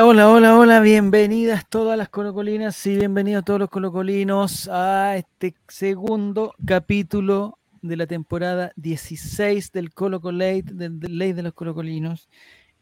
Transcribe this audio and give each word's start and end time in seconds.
Hola, 0.00 0.30
hola, 0.30 0.58
hola, 0.58 0.80
bienvenidas 0.80 1.66
todas 1.68 1.96
las 1.96 2.10
colocolinas 2.10 2.86
y 2.86 2.96
bienvenidos 2.96 3.44
todos 3.44 3.60
los 3.60 3.70
colocolinos 3.70 4.68
a 4.68 5.16
este 5.16 5.54
segundo 5.68 6.54
capítulo 6.66 7.58
de 7.80 7.96
la 7.96 8.06
temporada 8.06 8.72
16 8.76 9.72
del 9.72 9.94
Colo 9.94 10.20
Late, 10.30 10.64
del, 10.74 11.00
Ley 11.00 11.32
de 11.32 11.42
los 11.42 11.54
Colocolinos, 11.54 12.28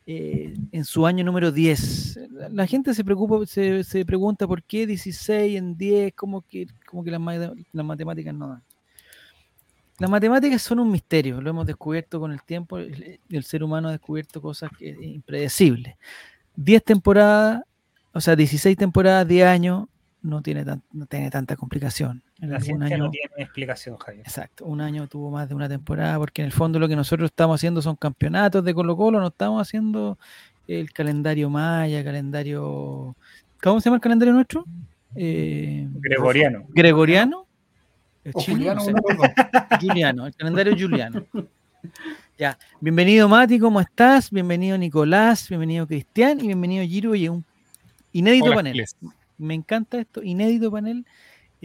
eh, 0.09 0.55
en 0.71 0.85
su 0.85 1.05
año 1.05 1.25
número 1.25 1.51
10. 1.51 2.21
La 2.53 2.67
gente 2.67 2.95
se 2.95 3.03
preocupa, 3.03 3.45
se, 3.45 4.05
pregunta 4.07 4.47
por 4.47 4.63
qué 4.63 4.87
16 4.87 5.59
en 5.59 5.77
10, 5.77 6.15
como 6.15 6.43
que, 6.43 6.69
como 6.87 7.03
que 7.03 7.11
las, 7.11 7.21
matemáticas 7.73 8.33
no 8.33 8.49
dan. 8.49 8.63
Las 9.99 10.09
matemáticas 10.09 10.63
son 10.63 10.79
un 10.79 10.91
misterio, 10.91 11.41
lo 11.41 11.51
hemos 11.51 11.67
descubierto 11.67 12.21
con 12.21 12.31
el 12.31 12.43
tiempo, 12.43 12.79
el, 12.79 13.19
el 13.29 13.45
ser 13.45 13.65
humano 13.65 13.89
ha 13.89 13.93
descubierto 13.93 14.41
cosas 14.41 14.71
impredecibles. 14.81 15.97
10 16.55 16.85
temporadas, 16.85 17.63
o 18.13 18.21
sea, 18.21 18.37
16 18.37 18.77
temporadas, 18.77 19.27
10 19.27 19.47
años, 19.47 19.89
no 20.23 20.41
tiene 20.43 20.65
tanta 21.31 21.57
complicación. 21.57 22.23
En 22.41 22.51
la 22.51 22.61
ciencia 22.61 22.95
año, 22.95 23.05
no 23.05 23.11
tiene 23.11 23.31
explicación, 23.39 23.97
Javier. 23.97 24.27
Exacto, 24.27 24.67
un 24.67 24.81
año 24.81 25.07
tuvo 25.07 25.31
más 25.31 25.49
de 25.49 25.55
una 25.55 25.69
temporada, 25.69 26.19
porque 26.19 26.43
en 26.43 26.47
el 26.47 26.53
fondo 26.53 26.79
lo 26.79 26.87
que 26.87 26.97
nosotros 26.97 27.31
estamos 27.31 27.59
haciendo 27.59 27.81
son 27.81 27.97
campeonatos 27.97 28.63
de 28.63 28.75
Colo 28.75 28.97
Colo, 28.97 29.21
no 29.21 29.29
estamos 29.29 29.63
haciendo 29.63 30.19
el 30.69 30.93
calendario 30.93 31.49
maya, 31.49 32.05
calendario... 32.05 33.17
¿Cómo 33.63 33.81
se 33.81 33.87
llama 33.87 33.97
el 33.97 34.03
calendario 34.03 34.35
nuestro? 34.35 34.65
Eh, 35.15 35.89
Gregoriano. 35.95 36.67
Gregoriano. 36.69 37.47
Juliano, 38.33 38.83
Juliano, 39.81 40.27
el 40.27 40.35
calendario 40.35 40.77
Juliano. 40.77 41.25
Ya, 42.37 42.59
bienvenido 42.81 43.29
Mati, 43.29 43.59
¿cómo 43.59 43.81
estás? 43.81 44.31
Bienvenido 44.31 44.77
Nicolás, 44.77 45.49
bienvenido 45.49 45.87
Cristian 45.87 46.41
y 46.41 46.49
bienvenido 46.49 46.85
Giro 46.85 47.15
y 47.15 47.29
un 47.29 47.45
inédito 48.13 48.53
panel. 48.53 48.85
Me 49.39 49.55
encanta 49.55 49.99
esto, 49.99 50.23
inédito 50.23 50.71
panel. 50.71 51.07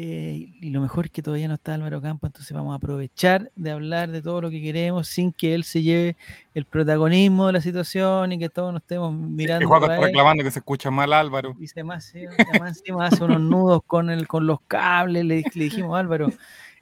Eh, 0.04 0.50
y 0.60 0.72
lo 0.72 0.82
mejor 0.82 1.06
es 1.06 1.12
que 1.12 1.22
todavía 1.22 1.48
no 1.48 1.54
está 1.54 1.76
Álvaro 1.76 2.02
Campo, 2.02 2.26
entonces 2.26 2.52
vamos 2.58 2.74
a 2.74 2.78
aprovechar 2.78 3.52
de 3.56 3.70
hablar 3.70 4.10
de 4.10 4.24
todo 4.24 4.42
lo 4.42 4.50
que 4.50 4.60
queremos 4.60 5.08
sin 5.08 5.32
que 5.32 5.54
él 5.54 5.64
se 5.64 5.84
lleve 5.84 6.18
el 6.56 6.66
protagonismo 6.66 7.46
de 7.46 7.54
la 7.54 7.62
situación 7.62 8.32
y 8.32 8.40
que 8.40 8.50
todos 8.50 8.74
nos 8.74 8.82
estemos 8.82 9.14
mirando. 9.14 9.68
Sí, 9.68 9.74
está 9.80 10.00
reclamando 10.00 10.44
que 10.44 10.50
se 10.50 10.58
escucha 10.58 10.90
mal 10.90 11.14
Álvaro. 11.14 11.54
Dice 11.56 11.84
más, 11.84 12.06
sí, 12.06 12.24
más 12.60 12.80
encima 12.80 13.06
hace 13.06 13.24
unos 13.24 13.42
nudos 13.42 13.84
con, 13.86 14.10
el, 14.10 14.28
con 14.28 14.48
los 14.48 14.60
cables, 14.62 15.24
le, 15.24 15.44
le 15.54 15.64
dijimos 15.66 15.96
Álvaro, 16.00 16.30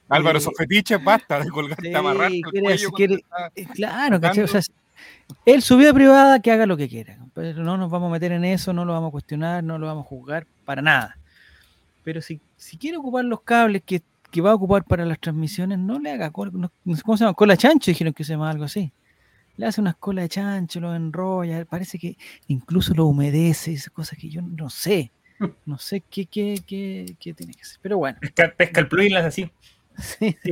Álvaro, 0.07 0.37
esos 0.37 0.53
fetiches, 0.57 1.03
basta 1.03 1.43
de 1.43 1.49
colgar 1.49 1.77
sí, 1.81 1.93
amarrar 1.93 2.31
el 2.31 2.41
cuello 2.41 2.91
quiere, 2.91 3.25
eh, 3.55 3.65
Claro, 3.73 4.21
¿cachai? 4.21 4.45
O 4.45 4.47
sea, 4.47 4.61
él, 5.45 5.61
su 5.61 5.75
vida 5.75 5.93
privada, 5.93 6.41
que 6.41 6.53
haga 6.53 6.65
lo 6.65 6.77
que 6.77 6.87
quiera. 6.87 7.17
Pero 7.33 7.63
no 7.63 7.75
nos 7.75 7.91
vamos 7.91 8.07
a 8.07 8.13
meter 8.13 8.31
en 8.31 8.45
eso, 8.45 8.71
no 8.71 8.85
lo 8.85 8.93
vamos 8.93 9.09
a 9.09 9.11
cuestionar, 9.11 9.61
no 9.61 9.77
lo 9.77 9.87
vamos 9.87 10.05
a 10.05 10.07
juzgar 10.07 10.47
para 10.63 10.81
nada. 10.81 11.18
Pero 12.03 12.21
si, 12.21 12.41
si 12.55 12.77
quiere 12.77 12.97
ocupar 12.97 13.25
los 13.25 13.41
cables 13.41 13.83
que, 13.85 14.01
que 14.31 14.41
va 14.41 14.51
a 14.51 14.55
ocupar 14.55 14.83
para 14.83 15.05
las 15.05 15.19
transmisiones, 15.19 15.79
no 15.79 15.99
le 15.99 16.11
haga 16.11 16.31
no, 16.51 16.71
¿cómo 17.03 17.17
se 17.17 17.23
llama? 17.23 17.33
Cola 17.33 17.57
chancho, 17.57 17.91
dijeron 17.91 18.13
que 18.13 18.23
se 18.23 18.33
llama 18.33 18.49
algo 18.49 18.65
así. 18.65 18.91
Le 19.57 19.65
hace 19.65 19.81
unas 19.81 19.97
colas 19.97 20.23
de 20.23 20.29
chancho, 20.29 20.79
lo 20.79 20.95
enrolla, 20.95 21.65
parece 21.65 21.99
que 21.99 22.17
incluso 22.47 22.93
lo 22.93 23.07
humedece, 23.07 23.73
esas 23.73 23.91
cosas 23.91 24.17
que 24.17 24.29
yo 24.29 24.41
no 24.41 24.69
sé. 24.69 25.11
No 25.65 25.77
sé 25.77 26.01
qué, 26.01 26.25
qué, 26.25 26.61
qué, 26.67 27.15
qué 27.17 27.33
tiene 27.33 27.53
que 27.53 27.63
ser. 27.63 27.79
Pero 27.81 27.97
bueno. 27.97 28.17
Pesca, 28.19 28.53
pesca 28.57 28.81
el 28.81 28.89
plugin, 28.89 29.13
las 29.13 29.23
así. 29.23 29.49
Sí, 29.99 30.35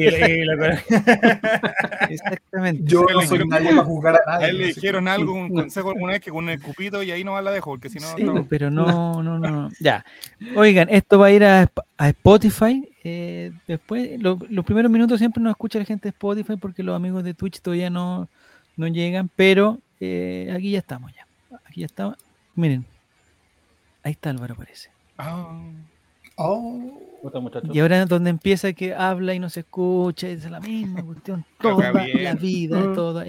Exactamente. 2.09 2.83
Yo 2.85 3.05
no 3.11 3.21
soy 3.21 3.47
nadie 3.47 3.69
para 3.69 3.83
jugar 3.83 4.15
a 4.15 4.31
nadie. 4.31 4.45
A 4.45 4.49
él 4.49 4.57
le 4.57 4.67
dijeron 4.67 5.07
algo, 5.07 5.33
un 5.33 5.53
consejo 5.53 5.91
alguna 5.91 6.13
vez 6.13 6.21
que 6.21 6.31
con 6.31 6.49
el 6.49 6.61
cupito 6.61 7.01
y 7.03 7.11
ahí 7.11 7.23
no 7.23 7.39
la 7.41 7.51
dejo, 7.51 7.71
porque 7.71 7.89
si 7.89 7.99
no. 7.99 8.07
Sí, 8.15 8.23
no. 8.23 8.45
pero 8.47 8.69
no, 8.69 9.23
no, 9.23 9.39
no. 9.39 9.69
Ya. 9.79 10.05
Oigan, 10.55 10.89
esto 10.89 11.19
va 11.19 11.27
a 11.27 11.31
ir 11.31 11.43
a, 11.43 11.71
a 11.97 12.09
Spotify. 12.09 12.89
Eh, 13.03 13.51
después, 13.67 14.19
lo, 14.19 14.37
los 14.49 14.65
primeros 14.65 14.91
minutos 14.91 15.19
siempre 15.19 15.41
nos 15.41 15.51
escucha 15.51 15.79
la 15.79 15.85
gente 15.85 16.09
de 16.09 16.09
Spotify 16.09 16.57
porque 16.57 16.83
los 16.83 16.95
amigos 16.95 17.23
de 17.23 17.33
Twitch 17.33 17.61
todavía 17.61 17.89
no, 17.89 18.27
no 18.75 18.87
llegan, 18.87 19.29
pero 19.35 19.79
eh, 19.99 20.53
aquí 20.55 20.71
ya 20.71 20.79
estamos 20.79 21.13
ya. 21.13 21.25
Aquí 21.65 21.81
ya 21.81 21.85
estamos. 21.85 22.17
Miren, 22.55 22.85
ahí 24.03 24.11
está 24.11 24.29
Álvaro, 24.29 24.55
parece. 24.55 24.89
Ah. 25.17 25.59
Oh. 26.35 27.06
Y 27.73 27.79
ahora 27.79 28.03
es 28.03 28.07
donde 28.07 28.29
empieza 28.29 28.73
que 28.73 28.93
habla 28.93 29.33
y 29.33 29.39
no 29.39 29.49
se 29.49 29.61
escucha, 29.61 30.27
es 30.27 30.49
la 30.49 30.59
misma 30.59 31.03
cuestión, 31.03 31.45
toda 31.59 31.91
la 31.91 32.35
vida, 32.35 32.79
mm. 32.79 32.93
toda 32.93 33.25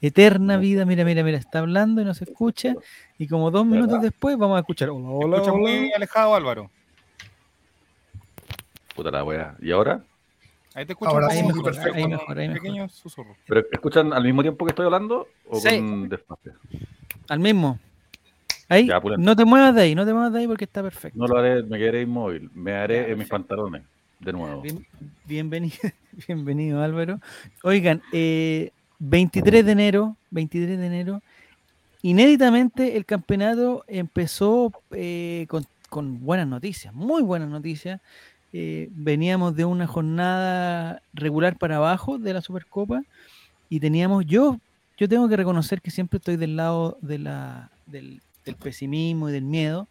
eterna 0.00 0.56
vida, 0.56 0.84
mira, 0.84 1.04
mira, 1.04 1.22
mira, 1.22 1.38
está 1.38 1.60
hablando 1.60 2.00
y 2.00 2.04
no 2.04 2.14
se 2.14 2.24
escucha, 2.24 2.74
y 3.18 3.28
como 3.28 3.50
dos 3.50 3.66
minutos 3.66 4.00
después 4.00 4.36
vamos 4.38 4.56
a 4.56 4.60
escuchar, 4.60 4.90
hola, 4.90 5.08
hola, 5.08 5.42
hola. 5.42 5.52
muy 5.52 5.92
alejado 5.92 6.34
Álvaro. 6.34 6.70
Puta 8.94 9.10
la 9.10 9.24
wea. 9.24 9.56
¿Y 9.60 9.72
ahora? 9.72 10.02
Ahí 10.74 10.86
te 10.86 10.92
escucho 10.92 11.10
ahora 11.10 11.28
ahí 11.30 11.42
mejor, 11.42 11.64
perfecto, 11.64 11.94
ahí 11.94 12.08
mejor, 12.08 12.38
ahí 12.38 12.48
mejor. 12.48 12.90
¿Pero 13.46 13.62
escuchan 13.70 14.12
al 14.12 14.24
mismo 14.24 14.42
tiempo 14.42 14.64
que 14.64 14.70
estoy 14.70 14.86
hablando 14.86 15.28
o 15.48 15.60
sí. 15.60 15.68
con 15.68 16.08
despacio? 16.08 16.54
Al 17.28 17.40
mismo. 17.40 17.78
Ahí, 18.72 18.88
no 19.18 19.36
te 19.36 19.44
muevas 19.44 19.74
de 19.74 19.82
ahí, 19.82 19.94
no 19.94 20.06
te 20.06 20.14
muevas 20.14 20.32
de 20.32 20.38
ahí 20.38 20.46
porque 20.46 20.64
está 20.64 20.82
perfecto. 20.82 21.18
No 21.18 21.26
lo 21.26 21.36
haré, 21.36 21.62
me 21.62 21.78
quedaré 21.78 22.00
inmóvil. 22.00 22.50
Me 22.54 22.72
haré 22.72 23.12
en 23.12 23.18
mis 23.18 23.28
pantalones, 23.28 23.82
de 24.18 24.32
nuevo. 24.32 24.62
bienvenido, 25.26 25.76
bienvenido 26.26 26.82
Álvaro. 26.82 27.20
Oigan, 27.62 28.00
23 28.10 29.60
eh, 29.60 29.62
de 29.62 29.72
enero, 29.72 30.16
23 30.30 30.78
de 30.78 30.86
enero, 30.86 31.22
inéditamente 32.00 32.96
el 32.96 33.04
campeonato 33.04 33.84
empezó 33.88 34.72
eh, 34.92 35.46
con, 35.90 36.24
buenas 36.24 36.46
noticias, 36.46 36.94
muy 36.94 37.20
buenas 37.20 37.50
noticias. 37.50 38.00
Eh, 38.54 38.88
veníamos 38.92 39.54
de 39.54 39.66
una 39.66 39.86
jornada 39.86 41.02
regular 41.12 41.58
para 41.58 41.76
abajo 41.76 42.16
de 42.16 42.32
la 42.32 42.40
Supercopa 42.40 43.02
y 43.68 43.80
teníamos, 43.80 44.24
yo, 44.24 44.58
yo 44.96 45.10
tengo 45.10 45.28
que 45.28 45.36
reconocer 45.36 45.82
que 45.82 45.90
siempre 45.90 46.16
estoy 46.16 46.36
del 46.38 46.56
lado 46.56 46.96
de 47.02 47.18
la, 47.18 47.70
del, 47.84 48.22
del 48.44 48.56
pesimismo 48.56 49.28
y 49.28 49.32
del 49.32 49.44
miedo, 49.44 49.88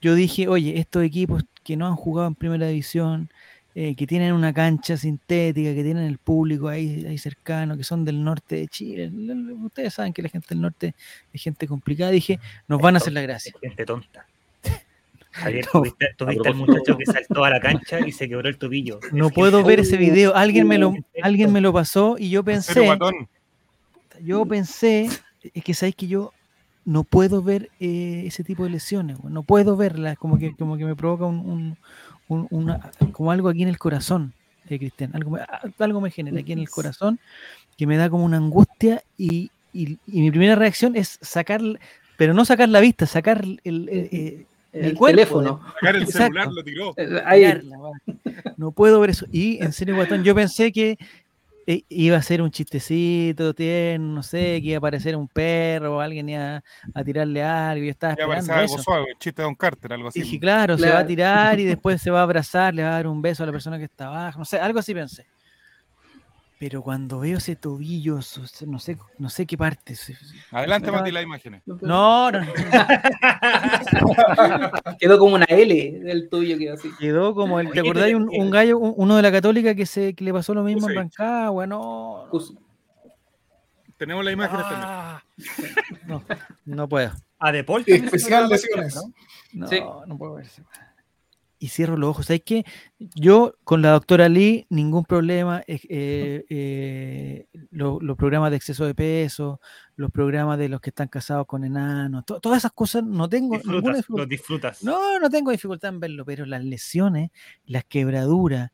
yo 0.00 0.14
dije, 0.14 0.48
oye, 0.48 0.78
estos 0.78 1.02
equipos 1.02 1.44
que 1.62 1.76
no 1.76 1.86
han 1.86 1.96
jugado 1.96 2.28
en 2.28 2.34
primera 2.34 2.68
división, 2.68 3.28
eh, 3.74 3.94
que 3.94 4.06
tienen 4.06 4.32
una 4.32 4.54
cancha 4.54 4.96
sintética, 4.96 5.74
que 5.74 5.82
tienen 5.82 6.04
el 6.04 6.16
público 6.16 6.68
ahí, 6.68 7.04
ahí 7.06 7.18
cercano, 7.18 7.76
que 7.76 7.84
son 7.84 8.04
del 8.04 8.24
norte 8.24 8.56
de 8.56 8.68
Chile, 8.68 9.10
ustedes 9.62 9.92
saben 9.92 10.12
que 10.12 10.22
la 10.22 10.28
gente 10.28 10.46
del 10.50 10.62
norte 10.62 10.94
es 11.32 11.42
gente 11.42 11.66
complicada, 11.66 12.10
dije, 12.10 12.40
nos 12.68 12.80
van 12.80 12.94
a 12.94 12.98
hacer 12.98 13.12
la 13.12 13.20
gracia. 13.20 13.52
Gente 13.60 13.84
tonta. 13.84 14.26
Javier, 15.32 15.66
tuviste, 15.70 16.14
tuviste 16.16 16.48
al 16.48 16.54
muchacho 16.54 16.96
que 16.96 17.04
saltó 17.04 17.44
a 17.44 17.50
la 17.50 17.60
cancha 17.60 18.00
y 18.00 18.12
se 18.12 18.28
quebró 18.28 18.48
el 18.48 18.56
tobillo. 18.56 18.98
No 19.12 19.28
puedo 19.28 19.62
ver 19.62 19.80
ese 19.80 19.98
video. 19.98 20.34
Alguien 20.34 20.66
me 20.66 20.78
lo, 20.78 20.94
alguien 21.22 21.52
me 21.52 21.60
lo 21.60 21.72
pasó 21.72 22.16
y 22.18 22.30
yo 22.30 22.42
pensé. 22.42 22.88
Yo 24.22 24.46
pensé, 24.46 25.10
es 25.52 25.62
que 25.62 25.74
sabéis 25.74 25.96
que 25.96 26.06
yo 26.06 26.32
no 26.86 27.02
puedo 27.02 27.42
ver 27.42 27.68
eh, 27.80 28.22
ese 28.26 28.44
tipo 28.44 28.64
de 28.64 28.70
lesiones, 28.70 29.22
no 29.22 29.42
puedo 29.42 29.76
verlas, 29.76 30.16
como 30.16 30.38
que, 30.38 30.54
como 30.54 30.78
que 30.78 30.84
me 30.84 30.94
provoca 30.94 31.26
un, 31.26 31.76
un, 32.28 32.46
una, 32.50 32.90
como 33.12 33.32
algo 33.32 33.48
aquí 33.48 33.64
en 33.64 33.68
el 33.68 33.76
corazón, 33.76 34.32
eh, 34.70 34.78
Cristian, 34.78 35.10
algo, 35.14 35.36
algo 35.80 36.00
me 36.00 36.12
genera 36.12 36.40
aquí 36.40 36.52
en 36.52 36.60
el 36.60 36.70
corazón 36.70 37.18
que 37.76 37.88
me 37.88 37.96
da 37.96 38.08
como 38.08 38.24
una 38.24 38.36
angustia 38.36 39.02
y, 39.18 39.50
y, 39.72 39.98
mi 40.06 40.30
primera 40.30 40.54
reacción 40.54 40.94
es 40.94 41.18
sacar, 41.20 41.60
pero 42.16 42.32
no 42.34 42.44
sacar 42.44 42.68
la 42.68 42.80
vista, 42.80 43.04
sacar 43.04 43.44
el, 43.44 43.60
el, 43.64 43.88
el, 43.88 44.46
el 44.72 44.98
teléfono. 44.98 45.60
Sacar 45.74 45.96
el 45.96 46.06
celular, 46.06 46.48
lo 46.52 46.62
tiró. 46.62 46.94
No 48.56 48.70
puedo 48.70 49.00
ver 49.00 49.10
eso. 49.10 49.26
Y 49.32 49.62
en 49.62 49.72
serio, 49.72 49.96
Guatón, 49.96 50.22
yo 50.22 50.34
pensé 50.34 50.72
que 50.72 50.98
iba 51.66 52.16
a 52.16 52.22
ser 52.22 52.42
un 52.42 52.50
chistecito, 52.50 53.52
tierno, 53.54 54.14
no 54.14 54.22
sé, 54.22 54.60
que 54.62 54.68
iba 54.68 54.76
a 54.76 54.78
aparecer 54.78 55.16
un 55.16 55.26
perro 55.26 55.96
o 55.96 56.00
alguien 56.00 56.28
iba 56.28 56.62
a, 56.94 57.04
tirarle 57.04 57.42
algo. 57.42 57.84
Yo 57.84 57.90
estaba 57.90 58.14
iba 58.14 58.38
esperando 58.38 58.52
algo 58.52 58.78
suave, 58.78 59.06
chiste 59.18 59.42
de 59.42 59.44
Don 59.46 59.54
Carter, 59.54 59.92
algo 59.92 60.08
así. 60.08 60.20
dije, 60.22 60.38
claro, 60.38 60.78
se 60.78 60.88
va 60.88 61.00
a 61.00 61.06
tirar 61.06 61.58
y 61.58 61.64
después 61.76 62.00
se 62.00 62.10
va 62.10 62.20
a 62.20 62.22
abrazar, 62.22 62.74
le 62.74 62.82
va 62.82 62.90
a 62.90 62.92
dar 62.92 63.06
un 63.08 63.20
beso 63.20 63.42
a 63.42 63.46
la 63.46 63.52
persona 63.52 63.78
que 63.78 63.84
está 63.84 64.06
abajo, 64.06 64.38
no 64.38 64.44
sé, 64.44 64.58
algo 64.58 64.78
así 64.78 64.94
pensé. 64.94 65.26
Pero 66.58 66.82
cuando 66.82 67.20
veo 67.20 67.36
ese 67.36 67.54
tobillo, 67.54 68.18
no 68.66 68.78
sé, 68.78 68.96
no 69.18 69.28
sé 69.28 69.46
qué 69.46 69.58
parte. 69.58 69.94
Adelante, 70.50 70.90
Mati, 70.90 71.10
las 71.10 71.22
imágenes. 71.22 71.60
No, 71.66 72.32
no. 72.32 72.40
quedó 74.98 75.18
como 75.18 75.34
una 75.34 75.44
L 75.44 76.00
del 76.00 76.30
tuyo, 76.30 76.56
quedó 76.56 76.72
así. 76.74 76.90
Quedó 76.98 77.34
como 77.34 77.60
el. 77.60 77.70
¿Te 77.72 77.80
acordás 77.80 78.10
un, 78.14 78.30
un 78.34 78.50
gallo, 78.50 78.78
uno 78.78 79.16
de 79.16 79.22
la 79.22 79.30
Católica 79.30 79.74
que 79.74 79.84
se 79.84 80.14
que 80.14 80.24
le 80.24 80.32
pasó 80.32 80.54
lo 80.54 80.62
mismo 80.62 80.88
en 80.88 80.96
Rancagua? 80.96 81.66
No. 81.66 82.30
Tenemos 83.98 84.24
las 84.24 84.32
imágenes 84.32 84.64
ah. 84.68 85.22
No, 86.06 86.24
no 86.64 86.88
puedo. 86.88 87.12
A 87.38 87.52
Depol 87.52 87.84
Especial 87.86 88.48
lesiones. 88.48 88.96
¿no? 89.52 89.68
No, 89.68 90.06
no 90.06 90.16
puedo 90.16 90.32
verse 90.34 90.62
y 91.58 91.68
cierro 91.68 91.96
los 91.96 92.10
ojos. 92.10 92.26
¿Sabes 92.26 92.42
qué? 92.44 92.64
Yo 92.98 93.54
con 93.64 93.82
la 93.82 93.92
doctora 93.92 94.28
Lee, 94.28 94.66
ningún 94.68 95.04
problema. 95.04 95.62
Eh, 95.66 96.44
eh, 96.48 97.46
los 97.70 98.16
programas 98.16 98.50
de 98.50 98.56
exceso 98.56 98.84
de 98.86 98.94
peso, 98.94 99.60
los 99.96 100.10
programas 100.10 100.58
de 100.58 100.68
los 100.68 100.80
que 100.80 100.90
están 100.90 101.08
casados 101.08 101.46
con 101.46 101.64
enanos, 101.64 102.24
todas 102.26 102.58
esas 102.58 102.72
cosas 102.72 103.04
no 103.04 103.28
tengo. 103.28 103.56
Disfrutas, 103.56 104.04
los 104.08 104.28
disfrutas. 104.28 104.84
No, 104.84 105.18
no 105.18 105.30
tengo 105.30 105.50
dificultad 105.50 105.94
en 105.94 106.00
verlo, 106.00 106.24
pero 106.24 106.44
las 106.46 106.64
lesiones, 106.64 107.30
las 107.66 107.84
quebraduras, 107.84 108.70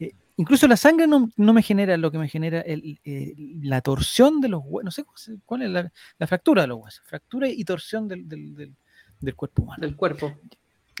eh, 0.00 0.12
incluso 0.36 0.66
la 0.66 0.76
sangre 0.76 1.06
no, 1.06 1.28
me 1.36 1.62
genera 1.62 1.96
lo 1.96 2.10
que 2.10 2.18
me 2.18 2.28
genera 2.28 2.64
la 2.64 3.80
torsión 3.82 4.40
de 4.40 4.48
los 4.48 4.62
huesos. 4.64 4.84
No 4.84 4.90
sé 4.90 5.36
cuál 5.44 5.62
es 5.62 5.70
la, 5.70 6.26
fractura 6.26 6.62
de 6.62 6.68
los 6.68 6.78
huesos. 6.78 7.02
Fractura 7.06 7.48
y 7.48 7.64
torsión 7.64 8.08
del, 8.08 8.28
del 8.28 9.36
cuerpo 9.36 9.62
humano. 9.62 9.80
Del 9.80 9.96
cuerpo. 9.96 10.34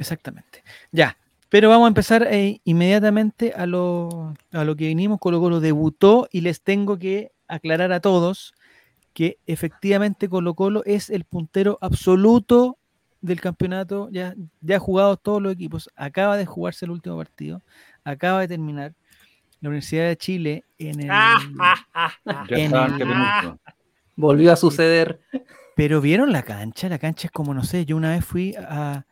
Exactamente. 0.02 0.62
Ya, 0.90 1.16
pero 1.48 1.68
vamos 1.68 1.86
a 1.86 1.88
empezar 1.88 2.26
eh, 2.30 2.60
inmediatamente 2.64 3.52
a 3.54 3.66
lo, 3.66 4.34
a 4.52 4.64
lo 4.64 4.76
que 4.76 4.86
vinimos. 4.86 5.18
Colo 5.18 5.40
Colo 5.40 5.60
debutó 5.60 6.28
y 6.32 6.40
les 6.40 6.62
tengo 6.62 6.98
que 6.98 7.32
aclarar 7.46 7.92
a 7.92 8.00
todos 8.00 8.54
que 9.12 9.38
efectivamente 9.46 10.28
Colo 10.28 10.54
Colo 10.54 10.82
es 10.86 11.10
el 11.10 11.24
puntero 11.24 11.78
absoluto 11.80 12.78
del 13.20 13.40
campeonato. 13.40 14.08
Ya, 14.10 14.34
ya 14.60 14.76
ha 14.76 14.80
jugado 14.80 15.16
todos 15.16 15.42
los 15.42 15.52
equipos. 15.52 15.90
Acaba 15.94 16.36
de 16.36 16.46
jugarse 16.46 16.86
el 16.86 16.90
último 16.90 17.16
partido. 17.16 17.62
Acaba 18.04 18.40
de 18.40 18.48
terminar. 18.48 18.94
La 19.60 19.68
Universidad 19.68 20.08
de 20.08 20.16
Chile 20.16 20.64
en 20.78 21.02
el. 21.02 21.10
Volvió 24.16 24.52
a 24.52 24.56
suceder. 24.56 25.20
Pero 25.76 26.00
vieron 26.00 26.32
la 26.32 26.42
cancha. 26.42 26.88
La 26.88 26.98
cancha 26.98 27.28
es 27.28 27.30
como, 27.30 27.54
no 27.54 27.62
sé, 27.62 27.84
yo 27.84 27.96
una 27.96 28.10
vez 28.10 28.24
fui 28.24 28.56
a, 28.56 29.04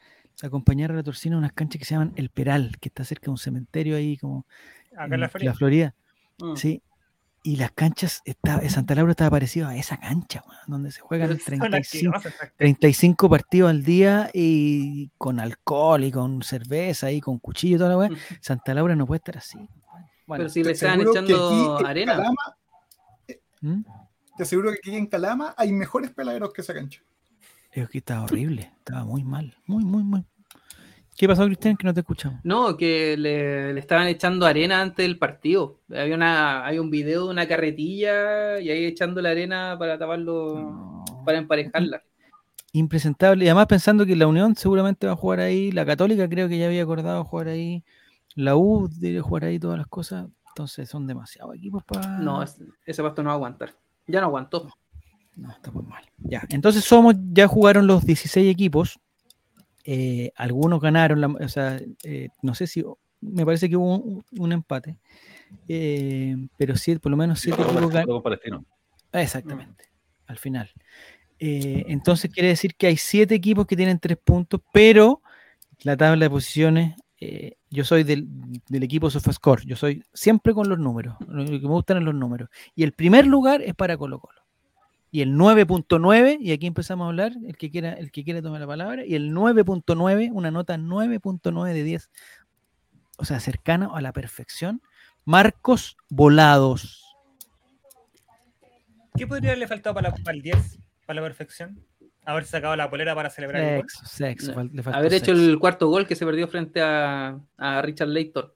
acompañar 0.45 0.93
a 0.93 0.95
la 0.95 1.03
Torcina 1.03 1.37
a 1.37 1.39
unas 1.39 1.53
canchas 1.53 1.79
que 1.79 1.85
se 1.85 1.95
llaman 1.95 2.13
El 2.17 2.31
Peral, 2.31 2.77
que 2.81 2.89
está 2.89 3.05
cerca 3.05 3.27
de 3.27 3.31
un 3.33 3.39
cementerio 3.39 3.97
ahí 3.97 4.17
como 4.17 4.47
Acá 4.97 5.15
en 5.15 5.21
la, 5.21 5.55
Florida. 5.55 5.95
Mm. 6.39 6.57
Sí. 6.57 6.83
Y 7.43 7.57
las 7.57 7.73
canchas, 7.73 8.21
está, 8.27 8.69
Santa 8.69 8.95
Laura 8.95 9.13
estaba 9.13 9.31
parecido 9.31 9.67
a 9.67 9.75
esa 9.75 9.99
cancha, 9.99 10.45
donde 10.67 10.93
se 10.93 11.01
juegan 11.01 11.39
35, 11.47 12.21
35, 12.59 13.31
partidos 13.31 13.71
al 13.71 13.83
día 13.83 14.31
y 14.35 15.09
con 15.17 15.41
alcohol 15.41 16.05
y 16.05 16.13
con 16.13 16.43
cerveza 16.43 17.11
y 17.11 17.21
con 17.21 17.39
cuchillo 17.39 17.77
y 17.77 17.79
toda 17.79 17.91
la 17.91 17.97
weá. 17.97 18.11
Mm. 18.11 18.17
Santa 18.41 18.75
Laura 18.75 18.95
no 18.95 19.07
puede 19.07 19.19
estar 19.19 19.39
así. 19.39 19.59
Bueno, 20.27 20.45
Pero 20.45 20.49
si 20.49 20.63
le 20.63 20.73
están 20.73 21.01
echando 21.01 21.79
arena. 21.85 22.31
¿Mm? 23.63 23.83
Te 24.37 24.43
aseguro 24.43 24.71
que 24.71 24.79
aquí 24.79 24.97
en 24.97 25.07
Calama 25.07 25.55
hay 25.57 25.73
mejores 25.73 26.11
peladeros 26.11 26.53
que 26.53 26.61
esa 26.61 26.75
cancha. 26.75 27.03
Es 27.73 27.89
que 27.89 27.99
estaba 27.99 28.25
horrible, 28.25 28.73
estaba 28.79 29.05
muy 29.05 29.23
mal, 29.23 29.55
muy, 29.67 29.85
muy, 29.85 30.03
muy. 30.03 30.25
¿Qué 31.17 31.29
pasó, 31.29 31.45
Cristian? 31.45 31.77
Que 31.77 31.87
no 31.87 31.93
te 31.93 32.01
escuchamos. 32.01 32.41
No, 32.45 32.77
que 32.77 33.15
le, 33.17 33.79
estaban 33.79 34.07
echando 34.07 34.47
arena 34.47 34.81
antes 34.81 35.05
del 35.05 35.19
partido. 35.19 35.79
Había 35.91 36.15
una, 36.15 36.65
hay 36.65 36.79
un 36.79 36.91
video 36.91 37.27
de 37.27 37.31
una 37.31 37.47
carretilla 37.47 38.59
y 38.59 38.71
ahí 38.71 38.87
echando 38.87 39.21
la 39.21 39.31
arena 39.31 39.77
para 39.79 39.99
taparlo, 39.99 41.05
para 41.25 41.39
emparejarla. 41.39 42.03
Impresentable. 42.73 43.45
Y 43.45 43.49
además 43.49 43.67
pensando 43.67 44.07
que 44.07 44.17
la 44.17 44.27
Unión 44.27 44.57
seguramente 44.57 45.07
va 45.07 45.13
a 45.13 45.17
jugar 45.17 45.41
ahí, 45.41 45.71
la 45.73 45.85
Católica 45.85 46.29
creo 46.29 46.49
que 46.49 46.57
ya 46.57 46.67
había 46.67 46.83
acordado 46.83 47.23
jugar 47.25 47.49
ahí, 47.49 47.85
la 48.35 48.57
U 48.57 48.89
debe 48.91 49.21
jugar 49.21 49.45
ahí 49.45 49.59
todas 49.59 49.77
las 49.77 49.89
cosas. 49.89 50.27
Entonces 50.49 50.89
son 50.89 51.07
demasiados 51.07 51.55
equipos 51.55 51.85
para. 51.85 52.19
No, 52.19 52.43
ese 52.43 53.03
pasto 53.03 53.23
no 53.23 53.29
va 53.29 53.35
a 53.35 53.37
aguantar. 53.37 53.75
Ya 54.07 54.21
no 54.21 54.27
aguantó. 54.27 54.69
No, 55.41 55.51
está 55.51 55.71
muy 55.71 55.85
mal. 55.85 56.05
Ya, 56.19 56.43
entonces 56.51 56.85
somos, 56.85 57.15
ya 57.33 57.49
jugaron 57.49 57.87
los 57.87 58.05
16 58.05 58.51
equipos. 58.51 59.01
Eh, 59.85 60.33
algunos 60.37 60.81
ganaron, 60.81 61.43
o 61.43 61.49
sea, 61.49 61.81
eh, 62.05 62.29
no 62.43 62.55
sé 62.55 62.67
si, 62.67 62.85
me 63.23 63.47
parece 63.47 63.71
que 63.71 63.77
hubo 63.77 64.23
un, 64.39 64.53
empate. 64.53 64.99
Eh, 65.67 66.37
pero 66.59 66.77
sí, 66.77 66.97
por 66.99 67.11
lo 67.11 67.17
menos 67.17 67.41
siete 67.41 67.63
equipos 67.63 67.91
ganaron. 67.91 68.67
Exactamente, 69.13 69.85
al 70.27 70.37
final. 70.37 70.71
entonces 71.39 72.31
quiere 72.31 72.51
decir 72.51 72.75
que 72.77 72.89
hay 72.89 72.99
siete 72.99 73.35
equipos 73.35 73.67
que 73.67 73.77
tienen 73.77 73.99
tres 73.99 74.19
puntos, 74.23 74.61
pero 74.75 75.23
la 75.83 75.97
tabla 75.97 76.27
de 76.27 76.31
posiciones, 76.31 76.97
yo 77.71 77.85
soy 77.85 78.05
del, 78.05 78.29
del, 78.69 78.83
equipo 78.83 79.09
SofaScore, 79.09 79.65
yo 79.65 79.75
soy 79.75 80.05
siempre 80.13 80.53
con 80.53 80.69
los 80.69 80.79
números, 80.79 81.17
lo 81.27 81.47
que 81.47 81.53
me 81.53 81.59
gustan 81.59 81.97
es 81.97 82.03
los 82.03 82.15
números. 82.15 82.51
Y 82.75 82.83
el 82.83 82.93
primer 82.93 83.27
lugar 83.27 83.63
es 83.63 83.75
para 83.75 83.97
Colo 83.97 84.21
Colo 84.21 84.40
y 85.11 85.23
el 85.23 85.35
9.9, 85.35 86.39
y 86.41 86.53
aquí 86.53 86.67
empezamos 86.67 87.05
a 87.05 87.09
hablar, 87.09 87.33
el 87.45 87.57
que 87.57 87.71
quiera, 87.71 87.93
el 87.95 88.13
que 88.13 88.23
quiera 88.23 88.41
tomar 88.43 88.61
la 88.61 88.67
palabra, 88.67 89.05
y 89.05 89.15
el 89.15 89.33
9.9, 89.33 90.31
una 90.33 90.51
nota 90.51 90.77
9.9 90.77 91.73
de 91.73 91.83
10, 91.83 92.11
o 93.19 93.25
sea, 93.25 93.41
cercana 93.41 93.91
a 93.93 94.01
la 94.01 94.13
perfección. 94.13 94.83
Marcos 95.25 95.97
Volados. 96.09 97.05
¿Qué 99.17 99.27
podría 99.27 99.51
haberle 99.51 99.67
faltado 99.67 99.95
para, 99.95 100.15
el 100.29 100.43
10, 100.43 100.79
para 101.07 101.21
la 101.21 101.27
perfección? 101.27 101.85
Haber 102.25 102.45
sacado 102.45 102.77
la 102.77 102.89
polera 102.89 103.15
para 103.15 103.31
celebrar 103.31 103.63
el 103.63 103.83
gol. 103.83 104.71
Haber 104.95 105.15
hecho 105.15 105.33
el 105.33 105.59
cuarto 105.59 105.89
gol 105.89 106.07
que 106.07 106.15
se 106.15 106.25
perdió 106.25 106.47
frente 106.47 106.81
a, 106.81 107.41
Richard 107.83 108.09
Leighton. 108.09 108.53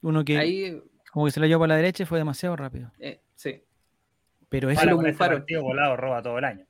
Uno 0.00 0.24
que 0.24 0.82
como 1.12 1.26
que 1.26 1.32
se 1.32 1.40
lo 1.40 1.46
llevó 1.46 1.60
para 1.60 1.74
la 1.74 1.76
derecha 1.76 2.02
y 2.02 2.06
fue 2.06 2.18
demasiado 2.18 2.56
rápido. 2.56 2.92
Eh, 2.98 3.22
Pero 4.48 4.70
es 4.70 4.84
lo 4.84 5.00
este 5.02 5.18
partido 5.18 5.62
volado 5.62 5.96
roba 5.96 6.22
todo 6.22 6.38
el 6.38 6.44
año. 6.44 6.66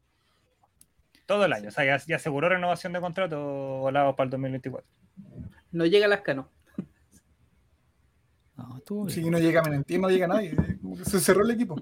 Todo 1.26 1.44
el 1.44 1.52
año. 1.52 1.68
O 1.68 1.70
sea, 1.70 1.98
ya, 2.06 2.16
aseguró 2.16 2.48
renovación 2.48 2.92
de 2.92 3.00
contrato 3.00 3.38
volado 3.80 4.14
para 4.16 4.26
el 4.26 4.30
2024. 4.30 4.88
No 5.72 5.84
llega 5.84 6.08
Lascano. 6.08 6.48
No, 8.56 9.08
si 9.08 9.28
no 9.28 9.38
llega 9.38 9.62
Menentí, 9.62 9.98
no 9.98 10.08
llega 10.08 10.26
nadie. 10.26 10.56
Se 11.04 11.20
cerró 11.20 11.44
el 11.44 11.50
equipo. 11.50 11.76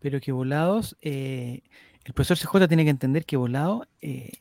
Pero 0.00 0.20
que 0.20 0.32
volados, 0.32 0.98
eh, 1.00 1.62
el 2.04 2.12
profesor 2.12 2.36
CJ 2.36 2.68
tiene 2.68 2.84
que 2.84 2.90
entender 2.90 3.24
que 3.24 3.38
volado, 3.38 3.86
eh, 4.02 4.32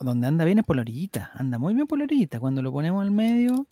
donde 0.00 0.26
anda 0.26 0.46
bien 0.46 0.60
es 0.60 0.64
por 0.64 0.76
la 0.76 0.82
orillita. 0.82 1.30
Anda 1.34 1.58
muy 1.58 1.74
bien 1.74 1.86
por 1.86 1.98
la 1.98 2.04
orillita. 2.04 2.40
Cuando 2.40 2.62
lo 2.62 2.72
ponemos 2.72 3.02
al 3.02 3.10
medio. 3.10 3.66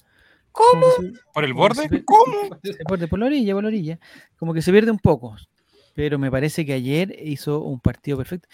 ¿Cómo? 0.51 0.87
¿Por 1.33 1.45
el 1.45 1.55
borde? 1.55 2.05
¿Cómo? 2.05 2.61
por 3.09 3.19
la 3.19 3.27
orilla, 3.27 3.55
por 3.55 3.63
la 3.63 3.69
orilla. 3.69 3.99
Como 4.37 4.53
que 4.53 4.61
se 4.61 4.73
pierde 4.73 4.91
un 4.91 4.99
poco 4.99 5.37
pero 5.95 6.19
me 6.19 6.31
parece 6.31 6.65
que 6.65 6.73
ayer 6.73 7.17
hizo 7.23 7.63
un 7.63 7.81
partido 7.81 8.17
perfecto. 8.17 8.49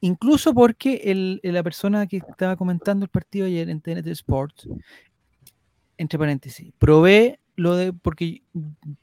incluso 0.00 0.54
porque 0.54 1.40
la 1.42 1.62
persona 1.62 2.06
que 2.06 2.18
estaba 2.18 2.56
comentando 2.56 3.04
el 3.04 3.10
partido 3.10 3.46
ayer 3.46 3.68
en 3.68 3.80
TNT 3.80 4.06
Sports, 4.08 4.68
entre 5.96 6.18
paréntesis, 6.18 6.72
probé 6.78 7.40
lo 7.56 7.74
de, 7.74 7.92
porque 7.92 8.42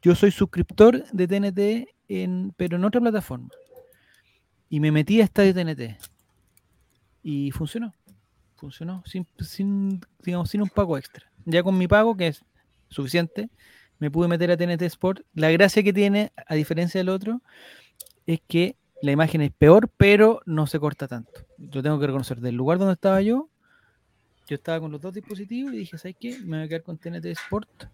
yo 0.02 0.16
soy 0.16 0.32
suscriptor 0.32 1.06
de 1.12 1.28
TNT, 1.28 1.90
en, 2.08 2.54
pero 2.56 2.78
en 2.78 2.86
otra 2.86 3.02
plataforma. 3.02 3.50
Y 4.70 4.80
me 4.80 4.92
metí 4.92 5.20
a 5.20 5.26
Estadio 5.26 5.54
TNT. 5.54 5.98
Y 7.22 7.52
funcionó. 7.52 7.94
Funcionó 8.56 9.04
sin, 9.06 9.28
sin, 9.40 10.00
digamos, 10.24 10.50
sin 10.50 10.62
un 10.62 10.70
pago 10.70 10.98
extra. 10.98 11.30
Ya 11.44 11.62
con 11.62 11.78
mi 11.78 11.88
pago, 11.88 12.16
que 12.16 12.28
es 12.28 12.44
suficiente, 12.88 13.50
me 14.00 14.12
pude 14.12 14.28
meter 14.28 14.52
a 14.52 14.58
TNT 14.58 14.82
Sport. 14.84 15.22
La 15.34 15.50
gracia 15.52 15.84
que 15.84 15.94
tiene, 15.94 16.32
a 16.48 16.56
diferencia 16.56 17.00
del 17.00 17.10
otro, 17.10 17.42
es 18.26 18.40
que 18.48 18.76
la 19.02 19.12
imagen 19.12 19.42
es 19.42 19.52
peor, 19.52 19.90
pero 19.98 20.42
no 20.46 20.68
se 20.68 20.80
corta 20.80 21.08
tanto. 21.08 21.32
Yo 21.58 21.84
tengo 21.84 22.00
que 22.00 22.08
reconocer, 22.08 22.40
del 22.40 22.56
lugar 22.56 22.78
donde 22.80 22.94
estaba 22.94 23.22
yo, 23.22 23.50
yo 24.48 24.56
estaba 24.56 24.80
con 24.80 24.92
los 24.92 25.02
dos 25.02 25.14
dispositivos 25.14 25.74
y 25.74 25.78
dije, 25.78 25.98
¿sabes 25.98 26.16
qué? 26.20 26.38
Me 26.40 26.58
voy 26.58 26.66
a 26.66 26.68
quedar 26.68 26.84
con 26.84 26.98
TNT 26.98 27.26
Sport, 27.26 27.86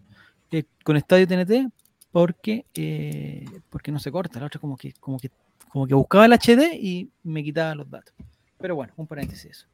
eh, 0.50 0.64
con 0.84 0.96
Estadio 0.96 1.26
TNT, 1.26 1.72
porque, 2.10 2.66
eh, 2.74 3.44
porque 3.70 3.90
no 3.90 3.98
se 3.98 4.12
corta. 4.12 4.38
La 4.38 4.46
otra 4.46 4.60
como 4.60 4.76
que, 4.76 4.92
como 5.00 5.18
que, 5.18 5.30
como 5.70 5.86
que 5.86 5.94
buscaba 5.94 6.26
el 6.26 6.32
HD 6.32 6.74
y 6.74 7.10
me 7.22 7.42
quitaba 7.42 7.74
los 7.74 7.90
datos. 7.90 8.14
Pero 8.58 8.74
bueno, 8.74 8.92
un 8.96 9.06
paréntesis 9.06 9.46
eso. 9.46 9.66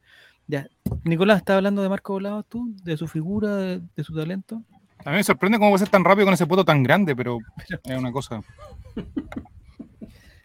Ya, 0.47 0.68
Nicolás, 1.04 1.38
¿estás 1.38 1.56
hablando 1.56 1.82
de 1.82 1.88
Marco 1.88 2.14
Volado 2.14 2.42
tú? 2.42 2.73
¿De 2.82 2.97
su 2.97 3.06
figura, 3.06 3.56
de 3.56 4.04
su 4.04 4.14
talento? 4.14 4.62
A 5.05 5.11
mí 5.11 5.17
me 5.17 5.25
sorprende 5.25 5.59
cómo 5.59 5.71
va 5.71 5.76
a 5.76 5.78
ser 5.78 5.88
tan 5.88 6.05
rápido 6.05 6.26
con 6.26 6.35
ese 6.35 6.47
puesto 6.47 6.64
tan 6.64 6.83
grande, 6.83 7.14
pero 7.14 7.38
es 7.85 7.99
una 7.99 8.12
cosa. 8.12 8.43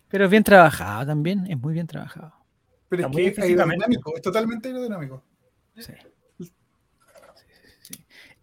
Pero 0.10 0.26
es 0.26 0.32
bien 0.32 0.44
trabajado 0.44 1.08
también, 1.08 1.46
es 1.50 1.60
muy 1.60 1.74
bien 1.74 1.88
trabajado. 1.88 2.34
Pero 2.90 3.08
es 3.08 3.16
que 3.16 3.28
es 3.28 3.40
aerodinámico, 3.40 4.16
es 4.16 4.22
totalmente 4.22 4.70
aerodinámico. 4.70 5.24
Sí. 5.78 5.94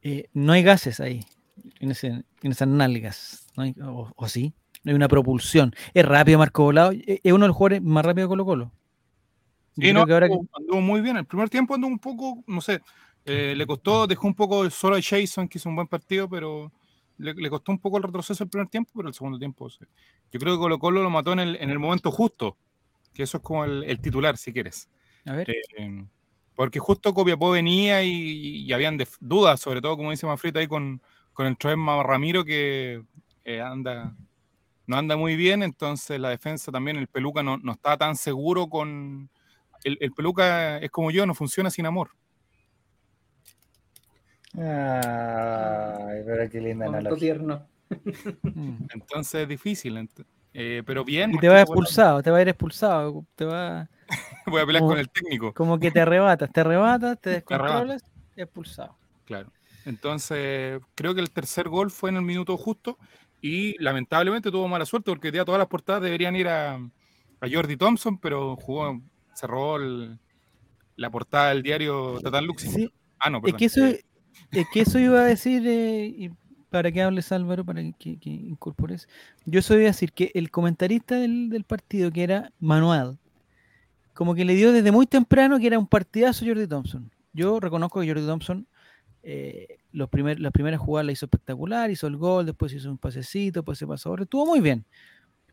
Eh, 0.02 0.28
no 0.32 0.52
hay 0.52 0.62
gases 0.62 0.98
ahí, 0.98 1.24
en, 1.78 1.90
esas 1.90 2.68
nalgas, 2.68 3.46
o, 4.16 4.28
sí, 4.28 4.54
no 4.82 4.90
hay 4.90 4.96
una 4.96 5.08
propulsión. 5.08 5.74
Es 5.94 6.04
rápido 6.04 6.38
Marco 6.38 6.64
Volado, 6.64 6.92
eh, 6.92 7.20
es 7.22 7.32
uno 7.32 7.44
de 7.44 7.48
los 7.48 7.56
jugadores 7.56 7.82
más 7.82 8.04
rápidos 8.04 8.28
de 8.28 8.30
Colo 8.30 8.44
Colo. 8.44 8.72
Y 9.76 9.92
no, 9.92 10.02
anduvo 10.02 10.80
muy 10.80 11.00
bien. 11.00 11.16
El 11.16 11.24
primer 11.24 11.48
tiempo 11.48 11.74
anduvo 11.74 11.92
un 11.92 11.98
poco, 11.98 12.42
no 12.46 12.60
sé, 12.60 12.80
eh, 13.32 13.54
le 13.54 13.66
costó, 13.66 14.06
dejó 14.06 14.26
un 14.26 14.34
poco 14.34 14.68
solo 14.70 14.96
a 14.96 15.00
Jason, 15.02 15.48
que 15.48 15.58
hizo 15.58 15.68
un 15.68 15.76
buen 15.76 15.86
partido, 15.86 16.28
pero 16.28 16.72
le, 17.18 17.50
costó 17.50 17.72
un 17.72 17.78
poco 17.78 17.98
el 17.98 18.02
retroceso 18.02 18.44
el 18.44 18.50
primer 18.50 18.68
tiempo, 18.68 18.92
pero 18.94 19.08
el 19.08 19.14
segundo 19.14 19.38
tiempo, 19.38 19.68
yo 19.68 20.40
creo 20.40 20.54
que 20.54 20.58
Colo 20.58 20.78
Colo 20.78 21.02
lo 21.02 21.10
mató 21.10 21.32
en 21.32 21.40
el, 21.40 21.56
en 21.56 21.70
el 21.70 21.78
momento 21.78 22.10
justo. 22.10 22.56
que 23.12 23.22
eso 23.22 23.38
es 23.38 23.42
como 23.42 23.64
el, 23.64 24.00
titular, 24.00 24.36
si 24.36 24.52
quieres. 24.52 24.88
A 25.26 25.32
ver. 25.32 25.50
Eh, 25.50 26.04
porque 26.54 26.78
justo 26.78 27.14
Copiapó 27.14 27.50
venía 27.50 28.02
y, 28.02 28.72
habían 28.72 28.98
dudas, 29.20 29.60
sobre 29.60 29.80
todo, 29.80 29.96
como 29.96 30.10
dice 30.10 30.26
Mafrita, 30.26 30.60
ahí 30.60 30.66
con, 30.66 31.00
con 31.32 31.46
el 31.46 31.56
Troema 31.56 32.02
Ramiro, 32.02 32.44
que 32.44 33.02
eh, 33.44 33.60
anda 33.60 34.14
no 34.90 34.96
anda 34.96 35.16
muy 35.16 35.36
bien, 35.36 35.62
entonces 35.62 36.18
la 36.18 36.30
defensa 36.30 36.72
también, 36.72 36.96
el 36.96 37.06
Peluca 37.06 37.44
no, 37.44 37.58
no 37.58 37.72
está 37.72 37.96
tan 37.96 38.16
seguro 38.16 38.68
con... 38.68 39.30
El, 39.84 40.10
Peluca 40.10 40.78
es 40.78 40.90
como 40.90 41.12
yo, 41.12 41.24
no 41.26 41.34
funciona 41.34 41.70
sin 41.70 41.86
amor. 41.86 42.10
Ay, 44.54 46.22
pero 46.26 46.50
qué 46.50 46.60
linda 46.60 47.16
tierno. 47.16 47.66
Entonces 48.94 49.42
es 49.42 49.48
difícil, 49.48 50.08
eh, 50.52 50.82
pero 50.84 51.04
bien. 51.04 51.34
Y 51.34 51.38
te 51.38 51.48
va 51.48 51.56
a 51.56 51.60
expulsado, 51.62 52.22
te 52.22 52.30
va 52.30 52.38
a 52.38 52.42
ir 52.42 52.48
expulsado, 52.48 53.24
te 53.34 53.44
va... 53.44 53.88
Voy 54.46 54.60
a 54.60 54.66
pelear 54.66 54.82
con 54.82 54.98
el 54.98 55.08
técnico. 55.08 55.54
Como 55.54 55.78
que 55.78 55.90
te 55.90 56.00
arrebatas, 56.00 56.50
te 56.52 56.60
arrebatas, 56.60 57.20
te 57.20 57.30
descontrolas, 57.44 58.02
expulsado. 58.36 58.96
Claro. 59.24 59.52
Entonces, 59.84 60.80
creo 60.94 61.14
que 61.14 61.20
el 61.20 61.30
tercer 61.30 61.68
gol 61.68 61.90
fue 61.90 62.10
en 62.10 62.16
el 62.16 62.22
minuto 62.22 62.56
justo 62.56 62.98
y 63.40 63.80
lamentablemente 63.82 64.50
tuvo 64.50 64.68
mala 64.68 64.84
suerte 64.84 65.10
porque 65.10 65.30
ya 65.32 65.44
todas 65.44 65.58
las 65.58 65.68
portadas 65.68 66.02
deberían 66.02 66.36
ir 66.36 66.48
a, 66.48 66.74
a 66.74 67.48
Jordi 67.50 67.76
Thompson, 67.76 68.18
pero 68.18 68.56
jugó, 68.56 69.00
cerró 69.34 69.78
la 70.96 71.10
portada 71.10 71.50
del 71.50 71.62
diario 71.62 72.20
Tatán 72.20 72.46
Luxi. 72.46 72.92
Ah, 73.18 73.30
no, 73.30 73.40
perdón. 73.40 73.56
Es 73.56 73.58
que 73.58 73.64
eso, 73.66 73.98
es 74.52 74.66
que 74.72 74.80
eso 74.82 74.98
iba 74.98 75.20
a 75.20 75.24
decir, 75.24 75.66
eh, 75.66 76.06
y 76.06 76.30
para 76.70 76.92
que 76.92 77.02
hables 77.02 77.32
Álvaro, 77.32 77.64
para 77.64 77.82
que, 77.92 78.18
incorpores. 78.22 79.08
Yo 79.44 79.60
eso 79.60 79.74
iba 79.74 79.84
a 79.84 79.86
decir 79.86 80.12
que 80.12 80.30
el 80.34 80.50
comentarista 80.50 81.16
del, 81.16 81.48
del, 81.50 81.64
partido, 81.64 82.10
que 82.10 82.22
era 82.22 82.52
Manuel, 82.60 83.18
como 84.14 84.34
que 84.34 84.44
le 84.44 84.54
dio 84.54 84.72
desde 84.72 84.92
muy 84.92 85.06
temprano 85.06 85.58
que 85.58 85.66
era 85.66 85.78
un 85.78 85.86
partidazo 85.86 86.44
Jordi 86.44 86.66
Thompson. 86.66 87.10
Yo 87.32 87.60
reconozco 87.60 88.00
que 88.00 88.08
Jordi 88.08 88.26
Thompson 88.26 88.66
eh, 89.22 89.78
los 89.92 90.08
primer, 90.08 90.40
las 90.40 90.52
primeras 90.52 90.80
jugadas 90.80 91.06
la 91.06 91.12
hizo 91.12 91.26
espectacular, 91.26 91.90
hizo 91.90 92.06
el 92.06 92.16
gol, 92.16 92.46
después 92.46 92.72
hizo 92.72 92.90
un 92.90 92.98
pasecito, 92.98 93.60
después 93.60 93.78
se 93.78 93.86
pasó, 93.86 94.16
estuvo 94.16 94.46
muy 94.46 94.60
bien. 94.60 94.84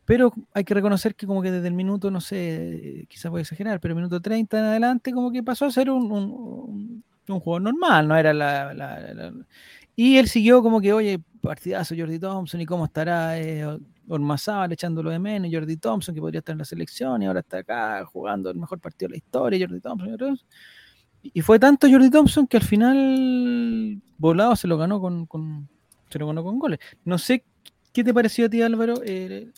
Pero 0.04 0.32
hay 0.54 0.64
que 0.64 0.74
reconocer 0.74 1.14
que 1.14 1.26
como 1.26 1.42
que 1.42 1.50
desde 1.50 1.68
el 1.68 1.74
minuto, 1.74 2.10
no 2.10 2.20
sé, 2.20 3.06
quizás 3.08 3.30
voy 3.30 3.40
a 3.40 3.42
exagerar, 3.42 3.78
pero 3.80 3.92
el 3.92 3.96
minuto 3.96 4.20
30 4.20 4.58
en 4.58 4.64
adelante 4.64 5.12
como 5.12 5.30
que 5.30 5.42
pasó 5.42 5.66
a 5.66 5.70
ser 5.70 5.90
un, 5.90 7.04
juego 7.40 7.60
normal, 7.60 8.08
no 8.08 8.16
era 8.16 8.32
la, 8.32 9.32
Y 9.94 10.16
él 10.16 10.28
siguió 10.28 10.62
como 10.62 10.80
que, 10.80 10.92
oye, 10.92 11.20
partidazo 11.40 11.94
Jordi 11.96 12.18
Thompson 12.18 12.60
y 12.60 12.66
cómo 12.66 12.86
estará 12.86 13.38
eh, 13.38 13.64
Ormazábal 14.08 14.72
echándolo 14.72 15.10
de 15.10 15.18
menos, 15.18 15.50
Jordi 15.52 15.76
Thompson 15.76 16.14
que 16.14 16.20
podría 16.20 16.38
estar 16.40 16.54
en 16.54 16.58
la 16.58 16.64
selección 16.64 17.22
y 17.22 17.26
ahora 17.26 17.40
está 17.40 17.58
acá 17.58 18.04
jugando 18.06 18.50
el 18.50 18.56
mejor 18.56 18.80
partido 18.80 19.08
de 19.08 19.12
la 19.12 19.18
historia, 19.18 19.66
Jordi 19.66 19.80
Thompson. 19.80 20.38
Y 21.22 21.40
fue 21.42 21.58
tanto 21.58 21.88
Jordi 21.90 22.10
Thompson 22.10 22.46
que 22.46 22.56
al 22.56 22.62
final 22.62 24.00
Volado 24.16 24.56
se 24.56 24.66
lo 24.66 24.78
ganó 24.78 25.00
con, 25.00 25.68
se 26.08 26.18
lo 26.18 26.26
ganó 26.26 26.42
con 26.42 26.58
goles. 26.58 26.78
No 27.04 27.18
sé 27.18 27.44
qué 27.92 28.02
te 28.02 28.14
pareció 28.14 28.46
a 28.46 28.48
ti, 28.48 28.62
Álvaro, 28.62 29.00
eh, 29.04 29.50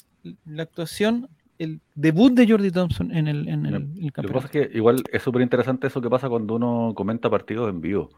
la 0.45 0.65
actuación, 0.65 1.29
el 1.61 1.83
debut 1.95 2.33
de 2.33 2.49
Jordi 2.49 2.71
Thompson 2.71 3.13
en 3.13 3.29
el, 3.29 3.47
en 3.47 3.67
el, 3.67 3.73
Lo 3.75 4.29
que 4.29 4.33
pasa 4.33 4.47
es 4.47 4.51
que 4.51 4.71
igual 4.73 5.05
es 5.13 5.23
súper 5.23 5.43
interesante 5.43 5.89
eso 5.89 6.01
que 6.01 6.09
pasa 6.09 6.31
cuando 6.31 6.55
uno 6.55 6.95
comenta 6.97 7.29
partidos 7.29 7.69
en 7.69 7.83
vivo. 7.83 8.09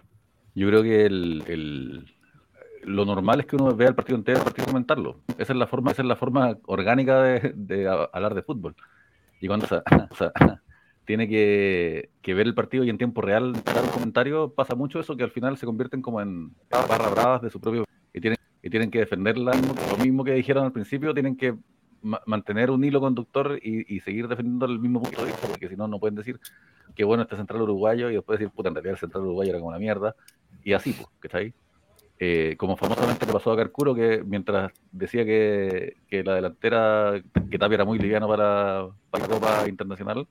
Yo 0.54 0.68
creo 0.68 0.82
que 0.84 1.06
el, 1.06 2.06
lo 2.84 3.04
normal 3.04 3.40
es 3.40 3.46
que 3.46 3.56
uno 3.56 3.74
vea 3.74 3.88
el 3.88 3.96
partido 3.96 4.16
entero 4.16 4.38
y 4.40 4.44
partido 4.44 4.66
comentarlo. 4.66 5.22
Esa 5.38 5.54
es 5.54 5.58
la 5.58 5.66
forma, 5.66 5.90
esa 5.90 6.02
es 6.02 6.08
la 6.08 6.14
forma 6.14 6.56
orgánica 6.66 7.20
de, 7.20 7.88
hablar 8.12 8.34
de 8.34 8.42
fútbol. 8.42 8.76
Y 9.40 9.48
cuando 9.48 9.66
tiene 11.04 11.26
que, 11.26 12.10
ver 12.24 12.46
el 12.46 12.54
partido 12.54 12.84
y 12.84 12.90
en 12.90 12.98
tiempo 12.98 13.22
real 13.22 13.54
dar 13.54 13.82
un 13.82 13.90
comentario, 13.90 14.54
pasa 14.54 14.76
mucho 14.76 15.00
eso 15.00 15.16
que 15.16 15.24
al 15.24 15.32
final 15.32 15.58
se 15.58 15.66
convierten 15.66 16.00
como 16.00 16.20
en 16.20 16.54
barra 16.70 17.08
bravas 17.08 17.42
de 17.42 17.50
su 17.50 17.60
propio 17.60 17.84
y 18.14 18.20
tienen, 18.20 18.38
y 18.62 18.70
tienen 18.70 18.92
que 18.92 19.00
defenderla, 19.00 19.50
lo 19.90 20.04
mismo 20.04 20.22
que 20.22 20.32
dijeron 20.32 20.64
al 20.64 20.72
principio, 20.72 21.12
tienen 21.12 21.36
que 21.36 21.56
mantener 22.02 22.70
un 22.70 22.84
hilo 22.84 23.00
conductor 23.00 23.58
y, 23.62 24.00
seguir 24.00 24.28
defendiendo 24.28 24.66
el 24.66 24.78
mismo 24.78 25.02
punto 25.02 25.20
de 25.22 25.28
vista, 25.28 25.46
porque 25.46 25.68
si 25.68 25.76
no, 25.76 25.86
no 25.88 25.98
pueden 25.98 26.16
decir 26.16 26.38
que 26.94 27.04
bueno 27.04 27.22
este 27.22 27.36
central 27.36 27.62
uruguayo 27.62 28.10
y 28.10 28.14
después 28.14 28.38
decir, 28.38 28.52
puta, 28.52 28.68
en 28.68 28.74
realidad 28.74 28.94
el 28.94 28.98
central 28.98 29.24
uruguayo 29.24 29.50
era 29.50 29.58
como 29.58 29.68
una 29.68 29.78
mierda, 29.78 30.14
y 30.62 30.72
así, 30.72 30.92
pues, 30.92 31.08
¿cachai? 31.20 31.54
Eh, 32.18 32.54
como 32.56 32.76
famosamente 32.76 33.26
le 33.26 33.32
pasó 33.32 33.52
a 33.52 33.56
Carcuro, 33.56 33.94
que 33.94 34.22
mientras 34.24 34.72
decía 34.92 35.24
que, 35.24 35.96
la 36.24 36.34
delantera, 36.34 37.22
que 37.50 37.58
Tapia 37.58 37.76
era 37.76 37.84
muy 37.84 37.98
liviano 37.98 38.28
para, 38.28 38.88
para 39.10 39.26
la 39.26 39.34
Copa 39.34 39.68
Internacional, 39.68 40.26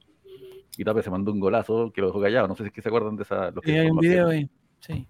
y 0.78 0.84
Tape 0.84 1.04
se 1.04 1.10
mandó 1.10 1.32
un 1.32 1.40
golazo 1.40 1.92
que 1.92 2.02
lo 2.02 2.08
dejó 2.08 2.22
callado. 2.22 2.48
No 2.48 2.56
sé 2.56 2.64
si 2.64 2.68
es 2.68 2.74
que 2.74 2.82
se 2.82 2.90
acuerdan 2.90 3.16
de 3.16 3.24
esa. 3.24 3.52
sí, 3.64 3.72
hay 3.72 3.90
un 3.90 3.98
video 3.98 4.30
ahí. 4.30 4.50
Sí. 4.80 5.08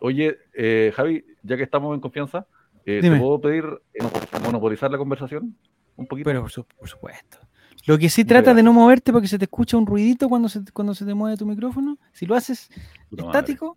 Oye, 0.00 0.38
eh, 0.52 0.92
Javi, 0.94 1.24
ya 1.42 1.56
que 1.56 1.62
estamos 1.62 1.94
en 1.94 2.00
confianza, 2.00 2.46
eh, 2.84 3.00
¿te 3.00 3.16
puedo 3.16 3.40
pedir 3.40 3.64
eh, 3.94 4.02
monopolizar 4.44 4.90
la 4.90 4.98
conversación 4.98 5.56
un 5.96 6.06
poquito? 6.06 6.28
Pero 6.28 6.42
por, 6.42 6.88
supuesto. 6.88 7.38
Lo 7.86 7.98
que 7.98 8.08
sí 8.08 8.24
trata 8.24 8.54
de 8.54 8.62
no 8.62 8.72
moverte 8.72 9.12
porque 9.12 9.28
se 9.28 9.38
te 9.38 9.44
escucha 9.44 9.76
un 9.76 9.86
ruidito 9.86 10.28
cuando 10.28 10.48
se, 10.48 10.60
cuando 10.72 10.94
se 10.94 11.04
te 11.04 11.14
mueve 11.14 11.36
tu 11.36 11.46
micrófono. 11.46 11.98
Si 12.12 12.26
lo 12.26 12.34
haces 12.34 12.70
estático, 13.16 13.76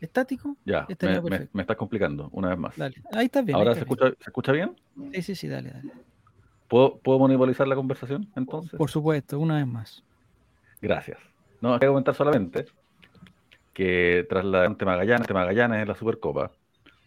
estático, 0.00 0.56
ya, 0.64 0.86
me, 1.00 1.48
me, 1.52 1.62
estás 1.62 1.76
complicando 1.76 2.28
una 2.32 2.50
vez 2.50 2.58
más. 2.58 2.76
Dale, 2.76 2.96
ahí 3.12 3.26
está 3.26 3.42
bien. 3.42 3.56
¿Ahora 3.56 3.74
se, 3.74 3.80
Escucha, 3.80 4.10
se 4.10 4.30
escucha 4.30 4.52
bien? 4.52 4.76
Sí, 5.12 5.22
sí, 5.22 5.34
sí, 5.34 5.48
dale, 5.48 5.70
dale. 5.70 5.92
¿Puedo, 6.68 6.98
¿Puedo 6.98 7.18
monopolizar 7.18 7.68
la 7.68 7.76
conversación 7.76 8.28
entonces? 8.36 8.76
Por 8.76 8.90
supuesto, 8.90 9.38
una 9.38 9.56
vez 9.56 9.66
más. 9.66 10.02
Gracias. 10.82 11.18
No, 11.60 11.74
hay 11.74 11.80
que 11.80 11.86
comentar 11.86 12.14
solamente 12.14 12.66
que 13.72 14.26
tras 14.28 14.44
la 14.44 14.64
ante 14.64 14.84
Magallanes, 14.84 15.30
Magallanes 15.30 15.82
en 15.82 15.88
la 15.88 15.94
Supercopa, 15.94 16.50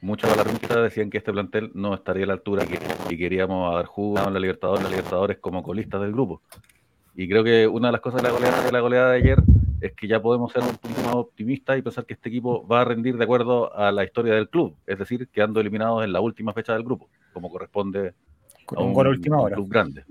muchos 0.02 0.32
alarmistas 0.32 0.84
decían 0.84 1.10
que 1.10 1.18
este 1.18 1.32
plantel 1.32 1.72
no 1.74 1.94
estaría 1.94 2.24
a 2.24 2.28
la 2.28 2.34
altura 2.34 2.66
que, 2.66 2.80
y 3.10 3.18
queríamos 3.18 3.76
dar 3.76 3.86
jugo 3.86 4.18
a 4.18 4.30
la 4.30 4.40
Libertadores, 4.40 4.84
la 4.84 4.90
Libertadores 4.90 5.38
como 5.40 5.64
colistas 5.64 6.02
del 6.02 6.12
grupo. 6.12 6.42
Y 7.16 7.28
creo 7.28 7.44
que 7.44 7.68
una 7.68 7.90
de 7.90 7.92
las 7.94 8.02
cosas 8.02 8.22
de 8.22 8.28
la 8.30 8.34
goleada 8.34 8.64
de, 8.64 8.72
la 8.72 8.80
goleada 8.80 9.12
de 9.12 9.18
ayer 9.18 9.40
es 9.82 9.94
que 9.94 10.08
ya 10.08 10.22
podemos 10.22 10.52
ser 10.52 10.64
un 10.64 10.78
poquito 10.78 11.02
más 11.04 11.16
optimistas 11.16 11.78
y 11.78 11.82
pensar 11.82 12.06
que 12.06 12.14
este 12.14 12.30
equipo 12.30 12.66
va 12.68 12.82
a 12.82 12.86
rendir 12.86 13.18
de 13.18 13.24
acuerdo 13.24 13.76
a 13.76 13.92
la 13.92 14.04
historia 14.04 14.34
del 14.34 14.50
club, 14.50 14.76
es 14.86 15.00
decir, 15.00 15.28
quedando 15.30 15.60
eliminados 15.60 16.04
en 16.04 16.14
la 16.14 16.22
última 16.22 16.54
fecha 16.54 16.74
del 16.74 16.84
grupo, 16.84 17.10
como 17.34 17.50
corresponde 17.50 18.14
a 18.76 18.82
un, 18.82 18.94
club 18.94 19.68
grande. 19.70 20.04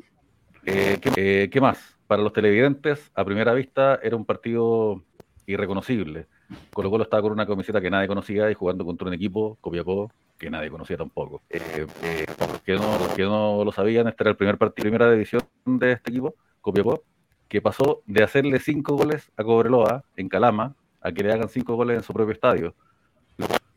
Eh, 0.64 0.98
eh, 1.16 1.48
¿qué, 1.50 1.60
más? 1.60 1.96
Para 2.06 2.22
los 2.22 2.32
televidentes, 2.32 3.10
a 3.14 3.24
primera 3.24 3.54
vista, 3.54 3.98
era 4.02 4.16
un 4.16 4.24
partido 4.24 5.02
irreconocible. 5.46 6.26
Colo 6.72 6.90
Colo 6.90 7.04
estaba 7.04 7.22
con 7.22 7.32
una 7.32 7.46
camiseta 7.46 7.80
que 7.80 7.90
nadie 7.90 8.08
conocía 8.08 8.50
y 8.50 8.54
jugando 8.54 8.84
contra 8.84 9.08
un 9.08 9.14
equipo, 9.14 9.58
Copiapó, 9.60 10.10
que 10.38 10.50
nadie 10.50 10.70
conocía 10.70 10.96
tampoco. 10.96 11.42
Eh, 11.50 11.86
eh 12.02 12.26
no, 12.68 13.56
no 13.58 13.64
lo 13.64 13.72
sabían, 13.72 14.08
este 14.08 14.22
era 14.22 14.30
el 14.30 14.36
primer 14.36 14.58
partido, 14.58 14.84
primera 14.84 15.10
división 15.10 15.42
de 15.64 15.92
este 15.92 16.10
equipo, 16.10 16.34
Copiapó, 16.60 17.02
que 17.48 17.60
pasó 17.60 18.02
de 18.06 18.22
hacerle 18.22 18.58
cinco 18.60 18.96
goles 18.96 19.30
a 19.36 19.44
Cobreloa 19.44 20.04
en 20.16 20.28
Calama 20.28 20.74
a 21.00 21.12
que 21.12 21.22
le 21.22 21.32
hagan 21.32 21.48
cinco 21.48 21.76
goles 21.76 21.98
en 21.98 22.02
su 22.02 22.12
propio 22.12 22.32
estadio. 22.32 22.74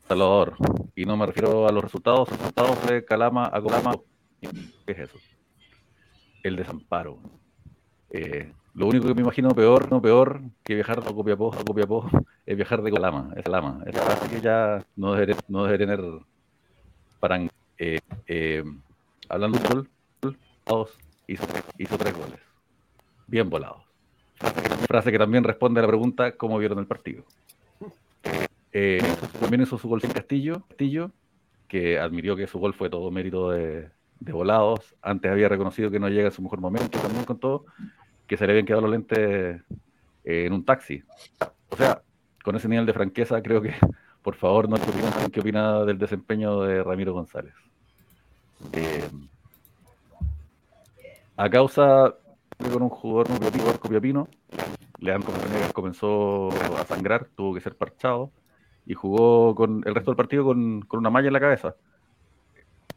Salvador. 0.08 0.56
Y 0.94 1.04
no 1.06 1.16
me 1.16 1.26
refiero 1.26 1.68
a 1.68 1.72
los 1.72 1.82
resultados, 1.82 2.30
los 2.30 2.38
resultados 2.38 2.86
de 2.86 3.04
Calama 3.04 3.46
a 3.46 3.62
Calama. 3.62 3.94
¿Qué 4.40 4.92
es 4.92 4.98
eso? 4.98 5.18
el 6.42 6.56
desamparo. 6.56 7.18
Eh, 8.10 8.52
lo 8.74 8.86
único 8.86 9.06
que 9.06 9.14
me 9.14 9.20
imagino 9.20 9.50
peor, 9.50 9.90
no 9.90 10.00
peor 10.00 10.40
que 10.62 10.74
viajar 10.74 10.98
a 10.98 11.02
Copiapó, 11.02 11.54
a 11.54 11.62
Copiapó, 11.62 12.08
es 12.46 12.56
viajar 12.56 12.82
de 12.82 12.90
Colama, 12.90 13.32
es 13.36 13.46
Lama. 13.46 13.82
Es 13.86 13.96
así 13.96 14.28
que 14.28 14.40
ya 14.40 14.84
no 14.96 15.12
debería, 15.12 15.36
no 15.48 15.66
tener 15.66 16.00
para 17.20 17.40
eh, 17.78 18.00
eh, 18.26 18.64
hablando 19.28 19.58
de 19.58 19.68
gol, 19.68 19.88
hizo, 21.26 21.46
hizo 21.78 21.98
tres 21.98 22.16
goles. 22.16 22.40
Bien 23.26 23.48
volados. 23.48 23.82
Frase 24.88 25.12
que 25.12 25.18
también 25.18 25.44
responde 25.44 25.80
a 25.80 25.82
la 25.82 25.88
pregunta 25.88 26.32
cómo 26.36 26.58
vieron 26.58 26.78
el 26.78 26.86
partido. 26.86 27.24
también 29.40 29.62
hizo 29.62 29.78
su 29.78 29.88
gol 29.88 30.00
sin 30.00 30.10
Castillo, 30.12 30.62
Castillo, 30.68 31.10
que 31.68 31.98
admitió 31.98 32.36
que 32.36 32.46
su 32.46 32.58
gol 32.58 32.74
fue 32.74 32.90
todo 32.90 33.10
mérito 33.10 33.50
de, 33.50 33.90
de 34.20 34.32
volados. 34.32 34.94
Antes 35.02 35.30
había 35.30 35.48
reconocido 35.48 35.90
que 35.90 36.00
no 36.00 36.08
llega 36.08 36.26
en 36.26 36.32
su 36.32 36.42
mejor 36.42 36.60
momento, 36.60 36.98
también 36.98 37.24
con 37.24 37.38
todo, 37.38 37.66
que 38.26 38.36
se 38.36 38.46
le 38.46 38.52
habían 38.52 38.66
quedado 38.66 38.82
los 38.82 38.90
lentes 38.90 39.60
eh, 40.24 40.46
en 40.46 40.52
un 40.52 40.64
taxi. 40.64 41.02
O 41.68 41.76
sea, 41.76 42.02
con 42.44 42.56
ese 42.56 42.68
nivel 42.68 42.86
de 42.86 42.92
franqueza, 42.92 43.42
creo 43.42 43.62
que, 43.62 43.74
por 44.22 44.34
favor, 44.34 44.68
no 44.68 44.76
opinión, 44.76 45.12
qué 45.32 45.40
opina 45.40 45.84
del 45.84 45.98
desempeño 45.98 46.62
de 46.62 46.82
Ramiro 46.82 47.12
González. 47.12 47.54
Eh, 48.72 49.08
a 51.36 51.50
causa 51.50 52.14
con 52.72 52.82
un 52.82 52.90
jugador 52.90 53.30
nucleativo 53.30 53.72
copiapino, 53.80 54.28
Leandro 54.98 55.32
Venegas 55.32 55.72
comenzó 55.72 56.50
a 56.78 56.84
sangrar, 56.84 57.26
tuvo 57.34 57.54
que 57.54 57.60
ser 57.60 57.74
parchado 57.76 58.30
y 58.86 58.94
jugó 58.94 59.54
con 59.54 59.82
el 59.84 59.94
resto 59.94 60.12
del 60.12 60.16
partido 60.16 60.44
con, 60.44 60.82
con 60.82 61.00
una 61.00 61.10
malla 61.10 61.26
en 61.26 61.32
la 61.32 61.40
cabeza 61.40 61.74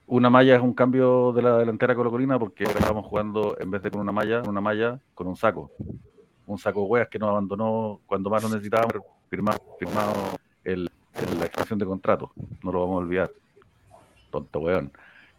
una 0.07 0.29
malla 0.29 0.55
es 0.55 0.61
un 0.61 0.73
cambio 0.73 1.31
de 1.33 1.41
la 1.41 1.57
delantera 1.57 1.95
colocolina 1.95 2.37
porque 2.37 2.63
estábamos 2.63 3.05
jugando 3.05 3.57
en 3.59 3.71
vez 3.71 3.81
de 3.81 3.91
con 3.91 4.01
una 4.01 4.11
malla, 4.11 4.41
una 4.47 4.61
malla 4.61 4.99
con 5.13 5.27
un 5.27 5.35
saco. 5.35 5.71
Un 6.47 6.59
saco 6.59 6.81
de 6.81 6.85
hueas 6.87 7.09
que 7.09 7.17
nos 7.17 7.29
abandonó 7.29 8.01
cuando 8.05 8.29
más 8.29 8.43
lo 8.43 8.49
necesitábamos, 8.49 8.93
firmado, 9.29 9.59
firmado 9.79 10.13
la 10.63 11.45
expansión 11.45 11.79
de 11.79 11.85
contrato. 11.85 12.31
No 12.63 12.71
lo 12.71 12.81
vamos 12.81 12.95
a 12.95 13.05
olvidar. 13.05 13.31
Tonto 14.29 14.59
weón. 14.59 14.91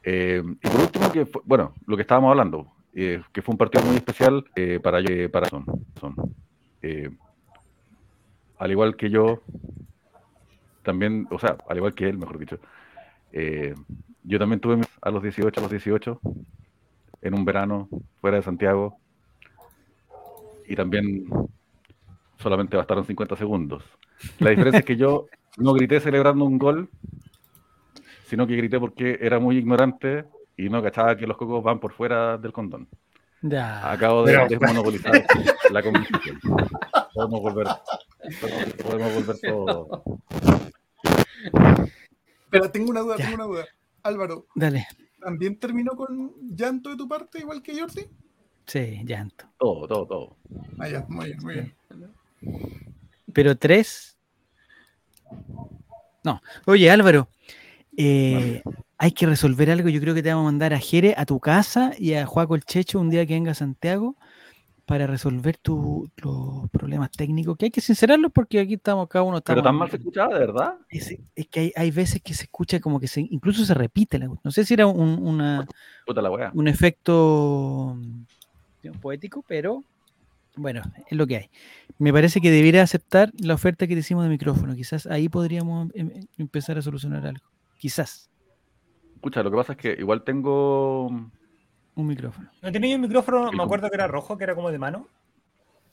Eh, 0.03 0.43
y 0.45 0.69
por 0.69 0.81
último, 0.81 1.13
que 1.13 1.27
bueno, 1.45 1.73
lo 1.87 1.97
que 1.97 2.03
estábamos 2.03 2.31
hablando, 2.31 2.67
eh, 2.95 3.23
que 3.33 3.43
fue 3.43 3.53
un 3.53 3.59
partido 3.59 3.85
muy 3.85 3.97
especial 3.97 4.45
eh, 4.57 4.81
para, 4.83 5.01
para 5.31 5.49
Son. 5.49 5.65
son. 6.01 6.15
al 8.59 8.71
igual 8.71 8.97
que 8.97 9.11
yo, 9.11 9.43
también, 10.83 11.29
o 11.31 11.39
sea, 11.39 11.57
al 11.69 11.77
igual 11.77 11.95
que 11.95 12.09
él, 12.09 12.19
mejor 12.19 12.39
dicho, 12.39 12.59
yo 14.27 14.39
también 14.39 14.61
tuve 14.61 14.81
a 15.01 15.11
los 15.11 15.23
18, 15.23 15.61
a 15.61 15.63
los 15.63 15.71
18, 15.71 16.21
en 17.23 17.35
un 17.35 17.45
verano 17.45 17.89
fuera 18.21 18.37
de 18.37 18.43
Santiago, 18.43 18.99
y 20.67 20.75
también 20.75 21.27
solamente 22.39 22.77
bastaron 22.77 23.07
50 23.07 23.37
segundos. 23.37 23.85
La 24.41 24.51
diferencia 24.51 24.81
es 24.81 24.85
que 24.85 24.97
yo 24.97 25.27
no 25.57 25.73
grité 25.73 26.01
celebrando 26.01 26.45
un 26.45 26.59
gol, 26.59 26.91
sino 28.25 28.47
que 28.47 28.57
grité 28.57 28.81
porque 28.81 29.19
era 29.21 29.39
muy 29.39 29.57
ignorante 29.57 30.25
y 30.57 30.69
no 30.69 30.83
cachaba 30.83 31.17
que 31.17 31.27
los 31.27 31.37
cocos 31.37 31.63
van 31.63 31.79
por 31.79 31.93
fuera 31.93 32.37
del 32.37 32.53
condón. 32.53 32.89
Ya. 33.43 33.93
Acabo 33.93 34.25
de 34.25 34.49
desmonopolizar 34.49 35.13
la 35.71 35.83
conversación. 35.83 36.41
Podemos 37.15 37.41
volver, 37.41 37.67
podemos 38.83 39.15
volver 39.15 39.37
todo. 39.41 40.03
Pero 42.51 42.71
tengo 42.71 42.91
una 42.91 43.01
duda, 43.01 43.17
tengo 43.17 43.35
una 43.35 43.45
duda. 43.45 43.67
Álvaro. 44.07 44.47
Dale. 44.55 44.87
¿También 45.21 45.59
terminó 45.59 45.97
con 45.97 46.35
llanto 46.55 46.91
de 46.91 46.97
tu 46.97 47.09
parte, 47.09 47.41
igual 47.41 47.63
que 47.63 47.79
Jordi? 47.79 48.07
Sí, 48.67 49.03
llanto. 49.05 49.47
Todo, 49.59 49.87
todo, 49.87 50.07
todo. 50.07 50.37
Ah, 50.79 50.89
ya, 50.89 51.05
muy 51.09 51.27
bien, 51.27 51.39
muy 51.43 51.55
bien. 51.55 51.75
Pero 53.33 53.57
tres. 53.57 54.17
No. 56.25 56.41
Oye, 56.67 56.91
Álvaro, 56.91 57.29
eh, 57.97 58.63
hay 58.99 59.13
que 59.13 59.27
resolver 59.27 59.71
algo. 59.71 59.89
Yo 59.89 60.01
creo 60.01 60.15
que 60.15 60.23
te 60.23 60.31
vamos 60.31 60.43
a 60.43 60.53
mandar 60.53 60.75
a 60.75 60.79
Jere 60.79 61.15
a 61.17 61.27
tu 61.27 61.39
casa 61.39 61.93
y 61.99 62.15
a 62.15 62.27
Juaco 62.27 62.55
el 62.55 62.65
Checho 62.65 62.99
un 62.99 63.11
día 63.11 63.27
que 63.27 63.35
venga 63.35 63.53
a 63.53 63.55
Santiago 63.55 64.17
para 64.87 65.09
resolver 65.09 65.59
tus 65.59 66.09
problemas 66.71 67.11
técnicos, 67.11 67.57
que 67.59 67.67
hay 67.67 67.71
que 67.73 67.81
sincerarlos 67.81 68.31
porque 68.33 68.61
aquí 68.61 68.75
estamos, 68.75 69.09
cada 69.09 69.25
uno 69.25 69.39
está. 69.39 69.53
Pero 69.53 69.65
tan 69.65 69.75
mal 69.75 69.91
se 69.91 69.97
escuchaba, 69.97 70.35
de 70.35 70.41
verdad. 70.41 70.75
Es, 70.89 71.19
que 71.51 71.73
hay, 71.75 71.91
veces 71.91 72.23
que 72.23 72.33
se 72.35 72.45
escucha 72.45 72.79
como 72.79 73.01
que 73.01 73.09
se, 73.09 73.21
incluso 73.21 73.65
se 73.65 73.75
repite. 73.75 74.19
La, 74.19 74.29
no 74.29 74.51
sé 74.51 74.65
si 74.65 74.75
era 74.75 74.87
un, 74.87 75.19
una, 75.19 75.67
un 76.55 76.69
efecto 76.69 77.99
poético, 79.03 79.45
pero 79.47 79.83
bueno, 80.57 80.83
es 81.09 81.19
lo 81.19 81.27
que 81.27 81.37
hay. 81.37 81.51
Me 81.99 82.13
parece 82.13 82.41
que 82.41 82.53
debería 82.53 82.83
aceptar 82.83 83.33
la 83.39 83.55
oferta 83.55 83.89
que 83.89 83.95
te 83.95 84.01
hicimos 84.01 84.23
de 84.23 84.31
micrófono. 84.31 84.77
Quizás 84.77 85.07
ahí 85.09 85.29
podríamos 85.29 85.91
em, 85.95 86.13
em, 86.15 86.27
empezar 86.39 86.79
a 86.79 86.83
solucionar 86.83 87.27
algo. 87.27 87.45
Quizás. 87.79 88.31
Escucha, 89.17 89.43
lo 89.43 89.51
que 89.51 89.57
pasa 89.57 89.73
es 89.73 89.79
que 89.79 89.97
igual 89.99 90.23
tengo 90.23 91.11
un 91.97 92.07
micrófono. 92.07 92.49
¿No 92.63 92.71
tenía 92.71 92.95
un 92.95 93.03
micrófono? 93.03 93.51
Me 93.51 93.63
acuerdo 93.63 93.89
que 93.89 93.97
era 93.97 94.07
rojo, 94.07 94.39
que 94.39 94.45
era 94.45 94.55
como 94.55 94.71
de 94.71 94.79
mano. 94.79 95.09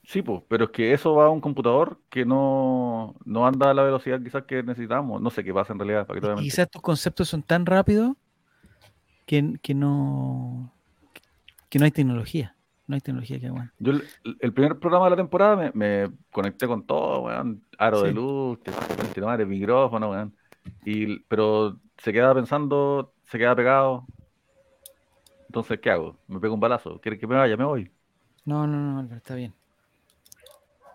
Sí, 0.06 0.22
pues, 0.22 0.44
pero 0.50 0.66
es 0.66 0.72
que 0.72 0.94
eso 0.94 1.16
va 1.16 1.26
a 1.26 1.30
un 1.30 1.40
computador 1.40 1.98
que 2.10 2.26
no, 2.26 3.16
anda 3.26 3.72
a 3.72 3.74
la 3.74 3.84
velocidad 3.84 4.22
quizás 4.22 4.44
que 4.44 4.62
necesitamos. 4.62 5.22
No 5.22 5.30
sé 5.30 5.44
qué 5.44 5.54
pasa 5.54 5.74
en 5.74 5.80
realidad. 5.80 6.08
quizás 6.40 6.70
tus 6.70 6.82
conceptos 6.82 7.30
son 7.30 7.42
tan 7.42 7.66
rápidos 7.66 8.16
que, 9.26 9.42
no 9.74 10.74
que 11.70 11.80
no 11.80 11.86
hay 11.86 11.92
tecnología. 11.92 12.56
No 12.86 12.96
hay 12.96 13.02
tecnología 13.02 13.40
que 13.40 13.48
aguante. 13.48 13.74
Yo 13.80 13.94
el, 14.42 14.54
primer 14.54 14.78
programa 14.78 15.06
de 15.06 15.12
la 15.12 15.16
temporada 15.16 15.72
me, 15.74 16.12
conecté 16.34 16.68
con 16.68 16.86
todo, 16.86 17.22
weón. 17.22 17.64
Aro 17.78 18.02
de 18.02 18.12
luz, 18.12 18.60
micrófono, 19.48 20.12
weón. 20.12 20.36
Y, 20.84 21.20
pero 21.22 21.80
se 21.98 22.12
queda 22.12 22.36
pensando, 22.36 23.14
se 23.24 23.38
queda 23.38 23.56
pegado. 23.56 24.06
Entonces, 25.54 25.80
¿qué 25.80 25.92
hago? 25.92 26.18
¿Me 26.28 26.40
pego 26.40 26.56
un 26.56 26.60
balazo? 26.60 27.00
¿Quiere 27.00 27.20
que 27.20 27.28
me 27.28 27.36
vaya? 27.36 27.56
Me 27.56 27.64
voy. 27.64 27.92
No, 28.44 28.66
no, 28.66 29.04
no, 29.04 29.16
está 29.16 29.36
bien. 29.36 29.54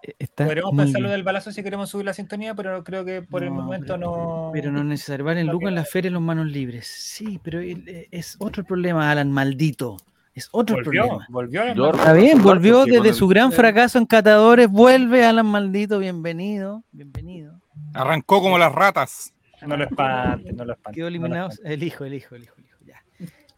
E, 0.03 0.27
Podríamos 0.27 0.75
pensar 0.75 1.01
lo 1.01 1.11
del 1.11 1.23
balazo 1.23 1.53
si 1.53 1.63
queremos 1.63 1.89
subir 1.91 2.07
la 2.07 2.13
sintonía, 2.13 2.57
pero 2.57 2.83
creo 2.83 3.05
que 3.05 3.23
por 3.23 3.45
el 3.45 3.53
momento 3.53 3.97
no. 3.97 4.51
Pero 4.53 4.73
no 4.73 4.81
es 4.81 4.85
necesario. 4.85 5.25
Vale, 5.25 5.45
Lucas 5.45 5.69
en 5.69 5.77
la 5.77 5.85
feria 5.85 6.11
los 6.11 6.21
manos 6.21 6.49
libres. 6.49 6.89
Sí, 6.89 7.39
pero 7.41 7.61
e, 7.61 8.09
es 8.11 8.35
otro 8.41 8.65
problema, 8.65 9.09
Alan, 9.09 9.31
maldito. 9.31 9.97
Es 10.35 10.49
otro 10.51 10.79
problema. 10.83 11.25
Volvió. 11.29 11.63
Está 11.65 12.13
bien, 12.13 12.43
volvió 12.43 12.85
desde 12.85 13.13
su 13.13 13.29
gran 13.29 13.53
fracaso 13.53 13.99
en 13.99 14.07
Catadores. 14.07 14.69
Vuelve 14.69 15.25
Alan 15.25 15.47
Maldito, 15.47 16.01
bienvenido. 16.01 16.83
Bienvenido. 16.91 17.61
Arrancó 17.95 18.43
como 18.43 18.59
las 18.59 18.73
ratas. 18.73 19.33
No 19.65 19.77
lo 19.77 19.85
espante, 19.85 20.53
no 20.53 20.65
lo 20.65 20.73
espante. 20.73 20.97
Quedó 20.97 21.07
eliminado. 21.07 21.51
el 21.63 21.81
hijo, 21.85 22.05
el 22.05 22.15
hijo, 22.15 22.35
el 22.35 22.43
hijo. 22.43 22.55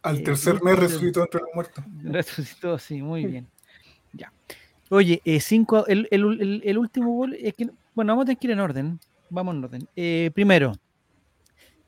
Al 0.03 0.17
eh, 0.17 0.23
tercer 0.23 0.61
mes 0.63 0.77
resucitó 0.77 1.21
entre 1.21 1.41
los 1.41 1.49
muertos. 1.53 1.83
Resucitó, 2.03 2.77
sí, 2.77 3.01
muy 3.01 3.25
bien. 3.25 3.47
Ya. 4.13 4.31
Oye, 4.89 5.21
eh, 5.23 5.39
cinco, 5.39 5.85
el, 5.87 6.07
el, 6.11 6.61
el, 6.63 6.77
último 6.77 7.15
gol 7.15 7.33
es 7.39 7.53
que, 7.53 7.69
bueno, 7.93 8.13
vamos 8.13 8.23
a 8.23 8.25
tener 8.25 8.37
que 8.37 8.47
ir 8.47 8.51
en 8.51 8.59
orden. 8.59 8.99
Vamos 9.29 9.55
en 9.55 9.63
orden. 9.63 9.87
Eh, 9.95 10.31
primero, 10.33 10.73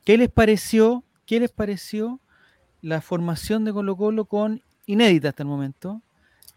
¿qué 0.06 0.18
les 0.18 0.30
pareció? 0.30 1.04
¿Qué 1.26 1.40
les 1.40 1.52
pareció 1.52 2.20
la 2.82 3.02
formación 3.02 3.66
de 3.66 3.74
Colo 3.74 3.96
Colo 3.96 4.26
con 4.26 4.62
inédita 4.86 5.30
hasta 5.30 5.44
el 5.44 5.50
momento? 5.50 6.02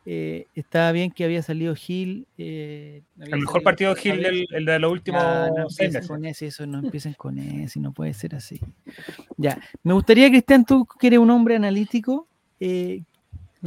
Eh, 0.08 0.46
estaba 0.54 0.92
bien 0.92 1.10
que 1.10 1.24
había 1.24 1.42
salido 1.42 1.74
Gil. 1.74 2.28
Eh, 2.38 3.02
el 3.18 3.40
mejor 3.40 3.64
partido 3.64 3.92
de 3.92 4.00
Gil, 4.00 4.24
el, 4.24 4.46
el, 4.52 4.64
de 4.64 4.78
los 4.78 4.92
últimos 4.92 5.20
no 5.20 5.68
seis 5.68 6.06
Con 6.06 6.24
ese, 6.24 6.46
eso, 6.46 6.64
no 6.64 6.78
empiecen 6.78 7.14
con 7.14 7.36
ese, 7.40 7.80
no 7.80 7.92
puede 7.92 8.14
ser 8.14 8.36
así. 8.36 8.60
Ya, 9.36 9.60
me 9.82 9.92
gustaría, 9.94 10.28
Cristian, 10.28 10.64
tú 10.64 10.86
que 10.86 11.08
eres 11.08 11.18
un 11.18 11.30
hombre 11.30 11.56
analítico, 11.56 12.28
eh, 12.60 13.02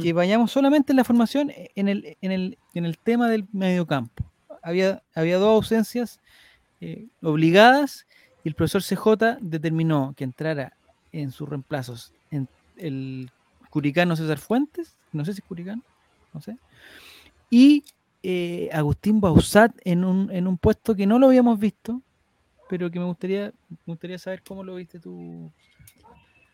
que 0.00 0.14
vayamos 0.14 0.50
solamente 0.50 0.92
en 0.92 0.96
la 0.96 1.04
formación 1.04 1.52
en 1.74 1.88
el, 1.88 2.16
en 2.22 2.32
el, 2.32 2.58
en 2.72 2.86
el 2.86 2.96
tema 2.96 3.28
del 3.28 3.44
mediocampo. 3.52 4.24
Había, 4.62 5.02
había 5.14 5.36
dos 5.36 5.50
ausencias 5.50 6.20
obligadas 7.20 8.06
y 8.44 8.48
el 8.48 8.54
profesor 8.54 8.82
CJ 8.82 9.36
determinó 9.42 10.14
que 10.16 10.24
entrara 10.24 10.72
en 11.12 11.32
sus 11.32 11.46
reemplazos 11.46 12.14
en 12.30 12.48
el 12.78 13.30
Curicano 13.68 14.16
César 14.16 14.38
Fuentes, 14.38 14.96
no 15.12 15.26
sé 15.26 15.34
si 15.34 15.40
es 15.40 15.44
Curicano, 15.46 15.82
no 16.32 16.40
sé. 16.40 16.56
Y 17.50 17.84
eh, 18.22 18.68
Agustín 18.72 19.20
Bausat 19.20 19.72
en 19.84 20.04
un, 20.04 20.30
en 20.30 20.46
un 20.46 20.58
puesto 20.58 20.94
que 20.94 21.06
no 21.06 21.18
lo 21.18 21.28
habíamos 21.28 21.58
visto, 21.58 22.02
pero 22.68 22.90
que 22.90 22.98
me 22.98 23.06
gustaría, 23.06 23.52
gustaría 23.86 24.18
saber 24.18 24.42
cómo 24.42 24.62
lo 24.62 24.76
viste 24.76 25.00
tú, 25.00 25.50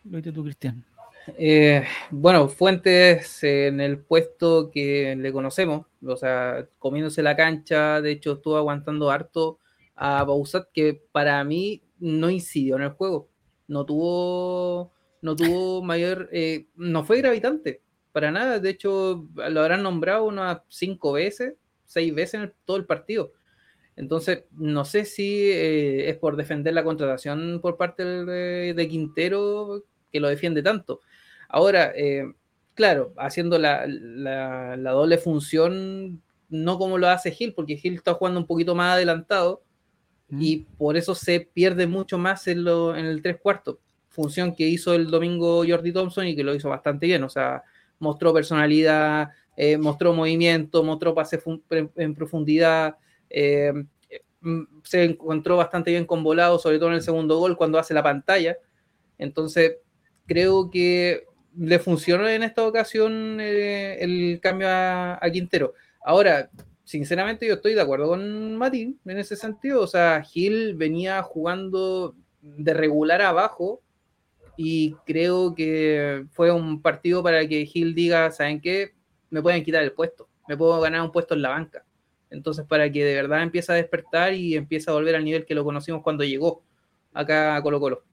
lo 0.03 0.17
viste 0.17 0.31
tú, 0.31 0.43
Cristian. 0.43 0.83
Eh, 1.37 1.83
bueno, 2.09 2.47
Fuentes 2.47 3.43
en 3.43 3.81
el 3.81 3.99
puesto 3.99 4.71
que 4.71 5.15
le 5.15 5.33
conocemos, 5.33 5.85
o 6.05 6.15
sea, 6.15 6.65
comiéndose 6.79 7.21
la 7.21 7.35
cancha, 7.35 8.01
de 8.01 8.11
hecho 8.11 8.33
estuvo 8.33 8.55
aguantando 8.57 9.11
harto 9.11 9.59
a 9.95 10.23
Bausat, 10.23 10.69
que 10.73 11.01
para 11.11 11.43
mí 11.43 11.81
no 11.99 12.29
incidió 12.29 12.77
en 12.77 12.83
el 12.83 12.91
juego, 12.91 13.27
no 13.67 13.85
tuvo, 13.85 14.93
no 15.21 15.35
tuvo 15.35 15.83
mayor, 15.83 16.29
eh, 16.31 16.67
no 16.75 17.03
fue 17.03 17.17
gravitante, 17.17 17.81
para 18.17 18.31
nada. 18.31 18.59
De 18.59 18.71
hecho, 18.71 19.27
lo 19.35 19.61
habrán 19.61 19.83
nombrado 19.83 20.23
unas 20.23 20.61
cinco 20.69 21.11
veces, 21.11 21.53
seis 21.85 22.15
veces 22.15 22.41
en 22.41 22.53
todo 22.65 22.77
el 22.77 22.85
partido. 22.85 23.31
Entonces, 23.95 24.45
no 24.53 24.85
sé 24.85 25.05
si 25.05 25.51
eh, 25.51 26.09
es 26.09 26.17
por 26.17 26.35
defender 26.35 26.73
la 26.73 26.83
contratación 26.83 27.59
por 27.61 27.77
parte 27.77 28.03
de, 28.03 28.87
Quintero 28.89 29.83
que 30.11 30.19
lo 30.19 30.29
defiende 30.29 30.63
tanto. 30.63 31.01
Ahora, 31.47 31.93
eh, 31.95 32.25
claro, 32.73 33.13
haciendo 33.17 33.59
la, 33.59 33.85
doble 33.85 35.19
función, 35.19 36.23
no 36.49 36.79
como 36.79 36.97
lo 36.97 37.09
hace 37.09 37.29
Gil, 37.29 37.53
porque 37.53 37.77
Gil 37.77 37.93
está 37.93 38.15
jugando 38.15 38.39
un 38.39 38.47
poquito 38.47 38.73
más 38.73 38.95
adelantado 38.95 39.61
y 40.31 40.65
por 40.79 40.97
eso 40.97 41.13
se 41.13 41.39
pierde 41.41 41.85
mucho 41.85 42.17
más 42.17 42.47
en, 42.47 42.63
lo, 42.63 42.95
en 42.95 43.05
el 43.05 43.21
tres 43.21 43.37
cuartos. 43.39 43.77
Función 44.09 44.55
que 44.55 44.67
hizo 44.67 44.95
el 44.95 45.05
domingo 45.11 45.63
Jordi 45.67 45.93
Thompson 45.93 46.25
y 46.25 46.35
que 46.35 46.43
lo 46.43 46.55
hizo 46.55 46.69
bastante 46.69 47.05
bien. 47.05 47.23
O 47.23 47.29
sea, 47.29 47.61
mostró 47.99 48.33
personalidad, 48.33 49.29
eh, 49.55 49.77
mostró 49.77 50.13
movimiento, 50.13 50.83
mostró 50.83 51.15
pase 51.15 51.41
en 51.95 52.15
profundidad, 52.15 52.97
eh, 53.29 53.73
mm, 54.41 54.63
se 54.83 55.03
encontró 55.03 55.57
bastante 55.57 55.91
bien 55.91 56.05
con 56.05 56.23
volado, 56.23 56.59
sobre 56.59 56.77
todo 56.77 56.89
en 56.89 56.95
el 56.95 57.01
segundo 57.01 57.39
gol 57.39 57.57
cuando 57.57 57.79
hace 57.79 57.93
la 57.93 58.03
pantalla. 58.03 58.57
Entonces, 59.17 59.77
creo 60.27 60.69
que 60.69 61.25
le 61.57 61.79
funcionó 61.79 62.27
en 62.27 62.43
esta 62.43 62.65
ocasión 62.65 63.39
eh, 63.41 63.97
el 63.99 64.39
cambio 64.41 64.67
a, 64.69 65.19
Quintero. 65.31 65.73
Ahora, 66.05 66.51
sinceramente 66.83 67.47
yo 67.47 67.55
estoy 67.55 67.73
de 67.73 67.81
acuerdo 67.81 68.09
con 68.09 68.55
Mati 68.57 68.95
en 69.05 69.17
ese 69.17 69.35
sentido. 69.35 69.81
O 69.81 69.87
sea, 69.87 70.21
Gil 70.21 70.75
venía 70.75 71.23
jugando 71.23 72.15
de 72.41 72.73
regular 72.73 73.21
abajo 73.21 73.81
y 74.57 74.93
creo 75.05 75.53
que 75.53 76.25
fue 76.31 76.51
un 76.51 76.81
partido 76.81 77.23
para 77.23 77.47
que 77.47 77.65
Gil 77.65 77.93
diga, 77.93 78.31
¿saben 78.31 78.59
qué? 78.59 78.93
Me 79.29 79.41
pueden 79.41 79.63
quitar 79.63 79.83
el 79.83 79.93
puesto, 79.93 80.27
me 80.47 80.57
puedo 80.57 80.79
ganar 80.81 81.01
un 81.01 81.11
puesto 81.11 81.35
en 81.35 81.43
la 81.43 81.49
banca. 81.49 81.85
Entonces, 82.29 82.65
para 82.65 82.91
que 82.91 83.05
de 83.05 83.13
verdad 83.13 83.43
empiece 83.43 83.71
a 83.71 83.75
despertar 83.75 84.33
y 84.33 84.55
empiece 84.55 84.89
a 84.89 84.93
volver 84.93 85.15
al 85.15 85.23
nivel 85.23 85.45
que 85.45 85.55
lo 85.55 85.63
conocimos 85.63 86.01
cuando 86.01 86.23
llegó 86.23 86.63
acá 87.13 87.55
a 87.55 87.61
Colo 87.61 87.79
Colo. 87.79 88.03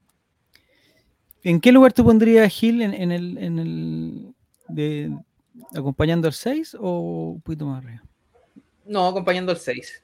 ¿En 1.43 1.59
qué 1.59 1.71
lugar 1.71 1.93
tú 1.93 2.03
pondrías 2.03 2.45
a 2.45 2.49
Gil 2.49 2.81
en, 2.81 3.11
el, 3.11 3.37
en 3.37 3.59
el 3.59 4.33
de, 4.67 5.11
acompañando 5.75 6.27
al 6.27 6.33
6 6.33 6.77
o 6.79 7.33
un 7.33 7.41
poquito 7.41 7.65
más 7.65 7.83
arriba? 7.83 8.03
No, 8.85 9.07
acompañando 9.07 9.51
al 9.51 9.57
6. 9.57 10.03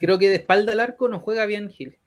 Creo 0.00 0.18
que 0.18 0.28
de 0.28 0.36
espalda 0.36 0.72
al 0.72 0.80
arco 0.80 1.08
no 1.08 1.20
juega 1.20 1.46
bien 1.46 1.70
Gil. 1.70 1.97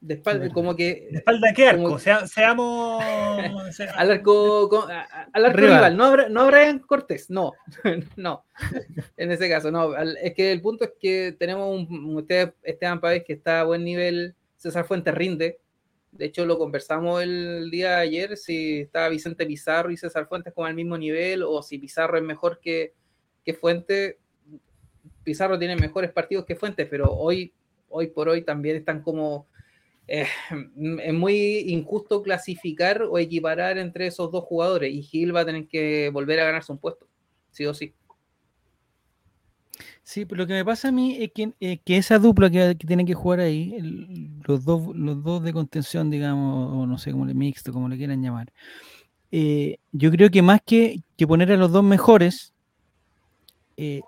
De 0.00 0.14
espalda, 0.14 0.48
como 0.50 0.76
que. 0.76 1.08
¿De 1.10 1.18
espalda 1.18 1.52
qué 1.54 1.68
arco? 1.68 1.98
seamos. 1.98 3.02
al 3.96 4.10
arco, 4.10 4.86
al 5.32 5.44
arco 5.44 5.56
rival. 5.58 5.96
No, 5.96 6.04
habrá, 6.04 6.28
no 6.28 6.46
Brian 6.46 6.78
Cortés, 6.78 7.30
no. 7.30 7.52
no. 8.16 8.44
En 9.16 9.32
ese 9.32 9.48
caso, 9.48 9.70
no. 9.70 9.96
Es 9.96 10.34
que 10.34 10.52
el 10.52 10.62
punto 10.62 10.84
es 10.84 10.92
que 11.00 11.34
tenemos 11.38 11.68
un, 11.68 12.26
Esteban 12.62 13.00
Pávez 13.00 13.24
que 13.24 13.32
está 13.32 13.60
a 13.60 13.64
buen 13.64 13.84
nivel. 13.84 14.34
César 14.56 14.86
Fuentes 14.86 15.14
rinde. 15.14 15.60
De 16.12 16.26
hecho, 16.26 16.46
lo 16.46 16.58
conversamos 16.58 17.22
el 17.22 17.68
día 17.70 17.90
de 17.90 18.02
ayer. 18.02 18.36
Si 18.36 18.80
estaba 18.80 19.08
Vicente 19.08 19.46
Pizarro 19.46 19.90
y 19.90 19.96
César 19.96 20.26
Fuentes 20.26 20.52
con 20.52 20.68
el 20.68 20.74
mismo 20.74 20.96
nivel, 20.96 21.42
o 21.42 21.62
si 21.62 21.78
Pizarro 21.78 22.16
es 22.16 22.24
mejor 22.24 22.60
que, 22.60 22.94
que 23.44 23.52
Fuentes. 23.52 24.16
Pizarro 25.24 25.58
tiene 25.58 25.76
mejores 25.76 26.10
partidos 26.12 26.44
que 26.44 26.56
Fuentes, 26.56 26.86
pero 26.88 27.12
hoy, 27.12 27.52
hoy 27.88 28.06
por 28.06 28.28
hoy 28.28 28.42
también 28.42 28.76
están 28.76 29.02
como 29.02 29.46
eh, 30.08 30.26
es 31.04 31.12
muy 31.12 31.58
injusto 31.68 32.22
clasificar 32.22 33.02
o 33.02 33.18
equiparar 33.18 33.76
entre 33.76 34.06
esos 34.06 34.32
dos 34.32 34.42
jugadores 34.44 34.92
y 34.92 35.02
Gil 35.02 35.36
va 35.36 35.40
a 35.40 35.46
tener 35.46 35.68
que 35.68 36.08
volver 36.10 36.40
a 36.40 36.46
ganarse 36.46 36.72
un 36.72 36.78
puesto, 36.78 37.06
sí 37.50 37.66
o 37.66 37.74
sí. 37.74 37.94
Sí, 40.02 40.24
pero 40.24 40.38
lo 40.38 40.46
que 40.46 40.54
me 40.54 40.64
pasa 40.64 40.88
a 40.88 40.92
mí 40.92 41.18
es 41.20 41.30
que, 41.32 41.52
eh, 41.60 41.80
esa 41.84 42.18
dupla 42.18 42.48
que, 42.48 42.74
tienen 42.74 43.04
que 43.04 43.12
jugar 43.12 43.40
ahí, 43.40 43.76
los, 44.46 44.64
dos, 44.64 44.96
los 44.96 45.22
dos 45.22 45.42
de 45.42 45.52
contención, 45.52 46.10
digamos, 46.10 46.72
o 46.72 46.86
no 46.86 46.96
sé 46.96 47.12
cómo 47.12 47.26
le 47.26 47.34
mixto, 47.34 47.74
como 47.74 47.90
le 47.90 47.98
quieran 47.98 48.22
llamar, 48.22 48.50
eh, 49.30 49.76
yo 49.92 50.10
creo 50.10 50.30
que 50.30 50.40
más 50.40 50.60
que, 50.64 51.02
poner 51.28 51.52
a 51.52 51.58
los 51.58 51.70
dos 51.70 51.84
mejores, 51.84 52.54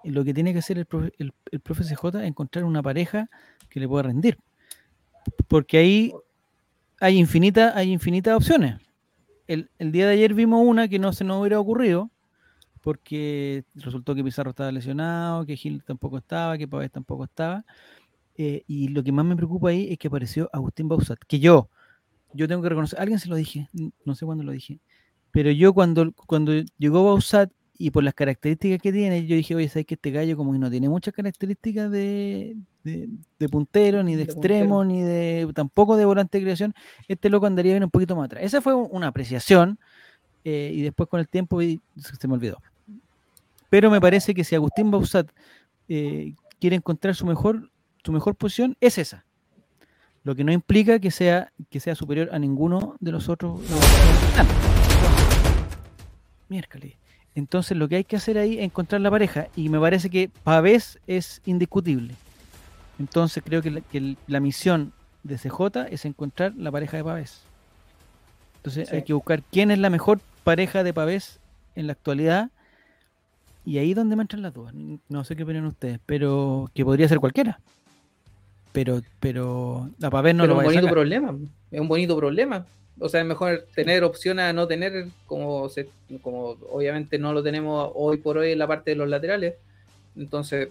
lo 0.05 0.25
que 0.25 0.35
tiene 0.35 0.55
que 0.55 0.61
hacer 0.61 0.79
el 0.79 0.87
profe, 0.87 1.13
el, 1.19 1.33
el 1.53 1.61
profe 1.61 1.85
CJ 1.85 2.23
es 2.23 2.27
encontrar 2.27 2.65
una 2.65 2.83
pareja 2.83 3.29
que 3.69 3.79
le 3.79 3.87
pueda 3.87 4.05
rendir 4.05 4.39
porque 5.49 5.79
ahí 5.79 6.13
hay 7.01 7.19
infinitas 7.19 7.75
hay 7.75 7.93
infinitas 7.93 8.37
opciones. 8.37 8.77
El, 9.47 9.69
día 9.79 10.07
de 10.07 10.13
ayer 10.13 10.33
vimos 10.33 10.63
una 10.65 10.87
que 10.87 11.01
no 11.01 11.13
se 11.13 11.25
nos 11.25 11.41
hubiera 11.41 11.59
ocurrido, 11.59 12.09
porque 12.83 13.65
resultó 13.75 14.15
que 14.15 14.23
Pizarro 14.23 14.51
estaba 14.51 14.71
lesionado, 14.71 15.45
que 15.45 15.57
Gil 15.57 15.83
tampoco 15.83 16.19
estaba, 16.19 16.57
que 16.57 16.69
Pavés 16.69 16.93
tampoco 16.93 17.25
estaba. 17.25 17.65
Eh, 18.37 18.63
y 18.69 18.89
lo 18.89 19.03
que 19.03 19.11
más 19.11 19.25
me 19.25 19.35
preocupa 19.35 19.71
ahí 19.71 19.89
es 19.91 19.99
que 19.99 20.07
apareció 20.07 20.49
Agustín 20.53 20.89
Bausat, 20.89 21.19
que 21.27 21.41
yo, 21.41 21.69
yo 22.33 22.47
tengo 22.47 22.63
que 22.63 22.69
reconocer, 22.69 23.01
alguien 23.01 23.19
se 23.19 23.29
lo 23.29 23.35
dije, 23.35 23.69
no 24.05 24.15
sé 24.15 24.25
cuándo 24.25 24.45
lo 24.45 24.53
dije, 24.53 24.79
pero 25.33 25.51
yo 25.51 25.75
cuando, 25.75 26.13
cuando 26.13 26.53
llegó 26.79 27.05
Bausat 27.05 27.51
y 27.77 27.91
por 27.91 28.05
las 28.05 28.15
características 28.15 28.81
que 28.81 28.93
tiene, 28.93 29.27
yo 29.27 29.37
dije, 29.37 29.55
oye, 29.57 29.69
¿sabes 29.69 29.87
que 29.87 29.95
este 29.95 30.11
gallo 30.11 30.37
como 30.37 30.53
que 30.53 30.59
no 30.59 30.71
tiene 30.71 30.89
muchas 30.89 31.13
características 31.13 31.91
de, 31.91 32.57
puntero, 33.51 34.03
ni 34.03 34.17
de, 34.17 34.23
extremo, 34.23 34.85
ni 34.85 35.03
de 35.03 35.51
tampoco 35.55 35.97
de 35.97 36.05
volante 36.05 36.39
de 36.39 36.45
creación? 36.45 36.75
Este 37.09 37.31
loco 37.31 37.47
andaría 37.47 37.73
bien 37.73 37.85
un 37.85 37.91
poquito 37.91 38.17
más 38.17 38.27
atrás. 38.27 38.45
Esa 38.45 38.61
fue 38.61 38.75
una 38.75 39.09
apreciación 39.09 39.79
eh, 40.45 40.73
y 40.75 40.83
después 40.83 41.09
con 41.09 41.21
el 41.21 41.29
tiempo 41.29 41.61
se 41.61 42.29
me 42.29 42.35
olvidó. 42.35 42.59
Pero 43.69 43.91
me 43.91 44.01
parece 44.01 44.35
que 44.35 44.45
si 44.45 44.55
Agustín 44.55 44.91
Bausat 44.91 45.29
eh, 45.89 46.35
quiere 46.61 46.77
encontrar 46.77 47.15
su 47.15 47.27
mejor, 47.27 47.71
su 48.05 48.13
mejor 48.13 48.35
posición, 48.35 48.77
es 48.81 48.99
esa. 48.99 49.25
Lo 50.23 50.35
que 50.35 50.45
no 50.45 50.53
implica 50.53 50.99
que 50.99 51.11
sea, 51.11 51.53
que 51.71 51.81
sea 51.81 51.95
superior 51.95 52.29
a 52.33 52.39
ninguno 52.39 52.97
de 53.01 53.13
los 53.13 53.29
otros. 53.29 53.61
Miércoles. 56.49 56.95
Entonces 57.35 57.77
lo 57.77 57.89
que 57.89 57.97
hay 57.97 58.05
que 58.05 58.17
hacer 58.17 58.37
ahí 58.39 58.59
es 58.59 58.65
encontrar 58.65 59.01
la 59.01 59.11
pareja 59.11 59.47
y 59.55 59.69
me 59.69 59.79
parece 59.79 60.11
que 60.11 60.31
Pavés 60.43 60.99
es 61.07 61.41
indiscutible. 61.47 62.15
Entonces 63.01 63.43
creo 63.45 63.63
que 63.63 64.17
la, 64.29 64.41
misión 64.41 64.93
de 65.25 65.37
CJ 65.37 65.89
es 65.91 66.05
encontrar 66.05 66.55
la 66.57 66.71
pareja 66.71 66.97
de 66.99 67.03
Pavés. 67.05 67.43
Entonces 68.59 68.93
hay 68.93 69.03
que 69.03 69.13
buscar 69.13 69.43
quién 69.51 69.73
es 69.73 69.79
la 69.79 69.91
mejor 69.91 70.21
pareja 70.45 70.85
de 70.85 70.95
Pavés 70.95 71.41
en 71.75 71.89
la 71.89 71.95
actualidad 71.95 72.51
y 73.65 73.79
ahí 73.79 73.91
es 73.91 73.97
donde 73.97 74.15
me 74.15 74.23
entran 74.23 74.43
las 74.43 74.55
dudas. 74.55 74.73
No 75.09 75.25
sé 75.25 75.35
qué 75.35 75.43
opinan 75.43 75.67
ustedes, 75.67 75.99
pero 76.07 76.71
que 76.75 76.85
podría 76.85 77.09
ser 77.09 77.19
cualquiera. 77.19 77.59
Pero, 78.73 79.01
pero 79.19 79.91
la 79.99 80.11
Pavés 80.11 80.35
no 80.35 80.47
lo 80.47 80.55
va 80.55 80.63
a 80.63 80.67
Es 80.67 80.69
un 80.69 80.75
bonito 80.75 80.93
problema. 80.93 81.37
Es 81.73 81.81
un 81.81 81.89
bonito 81.89 82.17
problema 82.17 82.67
o 83.01 83.09
sea, 83.09 83.21
es 83.21 83.27
mejor 83.27 83.67
tener 83.75 84.05
opción 84.05 84.39
a 84.39 84.53
no 84.53 84.67
tener, 84.69 85.07
como, 85.27 85.69
se, 85.71 85.89
como 86.23 86.57
obviamente 86.71 87.19
no 87.19 87.33
lo 87.33 87.43
tenemos 87.43 87.91
hoy 87.95 88.19
por 88.19 88.37
hoy 88.37 88.53
en 88.53 88.59
la 88.59 88.67
parte 88.67 88.91
de 88.91 88.97
los 88.97 89.09
laterales. 89.09 89.55
Entonces, 90.17 90.69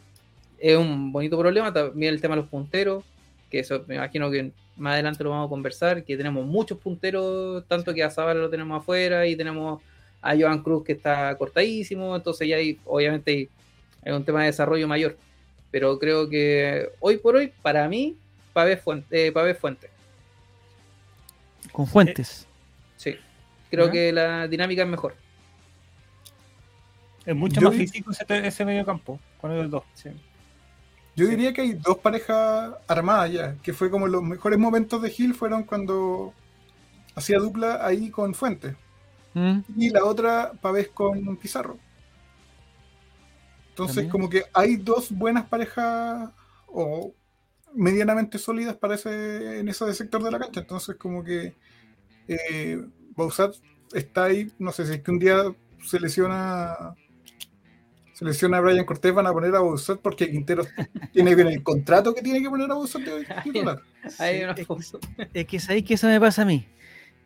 es 0.60 0.78
un 0.78 1.12
bonito 1.12 1.38
problema. 1.38 1.74
También 1.74 2.14
el 2.14 2.22
tema 2.22 2.36
de 2.36 2.42
los 2.42 2.50
punteros, 2.50 3.04
que 3.50 3.60
eso 3.60 3.84
me 3.88 3.96
imagino 3.96 4.30
que 4.30 4.52
más 4.78 4.94
adelante 4.94 5.24
lo 5.24 5.32
vamos 5.32 5.48
a 5.48 5.50
conversar, 5.50 6.04
que 6.04 6.18
tenemos 6.18 6.46
muchos 6.46 6.78
punteros, 6.78 7.66
tanto 7.68 7.94
que 7.94 8.04
a 8.04 8.10
Zavala 8.10 8.40
lo 8.40 8.50
tenemos 8.50 8.82
afuera 8.82 9.28
y 9.28 9.36
tenemos 9.36 9.82
a 10.22 10.36
Joan 10.36 10.62
Cruz 10.64 10.84
que 10.84 10.94
está 10.94 11.36
cortadísimo, 11.38 12.16
entonces 12.16 12.48
ya 12.48 12.58
hay, 12.58 12.78
obviamente 12.86 13.50
hay, 14.06 14.12
un 14.12 14.24
tema 14.24 14.42
de 14.42 14.48
desarrollo 14.48 14.88
mayor. 14.88 15.18
Pero 15.72 16.00
creo 16.00 16.28
que 16.30 16.90
hoy 17.00 17.18
por 17.18 17.36
hoy, 17.36 17.54
para 17.62 17.88
mí, 17.88 18.18
Pavés 18.54 18.82
Fuente, 18.82 19.28
eh, 19.28 19.56
Fuente 19.56 19.90
con 21.72 21.86
Fuentes. 21.86 22.48
sí, 22.98 23.16
creo 23.70 23.92
que 23.92 24.12
la 24.12 24.48
dinámica 24.48 24.84
es 24.84 24.88
mejor. 24.88 25.16
Es 27.26 27.36
mucho 27.36 27.62
más 27.62 27.76
físico 27.76 28.12
ese, 28.12 28.66
medio 28.66 28.86
campo, 28.86 29.20
con 29.40 29.56
los 29.56 29.70
dos. 29.70 29.84
Yo 31.20 31.28
diría 31.28 31.52
que 31.52 31.62
hay 31.62 31.74
dos 31.74 31.98
parejas 31.98 32.72
armadas 32.88 33.32
ya, 33.32 33.56
que 33.62 33.74
fue 33.74 33.90
como 33.90 34.08
los 34.08 34.24
mejores 34.24 34.58
momentos 34.58 35.02
de 35.02 35.10
Gil 35.10 35.34
fueron 35.34 35.64
cuando 35.64 36.34
hacía 37.14 37.40
dupla 37.40 37.86
ahí 37.86 38.10
con 38.10 38.34
Fuentes. 38.34 38.76
Mm. 39.34 39.60
Y 39.76 39.90
la 39.90 40.06
otra 40.06 40.54
Pavés 40.62 40.88
con 40.88 41.36
Pizarro. 41.36 41.78
Entonces, 43.70 44.10
como 44.10 44.30
que 44.30 44.44
hay 44.54 44.78
dos 44.78 45.12
buenas 45.12 45.46
parejas, 45.46 46.30
o 46.68 47.14
medianamente 47.74 48.38
sólidas 48.38 48.76
para 48.76 48.96
ese, 48.96 49.60
en 49.60 49.68
ese 49.68 49.94
sector 49.94 50.24
de 50.24 50.32
la 50.32 50.40
cancha. 50.40 50.62
Entonces, 50.62 50.96
como 50.96 51.24
que 51.24 51.56
eh, 52.30 52.82
Bausat 53.16 53.56
está 53.94 54.26
ahí, 54.26 54.52
no 54.58 54.72
sé 54.72 54.86
si 54.86 54.94
es 54.94 55.02
que 55.02 55.12
un 55.12 55.20
día 55.20 55.44
se 55.86 56.00
lesiona 56.00 56.96
se 58.20 58.26
lesiona 58.26 58.58
a 58.58 58.60
Brian 58.60 58.84
Cortés, 58.84 59.14
van 59.14 59.28
a 59.28 59.32
poner 59.32 59.56
a 59.56 59.62
Bausat 59.62 60.02
porque 60.02 60.30
Quintero 60.30 60.66
tiene 61.14 61.36
bien 61.36 61.48
el 61.48 61.64
contrato 61.64 62.14
que 62.14 62.22
tiene 62.22 62.42
que 62.42 62.50
poner 62.50 62.70
a 62.70 62.74
Bausat 62.74 63.02
es, 65.34 65.46
que 65.46 65.60
sabéis 65.62 65.86
que 65.86 65.94
eso 65.94 66.08
me 66.08 66.20
pasa 66.20 66.42
a 66.42 66.46
mí. 66.46 66.66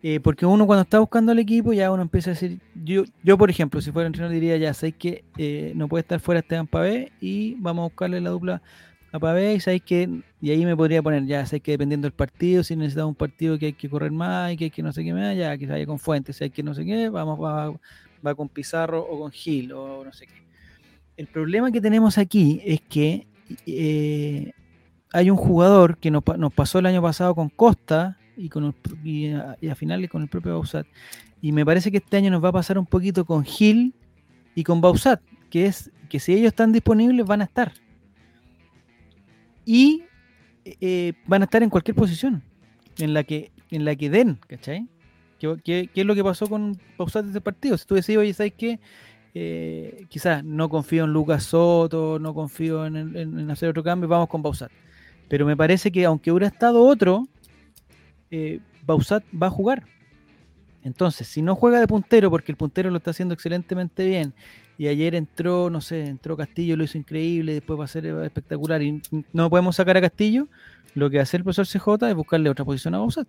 Eh, 0.03 0.19
porque 0.19 0.45
uno 0.45 0.67
cuando 0.67 0.83
está 0.83 0.99
buscando 0.99 1.31
el 1.31 1.39
equipo 1.39 1.73
ya 1.73 1.89
uno 1.89 2.03
empieza 2.03 2.29
a 2.29 2.33
decir, 2.33 2.59
yo, 2.75 3.05
yo 3.23 3.39
por 3.39 3.49
ejemplo, 3.49 3.81
si 3.81 3.91
fuera 3.91 4.05
entrenador 4.05 4.35
diría 4.35 4.55
ya, 4.57 4.71
sabéis 4.75 4.95
que 4.99 5.23
eh, 5.37 5.73
no 5.75 5.87
puede 5.87 6.01
estar 6.01 6.19
fuera 6.19 6.41
Esteban 6.41 6.67
Pavé 6.67 7.11
y 7.19 7.55
vamos 7.55 7.81
a 7.81 7.85
buscarle 7.85 8.21
la 8.21 8.29
dupla 8.29 8.61
a 9.11 9.17
Pavé 9.17 9.55
y 9.55 9.59
sabéis 9.61 9.81
que, 9.81 10.21
y 10.41 10.51
ahí 10.51 10.63
me 10.63 10.77
podría 10.77 11.01
poner, 11.01 11.25
ya 11.25 11.43
sabéis 11.47 11.63
que 11.63 11.71
dependiendo 11.71 12.05
del 12.05 12.13
partido, 12.13 12.63
si 12.63 12.75
necesitamos 12.75 13.09
un 13.09 13.15
partido 13.15 13.57
que 13.57 13.67
hay 13.67 13.73
que 13.73 13.89
correr 13.89 14.11
más 14.11 14.53
y 14.53 14.57
que 14.57 14.65
hay 14.65 14.71
que 14.71 14.83
no 14.83 14.93
sé 14.93 15.03
qué 15.03 15.11
más, 15.11 15.35
ya 15.35 15.57
que 15.57 15.65
vaya 15.65 15.87
con 15.87 15.97
Fuentes, 15.97 16.35
si 16.35 16.43
hay 16.43 16.49
que 16.51 16.61
no 16.61 16.75
sé 16.75 16.85
qué, 16.85 17.09
vamos, 17.09 17.41
va, 17.41 17.73
va 18.23 18.35
con 18.35 18.47
Pizarro 18.47 19.01
o 19.01 19.21
con 19.21 19.31
Gil 19.31 19.71
o 19.71 20.05
no 20.05 20.13
sé 20.13 20.27
qué. 20.27 20.43
El 21.17 21.27
problema 21.27 21.71
que 21.71 21.81
tenemos 21.81 22.17
aquí 22.17 22.61
es 22.65 22.81
que 22.81 23.27
eh, 23.65 24.51
hay 25.11 25.29
un 25.29 25.37
jugador 25.37 25.97
que 25.97 26.09
nos, 26.11 26.23
pasó 26.55 26.79
el 26.79 26.87
año 26.87 27.01
pasado 27.01 27.35
con 27.35 27.49
Costa 27.49 28.17
y, 28.35 28.49
con 28.49 28.73
y, 29.03 29.29
a, 29.29 29.55
y 29.61 29.69
finales 29.75 30.09
con 30.09 30.23
el 30.23 30.27
propio 30.27 30.53
Bausat. 30.53 30.87
Y 31.41 31.51
me 31.51 31.65
parece 31.65 31.91
que 31.91 31.97
este 31.97 32.17
año 32.17 32.31
nos 32.31 32.43
va 32.43 32.49
a 32.49 32.53
pasar 32.53 32.77
un 32.77 32.85
poquito 32.85 33.25
con 33.25 33.43
Gil 33.43 33.93
y 34.55 34.63
con 34.63 34.81
Bausat, 34.81 35.21
que 35.49 35.67
es 35.67 35.91
que 36.09 36.19
si 36.19 36.33
ellos 36.33 36.47
están 36.47 36.71
disponibles 36.71 37.25
van 37.25 37.41
a 37.41 37.45
estar 37.45 37.73
y 39.65 40.03
eh, 40.65 41.13
van 41.27 41.41
a 41.41 41.45
estar 41.45 41.63
en 41.63 41.69
cualquier 41.69 41.95
posición 41.95 42.43
en 42.97 43.13
la 43.13 43.23
que, 43.23 43.51
en 43.69 43.85
la 43.85 43.95
que 43.95 44.09
den, 44.09 44.39
¿cachai? 44.47 44.87
¿Qué, 45.63 45.89
es 45.93 46.05
lo 46.05 46.15
que 46.15 46.23
pasó 46.23 46.47
con 46.47 46.79
Pausat 46.97 47.23
de 47.25 47.31
este 47.31 47.41
partido? 47.41 47.77
Si 47.77 47.85
tú 47.85 47.95
decís, 47.95 48.15
oye, 48.15 48.33
¿sabes 48.33 48.53
qué? 48.57 48.79
Eh, 49.35 50.05
quizás 50.09 50.43
no 50.43 50.69
confío 50.69 51.05
en 51.05 51.13
Lucas 51.13 51.43
Soto, 51.43 52.19
no 52.19 52.33
confío 52.33 52.85
en, 52.85 53.49
hacer 53.49 53.69
otro 53.69 53.83
cambio, 53.83 54.07
vamos 54.07 54.29
con 54.29 54.43
Pausat. 54.43 54.71
Pero 55.27 55.45
me 55.45 55.57
parece 55.57 55.91
que 55.91 56.05
aunque 56.05 56.31
hubiera 56.31 56.47
estado 56.47 56.83
otro, 56.83 57.27
eh, 58.29 58.59
Bausat 58.85 59.23
va 59.33 59.47
a 59.47 59.51
jugar. 59.51 59.83
Entonces, 60.83 61.27
si 61.27 61.41
no 61.41 61.55
juega 61.55 61.79
de 61.79 61.87
puntero, 61.87 62.29
porque 62.29 62.51
el 62.51 62.57
puntero 62.57 62.91
lo 62.91 62.97
está 62.97 63.11
haciendo 63.11 63.33
excelentemente 63.33 64.05
bien, 64.05 64.33
y 64.77 64.87
ayer 64.87 65.15
entró, 65.15 65.69
no 65.69 65.79
sé, 65.79 66.05
entró 66.05 66.35
Castillo, 66.35 66.75
lo 66.75 66.83
hizo 66.83 66.97
increíble, 66.97 67.53
después 67.53 67.79
va 67.79 67.85
a 67.85 67.87
ser 67.87 68.05
espectacular, 68.05 68.81
y 68.81 69.01
no 69.31 69.49
podemos 69.49 69.77
sacar 69.77 69.95
a 69.95 70.01
Castillo, 70.01 70.49
lo 70.93 71.09
que 71.09 71.19
hace 71.19 71.37
el 71.37 71.43
profesor 71.43 71.67
CJ 71.67 72.09
es 72.09 72.15
buscarle 72.15 72.49
otra 72.49 72.65
posición 72.65 72.95
a 72.95 72.99
Bausat. 72.99 73.27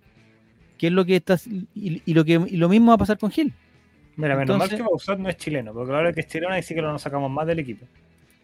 Que 0.77 0.89
es 0.89 0.93
lo 0.93 1.05
que 1.05 1.17
está. 1.17 1.39
Y, 1.75 2.13
lo 2.13 2.25
que 2.25 2.39
lo 2.39 2.69
mismo 2.69 2.89
va 2.89 2.95
a 2.95 2.99
pasar 2.99 3.19
con 3.19 3.31
Gil. 3.31 3.55
Mira, 4.17 4.37
menos 4.37 4.59
mal 4.59 4.69
que 4.69 4.83
Bausat 4.83 5.19
no 5.19 5.29
es 5.29 5.37
chileno, 5.37 5.73
porque 5.73 5.93
ahora 5.93 6.13
que 6.13 6.21
es 6.21 6.27
chileno, 6.27 6.53
ahí 6.53 6.63
sí 6.63 6.75
que 6.75 6.83
lo 6.83 6.93
nos 6.93 7.03
sacamos 7.03 7.31
más 7.31 7.47
del 7.47 7.59
equipo. 7.59 7.87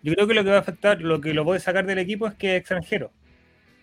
Yo 0.03 0.15
creo 0.15 0.27
que 0.27 0.35
lo 0.35 0.45
que 0.45 0.51
va 0.51 0.57
a 0.57 0.61
afectar, 0.61 1.01
lo 1.01 1.21
que 1.21 1.35
lo 1.35 1.45
puede 1.45 1.61
sacar 1.61 1.87
del 1.87 1.99
equipo 1.99 2.27
es 2.27 2.35
que 2.35 2.57
es 2.57 2.61
extranjero. 2.61 3.13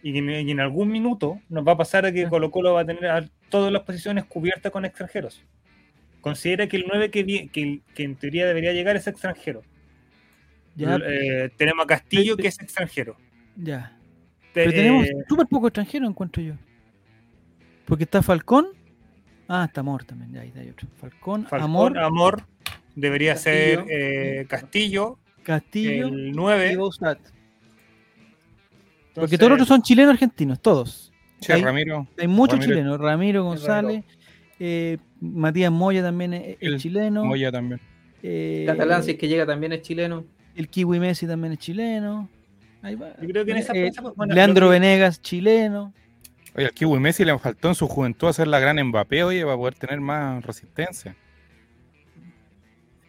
Y, 0.04 0.18
en 0.18 0.60
algún 0.60 0.90
minuto 0.90 1.42
nos 1.50 1.68
va 1.68 1.74
a 1.74 1.78
pasar 1.78 2.06
a 2.06 2.12
que 2.12 2.28
Colo 2.28 2.52
Colo 2.52 2.74
va 2.74 2.82
a 2.82 2.86
tener 2.86 3.30
todas 3.50 3.72
las 3.72 3.84
posiciones 3.84 4.26
cubiertas 4.26 4.72
con 4.72 4.86
extranjeros. 4.86 5.44
Considera 6.22 6.68
que 6.68 6.78
el 6.78 6.86
9 6.88 7.12
que, 7.12 7.50
que, 7.50 8.04
en 8.04 8.16
teoría 8.16 8.46
debería 8.46 8.74
llegar 8.74 8.96
es 8.96 9.08
extranjero. 9.08 9.64
Ya. 10.76 10.98
Eh, 11.06 11.50
tenemos 11.58 11.84
a 11.84 11.88
Castillo 11.88 12.38
que 12.38 12.48
es 12.48 12.60
extranjero. 12.60 13.18
Ya. 13.56 13.98
Pero 14.54 14.72
tenemos 14.72 15.08
súper 15.28 15.48
poco 15.48 15.68
extranjero, 15.68 16.08
encuentro 16.08 16.42
yo. 16.42 16.54
Porque 17.86 18.04
está 18.04 18.22
Falcón. 18.22 18.77
Ah, 19.48 19.66
está 19.66 19.82
Amor 19.82 20.04
también. 20.04 20.34
Ya, 20.34 20.42
ahí 20.42 20.54
hay 20.56 20.70
otro. 20.70 20.88
Falcón, 21.00 21.48
Amor. 21.52 21.98
Amor. 21.98 22.44
Debería 22.96 23.36
ser 23.36 23.86
eh, 23.90 24.46
Castillo. 24.50 25.18
Castillo. 25.44 26.08
El 26.08 26.32
9. 26.34 26.74
Y 26.74 26.78
porque 29.20 29.38
todos 29.38 29.50
los 29.50 29.56
otros 29.56 29.68
son 29.68 29.82
chilenos 29.82 30.14
argentinos, 30.14 30.62
todos. 30.62 31.12
Sí, 31.40 31.52
hay, 31.52 31.64
Ramiro. 31.64 32.08
Hay 32.20 32.28
muchos 32.28 32.60
chilenos. 32.60 33.00
Ramiro 33.00 33.44
González, 33.44 34.04
eh, 34.60 34.98
Matías 35.20 35.72
Moya 35.72 36.04
también 36.04 36.34
es, 36.34 36.82
chileno. 36.82 37.26
Moya 37.26 37.52
también. 37.52 37.82
Eh, 38.22 38.64
Catalán, 38.68 39.04
si 39.04 39.12
es 39.12 39.18
que 39.18 39.28
llega, 39.28 39.46
también 39.46 39.74
es 39.74 39.82
chileno. 39.82 40.24
El 40.56 40.70
Kiwi 40.70 41.00
Messi 41.00 41.26
también 41.26 41.54
es 41.54 41.60
chileno. 41.60 42.30
Ahí 42.84 42.96
va. 42.96 43.16
Yo 43.20 43.28
creo 43.28 43.46
que 43.46 43.52
en 43.52 43.58
esa 43.58 43.74
eh, 43.74 43.92
pues, 44.16 44.30
Leandro 44.30 44.70
Venegas, 44.70 45.22
chileno. 45.22 45.94
Oye, 46.58 46.66
al 46.66 46.74
Kiwi 46.74 47.00
Messi 47.00 47.24
le 47.24 47.38
faltó 47.38 47.70
en 47.70 47.76
su 47.76 47.88
juventud 47.88 48.28
hacer 48.28 48.48
la 48.48 48.60
gran 48.60 48.84
Mbappé, 48.84 49.24
oye, 49.24 49.44
para 49.44 49.56
poder 49.56 49.76
tener 49.76 50.02
más 50.02 50.44
resistencia. 50.44 51.16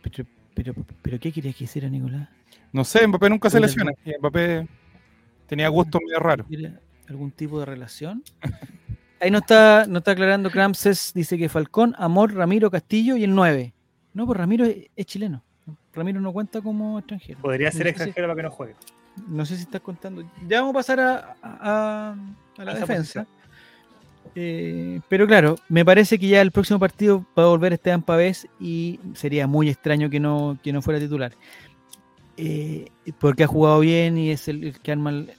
Pero, 0.02 0.28
pero, 0.54 0.74
pero 1.02 1.18
¿qué 1.18 1.32
querías 1.32 1.56
que 1.56 1.64
hiciera, 1.64 1.88
Nicolás? 1.88 2.28
No 2.72 2.84
sé, 2.84 3.06
Mbappé 3.06 3.30
nunca 3.30 3.48
se 3.50 3.58
lesiona. 3.58 3.92
Mbappé 4.20 4.68
Tenía 5.48 5.68
gusto 5.70 5.98
medio 6.04 6.20
raro. 6.20 6.46
¿Algún 7.08 7.30
tipo 7.30 7.58
de 7.58 7.64
relación? 7.64 8.22
Ahí 9.20 9.30
no 9.30 9.38
está, 9.38 9.86
no 9.88 9.98
está 9.98 10.12
aclarando 10.12 10.50
Cramses, 10.50 11.12
dice 11.12 11.36
que 11.38 11.48
Falcón, 11.48 11.94
Amor, 11.98 12.34
Ramiro, 12.34 12.70
Castillo 12.70 13.16
y 13.16 13.24
el 13.24 13.34
9. 13.34 13.74
No, 14.14 14.26
pues 14.26 14.38
Ramiro 14.38 14.64
es, 14.64 15.06
chileno. 15.06 15.42
Ramiro 15.92 16.20
no 16.20 16.32
cuenta 16.32 16.60
como 16.60 16.98
extranjero. 16.98 17.40
Podría 17.40 17.72
ser 17.72 17.88
extranjero 17.88 18.28
para 18.28 18.36
que 18.36 18.42
no 18.42 18.50
juegue. 18.50 18.76
No 19.26 19.44
sé 19.44 19.56
si 19.56 19.62
estás 19.62 19.80
contando. 19.80 20.22
Ya 20.46 20.60
vamos 20.60 20.74
a 20.74 20.78
pasar 20.78 21.00
a, 21.00 22.14
la 22.58 22.74
defensa. 22.74 23.26
Eh, 24.34 25.00
pero 25.08 25.26
claro, 25.26 25.56
me 25.68 25.84
parece 25.84 26.18
que 26.18 26.28
ya 26.28 26.40
el 26.40 26.52
próximo 26.52 26.78
partido 26.78 27.24
va 27.38 27.44
a 27.44 27.48
volver 27.48 27.72
Esteban 27.72 28.02
Pavés 28.02 28.46
y 28.60 29.00
sería 29.14 29.46
muy 29.46 29.68
extraño 29.68 30.10
que 30.10 30.20
no, 30.20 30.58
que 30.62 30.72
no 30.72 30.82
fuera 30.82 31.00
titular. 31.00 31.32
Eh, 32.36 32.90
porque 33.18 33.44
ha 33.44 33.48
jugado 33.48 33.80
bien 33.80 34.16
y 34.16 34.30
es 34.30 34.48
el, 34.48 34.78
que 34.80 34.92
arma 34.92 35.10
el, 35.10 35.32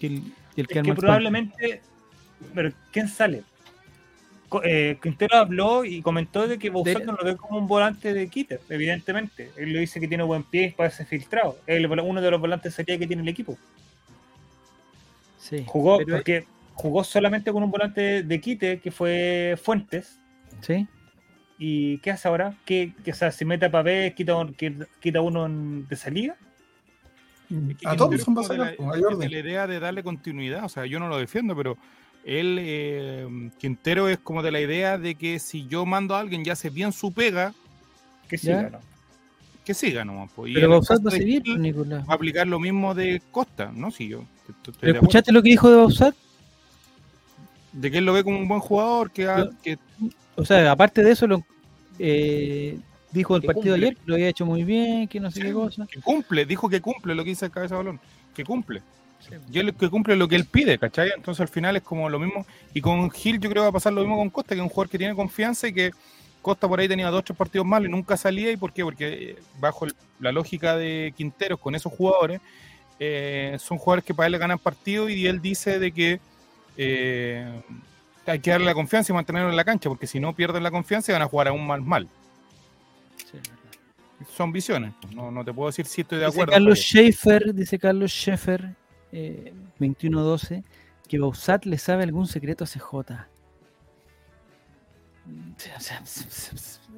el, 0.00 0.22
el 0.56 0.66
que, 0.66 0.94
probablemente 0.94 1.82
pero 2.54 2.72
¿quién 2.90 3.08
sale? 3.08 3.42
Eh, 4.64 4.98
Quintero 5.00 5.36
habló 5.36 5.84
y 5.84 6.02
comentó 6.02 6.48
de 6.48 6.58
que 6.58 6.70
Bouzat 6.70 7.04
no 7.04 7.12
lo 7.12 7.24
ve 7.24 7.36
como 7.36 7.58
un 7.58 7.68
volante 7.68 8.12
de 8.12 8.28
Kiter, 8.28 8.60
evidentemente. 8.68 9.52
Él 9.56 9.72
le 9.72 9.80
dice 9.80 10.00
que 10.00 10.08
tiene 10.08 10.24
buen 10.24 10.42
pie 10.42 10.64
y 10.64 10.70
parece 10.70 11.04
filtrado. 11.04 11.58
Es 11.66 11.84
uno 11.84 12.20
de 12.20 12.30
los 12.30 12.40
volantes 12.40 12.74
sería 12.74 12.98
que 12.98 13.06
tiene 13.06 13.22
el 13.22 13.28
equipo. 13.28 13.56
Sí, 15.38 15.64
jugó, 15.66 16.00
porque 16.04 16.46
jugó 16.80 17.04
solamente 17.04 17.52
con 17.52 17.62
un 17.62 17.70
volante 17.70 18.22
de 18.22 18.40
quite 18.40 18.80
que 18.80 18.90
fue 18.90 19.58
Fuentes. 19.62 20.18
Sí. 20.62 20.86
¿Y 21.58 21.98
qué 21.98 22.10
hace 22.10 22.26
ahora? 22.26 22.56
¿Qué, 22.64 22.94
o 23.06 23.14
sea, 23.14 23.30
si 23.30 23.44
mete 23.44 23.66
a 23.66 23.70
Papé, 23.70 24.14
quita, 24.16 24.34
quita 25.00 25.20
uno 25.20 25.46
de 25.48 25.96
salida? 25.96 26.36
A 27.84 27.96
todos 27.96 28.22
son 28.22 28.34
la, 28.34 28.74
la 28.76 29.26
idea 29.26 29.66
de 29.66 29.80
darle 29.80 30.02
continuidad, 30.02 30.64
o 30.64 30.68
sea, 30.68 30.86
yo 30.86 31.00
no 31.00 31.08
lo 31.08 31.18
defiendo, 31.18 31.54
pero 31.56 31.76
él, 32.24 32.58
eh, 32.60 33.50
Quintero, 33.58 34.08
es 34.08 34.18
como 34.18 34.42
de 34.42 34.52
la 34.52 34.60
idea 34.60 34.98
de 34.98 35.16
que 35.16 35.38
si 35.38 35.66
yo 35.66 35.84
mando 35.84 36.14
a 36.14 36.20
alguien 36.20 36.42
y 36.46 36.50
hace 36.50 36.70
bien 36.70 36.92
su 36.92 37.12
pega, 37.12 37.52
que 38.28 38.38
siga, 38.38 38.70
¿no? 38.70 38.80
Que 39.64 39.74
siga 39.74 40.04
nomás. 40.04 40.30
Pues. 40.34 40.52
Pero 40.54 40.70
Bausat 40.70 41.04
va 41.04 41.10
a 41.10 41.12
seguir, 41.12 41.42
Nicolás. 41.58 42.08
Va 42.08 42.12
a 42.12 42.16
aplicar 42.16 42.46
lo 42.46 42.58
mismo 42.58 42.94
de 42.94 43.20
Costa, 43.30 43.70
¿no? 43.74 43.90
Si 43.90 44.08
yo. 44.08 44.24
¿Escuchaste 44.80 45.32
lo 45.32 45.42
que 45.42 45.50
dijo 45.50 45.68
de 45.68 45.76
Bausat? 45.76 46.14
De 47.72 47.90
que 47.90 47.98
él 47.98 48.04
lo 48.04 48.12
ve 48.12 48.24
como 48.24 48.38
un 48.38 48.48
buen 48.48 48.60
jugador, 48.60 49.10
que, 49.10 49.26
que 49.62 49.78
o 50.36 50.44
sea, 50.44 50.70
aparte 50.72 51.02
de 51.02 51.12
eso, 51.12 51.26
lo, 51.26 51.44
eh, 51.98 52.78
dijo 53.12 53.36
el 53.36 53.42
partido 53.42 53.74
de 53.74 53.86
ayer 53.86 53.98
lo 54.06 54.14
había 54.14 54.28
hecho 54.28 54.46
muy 54.46 54.64
bien, 54.64 55.08
que 55.08 55.20
no 55.20 55.30
sé 55.30 55.42
qué 55.42 55.52
cosa. 55.52 55.86
Que 55.86 56.00
cumple, 56.00 56.46
dijo 56.46 56.68
que 56.68 56.80
cumple 56.80 57.14
lo 57.14 57.24
que 57.24 57.30
dice 57.30 57.46
el 57.46 57.50
cabeza 57.50 57.76
balón, 57.76 58.00
que 58.34 58.44
cumple. 58.44 58.82
Y 59.52 59.58
él 59.58 59.74
que 59.74 59.90
cumple 59.90 60.16
lo 60.16 60.26
que 60.28 60.36
él 60.36 60.46
pide, 60.46 60.78
¿cachai? 60.78 61.10
Entonces 61.14 61.40
al 61.42 61.48
final 61.48 61.76
es 61.76 61.82
como 61.82 62.08
lo 62.08 62.18
mismo. 62.18 62.46
Y 62.72 62.80
con 62.80 63.10
Gil 63.10 63.38
yo 63.38 63.50
creo 63.50 63.62
que 63.62 63.66
va 63.66 63.68
a 63.68 63.72
pasar 63.72 63.92
lo 63.92 64.00
mismo 64.00 64.16
con 64.16 64.30
Costa, 64.30 64.54
que 64.54 64.60
es 64.60 64.62
un 64.62 64.70
jugador 64.70 64.88
que 64.88 64.98
tiene 64.98 65.14
confianza 65.14 65.68
y 65.68 65.74
que 65.74 65.90
Costa 66.40 66.66
por 66.66 66.80
ahí 66.80 66.88
tenía 66.88 67.10
dos 67.10 67.20
o 67.20 67.22
tres 67.22 67.36
partidos 67.36 67.66
malos 67.66 67.88
y 67.88 67.92
nunca 67.92 68.16
salía. 68.16 68.50
¿Y 68.50 68.56
por 68.56 68.72
qué? 68.72 68.82
Porque 68.82 69.30
eh, 69.30 69.36
bajo 69.60 69.86
la 70.20 70.32
lógica 70.32 70.76
de 70.76 71.12
Quinteros 71.16 71.60
con 71.60 71.74
esos 71.74 71.92
jugadores, 71.92 72.40
eh, 72.98 73.56
son 73.60 73.76
jugadores 73.76 74.04
que 74.04 74.14
para 74.14 74.26
él 74.26 74.32
le 74.32 74.38
ganan 74.38 74.58
partidos 74.58 75.10
y 75.10 75.26
él 75.26 75.42
dice 75.42 75.78
de 75.78 75.92
que 75.92 76.20
hay 78.26 78.38
que 78.38 78.50
darle 78.50 78.66
la 78.66 78.74
confianza 78.74 79.12
y 79.12 79.14
mantenerlo 79.14 79.50
en 79.50 79.56
la 79.56 79.64
cancha, 79.64 79.88
porque 79.88 80.06
si 80.06 80.20
no 80.20 80.34
pierden 80.34 80.62
la 80.62 80.70
confianza 80.70 81.12
van 81.12 81.22
a 81.22 81.26
jugar 81.26 81.48
aún 81.48 81.66
más 81.66 81.80
mal. 81.80 82.08
Son 84.36 84.52
visiones, 84.52 84.92
pues, 85.00 85.14
no, 85.14 85.30
no, 85.30 85.44
te 85.44 85.52
puedo 85.52 85.68
decir 85.68 85.86
si 85.86 86.02
estoy 86.02 86.18
de 86.18 86.26
acuerdo. 86.26 86.52
Carlos 86.52 86.78
Schaefer, 86.78 87.54
dice 87.54 87.78
Carlos 87.78 88.10
Schaefer, 88.10 88.74
eh, 89.12 89.52
2112, 89.78 90.62
que 91.08 91.18
Bausat 91.18 91.64
le 91.64 91.78
sabe 91.78 92.04
algún 92.04 92.26
secreto 92.26 92.64
a 92.64 92.66
CJ. 92.66 93.26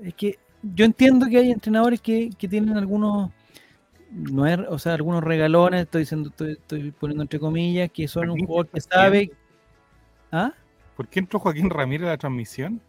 Es 0.03 0.15
que 0.15 0.39
yo 0.63 0.85
entiendo 0.85 1.27
que 1.27 1.39
hay 1.39 1.51
entrenadores 1.53 2.01
que, 2.01 2.31
que 2.37 2.49
tienen 2.49 2.77
algunos 2.77 3.31
no 4.13 4.47
es, 4.47 4.59
o 4.69 4.79
sea, 4.79 4.95
algunos 4.95 5.25
regalones, 5.25 5.83
estoy 5.83 6.03
diciendo, 6.03 6.29
estoy, 6.29 6.53
estoy 6.53 6.91
poniendo 6.91 7.23
entre 7.23 7.41
comillas, 7.41 7.91
que 7.91 8.07
son 8.09 8.31
un 8.31 8.39
jugador 8.47 8.69
que 8.69 8.81
sabe. 8.81 9.33
¿Ah? 10.33 10.55
¿Por 10.97 11.09
qué 11.09 11.21
entró 11.21 11.39
Joaquín 11.39 11.69
Ramírez 11.69 12.07
a 12.07 12.13
la 12.13 12.17
transmisión? 12.17 12.81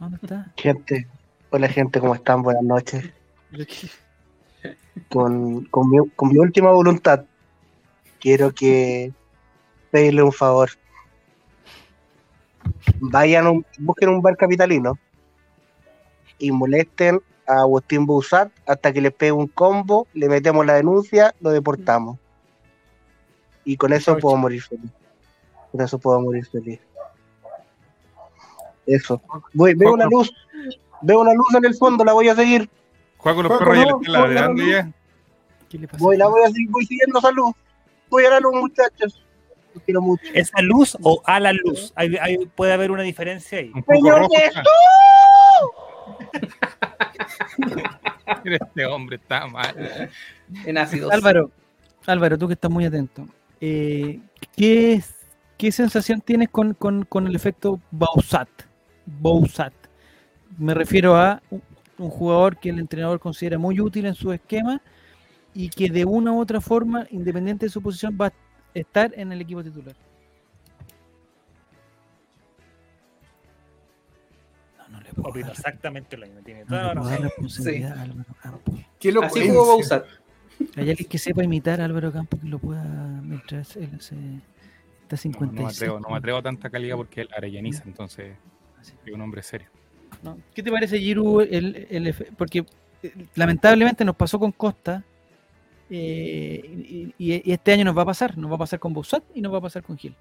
¿Dónde 0.00 0.18
está? 0.20 0.52
Gente, 0.56 1.06
hola 1.50 1.68
gente, 1.68 2.00
¿cómo 2.00 2.16
están? 2.16 2.42
Buenas 2.42 2.64
noches. 2.64 3.08
Con, 5.08 5.64
con, 5.66 5.88
mi, 5.88 5.98
con 6.16 6.30
mi 6.30 6.38
última 6.38 6.72
voluntad, 6.72 7.24
quiero 8.18 8.52
que 8.52 9.12
pedirle 9.92 10.24
un 10.24 10.32
favor. 10.32 10.70
Vayan, 12.98 13.64
busquen 13.78 14.08
un 14.08 14.20
bar 14.20 14.36
capitalino 14.36 14.98
y 16.38 16.50
molesten 16.50 17.20
a 17.46 17.60
Agustín 17.60 18.06
Busat 18.06 18.50
hasta 18.66 18.92
que 18.92 19.00
le 19.00 19.12
pegue 19.12 19.30
un 19.30 19.46
combo, 19.46 20.08
le 20.14 20.28
metemos 20.28 20.66
la 20.66 20.74
denuncia, 20.74 21.32
lo 21.40 21.50
deportamos. 21.50 22.18
Y 23.64 23.76
con 23.76 23.92
eso 23.92 24.18
puedo 24.18 24.36
morir 24.36 24.62
feliz. 24.62 24.90
Con 25.72 25.80
eso 25.80 25.98
puedo 25.98 26.20
morir 26.20 26.46
feliz. 26.46 26.80
Eso. 28.86 29.20
Voy, 29.52 29.74
veo 29.74 29.94
una 29.94 30.06
luz. 30.06 30.32
Veo 31.02 31.20
una 31.20 31.34
luz 31.34 31.54
en 31.54 31.64
el 31.64 31.74
fondo, 31.74 32.04
la 32.04 32.12
voy 32.12 32.28
a 32.28 32.34
seguir. 32.34 32.68
Juega 33.18 33.36
con 33.36 33.48
los 33.48 33.58
perros 33.58 34.02
y 34.02 34.10
la 34.10 34.20
ladrando 34.20 34.64
ya. 34.64 34.90
¿Qué 35.68 35.78
le 35.78 35.88
pasa? 35.88 36.02
Voy, 36.02 36.16
la 36.16 36.28
voy 36.28 36.42
a 36.42 36.46
seguir, 36.46 36.70
voy 36.70 36.86
siguiendo 36.86 37.18
esa 37.18 37.30
luz. 37.32 37.54
Voy 38.08 38.24
a 38.24 38.30
la 38.30 38.40
luz, 38.40 38.54
muchachos. 38.54 39.22
quiero 39.84 40.00
mucho. 40.00 40.24
¿Esa 40.32 40.62
luz 40.62 40.96
o 41.02 41.20
a 41.24 41.40
la 41.40 41.52
luz? 41.52 41.92
Hay, 41.96 42.16
hay, 42.16 42.46
puede 42.46 42.72
haber 42.72 42.90
una 42.90 43.02
diferencia 43.02 43.58
ahí. 43.58 43.72
¡Señor 43.86 44.26
Jesús! 44.30 44.62
este 48.44 48.86
hombre 48.86 49.16
está 49.16 49.46
mal. 49.46 50.10
En 50.64 50.78
ácidos. 50.78 51.12
Álvaro, 51.12 51.50
Álvaro, 52.06 52.38
tú 52.38 52.46
que 52.46 52.54
estás 52.54 52.70
muy 52.70 52.84
atento. 52.84 53.26
Eh, 53.60 54.20
¿qué, 54.56 54.94
¿Qué 55.56 55.72
sensación 55.72 56.20
tienes 56.20 56.48
con, 56.50 56.74
con, 56.74 57.04
con 57.04 57.26
el 57.26 57.34
efecto 57.34 57.80
Bausat? 57.90 58.48
Bousat. 59.06 59.72
Me 60.58 60.74
refiero 60.74 61.16
a 61.16 61.42
un 61.98 62.10
jugador 62.10 62.58
que 62.58 62.70
el 62.70 62.78
entrenador 62.78 63.20
considera 63.20 63.58
muy 63.58 63.80
útil 63.80 64.06
en 64.06 64.14
su 64.14 64.32
esquema 64.32 64.82
y 65.54 65.70
que 65.70 65.88
de 65.88 66.04
una 66.04 66.32
u 66.32 66.40
otra 66.40 66.60
forma, 66.60 67.06
independiente 67.10 67.66
de 67.66 67.70
su 67.70 67.80
posición, 67.80 68.16
va 68.20 68.26
a 68.26 68.32
estar 68.74 69.12
en 69.16 69.32
el 69.32 69.40
equipo 69.40 69.64
titular. 69.64 69.96
opino 75.22 75.50
exactamente 75.50 76.16
lo 76.16 76.26
mismo. 76.26 76.42
Tiene 76.42 76.60
No 76.60 76.66
toda 76.66 76.82
le 76.82 76.94
la 76.94 77.00
puedo 77.00 77.18
responsabilidad 77.22 77.98
a 77.98 78.02
Álvaro 78.02 78.34
Campos. 78.42 78.74
Qué 78.98 79.14
Así 79.22 79.48
jugó 79.48 79.66
Bausat. 79.66 80.04
Hay 80.76 80.90
alguien 80.90 81.08
que 81.08 81.18
sepa 81.18 81.42
imitar 81.44 81.80
a 81.80 81.84
Álvaro 81.84 82.12
Campos 82.12 82.40
que 82.40 82.46
lo 82.46 82.58
pueda 82.58 82.84
mientras 83.22 83.76
él 83.76 84.00
se 84.00 84.14
está 85.08 85.16
No, 85.16 85.22
56. 85.22 85.52
no 85.52 85.62
me 85.62 85.68
atrevo, 85.70 86.00
no 86.00 86.08
me 86.10 86.16
atrevo 86.18 86.38
a 86.38 86.42
tanta 86.42 86.70
calidad 86.70 86.96
porque 86.96 87.22
él 87.22 87.28
arellaniza, 87.36 87.84
entonces 87.86 88.34
es 88.82 89.12
un 89.12 89.20
hombre 89.20 89.42
serio. 89.42 89.68
¿no? 90.22 90.38
¿Qué 90.54 90.62
te 90.62 90.70
parece, 90.70 90.98
Giru? 90.98 91.40
El, 91.40 91.86
el 91.90 92.14
porque 92.36 92.64
eh, 93.02 93.12
lamentablemente 93.34 94.04
nos 94.04 94.16
pasó 94.16 94.38
con 94.38 94.52
Costa 94.52 95.04
eh, 95.90 96.60
y, 96.64 97.14
y- 97.18 97.42
y 97.44 97.52
este 97.52 97.72
año 97.72 97.84
nos 97.84 97.96
va 97.96 98.02
a 98.02 98.06
pasar. 98.06 98.36
Nos 98.36 98.50
va 98.50 98.54
a 98.56 98.58
pasar 98.58 98.78
con 98.78 98.92
Bouzat 98.92 99.22
y 99.34 99.40
nos 99.40 99.52
va 99.52 99.58
a 99.58 99.62
pasar 99.62 99.82
con 99.82 99.96
Gil. 99.96 100.14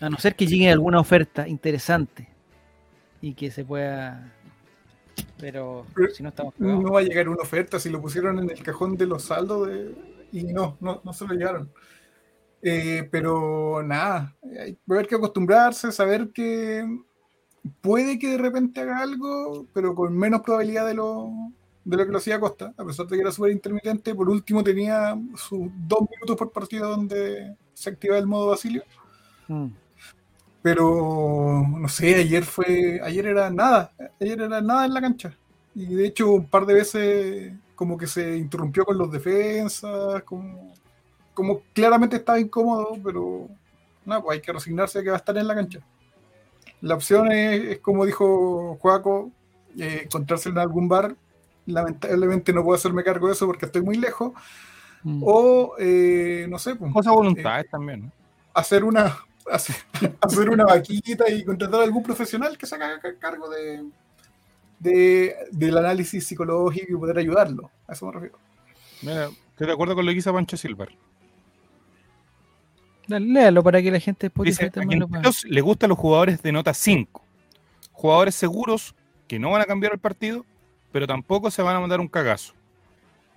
A 0.00 0.10
no 0.10 0.18
ser 0.18 0.34
que 0.36 0.46
llegue 0.46 0.70
alguna 0.70 1.00
oferta 1.00 1.48
interesante 1.48 2.28
y 3.22 3.32
que 3.34 3.50
se 3.50 3.64
pueda. 3.64 4.32
Pero 5.38 5.86
Pero 5.94 6.12
si 6.14 6.22
no 6.22 6.28
estamos 6.28 6.54
cagados. 6.54 6.82
No 6.82 6.92
va 6.92 7.00
a 7.00 7.02
llegar 7.02 7.28
una 7.28 7.42
oferta 7.42 7.80
si 7.80 7.88
lo 7.90 8.00
pusieron 8.00 8.38
en 8.38 8.50
el 8.50 8.62
cajón 8.62 8.96
de 8.96 9.06
los 9.06 9.24
saldos 9.24 9.68
de- 9.68 9.94
y 10.32 10.44
no, 10.44 10.76
no, 10.80 11.00
no 11.02 11.12
se 11.12 11.26
lo 11.26 11.34
llevaron. 11.34 11.70
Eh, 12.62 13.08
pero 13.10 13.82
nada, 13.82 14.34
hay 14.42 14.76
que 15.06 15.14
acostumbrarse, 15.14 15.92
saber 15.92 16.30
que 16.32 16.84
puede 17.80 18.18
que 18.18 18.30
de 18.30 18.38
repente 18.38 18.80
haga 18.80 18.98
algo, 18.98 19.66
pero 19.72 19.94
con 19.94 20.16
menos 20.16 20.40
probabilidad 20.40 20.86
de 20.86 20.94
lo, 20.94 21.30
de 21.84 21.96
lo 21.96 22.06
que 22.06 22.12
lo 22.12 22.18
hacía 22.18 22.40
Costa, 22.40 22.74
a 22.76 22.84
pesar 22.84 23.06
de 23.06 23.16
que 23.16 23.22
era 23.22 23.32
súper 23.32 23.52
intermitente. 23.52 24.14
Por 24.14 24.28
último, 24.28 24.64
tenía 24.64 25.16
sus 25.36 25.68
dos 25.86 26.00
minutos 26.10 26.36
por 26.36 26.50
partido 26.50 26.90
donde 26.90 27.56
se 27.74 27.90
activaba 27.90 28.18
el 28.18 28.26
modo 28.26 28.48
Basilio. 28.48 28.82
Mm. 29.48 29.66
Pero 30.62 31.64
no 31.64 31.88
sé, 31.88 32.16
ayer 32.16 32.44
fue, 32.44 33.00
ayer 33.02 33.26
era 33.26 33.50
nada, 33.50 33.92
ayer 34.20 34.40
era 34.40 34.60
nada 34.60 34.84
en 34.84 34.94
la 34.94 35.00
cancha. 35.00 35.36
Y 35.74 35.94
de 35.94 36.06
hecho 36.06 36.32
un 36.32 36.48
par 36.48 36.66
de 36.66 36.74
veces 36.74 37.52
como 37.76 37.96
que 37.96 38.06
se 38.06 38.36
interrumpió 38.36 38.84
con 38.84 38.98
los 38.98 39.12
defensas, 39.12 40.22
como, 40.24 40.72
como 41.36 41.60
claramente 41.74 42.16
estaba 42.16 42.40
incómodo, 42.40 42.96
pero 43.04 43.46
nada, 44.06 44.22
pues 44.22 44.36
hay 44.36 44.40
que 44.42 44.52
resignarse 44.52 44.98
a 44.98 45.02
que 45.02 45.10
va 45.10 45.16
a 45.16 45.18
estar 45.18 45.36
en 45.36 45.46
la 45.46 45.54
cancha. 45.54 45.80
La 46.80 46.94
opción 46.94 47.30
es, 47.30 47.62
es 47.64 47.78
como 47.80 48.04
dijo 48.06 48.76
Juaco, 48.80 49.30
eh, 49.78 50.00
encontrarse 50.04 50.48
en 50.48 50.58
algún 50.58 50.88
bar. 50.88 51.14
Lamentablemente 51.66 52.52
no 52.52 52.62
puedo 52.64 52.76
hacerme 52.76 53.04
cargo 53.04 53.26
de 53.26 53.34
eso 53.34 53.46
porque 53.46 53.66
estoy 53.66 53.82
muy 53.82 53.96
lejos. 53.96 54.32
Mm. 55.02 55.22
O, 55.24 55.74
eh, 55.78 56.46
no 56.48 56.58
sé, 56.58 56.74
pues, 56.76 56.92
Cosa 56.92 57.10
de 57.10 57.16
voluntades 57.16 57.70
también, 57.70 58.06
¿no? 58.06 58.12
hacer 58.54 58.82
una 58.84 59.16
hacer, 59.52 59.76
hacer 60.20 60.48
una 60.50 60.64
vaquita 60.64 61.28
y 61.30 61.44
contratar 61.44 61.80
a 61.80 61.84
algún 61.84 62.02
profesional 62.02 62.56
que 62.56 62.66
se 62.66 62.74
haga 62.76 62.98
ca- 62.98 63.14
cargo 63.18 63.48
de, 63.50 63.84
de- 64.80 65.36
del 65.52 65.76
análisis 65.76 66.26
psicológico 66.26 66.86
y 66.92 66.96
poder 66.96 67.18
ayudarlo. 67.18 67.70
A 67.86 67.92
eso 67.92 68.06
me 68.06 68.12
refiero. 68.12 68.38
Mira, 69.02 69.28
estoy 69.50 69.66
de 69.66 69.72
acuerdo 69.72 69.94
con 69.94 70.06
lo 70.06 70.12
que 70.12 70.18
hizo 70.18 70.32
Pancho 70.32 70.56
Silver. 70.56 70.88
Léalo 73.08 73.62
para 73.62 73.80
que 73.82 73.90
la 73.90 74.00
gente 74.00 74.26
después 74.26 74.46
Dice, 74.46 74.70
a 74.74 75.30
le 75.48 75.60
gustan 75.60 75.90
los 75.90 75.98
jugadores 75.98 76.42
de 76.42 76.52
nota 76.52 76.74
5. 76.74 77.22
Jugadores 77.92 78.34
seguros 78.34 78.94
que 79.28 79.38
no 79.38 79.50
van 79.50 79.62
a 79.62 79.64
cambiar 79.64 79.92
el 79.92 79.98
partido, 79.98 80.44
pero 80.92 81.06
tampoco 81.06 81.50
se 81.50 81.62
van 81.62 81.76
a 81.76 81.80
mandar 81.80 82.00
un 82.00 82.08
cagazo. 82.08 82.54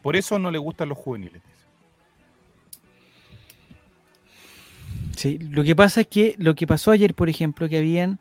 Por 0.01 0.15
eso 0.15 0.39
no 0.39 0.51
le 0.51 0.57
gustan 0.57 0.89
los 0.89 0.97
juveniles. 0.97 1.41
Sí, 5.15 5.37
lo 5.37 5.63
que 5.63 5.75
pasa 5.75 6.01
es 6.01 6.07
que 6.07 6.35
lo 6.37 6.55
que 6.55 6.65
pasó 6.65 6.91
ayer, 6.91 7.13
por 7.13 7.29
ejemplo, 7.29 7.67
que 7.67 7.77
habían, 7.77 8.19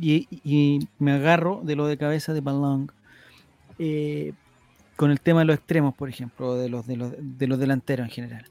y, 0.00 0.26
y 0.44 0.88
me 0.98 1.12
agarro 1.12 1.60
de 1.62 1.76
lo 1.76 1.86
de 1.86 1.96
cabeza 1.96 2.32
de 2.32 2.40
Balong, 2.40 2.90
eh, 3.78 4.32
con 4.96 5.10
el 5.10 5.20
tema 5.20 5.40
de 5.40 5.46
los 5.46 5.56
extremos, 5.56 5.94
por 5.94 6.08
ejemplo, 6.08 6.54
de 6.54 6.68
los, 6.68 6.86
de 6.86 6.96
los, 6.96 7.12
de 7.18 7.46
los 7.46 7.58
delanteros 7.58 8.06
en 8.06 8.12
general. 8.12 8.44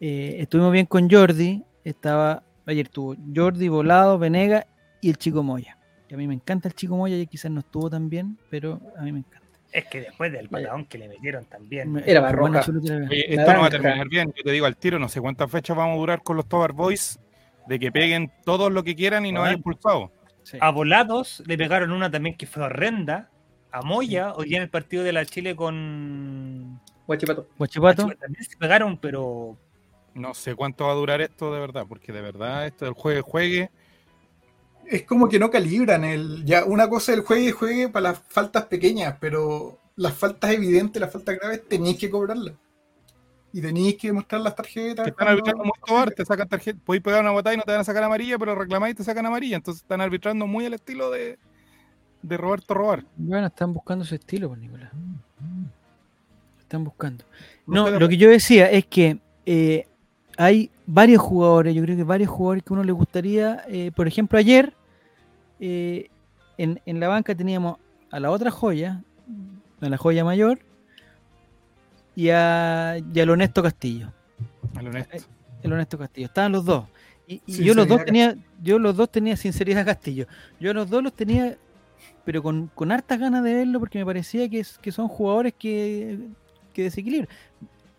Eh, 0.00 0.36
estuvimos 0.40 0.72
bien 0.72 0.86
con 0.86 1.08
Jordi, 1.10 1.62
estaba, 1.84 2.42
ayer 2.66 2.86
estuvo 2.86 3.16
Jordi, 3.34 3.68
Volado, 3.68 4.18
Venega 4.18 4.66
y 5.00 5.10
el 5.10 5.16
Chico 5.16 5.42
Moya. 5.42 5.78
Y 6.08 6.14
a 6.14 6.16
mí 6.16 6.26
me 6.26 6.34
encanta 6.34 6.68
el 6.68 6.74
Chico 6.74 6.96
Moya, 6.96 7.16
y 7.16 7.26
quizás 7.26 7.50
no 7.50 7.60
estuvo 7.60 7.88
tan 7.88 8.08
bien, 8.08 8.38
pero 8.50 8.80
a 8.98 9.02
mí 9.02 9.12
me 9.12 9.20
encanta. 9.20 9.48
Es 9.72 9.86
que 9.86 10.02
después 10.02 10.30
del 10.30 10.48
patadón 10.48 10.84
que 10.86 10.98
le 10.98 11.08
metieron 11.08 11.44
también. 11.46 12.00
Era 12.06 12.20
barroca. 12.20 12.64
Oye, 12.68 13.34
esto 13.34 13.52
no 13.52 13.60
va 13.60 13.66
a 13.66 13.70
terminar 13.70 14.08
bien. 14.08 14.32
Yo 14.36 14.44
te 14.44 14.52
digo 14.52 14.66
al 14.66 14.76
tiro, 14.76 15.00
no 15.00 15.08
sé 15.08 15.20
cuántas 15.20 15.50
fechas 15.50 15.76
vamos 15.76 15.96
a 15.96 15.98
durar 15.98 16.22
con 16.22 16.36
los 16.36 16.46
Tobar 16.46 16.72
Boys 16.72 17.18
de 17.66 17.80
que 17.80 17.90
peguen 17.90 18.30
todos 18.44 18.70
lo 18.70 18.84
que 18.84 18.94
quieran 18.94 19.26
y 19.26 19.32
no 19.32 19.40
hay 19.42 19.56
Bueno. 19.56 19.70
expulsado. 19.70 20.12
Sí. 20.44 20.58
A 20.60 20.70
Volados 20.70 21.42
le 21.46 21.58
pegaron 21.58 21.90
una 21.90 22.08
también 22.08 22.36
que 22.36 22.46
fue 22.46 22.62
horrenda. 22.62 23.30
A 23.72 23.82
Moya, 23.82 24.32
hoy 24.34 24.50
día 24.50 24.58
en 24.58 24.62
el 24.64 24.70
partido 24.70 25.02
de 25.02 25.12
la 25.12 25.24
Chile 25.26 25.56
con. 25.56 26.80
Guachipato. 27.08 27.48
Guachipato, 27.58 28.12
También 28.20 28.44
se 28.44 28.56
pegaron, 28.56 28.96
pero. 28.98 29.56
No 30.14 30.32
sé 30.34 30.54
cuánto 30.54 30.86
va 30.86 30.92
a 30.92 30.96
durar 30.96 31.20
esto 31.20 31.52
de 31.52 31.60
verdad, 31.60 31.86
porque 31.88 32.12
de 32.12 32.20
verdad 32.20 32.66
esto 32.66 32.84
del 32.84 32.94
juegue 32.94 33.20
juegue. 33.20 33.70
Es 34.86 35.02
como 35.02 35.28
que 35.28 35.38
no 35.38 35.50
calibran 35.50 36.04
el. 36.04 36.44
Ya, 36.44 36.64
una 36.64 36.88
cosa 36.88 37.12
es 37.12 37.18
el 37.18 37.24
juegue 37.24 37.52
juegue 37.52 37.88
para 37.88 38.10
las 38.10 38.22
faltas 38.28 38.66
pequeñas, 38.66 39.16
pero 39.20 39.78
las 39.96 40.14
faltas 40.14 40.50
evidentes, 40.52 41.00
las 41.00 41.12
faltas 41.12 41.38
graves, 41.38 41.66
tenéis 41.68 41.98
que 41.98 42.10
cobrarlas. 42.10 42.54
Y 43.52 43.60
tenéis 43.60 43.96
que 43.96 44.12
mostrar 44.12 44.40
las 44.40 44.56
tarjetas. 44.56 45.04
Que 45.04 45.10
están 45.10 45.28
arbitrando 45.28 45.62
muy 45.62 45.72
Tobar, 45.86 46.10
te 46.10 46.24
sacan 46.24 46.48
tarjeta, 46.48 46.78
podéis 46.84 47.04
pegar 47.04 47.20
una 47.20 47.30
batalla 47.30 47.54
y 47.54 47.58
no 47.58 47.62
te 47.62 47.70
van 47.70 47.82
a 47.82 47.84
sacar 47.84 48.02
amarilla, 48.02 48.36
pero 48.38 48.54
reclamáis 48.54 48.94
y 48.94 48.96
te 48.96 49.04
sacan 49.04 49.26
amarilla. 49.26 49.56
Entonces 49.56 49.82
están 49.82 50.00
arbitrando 50.00 50.46
muy 50.46 50.66
al 50.66 50.74
estilo 50.74 51.10
de, 51.10 51.38
de 52.22 52.36
Roberto 52.36 52.74
Robar. 52.74 53.04
bueno, 53.16 53.46
están 53.46 53.72
buscando 53.72 54.04
su 54.04 54.16
estilo, 54.16 54.48
pues, 54.48 54.60
Nicolás. 54.60 54.90
Están 56.58 56.82
buscando. 56.82 57.24
No 57.66 57.88
lo 57.90 58.08
que 58.08 58.16
yo 58.16 58.28
decía 58.28 58.70
es 58.70 58.86
que 58.86 59.20
eh, 59.46 59.86
hay 60.36 60.70
varios 60.86 61.22
jugadores, 61.22 61.74
yo 61.74 61.82
creo 61.82 61.96
que 61.96 62.04
varios 62.04 62.30
jugadores 62.30 62.62
que 62.64 62.72
uno 62.72 62.84
le 62.84 62.92
gustaría, 62.92 63.64
eh, 63.68 63.90
por 63.94 64.08
ejemplo, 64.08 64.38
ayer 64.38 64.74
eh, 65.60 66.08
en, 66.58 66.80
en 66.86 67.00
la 67.00 67.08
banca 67.08 67.34
teníamos 67.34 67.78
a 68.10 68.20
la 68.20 68.30
otra 68.30 68.50
joya, 68.50 69.02
a 69.80 69.88
la 69.88 69.96
joya 69.96 70.24
mayor, 70.24 70.58
y 72.16 72.30
a, 72.30 72.96
y 73.12 73.20
al 73.20 73.30
honesto 73.30 73.62
Castillo. 73.62 74.12
al 74.76 74.88
honesto. 74.88 75.16
El 75.62 75.72
honesto 75.72 75.98
Castillo. 75.98 76.26
Estaban 76.26 76.52
los 76.52 76.64
dos. 76.64 76.86
Y, 77.26 77.40
y 77.46 77.64
yo 77.64 77.74
los 77.74 77.88
dos 77.88 78.04
tenía, 78.04 78.36
yo 78.62 78.78
los 78.78 78.96
dos 78.96 79.10
tenía 79.10 79.36
sinceridad 79.36 79.84
Castillo. 79.84 80.26
Yo 80.60 80.74
los 80.74 80.90
dos 80.90 81.02
los 81.02 81.12
tenía, 81.12 81.56
pero 82.24 82.42
con, 82.42 82.70
con 82.74 82.92
hartas 82.92 83.18
ganas 83.18 83.42
de 83.42 83.54
verlo 83.54 83.80
porque 83.80 83.98
me 83.98 84.04
parecía 84.04 84.48
que, 84.48 84.64
que 84.80 84.92
son 84.92 85.08
jugadores 85.08 85.54
que, 85.58 86.18
que 86.72 86.82
desequilibran. 86.84 87.28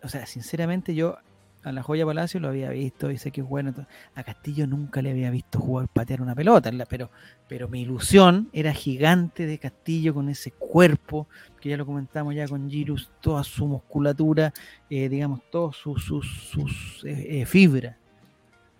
O 0.04 0.08
sea, 0.08 0.26
sinceramente 0.28 0.94
yo 0.94 1.18
a 1.66 1.72
la 1.72 1.82
Joya 1.82 2.06
Palacio 2.06 2.40
lo 2.40 2.48
había 2.50 2.70
visto 2.70 3.10
y 3.10 3.18
sé 3.18 3.32
que 3.32 3.42
es 3.42 3.48
bueno. 3.48 3.74
A 4.14 4.24
Castillo 4.24 4.68
nunca 4.68 5.02
le 5.02 5.10
había 5.10 5.32
visto 5.32 5.60
jugar 5.60 5.88
patear 5.88 6.22
una 6.22 6.36
pelota, 6.36 6.72
pero, 6.88 7.10
pero 7.48 7.68
mi 7.68 7.82
ilusión 7.82 8.50
era 8.54 8.72
gigante 8.72 9.48
de 9.48 9.58
Castillo 9.58 10.14
con 10.14 10.30
ese 10.30 10.52
cuerpo, 10.52 11.28
que 11.60 11.70
ya 11.70 11.78
lo 11.78 11.86
comentamos 11.88 12.36
ya 12.36 12.48
con 12.48 12.70
Girus, 12.70 13.10
toda 13.20 13.44
su 13.44 13.66
musculatura, 13.68 14.54
eh, 14.92 15.10
digamos, 15.10 15.42
todas 15.50 15.76
sus, 15.76 16.04
sus, 16.06 17.04
eh, 17.04 17.42
eh, 17.42 17.46
fibras. 17.48 17.96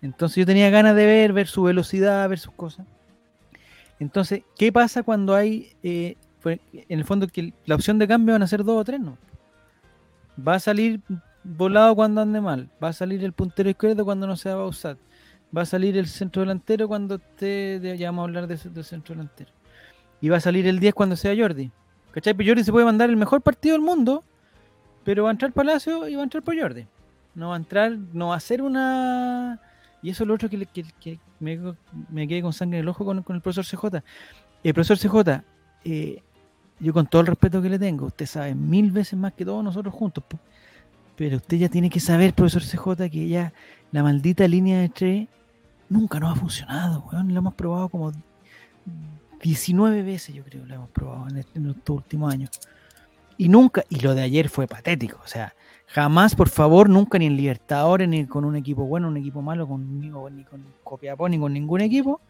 Entonces 0.00 0.36
yo 0.36 0.46
tenía 0.46 0.70
ganas 0.70 0.94
de 0.94 1.06
ver, 1.06 1.32
ver 1.32 1.48
su 1.48 1.64
velocidad, 1.64 2.28
ver 2.28 2.38
sus 2.38 2.54
cosas. 2.54 2.86
Entonces, 3.98 4.42
¿qué 4.56 4.70
pasa 4.70 5.02
cuando 5.02 5.34
hay, 5.34 5.74
fue- 6.38 6.60
en 6.72 6.98
el 7.00 7.04
fondo, 7.04 7.26
que 7.26 7.52
la 7.64 7.74
opción 7.74 7.98
de 7.98 8.06
cambio 8.06 8.34
van 8.34 8.42
a 8.42 8.46
ser 8.46 8.62
dos 8.62 8.80
o 8.80 8.84
tres, 8.84 9.00
no? 9.00 9.18
Va 10.46 10.54
a 10.54 10.60
salir 10.60 11.00
volado 11.56 11.94
cuando 11.94 12.20
ande 12.20 12.40
mal, 12.40 12.68
va 12.82 12.88
a 12.88 12.92
salir 12.92 13.22
el 13.24 13.32
puntero 13.32 13.68
izquierdo 13.70 14.04
cuando 14.04 14.26
no 14.26 14.36
se 14.36 14.52
va 14.52 14.62
a 14.62 14.66
usar, 14.66 14.96
va 15.56 15.62
a 15.62 15.66
salir 15.66 15.96
el 15.96 16.06
centro 16.06 16.42
delantero 16.42 16.88
cuando 16.88 17.16
esté, 17.16 17.78
de- 17.80 17.96
ya 17.98 18.08
vamos 18.08 18.22
a 18.22 18.24
hablar 18.24 18.46
de, 18.46 18.56
del 18.56 18.84
centro 18.84 19.14
delantero, 19.14 19.50
y 20.20 20.28
va 20.28 20.38
a 20.38 20.40
salir 20.40 20.66
el 20.66 20.78
10 20.80 20.94
cuando 20.94 21.16
sea 21.16 21.34
Jordi. 21.36 21.70
¿Cachai? 22.10 22.32
Pero 22.34 22.48
Jordi 22.50 22.64
se 22.64 22.72
puede 22.72 22.86
mandar 22.86 23.10
el 23.10 23.16
mejor 23.16 23.42
partido 23.42 23.74
del 23.74 23.82
mundo, 23.82 24.24
pero 25.04 25.24
va 25.24 25.28
a 25.30 25.32
entrar 25.32 25.52
Palacio 25.52 26.08
y 26.08 26.14
va 26.14 26.22
a 26.22 26.24
entrar 26.24 26.42
por 26.42 26.58
Jordi. 26.58 26.86
No 27.34 27.50
va 27.50 27.54
a 27.54 27.58
entrar, 27.58 27.92
no 28.14 28.28
va 28.28 28.36
a 28.36 28.40
ser 28.40 28.62
una... 28.62 29.60
Y 30.02 30.10
eso 30.10 30.24
es 30.24 30.28
lo 30.28 30.34
otro 30.34 30.48
que, 30.48 30.64
que- 30.66 30.84
que 30.98 31.18
me, 31.40 31.60
me 32.10 32.26
quedé 32.26 32.40
con 32.40 32.52
sangre 32.54 32.78
en 32.78 32.84
el 32.84 32.88
ojo 32.88 33.04
con, 33.04 33.18
el 33.18 33.40
profesor 33.42 33.64
CJ. 33.66 34.02
El 34.64 34.72
profesor 34.74 34.96
CJ, 34.98 35.42
eh, 35.84 36.22
yo 36.80 36.92
con 36.94 37.06
todo 37.06 37.20
el 37.20 37.26
respeto 37.26 37.60
que 37.60 37.68
le 37.68 37.78
tengo, 37.78 38.06
usted 38.06 38.24
sabe 38.26 38.54
mil 38.54 38.90
veces 38.90 39.18
más 39.18 39.34
que 39.34 39.44
todos 39.44 39.62
nosotros 39.62 39.92
juntos. 39.94 40.24
Pero 41.16 41.36
usted 41.36 41.56
ya 41.56 41.68
tiene 41.68 41.90
que 41.90 42.00
saber, 42.00 42.34
profesor 42.34 42.62
CJ, 42.62 43.10
que 43.10 43.28
ya 43.28 43.52
la 43.92 44.02
maldita 44.02 44.46
línea 44.46 44.80
de 44.80 44.88
tres 44.88 45.28
nunca 45.88 46.20
nos 46.20 46.36
ha 46.36 46.40
funcionado, 46.40 47.04
weón. 47.10 47.32
Lo 47.32 47.38
hemos 47.38 47.54
probado 47.54 47.88
como 47.88 48.12
19 49.42 50.02
veces, 50.02 50.34
yo 50.34 50.44
creo, 50.44 50.64
lo 50.66 50.74
hemos 50.74 50.90
probado 50.90 51.28
en, 51.28 51.38
este- 51.38 51.58
estos 51.58 51.96
últimos 51.96 52.32
años. 52.32 52.50
Y 53.38 53.48
nunca, 53.48 53.84
y 53.88 54.00
lo 54.00 54.14
de 54.14 54.22
ayer 54.22 54.48
fue 54.48 54.66
patético, 54.66 55.20
o 55.22 55.28
sea, 55.28 55.54
jamás, 55.88 56.34
por 56.34 56.48
favor, 56.48 56.88
nunca 56.88 57.18
ni 57.18 57.26
en 57.26 57.36
Libertadores, 57.36 58.08
ni 58.08 58.26
con 58.26 58.44
un 58.44 58.56
equipo 58.56 58.86
bueno, 58.86 59.08
un 59.08 59.16
equipo 59.16 59.42
malo, 59.42 59.68
con, 59.68 60.00
ni, 60.00 60.10
con 60.10 60.64
Copiapó, 60.82 61.28
ni 61.28 61.38
con 61.38 61.52
ningún 61.52 61.80
equipo, 61.82 62.20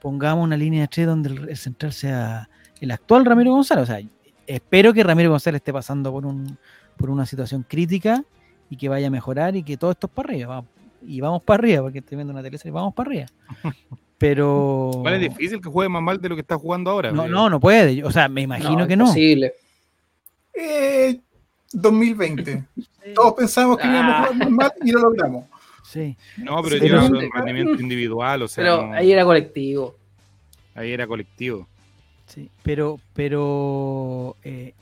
pongamos 0.00 0.44
una 0.44 0.56
línea 0.56 0.82
de 0.82 0.88
tres 0.88 1.06
donde 1.06 1.30
el 1.30 1.56
central 1.56 1.92
sea 1.92 2.48
el 2.80 2.90
actual 2.90 3.24
Ramiro 3.24 3.52
González. 3.52 3.84
O 3.84 3.86
sea, 3.86 4.00
espero 4.46 4.92
que 4.92 5.02
Ramiro 5.02 5.30
González 5.30 5.60
esté 5.60 5.72
pasando 5.72 6.10
por, 6.12 6.26
un, 6.26 6.58
por 6.96 7.10
una 7.10 7.26
situación 7.26 7.64
crítica 7.68 8.24
y 8.70 8.76
que 8.76 8.88
vaya 8.88 9.06
a 9.08 9.10
mejorar 9.10 9.56
y 9.56 9.62
que 9.62 9.76
todo 9.76 9.90
esto 9.90 10.06
es 10.06 10.12
para 10.12 10.30
arriba. 10.30 10.64
y 11.06 11.20
vamos 11.20 11.42
para 11.42 11.60
arriba, 11.62 11.82
porque 11.82 11.98
estoy 11.98 12.16
viendo 12.16 12.32
una 12.32 12.42
teleserie, 12.42 12.72
vamos 12.72 12.94
para 12.94 13.10
arriba. 13.10 13.26
Pero. 14.18 14.90
Igual 14.94 15.14
es 15.14 15.20
difícil 15.20 15.60
que 15.60 15.68
juegue 15.68 15.88
más 15.88 16.02
mal 16.02 16.20
de 16.20 16.28
lo 16.28 16.34
que 16.36 16.40
está 16.40 16.56
jugando 16.56 16.90
ahora. 16.90 17.10
No, 17.12 17.26
no, 17.28 17.50
no 17.50 17.60
puede. 17.60 18.02
O 18.04 18.10
sea, 18.12 18.28
me 18.28 18.42
imagino 18.42 18.86
que 18.86 18.96
no. 18.96 19.04
imposible. 19.04 19.52
Eh, 20.54 21.20
2020. 21.72 22.64
Todos 23.14 23.34
pensamos 23.34 23.76
que 23.76 23.86
íbamos 23.86 24.14
a 24.14 24.18
jugar 24.28 24.34
muy 24.48 24.50
mal 24.56 24.72
y 24.84 24.92
lo 24.92 25.00
logramos. 25.00 25.44
Sí. 25.82 26.16
No, 26.38 26.62
pero 26.62 26.76
Sí, 26.76 26.80
pero- 26.82 27.06
un 27.06 27.30
rendimiento 27.32 27.82
individual, 27.82 28.42
o 28.42 28.48
sea, 28.48 28.64
Pero 28.64 28.86
no- 28.86 28.94
ahí 28.94 29.12
era 29.12 29.24
colectivo. 29.24 29.96
ahí 30.74 30.92
era 30.92 31.06
colectivo. 31.06 31.66
Sí, 32.26 32.48
pero, 32.62 32.98
pero, 33.12 34.36
eh, 34.42 34.72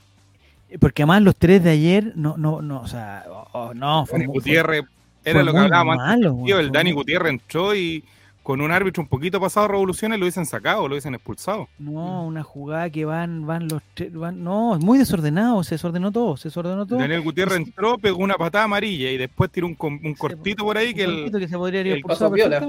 porque 0.79 1.03
además 1.03 1.21
los 1.21 1.35
tres 1.35 1.63
de 1.63 1.71
ayer, 1.71 2.13
no, 2.15 2.35
no, 2.37 2.61
no, 2.61 2.81
o 2.81 2.87
sea, 2.87 3.25
oh, 3.29 3.47
oh, 3.53 3.73
no, 3.73 4.05
fue 4.05 4.19
Dani 4.19 4.27
muy- 4.27 4.33
Gutiérrez, 4.35 4.81
fue 4.85 5.31
era 5.31 5.43
lo 5.43 5.51
que 5.51 5.57
hablábamos 5.59 5.97
antes. 5.99 6.31
malo, 6.31 6.45
Tío, 6.45 6.59
el 6.59 6.71
Dani 6.71 6.91
muy- 6.91 7.01
Gutiérrez 7.01 7.29
entró 7.31 7.75
y 7.75 8.03
con 8.41 8.59
un 8.59 8.71
árbitro 8.71 9.01
un 9.01 9.07
poquito 9.07 9.39
pasado 9.39 9.69
revoluciones 9.69 10.19
lo 10.19 10.25
hubiesen 10.25 10.45
sacado, 10.45 10.81
lo 10.89 10.95
hubiesen 10.95 11.15
expulsado. 11.15 11.69
No, 11.79 12.25
una 12.25 12.43
jugada 12.43 12.89
que 12.89 13.05
van, 13.05 13.45
van 13.47 13.69
los 13.69 13.81
tres, 13.93 14.13
van, 14.13 14.43
no, 14.43 14.75
es 14.75 14.83
muy 14.83 14.97
desordenado, 14.97 15.63
se 15.63 15.75
desordenó 15.75 16.11
todo, 16.11 16.35
se 16.35 16.49
desordenó 16.49 16.85
todo. 16.85 16.99
Daniel 16.99 17.21
Gutiérrez 17.21 17.55
entró, 17.57 17.97
pegó 17.97 18.17
una 18.21 18.35
patada 18.35 18.65
amarilla 18.65 19.09
y 19.11 19.17
después 19.17 19.49
tiró 19.49 19.67
un, 19.67 19.75
cortito 19.75 20.65
por 20.65 20.77
ahí 20.77 20.89
Un 20.89 20.93
que 20.93 21.03
el, 21.05 21.31
que 21.39 21.47
se 21.47 21.57
podría 21.57 21.81
el 21.81 22.01
pasó 22.01 22.29
piola. 22.31 22.67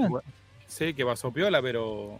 sí, 0.65 0.93
que 0.93 1.05
pasó 1.05 1.29
piola, 1.31 1.61
pero 1.61 2.19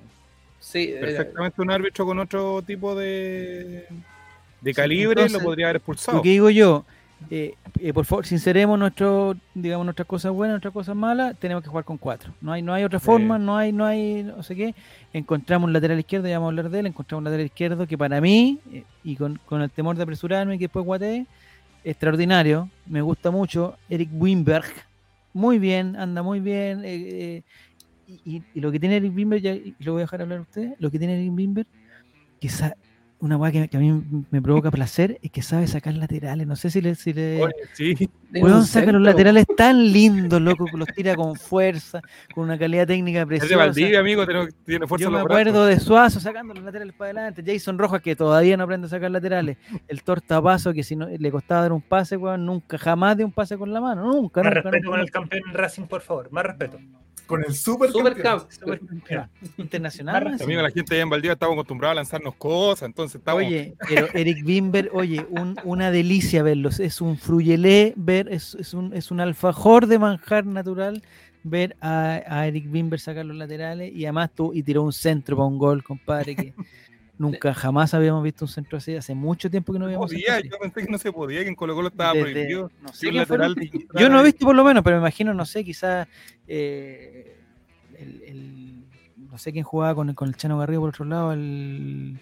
Sí, 0.60 0.90
era- 0.92 1.00
perfectamente 1.02 1.62
un 1.62 1.72
árbitro 1.72 2.06
con 2.06 2.20
otro 2.20 2.62
tipo 2.62 2.94
de, 2.94 3.88
de 4.66 4.74
calibre 4.74 5.12
entonces, 5.22 5.34
lo 5.34 5.44
podría 5.44 5.68
haber 5.68 5.78
expulsado. 5.78 6.18
Lo 6.18 6.24
que 6.24 6.30
digo 6.30 6.50
yo, 6.50 6.86
eh, 7.30 7.56
eh, 7.80 7.94
por 7.94 8.04
favor, 8.06 8.26
sinceremos 8.26 8.78
nuestro, 8.78 9.36
digamos, 9.54 9.86
nuestras 9.86 10.08
cosas 10.08 10.32
buenas, 10.34 10.56
nuestras 10.56 10.74
cosas 10.74 10.96
malas, 10.96 11.36
tenemos 11.40 11.64
que 11.64 11.70
jugar 11.70 11.86
con 11.86 11.98
cuatro. 11.98 12.34
No 12.42 12.52
hay, 12.52 12.62
no 12.62 12.74
hay 12.74 12.84
otra 12.84 13.00
Sí. 13.00 13.06
forma, 13.06 13.40
no 13.40 13.56
hay, 13.58 13.72
no 13.72 13.86
hay, 13.86 14.24
no 14.24 14.44
sé 14.44 14.56
qué. 14.56 14.76
Encontramos 15.14 15.68
un 15.68 15.74
lateral 15.74 15.98
izquierdo, 15.98 16.28
ya 16.28 16.38
vamos 16.40 16.48
a 16.48 16.52
hablar 16.52 16.70
de 16.70 16.80
él, 16.82 16.86
encontramos 16.88 17.22
un 17.22 17.26
lateral 17.26 17.46
izquierdo 17.46 17.88
que 17.88 17.98
para 17.98 18.20
mí, 18.20 18.60
eh, 18.72 18.84
y 19.04 19.16
con, 19.16 19.40
con 19.46 19.62
el 19.62 19.70
temor 19.72 19.96
de 19.96 20.04
apresurarme 20.04 20.56
y 20.56 20.58
que 20.58 20.66
después 20.66 20.86
guatee, 20.86 21.26
extraordinario, 21.84 22.70
me 22.88 23.02
gusta 23.02 23.32
mucho, 23.32 23.78
Eric 23.90 24.10
Wimberg, 24.14 24.66
muy 25.34 25.60
bien, 25.60 25.96
anda 25.96 26.22
muy 26.24 26.40
bien, 26.40 26.84
y, 26.84 27.44
y- 28.08 28.44
y 28.54 28.60
lo 28.60 28.72
que 28.72 28.80
tiene 28.80 28.98
Eric 28.98 29.16
Wimberg, 29.16 29.42
ya, 29.42 29.56
lo 29.80 29.94
voy 29.94 30.02
a 30.02 30.06
dejar 30.06 30.22
hablar 30.22 30.40
a 30.40 30.42
usted, 30.42 30.74
lo 30.80 30.90
que 30.92 31.00
tiene 31.00 31.16
Eric 31.16 31.34
Wimberg, 31.34 31.68
que 32.40 32.50
una 33.20 33.38
weá 33.38 33.52
que, 33.52 33.68
que 33.68 33.78
a 33.78 33.80
mí 33.80 34.04
me 34.30 34.42
provoca 34.42 34.70
placer 34.72 35.20
es 35.22 35.32
que 35.32 35.42
sabe 35.42 35.68
sacar 35.68 35.94
laterales. 35.94 36.46
No 36.46 36.56
sé 36.56 36.70
si 36.70 36.82
le. 36.82 36.96
Si 36.96 37.14
le 37.14 37.42
Oye, 37.42 37.54
sí, 37.74 38.10
saca 38.66 38.92
los 38.92 39.02
laterales 39.02 39.46
tan 39.56 39.92
lindos, 39.92 40.42
loco, 40.42 40.66
que 40.66 40.78
los 40.78 40.88
tira 40.90 41.16
con 41.16 41.36
fuerza, 41.36 42.02
con 42.34 42.44
una 42.44 42.58
calidad 42.58 42.86
técnica 42.88 43.20
es 43.20 43.24
de 43.24 43.28
preciosa. 43.28 43.58
Valdivia, 43.58 44.00
amigo, 44.00 44.26
tiene, 44.26 44.48
tiene 44.66 44.88
fuerza 44.88 45.06
Yo 45.06 45.12
me 45.12 45.20
acuerdo 45.20 45.66
de 45.66 45.80
Suazo 45.80 46.20
sacando 46.20 46.54
los 46.54 46.64
laterales 46.64 46.94
para 46.94 47.12
adelante. 47.12 47.44
Jason 47.46 47.78
Rojas, 47.78 48.02
que 48.02 48.16
todavía 48.16 48.58
no 48.58 48.66
aprende 48.66 48.88
a 48.88 48.90
sacar 48.90 49.10
laterales. 49.12 49.58
El 49.88 50.04
tortapaso, 50.04 50.74
que 50.74 50.84
si 50.84 50.96
no 50.96 51.08
le 51.08 51.32
costaba 51.32 51.62
dar 51.62 51.72
un 51.74 51.82
pase, 51.82 52.18
weón, 52.18 52.46
nunca, 52.46 52.78
jamás 52.78 53.18
de 53.18 53.24
un 53.24 53.32
pase 53.32 53.58
con 53.58 53.72
la 53.72 53.82
mano. 53.82 54.04
Nunca, 54.04 54.44
Más 54.44 54.54
nunca. 54.54 54.62
respeto 54.62 54.86
nunca, 54.86 54.90
con 54.92 55.00
el 55.00 55.12
campeón 55.12 55.54
Racing, 55.54 55.84
por 55.84 56.02
favor. 56.02 56.32
Más 56.32 56.46
respeto. 56.46 56.80
Con 57.26 57.44
el 57.44 57.54
super, 57.56 57.92
Supercamp. 57.92 58.44
Mira, 59.10 59.30
Internacional. 59.58 60.24
más 60.32 60.42
Amigo, 60.42 60.62
la 60.62 60.70
gente 60.72 60.94
allá 60.94 61.04
en 61.04 61.10
Valdivia 61.10 61.34
estamos 61.34 61.54
acostumbrados 61.54 61.94
a 61.94 61.96
lanzarnos 61.96 62.36
cosas, 62.36 62.88
entonces 62.88 63.16
estamos... 63.20 63.44
Oye, 63.44 63.76
pero 63.90 64.08
Eric 64.14 64.44
Bimber, 64.46 64.90
oye, 64.94 65.26
un- 65.30 65.58
una 65.64 65.92
delicia 65.92 66.44
verlos. 66.44 66.80
Es 66.80 67.02
un 67.02 67.18
fruyelé 67.18 67.94
ver, 67.96 68.28
es, 68.32 68.56
es 68.60 68.74
un, 68.74 68.94
es 68.94 69.10
un 69.12 69.20
alfajor 69.20 69.88
de 69.88 69.98
manjar 70.00 70.46
natural 70.46 71.02
ver 71.44 71.76
a, 71.82 72.22
a 72.28 72.48
Eric 72.48 72.70
Bimber 72.72 73.00
sacar 73.00 73.26
los 73.26 73.38
laterales 73.38 73.94
y 73.94 74.06
además 74.06 74.32
tú 74.34 74.52
y 74.54 74.64
tiró 74.64 74.82
un 74.84 74.94
centro 74.94 75.36
para 75.38 75.48
un 75.48 75.58
gol, 75.60 75.84
compadre, 75.84 76.36
que 76.36 76.54
nunca 77.18 77.54
jamás 77.54 77.94
habíamos 77.94 78.24
visto 78.24 78.46
un 78.46 78.50
centro 78.50 78.78
así. 78.78 78.96
Hace 78.96 79.16
mucho 79.16 79.50
tiempo 79.50 79.72
que 79.74 79.80
no 79.80 79.86
habíamos 79.86 80.12
podía, 80.12 80.40
yo 80.42 80.58
pensé 80.60 80.86
que 80.86 80.92
no 80.92 80.98
se 80.98 81.12
podía, 81.12 81.42
que 81.44 81.50
en 81.50 81.56
Colo 81.56 81.74
Colo 81.76 81.88
estaba 81.90 82.14
Desde- 82.14 82.32
prohibido. 82.32 82.72
no 82.82 82.90
sé 82.94 83.12
lateral 83.12 83.56
Yo 83.96 84.10
no 84.10 84.20
he 84.20 84.24
visto 84.24 84.46
por 84.46 84.56
lo 84.56 84.64
menos, 84.64 84.84
pero 84.84 84.98
me 84.98 85.02
imagino, 85.02 85.34
no 85.34 85.46
sé, 85.46 85.64
quizás 85.64 86.08
eh, 86.48 87.38
el, 87.98 88.22
el- 88.24 88.86
no 89.30 89.38
sé 89.38 89.52
quién 89.52 89.64
jugaba 89.64 89.96
con 89.96 90.10
el, 90.10 90.16
con 90.16 90.28
el 90.30 90.36
Chano 90.36 90.58
Garrido 90.58 90.82
por 90.82 90.90
otro 90.90 91.06
lado, 91.06 91.34
el 91.34 92.18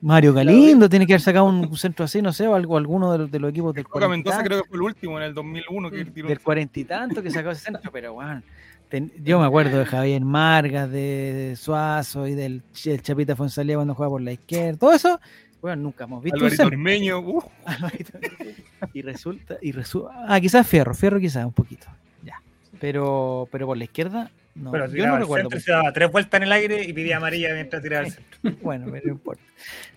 Mario 0.00 0.32
Galindo 0.32 0.88
tiene 0.88 1.06
que 1.06 1.12
haber 1.14 1.20
sacado 1.20 1.44
un 1.46 1.76
centro 1.76 2.04
así, 2.04 2.22
no 2.22 2.32
sé, 2.32 2.46
o 2.46 2.54
algo, 2.54 2.76
alguno 2.76 3.10
de 3.12 3.18
los, 3.18 3.30
de 3.30 3.38
los 3.40 3.50
equipos 3.50 3.74
del 3.74 3.84
Coca 3.86 4.08
Mendoza 4.08 4.42
creo 4.44 4.62
que 4.62 4.68
fue 4.68 4.76
el 4.76 4.82
último 4.82 5.18
en 5.18 5.24
el 5.24 5.34
2001 5.34 5.90
que 5.90 6.04
tiró 6.06 6.26
un- 6.26 6.28
del 6.28 6.40
cuarenta 6.40 6.78
y 6.80 6.84
tanto 6.84 7.22
que 7.22 7.30
sacó 7.30 7.50
ese 7.50 7.64
centro, 7.64 7.90
pero 7.92 8.14
bueno, 8.14 8.42
ten- 8.88 9.12
yo 9.22 9.38
me 9.40 9.46
acuerdo 9.46 9.78
de 9.78 9.84
Javier 9.86 10.22
Margas, 10.22 10.90
de 10.90 11.54
Suazo 11.58 12.26
y 12.26 12.34
del 12.34 12.62
Ch- 12.72 12.90
el 12.92 13.02
Chapita 13.02 13.36
Fonsalía 13.36 13.76
cuando 13.76 13.94
jugaba 13.94 14.10
por 14.12 14.22
la 14.22 14.32
izquierda, 14.32 14.78
todo 14.78 14.92
eso, 14.92 15.20
bueno, 15.60 15.82
nunca 15.82 16.04
hemos 16.04 16.22
visto 16.22 16.38
Alvarito. 16.38 16.66
Ormeño, 16.66 17.18
uh, 17.20 17.42
y 18.94 19.02
resulta, 19.02 19.56
y 19.60 19.72
resulta, 19.72 20.10
ah, 20.28 20.40
quizás 20.40 20.66
Fierro, 20.66 20.94
Fierro 20.94 21.18
quizás 21.20 21.44
un 21.44 21.52
poquito, 21.52 21.86
ya, 22.24 22.40
pero, 22.80 23.48
pero 23.50 23.66
por 23.66 23.76
la 23.76 23.84
izquierda, 23.84 24.30
no, 24.54 24.72
pero 24.72 24.86
yo 24.92 25.06
no 25.06 25.18
recuerdo. 25.18 25.50
centro, 25.50 25.60
se 25.60 25.70
daba 25.72 25.92
tres 25.92 26.10
vueltas 26.10 26.38
en 26.38 26.42
el 26.44 26.52
aire 26.52 26.82
y 26.84 26.92
pedía 26.92 27.18
amarilla 27.18 27.54
mientras 27.54 27.80
tiraba 27.82 28.06
al 28.06 28.10
centro. 28.12 28.38
Bueno, 28.62 28.86
pero 28.90 29.06
no 29.06 29.12
importa. 29.12 29.42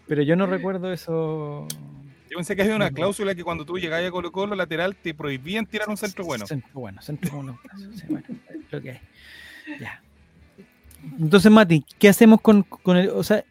Pero 0.07 0.21
yo 0.23 0.35
no 0.35 0.45
recuerdo 0.45 0.91
eso. 0.93 1.67
Yo 2.31 2.37
pensé 2.37 2.55
que 2.55 2.61
había 2.61 2.77
una 2.77 2.89
cláusula 2.89 3.35
que 3.35 3.43
cuando 3.43 3.65
tú 3.65 3.77
llegabas 3.77 4.07
a 4.07 4.11
Colo 4.11 4.31
Colo 4.31 4.55
lateral 4.55 4.95
te 4.95 5.13
prohibían 5.13 5.65
tirar 5.65 5.89
un 5.89 5.97
centro 5.97 6.23
bueno. 6.23 6.47
Centro 6.47 6.71
bueno, 6.79 7.01
centro 7.01 7.35
bueno. 7.35 7.59
Sí, 7.93 8.05
bueno, 8.07 8.25
es 8.49 8.71
lo 8.71 8.81
que 8.81 8.91
hay. 8.91 8.99
Ya. 9.81 10.01
Entonces, 11.19 11.51
Mati, 11.51 11.83
¿qué 11.99 12.07
hacemos 12.07 12.39
con, 12.39 12.63
con 12.63 12.95
el. 12.95 13.09
O 13.09 13.21
sea, 13.21 13.43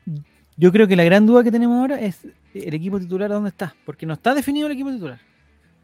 yo 0.57 0.73
creo 0.73 0.89
que 0.89 0.97
la 0.97 1.05
gran 1.05 1.27
duda 1.27 1.45
que 1.45 1.51
tenemos 1.53 1.79
ahora 1.79 2.01
es 2.01 2.27
el 2.55 2.73
equipo 2.73 2.99
titular, 2.99 3.29
¿dónde 3.29 3.51
está? 3.51 3.75
Porque 3.85 4.07
no 4.07 4.15
está 4.15 4.35
definido 4.35 4.67
el 4.67 4.73
equipo 4.73 4.91
titular. 4.91 5.21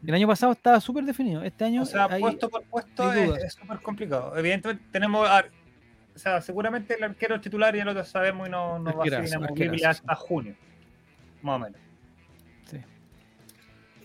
El 0.05 0.13
año 0.15 0.27
pasado 0.27 0.51
estaba 0.53 0.81
súper 0.81 1.03
definido. 1.05 1.43
Este 1.43 1.65
año. 1.65 1.83
O 1.83 1.85
sea, 1.85 2.05
hay- 2.09 2.21
puesto 2.21 2.49
por 2.49 2.63
puesto 2.63 3.13
es 3.13 3.53
súper 3.53 3.79
complicado. 3.79 4.35
Evidentemente 4.35 4.83
tenemos, 4.91 5.27
o 6.15 6.19
sea, 6.19 6.41
seguramente 6.41 6.95
el 6.95 7.03
arquero 7.03 7.39
titular 7.39 7.75
ya 7.75 7.85
lo 7.85 8.03
sabemos 8.03 8.47
y 8.47 8.51
no, 8.51 8.79
no 8.79 8.85
va 8.85 9.03
a 9.03 9.05
ser 9.05 9.13
Arquerazo, 9.15 9.37
inamovible 9.37 9.65
arquerazo, 9.65 10.01
hasta 10.01 10.15
junio, 10.15 10.55
más 11.43 11.55
o 11.55 11.59
menos. 11.59 11.86
Sí. 12.69 12.77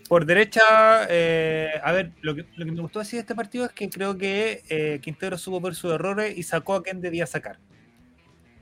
Por 0.09 0.25
derecha, 0.25 0.61
eh, 1.09 1.71
a 1.83 1.91
ver, 1.91 2.11
lo 2.21 2.35
que, 2.35 2.45
lo 2.55 2.65
que 2.65 2.71
me 2.71 2.81
gustó 2.81 2.99
decir 2.99 3.17
de 3.17 3.21
este 3.21 3.35
partido 3.35 3.65
es 3.65 3.71
que 3.71 3.89
creo 3.89 4.17
que 4.17 4.61
eh, 4.69 4.99
Quintero 5.01 5.37
supo 5.37 5.61
ver 5.61 5.75
sus 5.75 5.93
errores 5.93 6.37
y 6.37 6.43
sacó 6.43 6.75
a 6.75 6.83
quien 6.83 7.01
debía 7.01 7.25
sacar. 7.25 7.57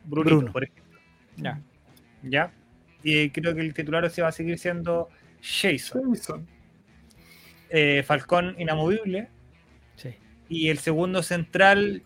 Brunito, 0.05 0.37
Bruno. 0.37 0.51
por 0.53 0.63
ejemplo. 0.63 0.99
Ya. 1.37 1.61
¿Ya? 2.23 2.53
Y 3.03 3.29
creo 3.31 3.55
que 3.55 3.61
el 3.61 3.73
titular 3.73 4.09
se 4.09 4.21
va 4.21 4.27
a 4.29 4.31
seguir 4.31 4.59
siendo 4.59 5.09
Jason. 5.41 6.13
Jason. 6.13 6.47
Eh, 7.69 8.03
Falcón 8.05 8.55
inamovible. 8.59 9.29
Sí. 9.95 10.15
Y 10.47 10.69
el 10.69 10.77
segundo 10.77 11.23
central, 11.23 12.03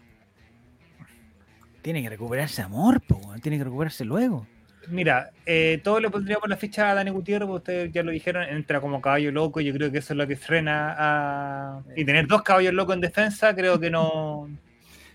Tiene 1.82 2.02
que 2.02 2.10
recuperarse 2.10 2.62
amor, 2.62 3.02
po, 3.02 3.20
tiene 3.42 3.58
que 3.58 3.66
recuperarse 3.66 4.06
luego. 4.06 4.48
Mira, 4.90 5.32
eh, 5.46 5.80
todo 5.84 6.00
le 6.00 6.10
pondríamos 6.10 6.48
la 6.50 6.58
ficha 6.58 6.90
a 6.90 6.94
Dani 6.96 7.12
Gutiérrez, 7.12 7.48
porque 7.48 7.58
ustedes 7.74 7.92
ya 7.94 8.04
lo 8.04 8.12
dijeron, 8.12 8.44
entra 8.44 8.80
como 8.82 9.02
caballo 9.02 9.32
loco. 9.32 9.62
Yo 9.62 9.74
creo 9.74 9.92
que 9.92 10.00
eso 10.00 10.14
es 10.14 10.18
lo 10.18 10.28
que 10.28 10.36
frena 10.36 10.96
a. 10.98 11.82
Y 11.96 12.06
tener 12.06 12.28
dos 12.28 12.42
caballos 12.44 12.74
locos 12.74 12.96
en 12.96 13.02
defensa, 13.02 13.56
creo 13.56 13.80
que 13.80 13.90
no. 13.90 14.50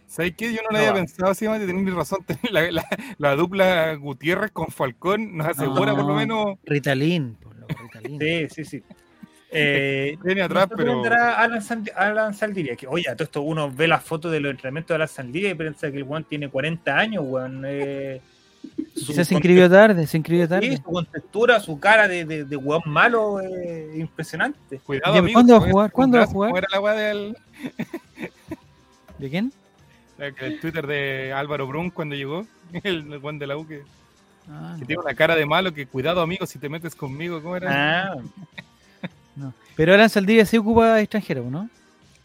¿Sabes 0.07 0.35
qué? 0.37 0.53
Yo 0.53 0.59
no 0.62 0.68
lo 0.71 0.73
No 0.73 0.79
había 0.79 0.91
va. 0.91 0.97
pensado 0.97 1.31
así, 1.31 1.47
Mati, 1.47 1.66
tenés 1.66 1.95
razón. 1.95 2.18
La, 2.51 2.71
la- 2.71 2.85
la 3.18 3.37
dupla 3.37 3.95
Gutiérrez 3.95 4.51
con 4.51 4.66
Falcón 4.68 5.37
nos 5.37 5.47
asegura 5.49 5.95
por 5.95 6.03
lo 6.05 6.09
No. 6.09 6.16
menos 6.16 6.59
Ritalin, 6.64 7.35
por 7.37 7.55
lo 7.57 7.66
Ritalin. 7.68 8.18
Sí, 8.18 8.49
sí, 8.51 8.64
sí. 8.64 8.83
Eh, 9.53 10.16
viene 10.25 10.43
atrás, 10.43 10.68
pero 10.77 10.95
vendrá 10.95 11.39
Alan, 11.41 11.61
Sand- 11.61 11.93
Alan 11.95 12.35
Saldiria, 12.35 12.75
que 12.77 12.87
oye, 12.89 13.09
a 13.09 13.14
todo 13.14 13.25
esto 13.25 13.43
uno 13.43 13.71
ve 13.71 13.87
las 13.89 14.03
fotos 14.03 14.33
de 14.33 14.41
los 14.41 14.51
entrenamientos 14.51 14.89
de 14.89 14.95
Alan 14.97 15.09
Saldiria 15.09 15.51
y 15.51 15.55
piensa 15.55 15.91
que 15.91 15.97
el 15.99 16.03
weón 16.05 16.25
tiene 16.25 16.49
40 16.49 16.97
años, 16.99 17.25
weón. 17.27 17.62
Eh, 17.66 18.21
se 18.94 19.34
inscribió 19.34 19.68
tarde, 19.70 20.06
se 20.06 20.16
inscribió 20.18 20.46
conte- 20.46 20.61
sí, 20.61 20.68
tarde. 20.68 20.76
su 20.76 20.82
contextura, 20.92 21.61
su 21.61 21.78
cara 21.80 22.06
de, 22.08 22.24
de, 22.24 22.44
de 22.44 22.56
weón 22.56 22.82
malo, 22.86 23.40
eh, 23.40 23.92
impresionante. 23.96 24.78
cuidado, 24.80 25.16
amigo. 25.18 25.32
¿cuándo 25.34 25.58
va 25.61 25.66
a 25.66 25.70
jugar? 25.70 25.92
¿Cuándo 25.92 26.18
va 26.18 26.24
a 26.24 26.26
jugar? 26.26 26.50
¿Cómo 26.50 26.58
era 26.58 26.68
la 26.70 26.80
weá 26.80 26.94
del 26.94 27.36
¿De 29.18 29.30
quién? 29.30 29.52
el 30.18 30.61
Twitter 30.61 30.86
de 30.86 31.32
Álvaro 31.32 31.66
Brun 31.66 31.90
cuando 31.90 32.14
llegó? 32.14 32.46
El, 32.84 33.08
weón 33.18 33.38
de 33.38 33.46
la 33.46 33.56
U 33.56 33.66
que, 33.66 33.82
Ah, 34.48 34.74
que 34.76 34.80
no. 34.82 34.86
tiene 34.86 35.02
una 35.02 35.14
cara 35.14 35.34
de 35.34 35.46
malo 35.46 35.72
que 35.72 35.86
cuidado, 35.86 36.20
amigo, 36.20 36.44
si 36.46 36.58
te 36.58 36.68
metes 36.68 36.94
conmigo, 36.94 37.40
¿cómo 37.42 37.56
era? 37.56 38.12
Ah, 38.12 38.16
No. 39.36 39.54
Pero 39.76 39.94
Alan 39.94 40.11
Saldivia 40.11 40.44
sí 40.44 40.58
ocupa 40.58 41.00
extranjero, 41.00 41.44
¿no? 41.50 41.70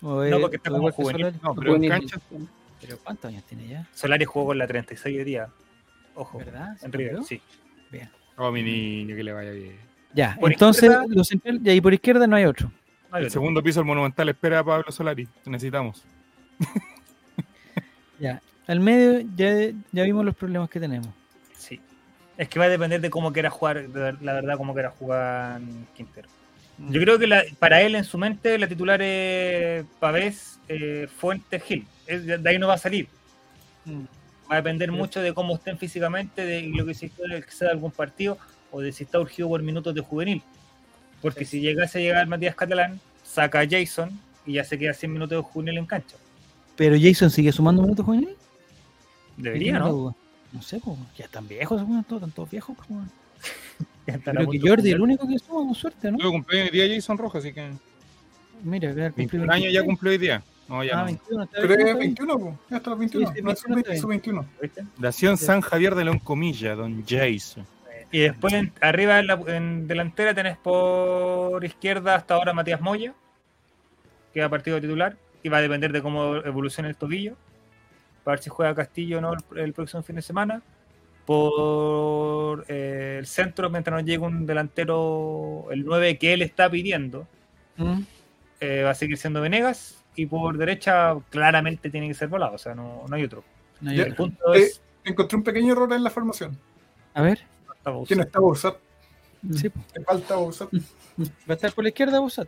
O 0.02 0.24
No, 0.26 0.40
porque 0.42 0.58
está 0.58 0.70
como 0.72 0.92
juvenil. 0.92 1.34
No, 1.42 1.56
pero 1.56 1.76
en 1.76 1.82
Juvenil. 1.84 1.90
cancha 1.90 2.20
Pero 2.82 2.98
¿cuántos 3.04 3.30
años 3.30 3.44
tiene 3.48 3.68
ya? 3.68 3.88
Solari 3.94 4.26
jugó 4.26 4.48
con 4.48 4.58
la 4.58 4.68
36 4.68 5.18
hoy 5.18 5.24
día. 5.24 5.48
Ojo. 6.16 6.40
¿Verdad? 6.40 6.76
¿Se 6.78 6.86
En 6.86 6.92
River, 6.94 7.24
sí. 7.24 7.42
Oh, 8.38 8.52
mi 8.52 8.64
niño, 8.64 9.16
que 9.16 9.24
le 9.24 9.32
vaya 9.32 9.52
bien. 9.52 9.78
Ya, 10.14 10.36
Por 10.40 10.52
entonces, 10.52 10.92
central- 11.28 11.62
y 11.64 11.70
ahí 11.70 11.80
por 11.82 11.94
izquierda 11.94 12.26
no 12.28 12.36
hay 12.36 12.46
otro. 12.46 12.68
No 13.10 13.18
hay 13.18 13.22
El 13.22 13.28
otro. 13.28 13.30
segundo 13.42 13.62
piso 13.64 13.80
del 13.80 13.88
Monumental 13.88 14.28
espera 14.30 14.60
a 14.60 14.64
Pablo 14.64 14.92
Solari. 14.92 15.26
Te 15.44 15.50
necesitamos. 15.50 16.04
Ya. 18.20 18.42
Al 18.68 18.80
medio 18.80 19.26
ya, 19.36 19.72
ya 19.92 20.04
vimos 20.04 20.24
los 20.26 20.36
problemas 20.36 20.70
que 20.70 20.80
tenemos. 20.80 21.10
Sí. 21.58 21.80
Es 22.38 22.48
que 22.50 22.60
va 22.60 22.66
a 22.66 22.70
depender 22.70 23.02
de 23.02 23.10
cómo 23.10 23.32
quiera 23.34 23.50
jugar, 23.50 23.86
la 23.94 24.34
verdad, 24.34 24.58
cómo 24.58 24.74
quiera 24.74 24.90
jugar 24.90 25.60
Quintero. 25.96 26.30
Yo 26.78 27.00
creo 27.02 27.18
que 27.20 27.28
la- 27.28 27.44
para 27.60 27.82
él, 27.82 27.96
en 27.96 28.04
su 28.04 28.18
mente, 28.18 28.58
la 28.58 28.68
titular 28.68 29.02
es 29.02 29.86
Pavés, 30.00 30.60
eh, 30.68 31.08
Fuentes, 31.18 31.62
Gil. 31.64 31.86
Es- 32.08 32.26
de 32.26 32.50
ahí 32.50 32.58
no 32.58 32.68
va 32.68 32.74
a 32.74 32.78
salir. 32.78 33.08
Va 34.50 34.56
a 34.56 34.58
depender 34.58 34.92
mucho 34.92 35.22
de 35.22 35.34
cómo 35.34 35.56
estén 35.56 35.78
físicamente, 35.78 36.46
de 36.46 36.62
lo 36.64 36.86
que 36.86 36.94
se 36.94 37.10
que 37.10 37.52
sea 37.52 37.68
de 37.68 37.74
algún 37.74 37.92
partido, 37.92 38.38
o 38.72 38.82
de 38.82 38.92
si 38.92 39.04
está 39.04 39.20
urgido 39.20 39.50
por 39.50 39.62
minutos 39.64 39.94
de 39.96 40.02
juvenil. 40.02 40.42
Porque 41.22 41.46
si 41.46 41.60
llegase 41.60 42.00
a 42.00 42.02
llegar 42.02 42.28
Matías 42.28 42.56
Catalán, 42.56 43.00
saca 43.24 43.62
a 43.62 43.68
Jason 43.68 44.12
y 44.46 44.54
ya 44.54 44.64
se 44.64 44.78
queda 44.78 44.94
100 44.94 45.12
minutos 45.12 45.38
de 45.38 45.42
juvenil 45.42 45.78
en 45.80 45.86
cancha. 45.86 46.18
Pero 46.76 46.96
Jason 47.00 47.32
sigue 47.32 47.52
sumando 47.52 47.82
minutos 47.82 48.06
juveniles. 48.06 48.36
Debería, 49.38 49.74
Tengo 49.74 49.86
la 49.86 49.92
¿no? 49.92 50.16
No 50.54 50.62
sé, 50.62 50.80
pues, 50.80 50.98
ya 51.18 51.26
están 51.26 51.48
viejos, 51.48 51.82
todos, 52.08 52.22
están 52.22 52.32
todos 52.32 52.50
viejos. 52.50 52.78
pues. 52.88 53.00
Ya 54.08 54.18
Yo 54.18 54.22
Creo 54.22 54.50
que 54.52 54.60
de 54.60 54.70
Jordi 54.70 54.90
es 54.90 54.96
el 54.96 55.02
único 55.02 55.28
que 55.28 55.40
suma, 55.40 55.66
con 55.66 55.74
suerte, 55.74 56.12
¿no? 56.12 56.18
Luego 56.18 56.34
cumplió 56.34 56.64
hoy 56.64 56.70
día 56.70 56.88
Jason 56.88 57.18
Rojo, 57.18 57.40
así 57.40 57.52
que. 57.52 57.72
Mira, 58.64 58.94
claro, 58.94 59.16
cumplió 59.16 59.42
21 59.42 59.54
años 59.54 59.74
ya 59.74 59.80
26. 59.80 59.86
cumplió 59.86 60.12
hoy 60.12 60.18
día. 60.20 60.44
No, 60.68 60.84
ya 60.84 60.94
Ah, 60.94 61.00
no. 61.02 61.06
21, 61.06 61.44
está 61.44 61.56
Pero 61.62 61.74
es 61.74 61.80
está 61.80 61.84
bien. 61.86 61.98
21, 62.00 62.40
po. 62.40 62.60
ya 62.70 62.78
está 62.78 62.90
los 62.90 63.00
21. 63.00 63.28
Sí, 63.28 63.34
sí, 63.36 63.42
no 63.44 63.52
es 63.52 63.64
21 63.64 63.80
está 63.82 64.02
sub- 64.02 64.10
21. 64.10 64.46
¿Viste? 64.62 64.84
Nació 64.98 65.38
San 65.38 65.62
Javier 65.62 65.96
de 65.96 66.06
León 66.06 66.20
Comilla, 66.20 66.76
don 66.76 67.04
Jason. 67.08 67.66
Y 68.12 68.20
después 68.20 68.54
en- 68.54 68.72
arriba 68.82 69.20
en, 69.20 69.28
la, 69.28 69.34
en 69.48 69.88
delantera 69.88 70.34
tenés 70.34 70.58
por 70.58 71.64
izquierda 71.66 72.16
hasta 72.16 72.34
ahora 72.36 72.54
Matías 72.54 72.82
Moya, 72.82 73.14
que 74.34 74.40
va 74.40 74.48
a 74.48 74.50
partido 74.50 74.80
titular, 74.82 75.18
y 75.44 75.50
va 75.50 75.58
a 75.58 75.62
depender 75.62 75.92
de 75.92 76.02
cómo 76.02 76.38
evolucione 76.38 76.90
el 76.90 76.96
tobillo, 76.96 77.36
para 78.24 78.36
ver 78.38 78.44
si 78.44 78.50
juega 78.50 78.74
Castillo 78.74 79.20
o 79.20 79.22
no 79.22 79.34
el, 79.34 79.60
el 79.60 79.74
próximo 79.74 80.02
fin 80.02 80.16
de 80.16 80.22
semana. 80.24 80.62
Por 81.26 82.66
eh, 82.68 83.18
el 83.20 83.26
centro, 83.28 83.70
mientras 83.70 83.94
no 84.00 84.06
llegue 84.06 84.20
un 84.24 84.46
delantero, 84.46 85.68
el 85.72 85.84
9 85.86 86.18
que 86.18 86.34
él 86.34 86.42
está 86.42 86.70
pidiendo, 86.70 87.28
Mm. 87.78 88.02
eh, 88.62 88.84
va 88.84 88.92
a 88.92 88.96
seguir 88.96 89.18
siendo 89.18 89.42
Venegas. 89.42 89.95
Y 90.16 90.26
por 90.26 90.58
derecha, 90.58 91.16
claramente 91.30 91.90
tiene 91.90 92.08
que 92.08 92.14
ser 92.14 92.28
volado, 92.30 92.56
o 92.56 92.58
sea, 92.58 92.74
no, 92.76 93.04
no 93.08 93.16
hay 93.16 93.24
otro. 93.24 93.44
No 93.82 93.92
hay 93.92 93.98
Ya. 93.98 94.04
El 94.04 94.12
otro. 94.14 94.26
punto 94.26 94.54
Eh, 94.54 94.60
es. 94.60 94.82
Encontré 95.04 95.38
un 95.38 95.44
pequeño 95.44 95.74
error 95.74 95.92
en 95.94 96.04
la 96.04 96.10
formación. 96.10 96.58
A 97.14 97.22
ver. 97.22 97.40
Que 98.08 98.16
no 98.16 98.24
está 98.24 98.40
Bouzat. 98.40 98.76
Sí, 99.54 99.70
pues, 99.70 99.86
Le 99.94 100.04
falta 100.04 100.36
Bouzat. 100.36 100.70
va 100.74 101.24
a 101.50 101.54
estar 101.54 101.72
por 101.74 101.84
la 101.84 101.90
izquierda 101.90 102.20
Bouzat. 102.20 102.48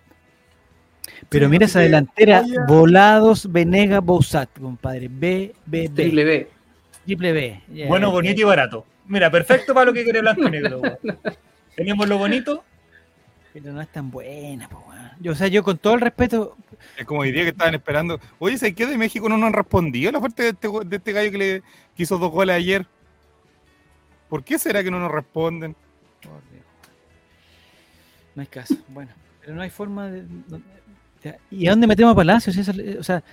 Pero 1.29 1.45
Sí, 1.45 1.51
mira 1.51 1.65
esa 1.65 1.79
delantera, 1.79 2.43
Volados, 2.67 3.51
Venega, 3.51 3.99
Bouzat, 3.99 4.49
compadre. 4.59 5.07
B, 5.07 5.53
B, 5.65 5.89
B. 5.89 6.03
Triple 6.03 6.23
B. 6.25 6.49
Triple 7.05 7.31
B. 7.33 7.61
Bueno, 7.87 8.11
bonito 8.11 8.41
y 8.41 8.43
barato. 8.43 8.85
Mira, 9.05 9.29
perfecto 9.29 9.73
para 9.73 9.85
lo 9.85 9.93
que 9.93 10.03
quiere 10.03 10.21
blanco 10.21 10.47
y 10.47 10.51
negro. 10.51 10.81
Tenemos 11.75 12.07
lo 12.09 12.17
bonito. 12.17 12.63
Pero 13.53 13.71
no 13.71 13.81
es 13.81 13.87
tan 13.89 14.09
buena, 14.11 14.67
po. 14.67 14.86
Yo, 15.19 15.31
o 15.31 15.35
sea, 15.35 15.47
yo 15.47 15.63
con 15.63 15.77
todo 15.77 15.95
el 15.95 16.01
respeto, 16.01 16.55
Es 16.97 17.05
como 17.05 17.23
día 17.23 17.43
que 17.43 17.49
estaban 17.49 17.73
esperando. 17.73 18.19
Oye, 18.39 18.57
¿sabes 18.57 18.75
qué 18.75 18.85
de 18.85 18.97
México 18.97 19.27
no 19.29 19.37
nos 19.37 19.47
han 19.47 19.53
respondido 19.53 20.11
la 20.11 20.19
fuerte 20.19 20.43
de 20.43 20.49
este, 20.49 20.67
de 20.85 20.95
este 20.95 21.11
gallo 21.11 21.31
que 21.31 21.37
le 21.37 21.63
que 21.95 22.03
hizo 22.03 22.17
dos 22.17 22.31
goles 22.31 22.55
ayer? 22.55 22.85
¿Por 24.29 24.43
qué 24.43 24.59
será 24.59 24.83
que 24.83 24.91
no 24.91 24.99
nos 24.99 25.11
responden? 25.11 25.75
Por 26.21 26.41
Dios. 26.51 26.65
No 28.35 28.41
hay 28.41 28.47
caso. 28.47 28.75
Bueno, 28.89 29.11
pero 29.41 29.55
no 29.55 29.61
hay 29.61 29.69
forma 29.69 30.07
de. 30.07 30.25
¿Y 31.49 31.67
a 31.67 31.71
dónde 31.71 31.87
metemos 31.87 32.13
a 32.13 32.15
Palacios? 32.15 32.55
O 32.99 33.03
sea, 33.03 33.23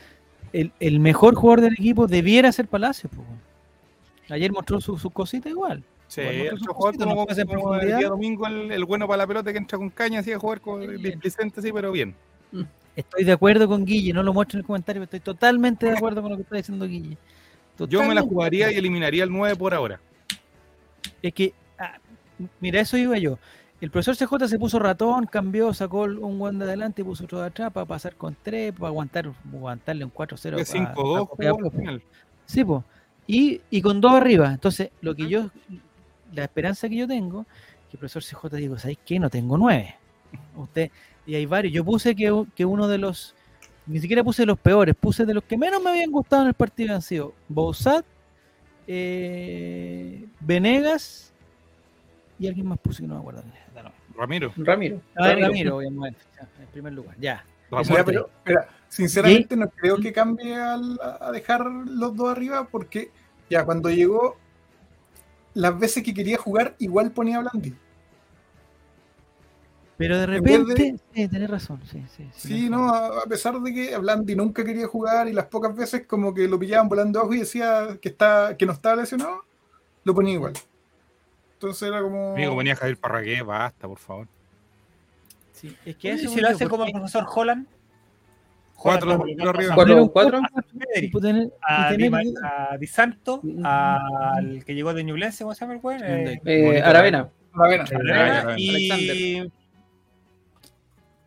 el, 0.52 0.72
el 0.80 1.00
mejor 1.00 1.34
jugador 1.34 1.60
del 1.60 1.74
equipo 1.74 2.06
debiera 2.06 2.50
ser 2.52 2.66
Palacios. 2.66 3.12
Ayer 4.30 4.50
mostró 4.52 4.80
sus 4.80 5.02
su 5.02 5.10
cositas 5.10 5.50
igual. 5.50 5.84
Sí, 6.14 6.20
el 6.20 6.58
jugador 6.58 6.96
como, 6.96 7.26
no 7.26 7.56
como 7.62 7.78
día 7.80 8.08
domingo, 8.08 8.46
el, 8.46 8.70
el 8.70 8.84
bueno 8.84 9.06
para 9.08 9.18
la 9.18 9.26
pelota 9.26 9.50
que 9.52 9.58
entra 9.58 9.78
con 9.78 9.90
caña, 9.90 10.20
así 10.20 10.32
a 10.32 10.38
jugar 10.38 10.60
con 10.60 10.80
Bien. 10.80 11.02
displicente, 11.02 11.60
sí, 11.60 11.72
pero 11.72 11.90
bien. 11.90 12.14
Estoy 12.94 13.24
de 13.24 13.32
acuerdo 13.32 13.66
con 13.66 13.84
Guille, 13.84 14.12
no 14.12 14.22
lo 14.22 14.32
muestro 14.32 14.56
en 14.56 14.60
el 14.60 14.66
comentario, 14.66 15.00
pero 15.00 15.04
estoy 15.06 15.20
totalmente 15.20 15.86
de 15.86 15.92
acuerdo 15.96 16.22
con 16.22 16.30
lo 16.30 16.36
que 16.36 16.42
está 16.42 16.56
diciendo 16.56 16.86
Guille. 16.86 17.16
Yo 17.88 18.04
me 18.04 18.14
la 18.14 18.22
jugaría 18.22 18.70
y 18.70 18.76
eliminaría 18.76 19.24
el 19.24 19.30
9 19.32 19.56
por 19.56 19.74
ahora. 19.74 19.98
Es 21.20 21.34
que, 21.34 21.52
ah, 21.78 21.96
mira, 22.60 22.80
eso 22.80 22.96
iba 22.96 23.18
yo. 23.18 23.38
El 23.80 23.90
profesor 23.90 24.16
CJ 24.16 24.48
se 24.48 24.58
puso 24.58 24.78
ratón, 24.78 25.26
cambió, 25.26 25.74
sacó 25.74 26.02
un 26.04 26.38
guante 26.38 26.64
de 26.64 26.70
adelante 26.70 27.02
y 27.02 27.04
puso 27.04 27.24
otro 27.24 27.40
de 27.40 27.46
atrás 27.48 27.72
para 27.72 27.84
pasar 27.84 28.14
con 28.14 28.36
tres, 28.40 28.72
para 28.72 28.88
aguantar, 28.88 29.32
aguantarle 29.52 30.04
un 30.04 30.12
4-0. 30.12 30.56
De 30.56 30.64
pa- 30.64 30.94
5-2 30.94 30.94
pa 30.94 30.94
jugó 30.94 31.26
copiar, 31.26 31.52
al 31.54 31.58
po. 31.64 31.70
final. 31.72 32.02
Sí, 32.46 32.64
pues. 32.64 32.82
Y, 33.26 33.60
y 33.70 33.82
con 33.82 34.00
dos 34.00 34.12
arriba. 34.12 34.52
Entonces, 34.52 34.90
lo 35.00 35.14
que 35.14 35.28
yo, 35.28 35.50
la 36.34 36.44
esperanza 36.44 36.88
que 36.88 36.96
yo 36.96 37.06
tengo, 37.08 37.44
que 37.90 37.96
el 37.96 37.98
profesor 37.98 38.22
CJ 38.22 38.56
digo, 38.56 38.78
¿sabéis 38.78 38.98
qué? 39.04 39.18
No 39.18 39.30
tengo 39.30 39.56
nueve. 39.58 39.94
Usted, 40.56 40.90
y 41.26 41.34
hay 41.36 41.46
varios. 41.46 41.72
Yo 41.72 41.84
puse 41.84 42.14
que, 42.14 42.44
que 42.54 42.64
uno 42.64 42.88
de 42.88 42.98
los, 42.98 43.34
ni 43.86 44.00
siquiera 44.00 44.22
puse 44.24 44.44
los 44.44 44.58
peores, 44.58 44.94
puse 44.94 45.24
de 45.24 45.34
los 45.34 45.44
que 45.44 45.56
menos 45.56 45.82
me 45.82 45.90
habían 45.90 46.10
gustado 46.10 46.42
en 46.42 46.48
el 46.48 46.54
partido 46.54 46.94
han 46.94 47.02
sido 47.02 47.34
Bouzat, 47.48 48.04
eh, 48.86 50.26
Venegas 50.40 51.32
y 52.38 52.48
alguien 52.48 52.66
más 52.66 52.78
puse 52.78 53.02
que 53.02 53.08
no 53.08 53.14
me 53.14 53.20
acuerdo. 53.20 53.42
Ramiro. 54.16 54.52
Ramiro. 54.56 55.00
Ah, 55.16 55.28
Ramiro. 55.30 55.46
Ramiro, 55.48 55.76
obviamente, 55.78 56.18
en 56.60 56.66
primer 56.68 56.92
lugar. 56.92 57.16
Ya. 57.18 57.44
Pero, 58.06 58.30
mira, 58.46 58.68
sinceramente 58.88 59.56
no 59.56 59.68
creo 59.70 59.96
que 59.96 60.12
cambie 60.12 60.54
al- 60.54 61.00
a 61.20 61.32
dejar 61.32 61.66
los 61.66 62.14
dos 62.14 62.30
arriba 62.30 62.68
porque 62.70 63.10
ya 63.50 63.64
cuando 63.64 63.90
llegó, 63.90 64.36
las 65.54 65.78
veces 65.78 66.02
que 66.02 66.12
quería 66.14 66.36
jugar, 66.38 66.74
igual 66.78 67.12
ponía 67.12 67.38
a 67.38 67.40
Blandi. 67.40 67.74
Pero 69.96 70.18
de 70.18 70.26
repente, 70.26 70.74
de- 70.74 70.98
sí, 71.14 71.28
tenés 71.28 71.48
razón. 71.48 71.80
Sí, 71.90 72.02
sí, 72.16 72.28
Sí, 72.34 72.68
no, 72.68 72.92
a 72.92 73.20
a 73.20 73.24
pesar 73.26 73.60
de 73.60 73.72
que 73.72 73.96
Blandi 73.96 74.34
nunca 74.34 74.64
quería 74.64 74.88
jugar 74.88 75.28
y 75.28 75.32
las 75.32 75.46
pocas 75.46 75.74
veces 75.74 76.04
como 76.06 76.34
que 76.34 76.48
lo 76.48 76.58
pillaban 76.58 76.88
volando 76.88 77.20
abajo 77.20 77.34
y 77.34 77.40
decía 77.40 77.96
que, 78.02 78.08
está, 78.08 78.56
que 78.56 78.66
no 78.66 78.72
estaba 78.72 78.96
lesionado, 78.96 79.44
lo 80.02 80.14
ponía 80.14 80.34
igual. 80.34 80.54
Entonces 81.54 81.88
era 81.88 82.02
como... 82.02 82.32
Amigo, 82.32 82.54
ponía 82.54 82.74
Javier 82.74 82.98
Parragué, 82.98 83.42
basta, 83.42 83.86
por 83.86 83.98
favor. 83.98 84.26
Sí, 85.52 85.68
es 85.86 85.94
que 85.94 86.00
¿Qué 86.08 86.12
eso 86.14 86.28
si 86.28 86.40
lo 86.40 86.48
hace 86.48 86.68
como 86.68 86.84
el 86.84 86.92
profesor 86.92 87.24
Holland? 87.32 87.68
Cuatro, 88.76 89.18
cuatro 89.18 89.50
arriba. 89.50 89.74
Cuatro, 89.74 90.40
tener- 91.20 91.48
y 91.98 92.10
a, 92.42 92.72
a 92.72 92.78
Di 92.78 92.86
Santo, 92.86 93.40
al 93.64 94.64
que 94.64 94.74
llegó 94.74 94.92
de 94.92 95.04
Ñublense, 95.04 95.44
¿cómo 95.44 95.54
se 95.54 95.60
llama 95.60 95.74
el 95.74 95.80
güey? 95.80 95.98
Eh, 96.02 96.40
Eh, 96.44 96.82
Aravena. 96.82 97.28
Aravena, 97.54 97.84
ya, 97.86 98.54
y, 98.58 99.50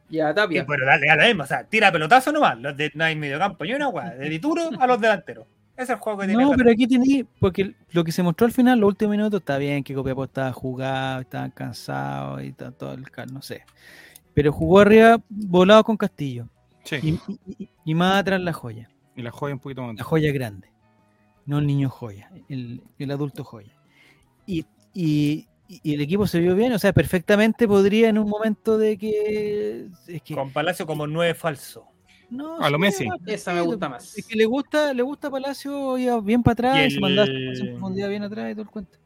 Y 0.10 0.20
a 0.20 0.34
Tapia. 0.34 0.66
pero 0.66 0.86
dale 0.86 1.10
a 1.10 1.16
la 1.16 1.26
misma, 1.28 1.43
o 1.45 1.48
sea, 1.48 1.64
tira 1.64 1.91
pelotazo 1.91 2.32
nomás, 2.32 2.58
los 2.60 2.76
de, 2.78 2.91
no 2.95 3.04
hay 3.04 3.16
mediocampo 3.16 3.66
y 3.66 3.74
una 3.74 3.89
weá, 3.89 4.12
de 4.12 4.30
Dituro 4.30 4.70
a 4.80 4.88
los 4.88 5.02
delanteros. 5.02 5.45
Ese 5.76 5.84
es 5.84 5.89
el 5.91 5.95
juego 5.98 6.20
que 6.20 6.28
tiene. 6.28 6.43
No, 6.43 6.52
pero 6.58 6.72
aquí 6.72 6.88
tenía, 6.88 7.24
porque 7.39 7.76
lo 7.91 8.04
que 8.04 8.12
se 8.12 8.24
mostró 8.24 8.45
al 8.45 8.52
final, 8.54 8.80
los 8.80 8.88
últimos 8.89 9.12
minutos, 9.12 9.39
está 9.41 9.58
bien 9.58 9.84
que 9.84 9.93
Copiapó 9.93 10.24
estaba 10.24 10.52
jugado, 10.54 11.22
estaban 11.22 11.52
cansados 11.52 12.43
y 12.43 12.52
todo 12.54 12.93
el 12.93 13.10
cal, 13.12 13.32
no 13.34 13.41
sé. 13.41 13.64
Pero 14.34 14.52
jugó 14.52 14.80
arriba 14.80 15.20
volado 15.30 15.84
con 15.84 15.98
Castillo. 15.98 16.48
Sí, 16.88 16.96
Y, 17.04 17.10
y- 17.10 17.40
y- 17.64 17.70
y 17.86 17.96
más 17.96 18.16
atrás 18.22 18.40
la 18.42 18.54
joya. 18.54 18.90
y 19.16 19.22
la 19.22 19.32
joya 19.32 19.54
un 19.56 19.60
poquito 19.60 19.82
más. 19.84 19.96
La 19.98 20.04
joya 20.04 20.32
grande. 20.32 20.70
No 21.46 21.60
el 21.60 21.68
niño 21.68 21.90
joya, 21.90 22.32
el, 22.50 22.82
el 23.00 23.12
adulto 23.12 23.44
joya. 23.44 23.74
Y, 24.46 24.66
y- 24.94 25.48
y 25.70 25.94
el 25.94 26.00
equipo 26.02 26.26
se 26.28 26.40
vio 26.40 26.56
bien, 26.56 26.72
o 26.72 26.80
sea, 26.80 26.94
perfectamente 26.94 27.68
podría 27.68 28.08
en 28.10 28.18
un 28.18 28.30
momento 28.30 28.78
de 28.78 28.98
que. 28.98 29.88
Es 30.08 30.22
que 30.22 30.34
Con 30.36 30.52
Palacio 30.52 30.86
como 30.88 31.06
nueve 31.08 31.34
falso. 31.34 31.86
no, 32.30 32.58
A 32.60 32.70
lo 32.70 32.78
sí, 32.78 32.82
Messi. 32.82 33.08
más 33.08 33.20
Esa 33.26 33.54
me 33.54 33.62
gusta 33.62 33.90
más. 33.90 34.18
Es 34.18 34.26
que 34.26 34.36
le 34.38 34.46
gusta, 34.46 34.94
le 34.94 35.04
gusta 35.04 35.30
Palacio, 35.30 35.98
iba 35.98 36.20
bien 36.22 36.42
para 36.42 36.54
atrás, 36.54 36.88
Y 36.88 36.92
se 36.92 36.96
el- 36.96 37.02
mandaba 37.02 37.28
su 37.28 37.34
en 37.34 37.72
profundidad 37.72 38.08
bien 38.10 38.24
atrás 38.24 38.50
y 38.52 38.54
todo 38.54 38.62
el 38.64 38.70
cuento. 38.70 38.98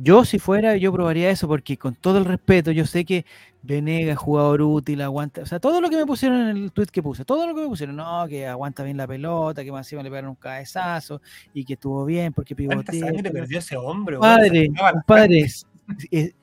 Yo, 0.00 0.24
si 0.24 0.38
fuera, 0.38 0.76
yo 0.76 0.92
probaría 0.92 1.28
eso, 1.30 1.48
porque 1.48 1.76
con 1.76 1.94
todo 1.94 2.18
el 2.18 2.24
respeto, 2.24 2.70
yo 2.70 2.86
sé 2.86 3.04
que 3.04 3.24
Venegas, 3.68 4.16
jugador 4.16 4.62
útil, 4.62 5.02
aguanta. 5.02 5.42
O 5.42 5.46
sea, 5.46 5.60
todo 5.60 5.82
lo 5.82 5.90
que 5.90 5.96
me 5.96 6.06
pusieron 6.06 6.40
en 6.48 6.56
el 6.56 6.72
tweet 6.72 6.86
que 6.86 7.02
puse, 7.02 7.26
todo 7.26 7.46
lo 7.46 7.54
que 7.54 7.60
me 7.60 7.68
pusieron, 7.68 7.96
no, 7.96 8.26
que 8.26 8.46
aguanta 8.46 8.82
bien 8.82 8.96
la 8.96 9.06
pelota, 9.06 9.62
que 9.62 9.70
más 9.70 9.86
encima 9.86 10.02
le 10.02 10.08
pegaron 10.08 10.30
un 10.30 10.36
cabezazo 10.36 11.20
y 11.52 11.66
que 11.66 11.74
estuvo 11.74 12.06
bien 12.06 12.32
porque 12.32 12.54
¿Cuánta 12.56 12.92
pivotea. 12.92 13.12
sangre 13.14 13.30
perdió 13.30 13.58
ese 13.58 13.76
hombre? 13.76 14.16
weón? 14.18 14.22
Padre, 14.36 14.70
compadre, 14.92 15.40
es- 15.40 15.66
es- 16.10 16.34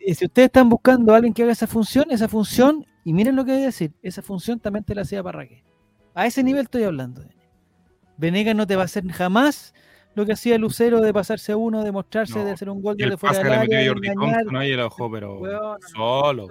es- 0.00 0.18
si 0.18 0.24
ustedes 0.24 0.46
están 0.46 0.70
buscando 0.70 1.12
a 1.12 1.16
alguien 1.16 1.34
que 1.34 1.42
haga 1.42 1.52
esa 1.52 1.66
función, 1.66 2.06
esa 2.10 2.26
función, 2.26 2.86
y 3.04 3.12
miren 3.12 3.36
lo 3.36 3.44
que 3.44 3.52
voy 3.52 3.62
a 3.62 3.66
decir, 3.66 3.92
esa 4.02 4.22
función 4.22 4.58
también 4.58 4.82
te 4.82 4.94
la 4.94 5.02
hacía 5.02 5.22
Parraque. 5.22 5.62
A 6.14 6.24
ese 6.26 6.42
nivel 6.42 6.62
estoy 6.62 6.84
hablando. 6.84 7.22
Venegas 8.16 8.56
no 8.56 8.66
te 8.66 8.76
va 8.76 8.82
a 8.82 8.84
hacer 8.86 9.06
jamás 9.12 9.74
lo 10.16 10.24
que 10.24 10.32
hacía 10.32 10.56
Lucero 10.56 11.02
de 11.02 11.12
pasarse 11.12 11.52
a 11.52 11.58
uno, 11.58 11.84
de 11.84 11.92
mostrarse, 11.92 12.42
de 12.42 12.50
hacer 12.50 12.70
un 12.70 12.80
gol 12.80 12.96
de 12.96 13.16
fuera 13.18 13.38
del 13.38 13.52
área, 13.52 13.86
Jordi 13.86 14.14
Thompson 14.14 14.56
ahí 14.56 14.72
el 14.72 14.80
ojo, 14.80 15.10
pero 15.10 15.76
solo. 15.94 16.48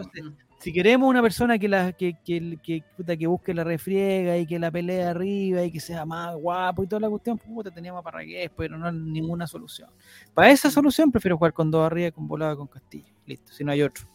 si 0.60 0.72
queremos 0.72 1.10
una 1.10 1.20
persona 1.24 1.58
que 1.58 1.68
la 1.68 1.92
que, 1.92 2.16
que, 2.24 2.60
que, 2.62 2.84
puta, 2.96 3.18
que 3.18 3.26
busque 3.26 3.56
la 3.56 3.64
refriega 3.64 4.38
y 4.38 4.46
que 4.46 4.60
la 4.60 4.70
pelea 4.70 5.10
arriba 5.10 5.64
y 5.64 5.72
que 5.72 5.80
sea 5.80 6.06
más 6.06 6.36
guapo 6.36 6.84
y 6.84 6.88
toda 6.88 7.00
la 7.00 7.10
cuestión, 7.10 7.40
puta, 7.40 7.72
teníamos 7.72 8.02
a 8.02 8.04
Parragués, 8.04 8.52
pero 8.56 8.78
no 8.78 8.86
hay 8.86 8.94
ninguna 8.94 9.48
solución. 9.48 9.90
Para 10.36 10.52
esa 10.52 10.70
solución 10.70 11.12
prefiero 11.12 11.36
jugar 11.36 11.54
con 11.54 11.72
dos 11.72 11.88
arriba, 11.88 12.12
con 12.12 12.28
volada, 12.28 12.56
con 12.56 12.68
Castillo. 12.68 13.12
Listo, 13.26 13.52
si 13.52 13.64
no 13.64 13.72
hay 13.72 13.82
otro 13.82 14.06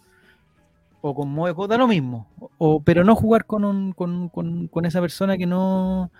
o 1.01 1.15
con 1.15 1.29
Moeco, 1.29 1.67
da 1.67 1.79
lo 1.79 1.89
mismo, 1.89 2.29
o, 2.59 2.81
pero 2.83 3.05
no 3.05 3.17
jugar 3.17 3.47
con, 3.47 3.65
un, 3.65 3.93
con, 3.93 4.29
con, 4.29 4.69
con 4.69 4.85
esa 4.85 5.01
persona 5.01 5.37
que 5.37 5.47
no... 5.47 6.13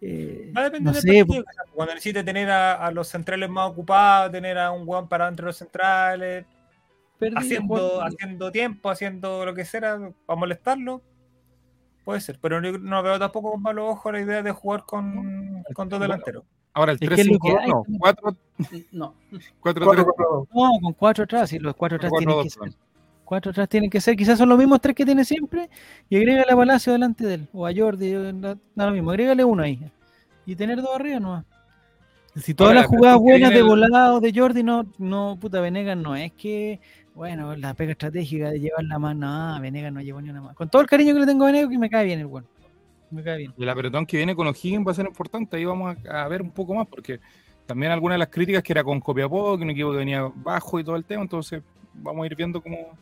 Eh, 0.00 0.52
Va 0.56 0.62
a 0.62 0.64
depender 0.64 0.94
no 0.94 1.00
sé, 1.00 1.24
partido, 1.24 1.44
Cuando 1.72 1.94
necesite 1.94 2.22
tener 2.22 2.50
a, 2.50 2.90
los 2.90 3.08
centrales 3.08 3.48
más 3.48 3.70
ocupados, 3.70 4.30
tener 4.30 4.58
a 4.58 4.70
un 4.70 4.84
guan 4.84 5.08
para 5.08 5.28
entre 5.28 5.46
los 5.46 5.56
centrales, 5.56 6.44
haciendo, 7.34 8.02
haciendo 8.02 8.52
tiempo, 8.52 8.90
haciendo 8.90 9.44
lo 9.44 9.54
que 9.54 9.64
sea 9.64 10.10
para 10.26 10.38
molestarlo, 10.38 11.02
puede 12.04 12.20
ser. 12.20 12.38
Pero 12.40 12.60
no, 12.60 12.72
no 12.72 13.02
veo 13.02 13.18
tampoco 13.18 13.52
con 13.52 13.62
malos 13.62 13.90
ojos 13.90 14.12
la 14.12 14.20
idea 14.20 14.42
de 14.42 14.52
jugar 14.52 14.84
con, 14.84 15.62
con 15.74 15.88
dos 15.88 16.00
delanteros. 16.00 16.44
Ahora 16.74 16.92
el 16.92 17.00
3 17.00 17.22
5 17.22 17.60
no, 17.66 17.82
4 17.98 18.36
no. 18.92 19.14
4 19.60 19.92
3 19.92 20.06
No, 20.52 20.78
con 20.82 20.92
4 20.92 21.24
atrás, 21.24 21.52
y 21.54 21.58
los 21.58 21.74
4 21.74 21.96
atrás 21.96 22.12
tienen 22.18 22.42
que 22.42 22.50
ser 22.50 22.85
Cuatro 23.26 23.50
atrás 23.50 23.68
tienen 23.68 23.90
que 23.90 24.00
ser, 24.00 24.14
quizás 24.14 24.38
son 24.38 24.48
los 24.48 24.56
mismos 24.56 24.80
tres 24.80 24.94
que 24.94 25.04
tiene 25.04 25.24
siempre, 25.24 25.68
y 26.08 26.16
agrégale 26.16 26.52
a 26.52 26.54
Palacio 26.54 26.92
delante 26.92 27.26
de 27.26 27.34
él, 27.34 27.48
o 27.52 27.66
a 27.66 27.72
Jordi, 27.74 28.12
da 28.12 28.86
lo 28.86 28.92
mismo, 28.92 29.10
agrégale 29.10 29.42
uno 29.42 29.64
ahí. 29.64 29.80
Y 30.46 30.54
tener 30.54 30.80
dos 30.80 30.94
arriba 30.94 31.18
no 31.18 31.44
Si 32.36 32.54
todas 32.54 32.72
las 32.72 32.86
jugadas 32.86 33.18
buenas 33.18 33.50
de 33.50 33.62
volado 33.62 34.20
de 34.20 34.32
Jordi 34.32 34.62
no, 34.62 34.86
no, 34.98 35.36
puta, 35.40 35.60
Venegas 35.60 35.96
no 35.96 36.14
es 36.14 36.30
que, 36.34 36.78
bueno, 37.16 37.56
la 37.56 37.74
pega 37.74 37.90
estratégica 37.90 38.50
de 38.50 38.60
llevar 38.60 38.84
la 38.84 39.00
mano, 39.00 39.54
no, 39.54 39.60
Venegas 39.60 39.92
no 39.92 40.00
llevó 40.00 40.20
ni 40.20 40.30
una 40.30 40.40
más. 40.40 40.54
Con 40.54 40.68
todo 40.68 40.82
el 40.82 40.86
cariño 40.86 41.12
que 41.12 41.18
le 41.18 41.26
tengo 41.26 41.42
a 41.42 41.46
Venegas, 41.48 41.68
que 41.68 41.78
me 41.78 41.90
cae 41.90 42.04
bien 42.04 42.20
el 42.20 42.26
bueno. 42.26 42.46
Me 43.10 43.24
cae 43.24 43.38
bien. 43.38 43.54
El 43.58 43.68
apretón 43.68 44.06
que 44.06 44.18
viene 44.18 44.36
con 44.36 44.46
O'Higgins 44.46 44.86
va 44.86 44.92
a 44.92 44.94
ser 44.94 45.06
importante, 45.06 45.56
ahí 45.56 45.64
vamos 45.64 45.96
a, 46.08 46.28
ver 46.28 46.42
un 46.42 46.52
poco 46.52 46.76
más, 46.76 46.86
porque 46.86 47.18
también 47.66 47.90
algunas 47.90 48.14
de 48.14 48.18
las 48.20 48.28
críticas 48.28 48.62
que 48.62 48.72
era 48.72 48.84
con 48.84 49.00
Copiapó, 49.00 49.58
que 49.58 49.64
un 49.64 49.70
equipo 49.70 49.90
que 49.90 49.98
venía 49.98 50.30
bajo 50.32 50.78
y 50.78 50.84
todo 50.84 50.94
el 50.94 51.04
tema, 51.04 51.22
entonces 51.22 51.60
vamos 51.92 52.22
a 52.22 52.26
ir 52.26 52.36
viendo 52.36 52.60
cómo, 52.60 52.96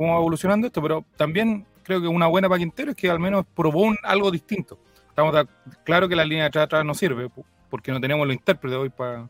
cómo 0.00 0.14
va 0.14 0.18
evolucionando 0.20 0.66
esto, 0.66 0.80
pero 0.80 1.04
también 1.14 1.66
creo 1.82 2.00
que 2.00 2.08
una 2.08 2.26
buena 2.26 2.48
para 2.48 2.58
Quintero 2.58 2.92
es 2.92 2.96
que 2.96 3.10
al 3.10 3.20
menos 3.20 3.44
probó 3.54 3.92
algo 4.02 4.30
distinto. 4.30 4.78
Estamos 5.10 5.46
claro 5.84 6.08
que 6.08 6.16
la 6.16 6.24
línea 6.24 6.48
de 6.48 6.58
atrás, 6.58 6.86
no 6.86 6.94
sirve, 6.94 7.28
porque 7.68 7.92
no 7.92 8.00
tenemos 8.00 8.26
los 8.26 8.34
intérpretes 8.34 8.78
hoy 8.78 8.88
para 8.88 9.28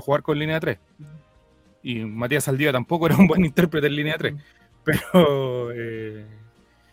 jugar 0.00 0.22
con 0.22 0.38
línea 0.38 0.54
de 0.54 0.60
3. 0.60 0.78
Y 1.82 1.96
Matías 2.06 2.44
Saldía 2.44 2.72
tampoco 2.72 3.04
era 3.04 3.16
un 3.16 3.26
buen 3.26 3.44
intérprete 3.44 3.86
en 3.86 3.96
línea 3.96 4.14
de 4.14 4.18
3. 4.18 4.34
Pero. 4.84 5.72
Eh, 5.74 6.24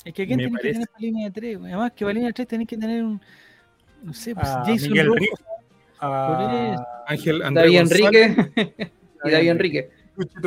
es 0.04 0.14
que 0.14 0.28
¿quién 0.28 0.38
tiene 0.38 0.52
que 0.52 0.74
tener 0.74 0.88
para 0.90 1.00
línea 1.00 1.30
de 1.30 1.32
3? 1.32 1.58
Además, 1.64 1.92
que 1.94 2.04
para 2.04 2.14
línea 2.16 2.28
de 2.28 2.34
3 2.34 2.48
tenés 2.50 2.68
que 2.68 2.78
tener 2.78 3.02
un. 3.02 3.22
No 4.04 4.14
sé, 4.14 4.36
pues 4.36 4.46
Jason 4.46 4.92
Miguel 4.92 5.10
Ángel 7.08 7.40
David 7.54 7.78
Enrique. 7.78 8.92
y 9.24 9.32
David 9.32 9.50
Enrique. 9.52 9.90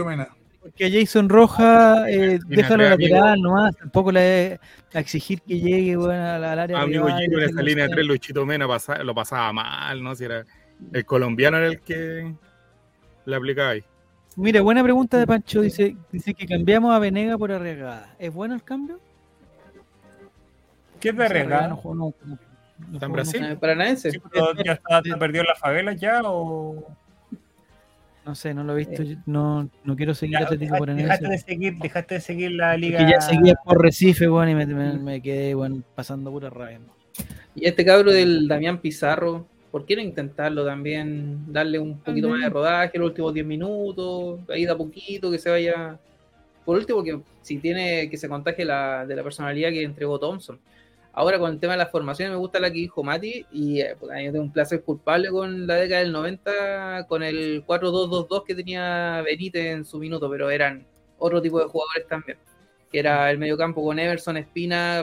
Mena. 0.04 0.28
Porque 0.68 0.84
a 0.84 0.90
Jason 0.90 1.30
Roja, 1.30 2.10
eh, 2.10 2.38
déjalo 2.46 2.88
lateral 2.90 3.40
nomás, 3.40 3.74
tampoco 3.74 4.12
le 4.12 4.60
a 4.92 5.00
exigir 5.00 5.40
que 5.40 5.58
llegue 5.58 5.96
bueno, 5.96 6.22
al, 6.22 6.44
área. 6.44 6.78
Amigo 6.78 7.06
Gino 7.06 7.38
en 7.38 7.48
esa 7.48 7.62
línea 7.62 7.88
de 7.88 7.94
tres, 7.94 8.06
Luchito 8.06 8.44
Mena 8.44 8.66
lo 8.66 9.14
pasaba 9.14 9.50
mal, 9.54 10.02
¿no? 10.02 10.14
Si 10.14 10.24
era 10.24 10.44
el 10.92 11.06
colombiano 11.06 11.56
era 11.56 11.68
el 11.68 11.80
que 11.80 12.34
le 13.24 13.36
aplicaba 13.36 13.70
ahí. 13.70 13.84
Mira, 14.36 14.60
buena 14.60 14.82
pregunta 14.82 15.18
de 15.18 15.26
Pancho. 15.26 15.62
Dice, 15.62 15.96
dice 16.12 16.34
que 16.34 16.46
cambiamos 16.46 16.94
a 16.94 16.98
Venega 16.98 17.38
por 17.38 17.50
Arriagada. 17.50 18.14
¿Es 18.18 18.32
bueno 18.32 18.54
el 18.54 18.62
cambio? 18.62 19.00
¿Qué 21.00 21.08
es 21.08 21.16
de 21.16 21.24
Arriagada? 21.24 21.68
No, 21.68 21.94
no, 21.94 22.14
¿Está 22.92 23.06
en 23.06 23.12
Brasil? 23.12 23.56
Paranaense. 23.58 24.10
Sí, 24.10 24.20
¿Ya 24.64 24.72
está, 24.72 25.00
perdió 25.18 25.42
la 25.44 25.54
favela 25.54 25.94
ya 25.94 26.20
o...? 26.24 26.86
No 28.28 28.34
sé, 28.34 28.52
no 28.52 28.62
lo 28.62 28.74
he 28.74 28.84
visto. 28.84 29.02
No, 29.24 29.70
no 29.84 29.96
quiero 29.96 30.14
seguir 30.14 30.36
Atlético 30.36 30.76
por 30.76 30.94
Dejaste 30.94 31.28
de 31.28 31.38
seguir, 31.38 31.78
dejaste 31.78 32.16
de 32.16 32.20
seguir 32.20 32.50
la 32.50 32.76
liga. 32.76 32.98
que 32.98 33.10
ya 33.10 33.22
seguía 33.22 33.54
por 33.64 33.80
Recife, 33.80 34.26
bueno, 34.26 34.50
y 34.50 34.66
me, 34.66 34.66
me, 34.98 35.22
quedé 35.22 35.54
bueno, 35.54 35.82
pasando 35.94 36.30
pura 36.30 36.50
rabia. 36.50 36.78
Y 37.54 37.66
este 37.66 37.86
cabro 37.86 38.12
del 38.12 38.46
Damián 38.46 38.82
Pizarro, 38.82 39.46
¿por 39.70 39.86
qué 39.86 39.96
no 39.96 40.02
intentarlo 40.02 40.62
también? 40.62 41.50
Darle 41.50 41.78
un 41.78 42.00
poquito 42.00 42.28
más 42.28 42.42
de 42.42 42.50
rodaje 42.50 42.98
los 42.98 43.08
últimos 43.08 43.32
10 43.32 43.46
minutos, 43.46 44.40
ahí 44.50 44.66
da 44.66 44.76
poquito, 44.76 45.30
que 45.30 45.38
se 45.38 45.48
vaya. 45.48 45.98
Por 46.66 46.76
último, 46.76 47.02
que 47.02 47.18
si 47.40 47.56
tiene 47.56 48.10
que 48.10 48.18
se 48.18 48.28
contagie 48.28 48.66
la, 48.66 49.06
de 49.06 49.16
la 49.16 49.22
personalidad 49.22 49.70
que 49.70 49.82
entregó 49.82 50.18
Thompson. 50.18 50.58
Ahora 51.18 51.36
con 51.40 51.50
el 51.50 51.58
tema 51.58 51.72
de 51.72 51.78
las 51.78 51.90
formaciones 51.90 52.30
me 52.30 52.38
gusta 52.38 52.60
la 52.60 52.70
que 52.70 52.78
dijo 52.78 53.02
Mati 53.02 53.44
y 53.50 53.80
eh, 53.80 53.96
pues, 53.98 54.24
yo 54.24 54.30
tengo 54.30 54.44
un 54.44 54.52
placer 54.52 54.84
culpable 54.84 55.30
con 55.30 55.66
la 55.66 55.74
década 55.74 56.02
del 56.02 56.12
90 56.12 57.06
con 57.08 57.24
el 57.24 57.66
4-2-2-2 57.66 58.44
que 58.44 58.54
tenía 58.54 59.20
Benítez 59.22 59.66
en 59.66 59.84
su 59.84 59.98
minuto, 59.98 60.30
pero 60.30 60.48
eran 60.48 60.86
otro 61.18 61.42
tipo 61.42 61.58
de 61.58 61.66
jugadores 61.66 62.06
también, 62.06 62.38
que 62.88 63.00
era 63.00 63.28
el 63.32 63.38
mediocampo 63.38 63.82
con 63.82 63.98
Everson, 63.98 64.36
Espina, 64.36 65.02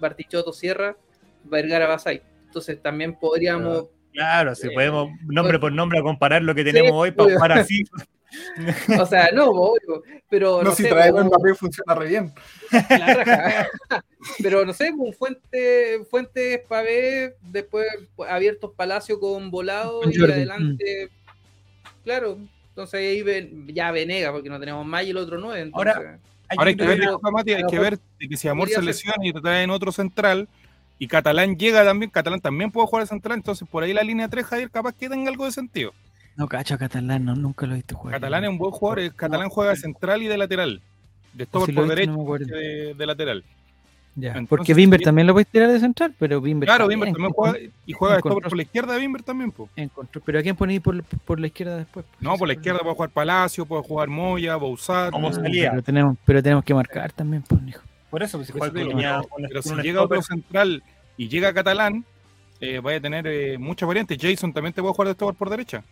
Bartichotto, 0.00 0.52
Sierra, 0.52 0.96
Vergara, 1.44 1.86
Basay. 1.86 2.20
Entonces 2.46 2.82
también 2.82 3.14
podríamos... 3.14 3.84
Claro, 4.12 4.56
si 4.56 4.70
podemos 4.70 5.08
nombre 5.24 5.60
por 5.60 5.70
nombre 5.70 6.02
comparar 6.02 6.42
lo 6.42 6.52
que 6.56 6.64
tenemos 6.64 6.90
hoy 6.94 7.12
para 7.12 7.32
jugar 7.32 7.52
así. 7.52 7.84
O 8.98 9.06
sea, 9.06 9.30
no, 9.32 9.72
pero. 10.28 10.62
No, 10.62 10.74
si 10.74 10.84
traemos 10.84 11.24
el 11.24 11.30
papel 11.30 11.56
funciona 11.56 11.94
re 11.94 12.08
bien. 12.08 12.32
pero 14.42 14.64
no 14.64 14.72
sé, 14.72 14.90
un 14.90 14.98
pues, 14.98 15.16
fuente, 15.16 16.04
fuentes 16.10 16.60
para 16.68 16.82
ver, 16.82 17.36
después 17.42 17.86
abiertos 18.28 18.72
Palacio 18.76 19.18
con 19.20 19.50
volado 19.50 20.00
y 20.10 20.22
adelante. 20.22 21.10
Claro, 22.04 22.38
entonces 22.68 23.00
ahí 23.00 23.24
ya 23.72 23.90
Venega, 23.92 24.32
porque 24.32 24.50
no 24.50 24.60
tenemos 24.60 24.84
más 24.86 25.04
y 25.04 25.10
el 25.10 25.16
otro 25.16 25.38
no. 25.38 25.52
Ahora, 25.72 26.18
hay, 26.48 26.76
que 26.76 26.86
ver, 26.86 27.00
hay 27.56 27.64
que 27.64 27.78
ver 27.78 27.98
que 28.18 28.36
si 28.36 28.48
Amor 28.48 28.68
se 28.68 28.82
lesiona 28.82 29.26
y 29.26 29.32
te 29.32 29.40
traen 29.40 29.70
otro 29.70 29.92
central 29.92 30.48
y 30.98 31.08
Catalán 31.08 31.56
llega 31.56 31.84
también, 31.84 32.10
Catalán 32.10 32.40
también 32.40 32.70
puede 32.70 32.86
jugar 32.86 33.04
de 33.04 33.08
central, 33.08 33.36
entonces 33.36 33.66
por 33.68 33.82
ahí 33.82 33.92
la 33.92 34.02
línea 34.02 34.28
3, 34.28 34.46
Javier, 34.46 34.70
capaz 34.70 34.94
que 34.94 35.08
tenga 35.08 35.30
algo 35.30 35.44
de 35.44 35.52
sentido. 35.52 35.92
No 36.36 36.48
cacho 36.48 36.74
a 36.74 36.78
Catalán, 36.78 37.24
no, 37.24 37.34
nunca 37.36 37.66
lo 37.66 37.74
he 37.74 37.76
visto 37.76 37.96
jugar. 37.96 38.14
Catalán 38.14 38.44
es 38.44 38.50
un 38.50 38.58
buen 38.58 38.72
jugador, 38.72 39.14
Catalán 39.14 39.48
juega 39.48 39.70
de 39.70 39.76
central 39.76 40.22
y 40.22 40.26
de 40.26 40.38
lateral. 40.38 40.80
De 41.32 41.46
todo 41.46 41.66
por 41.66 41.88
derecho 41.88 42.12
de, 42.96 43.06
lateral. 43.06 43.44
Ya, 44.16 44.40
porque 44.48 44.74
Bimber 44.74 45.00
también 45.00 45.26
lo 45.26 45.32
puede 45.32 45.44
tirar 45.44 45.70
de 45.70 45.80
central, 45.80 46.14
pero 46.18 46.40
Bimber. 46.40 46.68
Claro, 46.68 46.86
Bimber 46.86 47.12
también 47.12 47.32
juega 47.32 47.58
y 47.84 47.92
juega 47.92 48.16
de 48.16 48.22
por 48.22 48.56
la 48.56 48.62
izquierda 48.62 48.96
Bimber 48.96 49.22
también. 49.22 49.50
Po. 49.50 49.68
Pero 50.24 50.38
¿a 50.38 50.42
quién 50.42 50.54
ponéis 50.54 50.80
por, 50.80 51.02
por 51.02 51.40
la 51.40 51.48
izquierda 51.48 51.78
después? 51.78 52.06
No, 52.20 52.36
por 52.36 52.46
la 52.46 52.54
izquierda 52.54 52.80
puede 52.80 52.94
jugar 52.94 53.10
Palacio, 53.10 53.66
puede 53.66 53.82
jugar 53.82 54.08
Moya, 54.08 54.56
Bouzat. 54.56 55.10
Como 55.10 55.32
salía. 55.32 55.70
Pero 55.70 55.82
tenemos, 55.82 56.16
pero 56.24 56.42
tenemos 56.42 56.64
que 56.64 56.74
marcar 56.74 57.12
también, 57.12 57.42
pues, 57.42 57.60
hijo. 57.66 57.82
Por 58.10 58.22
eso, 58.22 58.38
pues, 58.38 58.46
si 58.46 58.52
juega 58.52 58.72
Pero 58.72 59.62
si 59.62 59.74
llega 59.76 60.02
otro 60.02 60.22
central 60.22 60.82
y 61.16 61.28
llega 61.28 61.52
Catalán, 61.52 62.04
eh, 62.60 62.78
vaya 62.80 62.98
a 62.98 63.00
tener 63.00 63.26
eh, 63.26 63.58
muchas 63.58 63.86
variantes. 63.88 64.16
Jason 64.20 64.52
también 64.52 64.72
te 64.72 64.80
puede 64.80 64.94
jugar 64.94 65.08
de 65.08 65.14
stopper 65.14 65.34
por 65.36 65.50
derecha 65.50 65.82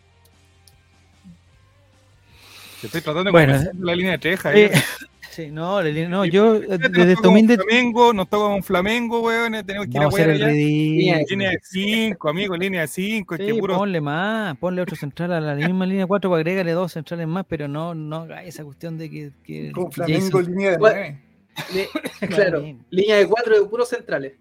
estoy 2.87 3.01
tratando 3.01 3.25
de 3.25 3.31
bueno, 3.31 3.71
la 3.79 3.95
línea 3.95 4.13
de 4.13 4.17
Treja. 4.17 4.53
Eh, 4.55 4.71
sí, 5.29 5.49
no, 5.51 5.81
no 5.81 6.25
yo 6.25 6.59
desde 6.59 7.15
Tomín 7.15 7.47
de... 7.47 7.57
Flamengo, 7.57 8.13
nos 8.13 8.29
toca 8.29 8.53
un 8.53 8.63
Flamengo, 8.63 9.21
weón, 9.21 9.53
tenemos 9.65 9.87
que 9.87 9.97
ir 9.97 10.03
a 10.03 10.09
jugar 10.09 10.29
allá. 10.29 10.47
Línea 10.47 11.49
de 11.51 11.59
5, 11.61 12.29
amigo, 12.29 12.55
línea 12.55 12.81
de 12.81 12.87
5. 12.87 13.37
Sí, 13.37 13.53
puro... 13.53 13.77
ponle 13.77 14.01
más, 14.01 14.57
ponle 14.57 14.81
otro 14.81 14.95
central 14.95 15.33
a 15.33 15.41
la 15.41 15.55
misma 15.67 15.85
línea 15.85 16.05
4, 16.05 16.29
pues 16.29 16.39
agrégale 16.39 16.71
dos 16.71 16.91
centrales 16.91 17.27
más, 17.27 17.45
pero 17.47 17.67
no, 17.67 17.93
no 17.95 18.17
haga 18.17 18.43
esa 18.43 18.63
cuestión 18.63 18.97
de 18.97 19.09
que... 19.09 19.31
que 19.43 19.71
Con 19.71 19.91
Flamengo, 19.91 20.41
línea 20.41 20.71
de 20.71 20.77
9. 20.77 21.21
claro, 22.29 22.63
línea 22.89 23.17
de 23.17 23.27
4 23.27 23.59
de 23.61 23.65
puros 23.67 23.89
centrales. 23.89 24.33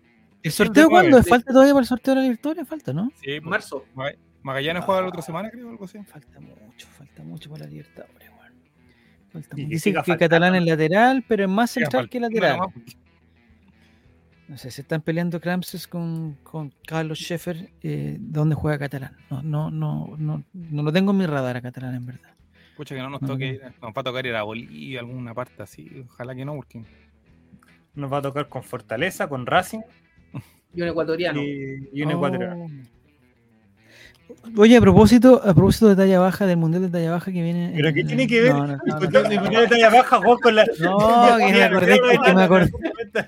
¿El 0.43 0.51
sorteo 0.51 0.89
cuándo? 0.89 1.23
¿Falta 1.23 1.53
todavía 1.53 1.73
para 1.73 1.83
el 1.83 1.87
sorteo 1.87 2.15
de 2.15 2.23
la 2.23 2.29
victoria? 2.29 2.65
Falta, 2.65 2.93
¿no? 2.93 3.13
Sí, 3.23 3.41
marzo. 3.41 3.85
Magallanes 4.43 4.85
juega 4.85 5.03
la 5.03 5.09
otra 5.09 5.23
semana, 5.23 5.51
creo, 5.51 5.71
algo 5.71 5.85
así. 5.85 5.99
Falta 6.03 6.41
mucho, 6.41 6.89
falta 6.89 7.23
mucho 7.23 7.51
para 7.51 7.65
la 7.65 7.71
Libertadores. 7.71 8.32
Dice 9.55 9.95
que 10.05 10.17
Catalán 10.17 10.55
es 10.57 10.65
lateral, 10.65 11.25
pero 11.27 11.45
es 11.45 11.51
más 11.51 11.71
central 11.71 12.09
que 12.09 12.21
lateral. 12.21 12.61
No 14.49 14.59
sé, 14.59 14.71
se 14.71 14.83
están 14.83 15.01
peleando 15.01 15.41
Cramses 15.41 15.87
con, 15.87 16.35
con 16.43 16.75
Carlos 16.87 17.19
Scheffer. 17.19 17.71
Eh, 17.83 18.19
¿Dónde 18.21 18.55
juega 18.55 18.79
Catalán? 18.79 19.17
No, 19.31 19.43
no, 19.43 19.71
no, 19.71 20.15
no, 20.19 20.45
no 20.53 20.83
lo 20.83 20.93
tengo 20.93 21.13
en 21.13 21.19
mi 21.19 21.27
radar 21.27 21.57
a 21.57 21.63
Catalán, 21.63 21.95
en 21.95 22.05
verdad. 22.05 22.35
Escucha 22.71 22.95
que 22.95 23.01
no 23.01 23.11
nos 23.11 23.21
toque, 23.21 23.61
nos 23.81 23.93
va 23.93 24.01
a 24.01 24.03
tocar 24.03 24.27
ir 24.27 24.35
a 24.35 24.43
Bolivia, 24.43 25.01
alguna 25.01 25.33
parte 25.33 25.63
así. 25.63 26.05
Ojalá 26.07 26.35
que 26.35 26.45
no, 26.45 26.55
porque. 26.55 26.85
Nos 27.95 28.13
va 28.13 28.19
a 28.19 28.23
tocar 28.23 28.49
con 28.49 28.63
Fortaleza, 28.63 29.29
con 29.29 29.47
Racing. 29.47 29.81
Y 30.75 30.81
un 30.81 30.89
ecuatoriano. 30.89 31.43
Y, 31.43 32.03
un 32.03 32.11
ecuatoriano. 32.11 32.67
Oye, 34.57 34.77
a 34.77 34.81
propósito, 34.81 35.41
a 35.45 35.55
propósito 35.55 35.89
de 35.89 35.97
talla 35.97 36.19
baja, 36.21 36.47
del 36.47 36.57
mundial 36.57 36.83
de 36.83 36.89
talla 36.91 37.11
baja 37.13 37.33
que 37.33 37.43
viene. 37.43 37.73
¿Pero 37.75 37.93
qué 37.93 38.01
en- 38.01 38.07
tiene 38.07 38.27
que 38.27 38.41
ver? 38.43 38.53
No, 38.53 38.67
no, 38.67 38.73
no, 38.77 38.79
¿Por 38.79 39.13
no, 39.13 39.23
qué 39.23 39.37
no, 39.37 39.45
el 39.51 39.51
de 39.53 39.67
talla 39.69 39.91
baja 39.91 40.17
jugó 40.19 40.39
con 40.39 40.55
la. 40.57 40.65
No, 40.81 41.37
que 41.39 41.53
me 41.53 41.63
acordé, 41.63 42.01
que- 42.01 42.19
que 42.25 42.35
me 42.35 42.43
acordé, 42.43 42.71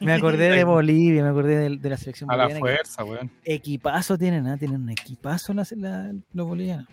me 0.00 0.12
acordé 0.12 0.50
de 0.50 0.64
Bolivia, 0.64 1.22
me 1.22 1.28
acordé 1.30 1.56
de, 1.56 1.76
de 1.78 1.88
la 1.90 1.96
selección 1.96 2.30
A 2.30 2.36
la 2.36 2.44
boliviana. 2.44 2.66
que 2.68 2.74
fuerza, 2.76 3.04
weón. 3.04 3.30
Equipazo 3.44 4.18
tienen, 4.18 4.46
¿ah? 4.46 4.56
Tienen 4.56 4.82
un 4.82 4.90
equipazo 4.90 5.54
las- 5.54 5.72
la- 5.72 6.12
los 6.32 6.46
bolivianos. 6.46 6.86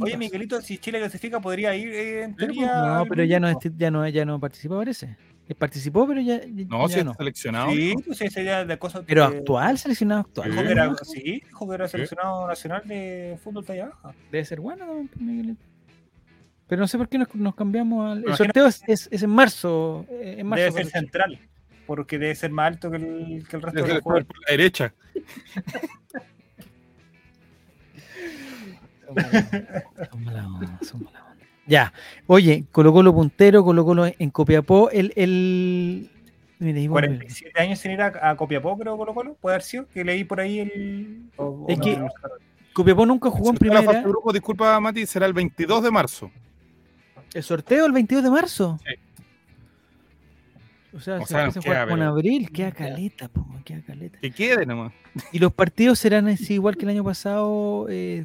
Oye. 0.00 0.16
Miguelito, 0.16 0.60
si 0.60 0.78
Chile 0.78 0.98
clasifica, 0.98 1.40
podría 1.40 1.74
ir 1.76 1.88
eh, 1.88 2.22
en 2.24 2.36
teoría. 2.36 2.98
No, 2.98 3.06
pero 3.06 3.24
ya 3.24 3.40
no, 3.40 3.50
Mundial, 3.50 3.74
ya 3.76 3.90
no, 3.90 4.08
ya 4.08 4.24
no 4.24 4.40
participó, 4.40 4.76
parece. 4.76 5.16
Eh, 5.48 5.54
Participó, 5.54 6.06
pero 6.08 6.20
ya, 6.22 6.40
ya- 6.44 6.64
No, 6.68 6.88
ya 6.88 6.94
si 6.94 6.98
es 7.00 7.04
no. 7.04 7.14
seleccionado. 7.14 7.70
Sí, 7.70 7.94
pues 8.06 8.20
esa 8.22 8.40
idea 8.40 8.64
de 8.64 8.78
cosas. 8.78 9.02
Pero 9.06 9.30
que- 9.30 9.36
actual, 9.38 9.76
seleccionado 9.78 10.22
actual. 10.22 10.50
Dijo 10.50 10.60
Sí. 10.62 10.66
que 10.66 10.72
era, 10.72 10.94
sí, 11.04 11.20
dijo 11.44 11.68
que 11.68 11.74
era 11.74 11.88
seleccionado 11.88 12.48
nacional 12.48 12.82
de 12.86 13.38
fútbol 13.42 13.64
talla 13.64 13.86
baja. 13.90 14.14
Debe 14.32 14.44
ser 14.46 14.60
bueno 14.60 14.86
también, 14.86 15.08
pues, 15.08 15.20
Miguelito. 15.20 15.62
Pero 16.66 16.80
no 16.80 16.88
sé 16.88 16.96
por 16.96 17.08
qué 17.10 17.18
nos, 17.18 17.34
nos 17.34 17.54
cambiamos 17.54 18.10
al. 18.10 18.24
El 18.26 18.34
sorteo 18.36 18.66
es, 18.66 18.82
es, 18.86 19.08
es 19.12 19.22
en 19.22 19.30
marzo. 19.30 20.06
eh, 20.08 20.36
En 20.38 20.46
marzo 20.46 20.64
Debe 20.64 20.84
ser 20.84 20.86
central, 20.92 21.38
porque 21.86 22.18
debe 22.18 22.34
ser 22.34 22.50
más 22.50 22.68
alto 22.68 22.90
que 22.90 22.96
el, 22.96 23.46
que 23.46 23.56
el 23.56 23.62
resto 23.62 23.80
Es 23.80 23.86
de 23.86 23.94
los 23.94 24.02
jugador 24.02 24.02
jugadores. 24.02 24.26
por 24.26 24.36
la 24.40 24.46
derecha. 24.50 24.94
Son 29.06 29.14
son 30.10 30.24
mala 30.24 30.46
onda, 30.46 30.78
son 30.82 31.04
mala 31.04 31.18
onda. 31.20 31.23
Ya. 31.66 31.92
Oye, 32.26 32.64
Colo 32.72 32.92
Colo 32.92 33.14
puntero, 33.14 33.64
Colo 33.64 33.84
Colo 33.84 34.06
en 34.06 34.30
Copiapó. 34.30 34.90
El. 34.90 35.12
el... 35.16 36.10
Vuelve. 36.60 36.88
47 36.88 37.60
años 37.60 37.78
sin 37.78 37.90
ir 37.92 38.00
a, 38.02 38.30
a 38.30 38.36
Copiapó, 38.36 38.78
creo, 38.78 38.96
Colo 38.96 39.12
Colo, 39.12 39.34
puede 39.40 39.56
haber 39.56 39.62
sido, 39.62 39.86
que 39.88 40.04
leí 40.04 40.24
por 40.24 40.40
ahí 40.40 40.60
el. 40.60 41.22
o- 41.36 41.66
Es 41.68 41.78
no, 41.78 41.84
que- 41.84 41.96
no, 41.96 42.08
Copiapó 42.72 43.04
nunca 43.06 43.30
jugó 43.30 43.50
en 43.50 43.54
la 43.54 43.58
primera. 43.58 43.92
de 43.92 44.02
grupo, 44.02 44.32
disculpa, 44.32 44.78
Mati, 44.80 45.06
será 45.06 45.26
el 45.26 45.32
22 45.32 45.82
de 45.82 45.90
marzo. 45.90 46.30
¿El 47.34 47.42
sorteo 47.42 47.84
el 47.86 47.92
22 47.92 48.22
de 48.24 48.30
marzo? 48.30 48.78
Sí. 48.86 48.94
O 50.96 51.00
sea, 51.00 51.16
O 51.16 51.20
se 51.22 51.26
sea, 51.34 51.44
empieza 51.46 51.58
a 51.58 51.62
queda, 51.62 51.74
jugar 51.84 51.88
con 51.88 52.02
abril, 52.02 52.50
queda 52.50 52.70
caleta, 52.72 53.28
po, 53.28 53.44
queda 53.64 53.80
caleta. 53.82 54.18
Que 54.20 54.30
quede 54.30 54.64
nomás. 54.64 54.92
Y 55.32 55.40
los 55.40 55.52
partidos 55.52 55.98
serán 55.98 56.28
así, 56.28 56.54
igual 56.54 56.76
que 56.76 56.84
el 56.84 56.90
año 56.90 57.02
pasado, 57.04 57.86
eh, 57.90 58.24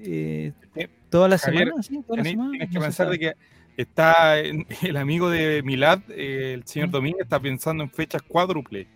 eh, 0.00 0.52
Eh, 0.74 0.88
toda 1.18 1.28
la 1.28 1.38
Javier, 1.38 1.64
semana, 1.68 1.82
¿sí? 1.82 2.02
Toda 2.06 2.16
la 2.18 2.22
Tienes, 2.22 2.32
semana. 2.32 2.50
tienes 2.50 2.68
que 2.70 2.74
no 2.74 2.80
pensar 2.80 3.08
de 3.10 3.18
que 3.18 3.32
está 3.76 4.38
el 4.82 4.96
amigo 4.96 5.30
de 5.30 5.62
Milad, 5.62 6.00
eh, 6.10 6.52
el 6.54 6.64
señor. 6.66 6.90
Domínguez, 6.90 7.22
está 7.22 7.38
pensando 7.40 7.82
en 7.84 7.90
fechas 7.90 8.22
cuádruple 8.22 8.86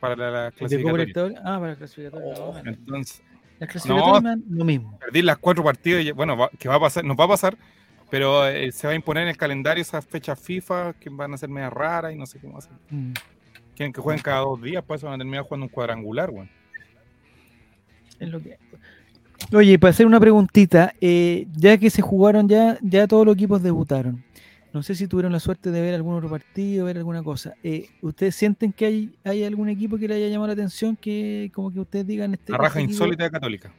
para 0.00 0.16
la 0.16 0.46
¿El 0.58 0.68
de 0.68 0.82
Copa 0.82 0.94
clasificatoria. 0.96 1.38
Ah, 1.44 1.58
para 1.58 1.68
la 1.72 1.76
clasificatoria. 1.76 2.34
no, 2.34 2.46
bueno. 2.52 2.70
Entonces, 2.70 3.22
Las 3.58 3.70
clasificatorias 3.70 4.22
me 4.22 4.28
dan 4.30 4.44
lo 4.48 4.64
mismo. 4.64 4.98
perdí 4.98 5.22
las 5.22 5.38
cuatro 5.38 5.62
partidos, 5.62 6.02
y, 6.04 6.10
bueno, 6.12 6.36
va- 6.36 6.50
que 6.58 6.68
va 6.68 6.76
a 6.76 6.80
pasar, 6.80 7.04
nos 7.04 7.18
va 7.18 7.24
a 7.24 7.28
pasar, 7.28 7.56
pero 8.10 8.46
eh, 8.48 8.72
se 8.72 8.86
va 8.86 8.92
a 8.94 8.96
imponer 8.96 9.24
en 9.24 9.28
el 9.28 9.36
calendario 9.36 9.82
esas 9.82 10.06
fechas 10.06 10.40
FIFA 10.40 10.94
que 10.94 11.10
van 11.10 11.34
a 11.34 11.36
ser 11.36 11.48
medio 11.50 11.68
raras 11.70 12.12
y 12.12 12.16
no 12.16 12.24
sé 12.26 12.38
qué 12.40 12.46
más. 12.48 12.68
Mm. 12.88 13.12
Quieren 13.76 13.92
que 13.92 14.00
jueguen 14.00 14.22
cada 14.22 14.40
dos 14.40 14.60
días, 14.60 14.82
pues 14.86 15.02
van 15.02 15.14
a 15.14 15.18
terminar 15.18 15.42
jugando 15.44 15.66
un 15.66 15.70
cuadrangular, 15.72 16.30
weón. 16.30 16.50
Es 18.18 18.28
lo 18.28 18.40
que... 18.42 18.58
Oye, 19.52 19.78
para 19.78 19.90
hacer 19.90 20.06
una 20.06 20.20
preguntita, 20.20 20.94
eh, 21.00 21.46
ya 21.56 21.76
que 21.78 21.90
se 21.90 22.02
jugaron 22.02 22.48
ya, 22.48 22.78
ya 22.82 23.06
todos 23.08 23.26
los 23.26 23.34
equipos 23.34 23.62
debutaron. 23.62 24.22
No 24.72 24.84
sé 24.84 24.94
si 24.94 25.08
tuvieron 25.08 25.32
la 25.32 25.40
suerte 25.40 25.72
de 25.72 25.80
ver 25.80 25.94
algún 25.94 26.14
otro 26.14 26.30
partido, 26.30 26.84
ver 26.86 26.96
alguna 26.98 27.24
cosa. 27.24 27.54
Eh, 27.64 27.88
¿Ustedes 28.02 28.36
sienten 28.36 28.72
que 28.72 28.86
hay, 28.86 29.10
hay 29.24 29.42
algún 29.42 29.68
equipo 29.68 29.98
que 29.98 30.06
le 30.06 30.14
haya 30.14 30.28
llamado 30.28 30.46
la 30.48 30.52
atención 30.52 30.94
que 30.96 31.50
como 31.52 31.72
que 31.72 31.80
ustedes 31.80 32.06
digan 32.06 32.34
este 32.34 32.52
La 32.52 32.58
raja 32.58 32.78
este 32.78 32.92
insólita 32.92 33.24
de 33.24 33.30
Católica. 33.32 33.72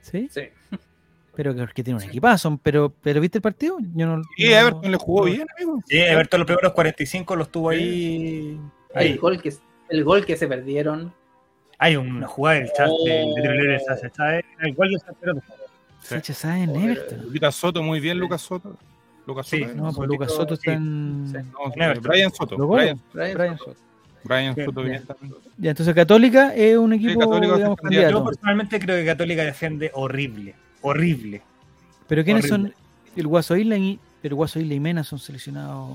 ¿Sí? 0.00 0.28
Sí. 0.30 0.42
Pero 1.34 1.54
que, 1.54 1.66
que 1.74 1.84
tiene 1.84 1.98
un 2.00 2.04
equipazo, 2.04 2.58
pero, 2.64 2.92
pero 3.00 3.20
¿viste 3.20 3.38
el 3.38 3.42
partido? 3.42 3.78
Yo 3.94 4.06
no, 4.06 4.22
Y 4.36 4.46
no- 4.46 4.50
Everton 4.56 4.90
le 4.90 4.96
jugó 4.96 5.20
no- 5.20 5.32
bien, 5.32 5.46
amigo. 5.56 5.80
Sí, 5.88 5.96
Everton 5.96 6.40
los 6.40 6.46
primeros 6.46 6.72
45 6.72 7.36
los 7.36 7.48
tuvo 7.52 7.70
ahí. 7.70 8.58
El 8.92 8.98
Ahí. 8.98 9.16
gol 9.16 9.40
que, 9.40 9.52
el 9.88 10.02
gol 10.02 10.26
que 10.26 10.36
se 10.36 10.48
perdieron. 10.48 11.14
Hay 11.78 11.96
una 11.96 12.26
jugada 12.26 12.58
del 12.60 12.72
chat 12.72 12.88
de, 12.88 13.10
de 13.10 13.22
Oh. 13.24 13.34
Tribunales, 13.34 13.82
¿sabes? 14.14 14.44
El 14.60 14.74
gol 14.74 14.90
de 14.92 14.98
San 14.98 15.14
Pedro. 15.20 15.42
Fecha 16.00 16.34
sabe 16.34 16.62
en 16.62 16.76
Everton. 16.76 17.32
Lucas 17.32 17.54
Soto, 17.54 17.82
muy 17.82 18.00
bien, 18.00 18.18
Lucas 18.18 18.40
Soto. 18.42 18.76
Lucas 19.26 19.46
Sí, 19.46 19.60
Soto. 19.60 19.70
¿eh? 19.72 19.74
No, 19.76 19.92
pues 19.92 20.08
Lucas 20.08 20.32
Soto 20.32 20.54
está 20.54 20.72
en... 20.72 21.26
Sí. 21.30 21.36
En. 21.36 22.02
Brian 22.02 22.32
Soto. 22.32 22.56
Brian, 22.56 23.00
Brian 23.12 23.58
Soto. 23.58 23.76
Brian 24.24 24.54
Sí, 24.54 24.64
Soto 24.64 24.82
bien 24.82 25.04
también. 25.06 25.34
Ya, 25.58 25.70
entonces 25.70 25.94
Católica 25.94 26.54
es 26.54 26.76
un 26.76 26.92
equipo, 26.92 27.38
digamos. 27.40 27.78
Yo 27.90 28.24
personalmente 28.24 28.80
creo 28.80 28.96
que 28.96 29.04
Católica 29.06 29.42
defiende 29.44 29.90
horrible. 29.94 30.54
Horrible. 30.82 31.42
Pero 32.08 32.24
¿quiénes 32.24 32.50
horrible. 32.50 32.70
son? 32.70 32.84
El 33.16 33.26
Guaso 33.26 33.56
Isla 33.56 33.76
y, 33.76 33.98
el 34.22 34.34
Guaso 34.34 34.58
Isla 34.60 34.74
y 34.74 34.80
Mena 34.80 35.04
son 35.04 35.18
seleccionados 35.18 35.90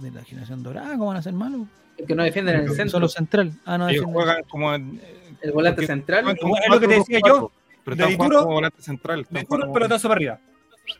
de 0.00 0.10
la 0.10 0.22
generación 0.24 0.62
dorada, 0.62 0.90
¿cómo 0.92 1.06
van 1.06 1.16
a 1.18 1.22
ser 1.22 1.32
malos? 1.32 1.62
El 2.00 2.06
que 2.06 2.14
no 2.14 2.22
defienden 2.24 2.54
en 2.56 2.60
el 2.62 2.66
Son 2.68 2.76
centro. 2.76 3.00
los 3.00 3.12
central. 3.12 3.52
Ah, 3.64 3.78
no, 3.78 3.88
Ellos 3.88 4.04
juegan 4.06 4.42
como. 4.44 4.74
en- 4.74 5.00
El 5.42 5.52
volante 5.52 5.76
porque 5.82 5.86
central. 5.86 6.24
juegan 6.24 6.36
como 6.40 6.56
Es 6.56 6.68
lo 6.68 6.80
que 6.80 6.88
te 6.88 6.94
decía 6.94 7.20
4-2-4, 7.20 7.28
yo. 7.40 7.52
Pero 7.84 7.96
De 7.96 8.06
Dituro- 8.06 8.42
como 8.42 8.54
volante 8.54 8.82
central. 8.82 9.24
jugando 9.24 9.54
un 9.56 9.60
como- 9.62 9.72
pelotazo 9.74 10.08
para 10.08 10.18
arriba. 10.18 10.38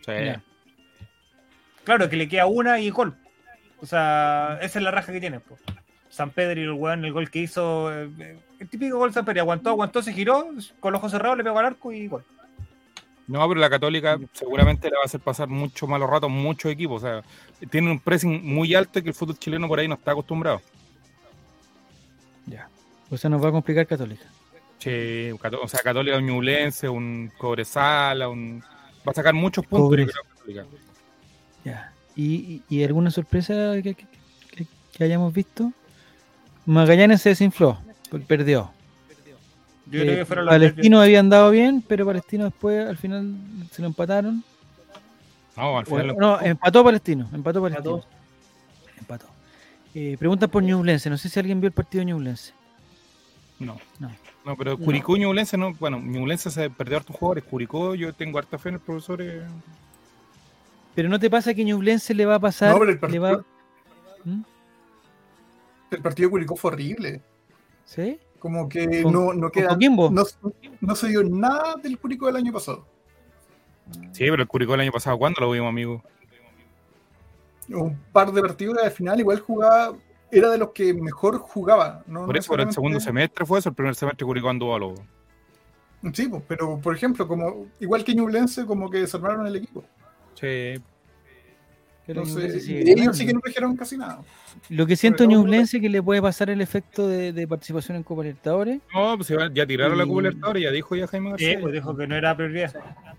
Sí. 0.07 0.40
Claro, 1.84 2.09
que 2.09 2.16
le 2.16 2.28
queda 2.28 2.46
una 2.46 2.78
y 2.80 2.90
gol. 2.90 3.14
O 3.80 3.86
sea, 3.86 4.59
esa 4.62 4.78
es 4.78 4.82
la 4.84 4.90
raja 4.90 5.12
que 5.12 5.20
tiene. 5.20 5.40
po. 5.40 5.59
San 6.11 6.30
Pedro 6.30 6.61
y 6.61 6.64
el 6.64 6.72
weón, 6.72 7.05
el 7.05 7.12
gol 7.12 7.30
que 7.30 7.40
hizo. 7.40 7.92
eh, 7.92 8.38
El 8.59 8.68
típico 8.68 8.98
gol 8.98 9.12
San 9.12 9.24
Pedro. 9.24 9.40
Aguantó, 9.40 9.70
aguantó, 9.70 10.03
se 10.03 10.12
giró, 10.12 10.48
con 10.80 10.92
los 10.92 10.98
ojos 10.98 11.12
cerrados, 11.12 11.36
le 11.38 11.44
pegó 11.44 11.59
al 11.59 11.66
arco 11.66 11.92
y 11.92 12.09
gol. 12.09 12.24
No, 13.26 13.46
pero 13.48 13.61
la 13.61 13.70
Católica 13.70 14.18
seguramente 14.32 14.88
le 14.90 14.96
va 14.96 15.03
a 15.03 15.07
hacer 15.07 15.20
pasar 15.20 15.46
mucho 15.48 15.86
malos 15.86 16.11
ratos 16.11 16.28
a 16.28 16.32
muchos 16.32 16.70
equipos. 16.72 17.03
O 17.03 17.07
sea, 17.07 17.22
tiene 17.70 17.90
un 17.90 18.01
pressing 18.01 18.44
muy 18.44 18.74
alto 18.74 19.01
que 19.03 19.09
el 19.11 19.14
fútbol 19.14 19.38
chileno 19.38 19.68
por 19.68 19.78
ahí 19.78 19.86
no 19.88 19.94
está 19.94 20.11
acostumbrado. 20.12 20.61
Ya. 22.47 22.68
O 23.11 23.16
sea, 23.16 23.28
nos 23.30 23.43
va 23.45 23.49
a 23.49 23.53
complicar 23.53 23.86
Católica. 23.86 24.24
Che, 24.78 25.34
Cató- 25.41 25.61
o 25.62 25.68
sea, 25.68 25.80
Católica, 25.80 26.16
un 26.16 26.26
Ñublense, 26.26 26.88
un 26.88 27.30
Cobresala, 27.36 28.28
un... 28.28 28.62
va 29.07 29.12
a 29.12 29.14
sacar 29.14 29.34
muchos 29.34 29.66
puntos. 29.66 29.86
Cobres. 29.88 30.07
yo 30.07 30.12
creo, 30.12 30.24
Católica. 30.34 30.64
Ya. 31.64 31.93
¿Y, 32.16 32.62
y, 32.68 32.76
y 32.76 32.84
alguna 32.84 33.11
sorpresa 33.11 33.72
que, 33.82 33.95
que- 33.95 34.07
que- 34.57 34.66
que 34.93 35.05
hayamos 35.05 35.32
visto? 35.34 35.72
Magallanes 36.66 37.22
se 37.22 37.30
desinfló, 37.30 37.78
perdió. 38.26 38.70
Yo 39.86 40.01
Eh, 40.01 40.03
creo 40.05 40.16
que 40.18 40.24
fueron 40.24 40.45
los 40.47 40.53
Palestino 40.55 41.01
había 41.01 41.20
andado 41.20 41.51
bien, 41.51 41.82
pero 41.86 42.07
Palestino 42.07 42.45
después 42.45 42.86
al 42.86 42.97
final 42.97 43.34
se 43.72 43.82
lo 43.82 43.88
empataron. 43.88 44.45
No, 45.57 45.78
al 45.78 45.84
final 45.86 46.11
O- 46.11 46.12
lo- 46.14 46.20
no, 46.20 46.41
empató 46.41 46.84
Palestino, 46.84 47.28
empató 47.32 47.61
Palestino. 47.61 48.05
Empató. 48.99 49.26
Eh, 49.95 50.16
preguntan 50.18 50.49
por 50.51 50.62
Ñublense, 50.62 51.11
no 51.11 51.18
sé 51.18 51.28
si 51.28 51.38
alguien 51.41 51.61
vio 51.61 51.66
el 51.68 51.72
partido 51.72 52.01
de 52.01 52.12
Ñublense. 52.12 52.53
no. 53.59 53.78
No. 53.99 54.11
No, 54.43 54.57
pero 54.57 54.78
Curicó 54.78 55.16
y 55.16 55.20
Ñublense 55.20 55.59
no. 55.59 55.74
Bueno, 55.74 55.99
Ñublense 56.01 56.51
se 56.51 56.70
perdió 56.70 56.97
hartos 56.97 57.14
jugadores. 57.14 57.45
Curicó, 57.45 57.95
yo 57.95 58.14
tengo 58.14 58.38
harta 58.38 58.57
fe 58.57 58.70
en 58.70 58.76
el 58.76 58.80
profesor. 58.80 59.20
eh. 59.20 59.43
Pero 60.95 61.11
no 61.11 61.18
te 61.20 61.28
pasa 61.28 61.53
que 61.53 61.62
Ñublense 61.62 62.14
le 62.14 62.24
va 62.24 62.36
a 62.36 62.41
pasar. 62.41 62.72
No, 62.72 62.78
pero 62.78 62.91
el 62.91 62.97
le 62.97 63.01
partido, 63.01 63.22
va... 63.22 63.45
¿Mm? 64.24 64.43
el 65.91 66.03
partido 66.03 66.28
de 66.28 66.30
Curicó 66.30 66.57
fue 66.57 66.70
horrible. 66.72 67.20
¿Sí? 67.84 68.18
Como 68.38 68.66
que 68.66 69.03
¿Con- 69.03 69.12
no, 69.12 69.34
no 69.34 69.41
con 69.43 69.51
queda. 69.51 69.76
No, 70.11 70.24
no 70.80 70.97
se 70.97 71.09
dio 71.09 71.22
nada 71.22 71.74
del 71.76 71.99
Curicó 71.99 72.26
del 72.26 72.36
año 72.36 72.53
pasado. 72.53 72.86
Sí, 74.12 74.24
pero 74.30 74.41
el 74.43 74.49
Curicó 74.49 74.72
el 74.74 74.80
año 74.80 74.93
pasado, 74.93 75.18
¿cuándo 75.18 75.41
lo 75.43 75.51
vimos, 75.51 75.68
amigo? 75.68 76.03
Un 77.73 77.97
par 78.12 78.33
de 78.33 78.41
partidos 78.43 78.79
al 78.83 78.91
final 78.91 79.21
igual 79.21 79.41
jugaba. 79.41 79.97
Era 80.33 80.49
de 80.51 80.59
los 80.59 80.71
que 80.71 80.95
mejor 80.95 81.39
jugaba. 81.39 82.03
No, 82.07 82.25
Por 82.27 82.35
no 82.35 82.39
eso, 82.39 82.49
por 82.53 82.61
el 82.61 82.73
segundo 82.73 83.01
semestre 83.01 83.45
fue 83.45 83.59
eso. 83.59 83.68
El 83.71 83.75
primer 83.75 83.95
semestre 83.95 84.25
Curicó 84.25 84.49
anduvo 84.49 84.75
a 84.75 84.79
lo. 84.79 84.95
Sí, 86.12 86.29
pues, 86.29 86.43
pero 86.49 86.79
por 86.79 86.95
ejemplo, 86.95 87.27
como 87.29 87.66
igual 87.81 88.05
que 88.05 88.14
Ñublense, 88.14 88.64
como 88.64 88.89
que 88.91 88.99
desarmaron 88.99 89.47
el 89.47 89.57
equipo. 89.57 89.85
Sí, 90.35 90.75
Entonces, 92.07 92.66
y 92.68 92.91
ellos 92.91 93.16
sí 93.16 93.27
que 93.27 93.33
no 93.35 93.41
trajeron 93.41 93.77
casi 93.77 93.97
nada. 93.99 94.21
Lo 94.68 94.87
que 94.87 94.97
siento 94.97 95.25
Ñublense 95.25 95.77
es 95.77 95.81
que 95.83 95.89
le 95.89 96.03
puede 96.03 96.21
pasar 96.23 96.49
el 96.51 96.61
efecto 96.61 97.07
de, 97.07 97.33
de 97.33 97.47
participación 97.47 97.97
en 97.97 98.03
Copa 98.03 98.23
Libertadores, 98.23 98.81
No, 98.95 99.16
pues 99.16 99.29
ya- 99.53 99.66
tiraron 99.66 99.97
la 99.99 100.07
Copa 100.07 100.23
Libertadores, 100.23 100.62
ya 100.62 100.71
dijo 100.71 100.97
ya 100.97 101.07
Jaime 101.07 101.27
Sí, 101.39 101.45
García. 101.45 101.61
pues 101.61 101.73
dijo 101.73 101.97
que 101.97 102.07
no 102.07 102.16
era 102.16 102.35
prioridad. 102.37 102.73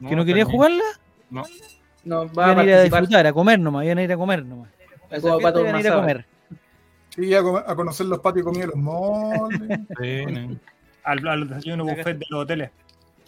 que 0.07 0.15
no 0.15 0.25
quería 0.25 0.45
jugarla, 0.45 0.83
No, 1.29 1.43
No, 2.03 2.27
va 2.33 2.47
a 2.47 2.51
iban 2.53 2.59
a 2.59 2.63
ir 2.63 2.73
a 2.73 2.81
disfrutar, 2.83 3.27
a 3.27 3.33
comer 3.33 3.59
nomás, 3.59 3.85
iban 3.85 3.97
a 3.99 4.03
ir 4.03 4.11
a 4.11 4.17
comer 4.17 4.43
nomás. 4.45 4.69
Pato 5.09 5.61
iban 5.61 5.75
a 5.75 5.79
ir 5.79 5.87
a 5.87 5.95
comer. 5.95 6.25
Sí, 7.09 7.33
a, 7.35 7.41
co- 7.41 7.57
a 7.57 7.75
conocer 7.75 8.05
los 8.05 8.19
patios 8.19 8.45
de 8.57 8.67
los 8.67 8.75
moldes. 8.75 9.79
sí, 9.99 10.25
no. 10.27 10.55
Al, 11.03 11.27
al 11.27 11.47
desayuno 11.49 11.83
buffet 11.85 12.17
de 12.17 12.25
los 12.29 12.43
hoteles. 12.43 12.69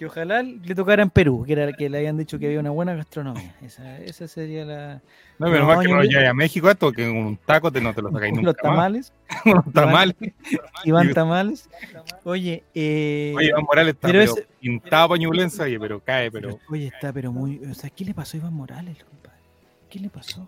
Que 0.04 0.08
ojalá 0.08 0.44
le 0.44 0.76
tocara 0.76 1.02
en 1.02 1.10
Perú, 1.10 1.46
que 1.48 1.54
era 1.54 1.72
que 1.72 1.90
le 1.90 2.00
habían 2.00 2.18
dicho 2.18 2.38
que 2.38 2.48
había 2.48 2.60
una 2.60 2.72
buena 2.72 2.94
gastronomía. 2.94 3.56
Esa, 3.62 4.00
esa 4.00 4.28
sería 4.28 4.66
la. 4.66 4.96
No, 5.40 5.48
pero 5.48 5.60
No, 5.60 5.68
más 5.68 5.80
que 5.80 5.88
no 5.88 5.96
vayas 5.96 6.28
a 6.30 6.34
México 6.34 6.70
esto, 6.70 6.92
que 6.92 7.10
un 7.10 7.38
taco 7.38 7.72
te, 7.72 7.80
no 7.80 7.94
te 7.94 8.02
lo 8.02 8.12
sacáis 8.12 8.34
nunca 8.36 8.48
Los 8.48 8.56
más. 8.56 8.62
tamales. 8.64 9.14
Unos 9.46 9.72
tamales. 9.74 10.16
Iván 10.84 11.14
Tamales. 11.14 11.70
Oye, 12.26 12.64
eh, 12.76 13.34
Oye, 13.38 13.48
Iván 13.48 13.64
Morales 13.64 13.94
está 13.96 14.08
pero 14.10 14.20
pero 14.20 14.32
ese- 14.34 14.48
pintado 14.60 15.08
pañulense, 15.08 15.64
oye, 15.64 15.80
pero 15.80 16.00
cae, 16.02 16.30
pero... 16.30 16.60
oye, 16.70 16.88
está 16.88 17.14
pero 17.14 17.32
muy. 17.32 17.60
O 17.72 17.74
sea, 17.74 17.90
¿qué 17.90 18.04
le 18.04 18.14
pasó 18.14 18.36
a 18.36 18.42
Iván 18.42 18.54
Morales, 18.54 19.02
compadre? 19.06 19.38
¿Qué 19.90 20.00
le 20.00 20.10
pasó? 20.10 20.46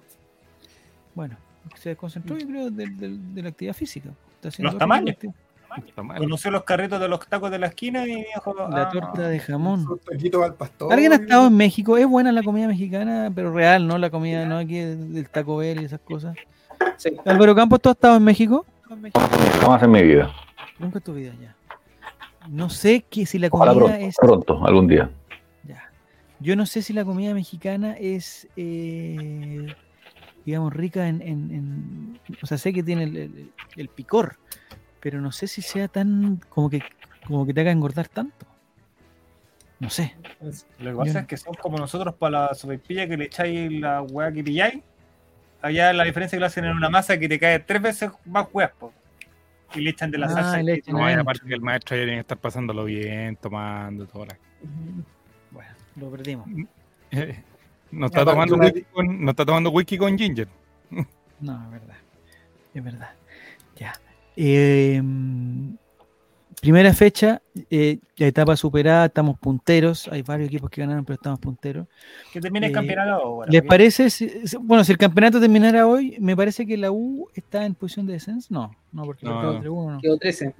Bueno, 1.13 1.37
se 1.75 1.89
desconcentró, 1.89 2.37
yo 2.37 2.45
creo, 2.45 2.69
de, 2.71 2.87
de- 2.87 3.17
de 3.33 3.41
la 3.41 3.47
actividad 3.49 3.73
física. 3.73 4.09
Está 4.35 4.49
haciendo 4.49 4.71
Los 4.73 4.79
Tamales. 4.79 5.15
Conoció 5.95 6.51
los 6.51 6.63
carritos 6.63 6.99
de 6.99 7.07
los 7.07 7.19
tacos 7.27 7.51
de 7.51 7.59
la 7.59 7.67
esquina 7.67 8.05
y 8.05 8.15
dijo. 8.25 8.53
La 8.69 8.83
ah, 8.83 8.89
torta 8.89 9.27
de 9.27 9.39
jamón. 9.39 9.85
Al 10.43 10.53
pastor. 10.55 10.91
¿Alguien 10.93 11.13
ha 11.13 11.15
estado 11.15 11.47
en 11.47 11.55
México? 11.57 11.97
Es 11.97 12.07
buena 12.07 12.31
la 12.31 12.43
comida 12.43 12.67
mexicana, 12.67 13.31
pero 13.33 13.51
real, 13.53 13.87
¿no? 13.87 13.97
La 13.97 14.09
comida, 14.09 14.45
no 14.45 14.57
aquí 14.57 14.79
del 14.79 15.29
Taco 15.29 15.57
Bell 15.57 15.81
y 15.81 15.85
esas 15.85 15.99
cosas. 16.01 16.35
Sí. 16.97 17.11
Álvaro 17.25 17.55
Campos, 17.55 17.81
¿tú 17.81 17.89
has 17.89 17.95
estado 17.95 18.17
en 18.17 18.23
México? 18.23 18.65
Jamás 19.61 19.83
en 19.83 19.91
mi 19.91 20.03
vida. 20.03 20.31
Nunca 20.79 20.99
en 20.99 21.03
tu 21.03 21.13
vida 21.13 21.33
ya. 21.41 21.55
No 22.49 22.69
sé 22.69 23.03
que 23.09 23.25
si 23.25 23.39
la 23.39 23.47
Ojalá 23.51 23.73
comida 23.73 23.87
pronto, 23.89 24.05
es. 24.07 24.15
pronto, 24.17 24.65
algún 24.67 24.87
día. 24.87 25.09
Ya. 25.63 25.89
Yo 26.39 26.55
no 26.55 26.65
sé 26.65 26.81
si 26.81 26.93
la 26.93 27.03
comida 27.03 27.33
mexicana 27.33 27.95
es, 27.99 28.47
eh, 28.55 29.73
digamos, 30.45 30.73
rica 30.73 31.07
en, 31.07 31.21
en- 31.21 31.51
en- 31.51 32.19
O 32.41 32.45
sea, 32.45 32.57
sé 32.57 32.71
que 32.71 32.83
tiene 32.83 33.03
el, 33.05 33.17
el- 33.17 33.51
el 33.77 33.87
picor, 33.89 34.37
pero 35.05 35.21
no 35.21 35.31
sé 35.31 35.45
si 35.45 35.61
sea 35.61 35.87
tan. 35.87 36.37
como 36.49 36.67
que, 36.67 36.81
como 37.27 37.45
que 37.45 37.53
te 37.53 37.61
haga 37.61 37.69
engordar 37.69 38.07
tanto. 38.07 38.47
No 39.79 39.87
sé. 39.91 40.15
Lo 40.79 40.89
que 40.93 40.97
pasa 40.97 41.13
Yo- 41.13 41.19
es 41.19 41.27
que 41.27 41.37
son 41.37 41.53
como 41.53 41.77
nosotros 41.77 42.15
para 42.15 42.47
la 42.47 42.53
sopaipilla 42.55 43.07
que 43.07 43.15
le 43.15 43.25
echáis 43.25 43.71
la 43.71 44.01
weá 44.01 44.31
que 44.31 44.43
pilláis. 44.43 44.81
Allá 45.61 45.93
la 45.93 46.05
diferencia 46.05 46.37
que 46.37 46.39
lo 46.39 46.47
hacen 46.47 46.65
en 46.65 46.75
una 46.75 46.89
masa 46.89 47.19
que 47.19 47.29
te 47.29 47.37
cae 47.37 47.59
tres 47.59 47.83
veces 47.83 48.09
más 48.25 48.47
po. 48.47 48.91
Y 49.75 49.81
le 49.81 49.91
echan 49.91 50.09
de 50.09 50.17
la 50.17 50.25
Ah, 50.25 50.29
salsa. 50.31 50.63
le 50.63 50.73
echan. 50.73 50.95
No, 50.95 51.05
aparte 51.05 51.45
que 51.47 51.53
el 51.53 51.61
maestro 51.61 51.95
ya 51.97 52.01
tiene 52.01 52.13
que 52.15 52.21
estar 52.21 52.39
pasándolo 52.39 52.83
bien, 52.85 53.35
tomando, 53.35 54.07
toda 54.07 54.25
la... 54.25 54.37
Bueno, 55.51 55.69
lo 55.97 56.09
perdimos. 56.09 56.47
No 57.91 58.07
está, 58.07 58.25
tomando 58.25 58.55
una- 58.55 58.65
whisky 58.65 58.81
con, 58.91 59.23
no 59.23 59.29
está 59.29 59.45
tomando 59.45 59.69
whisky 59.69 59.97
con 59.99 60.17
ginger. 60.17 60.47
No, 61.39 61.63
es 61.65 61.71
verdad. 61.71 61.95
Es 62.73 62.83
verdad. 62.83 63.09
Ya. 63.75 63.93
Eh, 64.35 65.01
primera 66.61 66.93
fecha, 66.93 67.41
eh, 67.69 67.99
la 68.17 68.27
etapa 68.27 68.55
superada, 68.55 69.05
estamos 69.05 69.37
punteros. 69.39 70.07
Hay 70.09 70.21
varios 70.23 70.47
equipos 70.49 70.69
que 70.69 70.81
ganaron, 70.81 71.05
pero 71.05 71.15
estamos 71.15 71.39
punteros. 71.39 71.87
Que 72.33 72.41
termine 72.41 72.67
el 72.67 72.71
Eh, 72.71 72.73
campeonato 72.73 73.11
ahora. 73.23 73.51
¿Les 73.51 73.61
parece? 73.63 74.09
si- 74.09 74.29
bueno, 74.59 74.83
si 74.83 74.91
el 74.91 74.97
campeonato 74.97 75.39
terminara 75.39 75.87
hoy, 75.87 76.17
me 76.19 76.35
parece 76.35 76.65
que 76.65 76.75
la 76.77 76.91
U 76.91 77.29
está 77.33 77.65
en 77.65 77.75
posición 77.75 78.05
de 78.07 78.13
descenso. 78.13 78.47
No, 78.53 78.71
no, 78.91 79.03
porque 79.05 79.25
No, 79.25 79.39
quedó 79.41 79.53
no. 79.53 79.59
3-1, 79.61 79.91
no. 79.93 79.99
Quedó 80.01 80.17
13. 80.17 80.55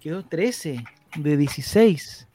Quedó 0.00 0.24
13 0.24 0.82
de 1.16 1.36
16. 1.36 2.26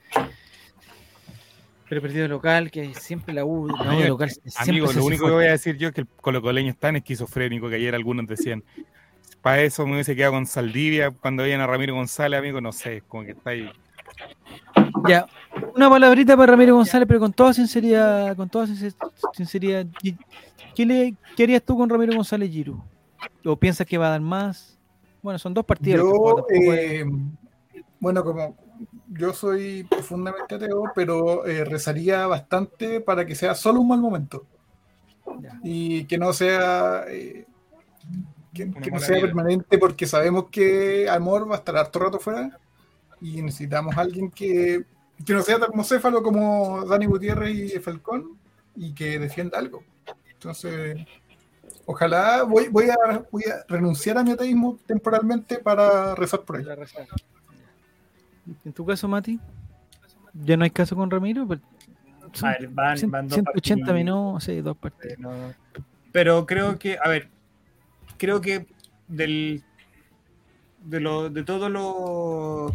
Pero 1.87 2.01
perdido 2.01 2.27
local, 2.27 2.71
que 2.71 2.93
siempre 2.95 3.33
la 3.33 3.45
U, 3.45 3.67
la 3.67 3.73
U 3.75 3.77
de 3.83 3.89
Amigo, 3.89 4.07
local. 4.09 4.31
Amigo, 4.57 4.91
lo 4.91 5.05
único 5.05 5.25
que 5.27 5.31
voy 5.33 5.45
a 5.45 5.51
decir 5.51 5.77
yo 5.77 5.89
es 5.89 5.93
que 5.93 6.01
el 6.01 6.07
colocoleño 6.07 6.71
es 6.71 6.77
tan 6.77 6.95
esquizofrénico 6.95 7.69
que 7.69 7.75
ayer 7.75 7.93
algunos 7.93 8.25
decían, 8.27 8.63
para 9.41 9.61
eso 9.61 9.85
me 9.85 9.93
hubiese 9.93 10.15
quedado 10.15 10.33
con 10.33 10.45
Saldivia 10.45 11.11
cuando 11.11 11.43
veían 11.43 11.61
a 11.61 11.67
Ramiro 11.67 11.93
González, 11.95 12.39
amigo, 12.39 12.61
no 12.61 12.71
sé, 12.71 13.03
como 13.07 13.23
que 13.23 13.31
está 13.31 13.51
ahí. 13.51 13.69
Ya, 15.07 15.27
una 15.75 15.89
palabrita 15.89 16.35
para 16.35 16.51
Ramiro 16.53 16.75
González, 16.75 17.07
pero 17.07 17.19
con 17.19 17.33
toda 17.33 17.53
sinceridad, 17.53 18.35
con 18.35 18.49
toda 18.49 18.65
sincer- 18.67 18.95
sinceridad, 19.33 19.85
¿qué- 20.01 20.17
¿qué, 20.75 20.85
le, 20.85 21.15
qué 21.35 21.43
harías 21.43 21.63
tú 21.63 21.77
con 21.77 21.89
Ramiro 21.89 22.15
González 22.15 22.49
Giru? 22.51 22.81
¿O 23.43 23.55
piensas 23.55 23.85
que 23.85 23.97
va 23.97 24.07
a 24.07 24.11
dar 24.11 24.21
más? 24.21 24.77
Bueno, 25.21 25.37
son 25.39 25.53
dos 25.53 25.65
que 25.65 25.91
Yo, 25.91 26.45
es- 26.49 26.63
eh, 26.63 27.05
bueno, 27.99 28.23
como 28.23 28.55
yo 29.09 29.33
soy 29.33 29.83
profundamente 29.83 30.55
ateo, 30.55 30.83
pero 30.93 31.45
eh, 31.45 31.63
rezaría 31.65 32.25
bastante 32.27 32.99
para 33.01 33.25
que 33.25 33.35
sea 33.35 33.55
solo 33.55 33.81
un 33.81 33.87
mal 33.87 33.99
momento. 33.99 34.45
Ya. 35.39 35.59
Y 35.63 36.05
que 36.05 36.17
no 36.17 36.33
sea 36.33 37.05
eh, 37.07 37.45
que, 38.55 38.89
no 38.89 38.99
sea 38.99 39.17
vida. 39.17 39.27
permanente 39.27 39.77
porque 39.77 40.07
sabemos 40.07 40.45
que 40.49 41.09
Amor 41.09 41.49
va 41.49 41.55
a 41.55 41.57
estar 41.59 41.75
harto 41.75 41.99
rato 41.99 42.19
fuera 42.19 42.57
y 43.21 43.41
necesitamos 43.41 43.95
a 43.97 44.01
alguien 44.01 44.31
que, 44.31 44.83
que 45.25 45.33
no 45.33 45.41
sea 45.41 45.59
tan 45.59 45.69
como 45.69 45.83
Céfalo 45.83 46.23
como 46.23 46.85
Dani 46.85 47.05
Gutiérrez 47.05 47.75
y 47.75 47.79
Falcón 47.79 48.37
y 48.75 48.93
que 48.93 49.19
defienda 49.19 49.59
algo. 49.59 49.83
Entonces, 50.31 51.05
ojalá 51.85 52.43
voy, 52.43 52.67
voy, 52.69 52.89
a, 52.89 53.25
voy 53.31 53.43
a 53.43 53.65
renunciar 53.67 54.17
a 54.17 54.23
mi 54.23 54.31
ateísmo 54.31 54.77
temporalmente 54.85 55.59
para 55.59 56.15
rezar 56.15 56.41
por 56.41 56.57
él. 56.59 56.67
En 58.63 58.73
tu 58.73 58.85
caso, 58.85 59.07
Mati, 59.07 59.39
ya 60.33 60.57
no 60.57 60.63
hay 60.63 60.69
caso 60.69 60.95
con 60.95 61.09
Ramiro, 61.09 61.47
pero 61.47 61.61
son 62.33 62.49
A 62.49 62.51
ver, 62.53 62.67
van, 62.69 62.97
van 63.09 63.27
dos 63.27 63.35
180 63.35 63.85
partidos. 63.85 63.95
minutos, 63.95 64.43
sí, 64.43 64.61
dos 64.61 64.77
partidos. 64.77 65.13
Eh, 65.13 65.17
no. 65.19 65.31
Pero 66.11 66.45
creo 66.45 66.77
que, 66.77 66.97
a 67.01 67.09
ver, 67.09 67.29
creo 68.17 68.41
que 68.41 68.65
del 69.07 69.63
de 70.83 70.99
lo, 70.99 71.29
de 71.29 71.43
todos 71.43 71.69
los 71.71 72.71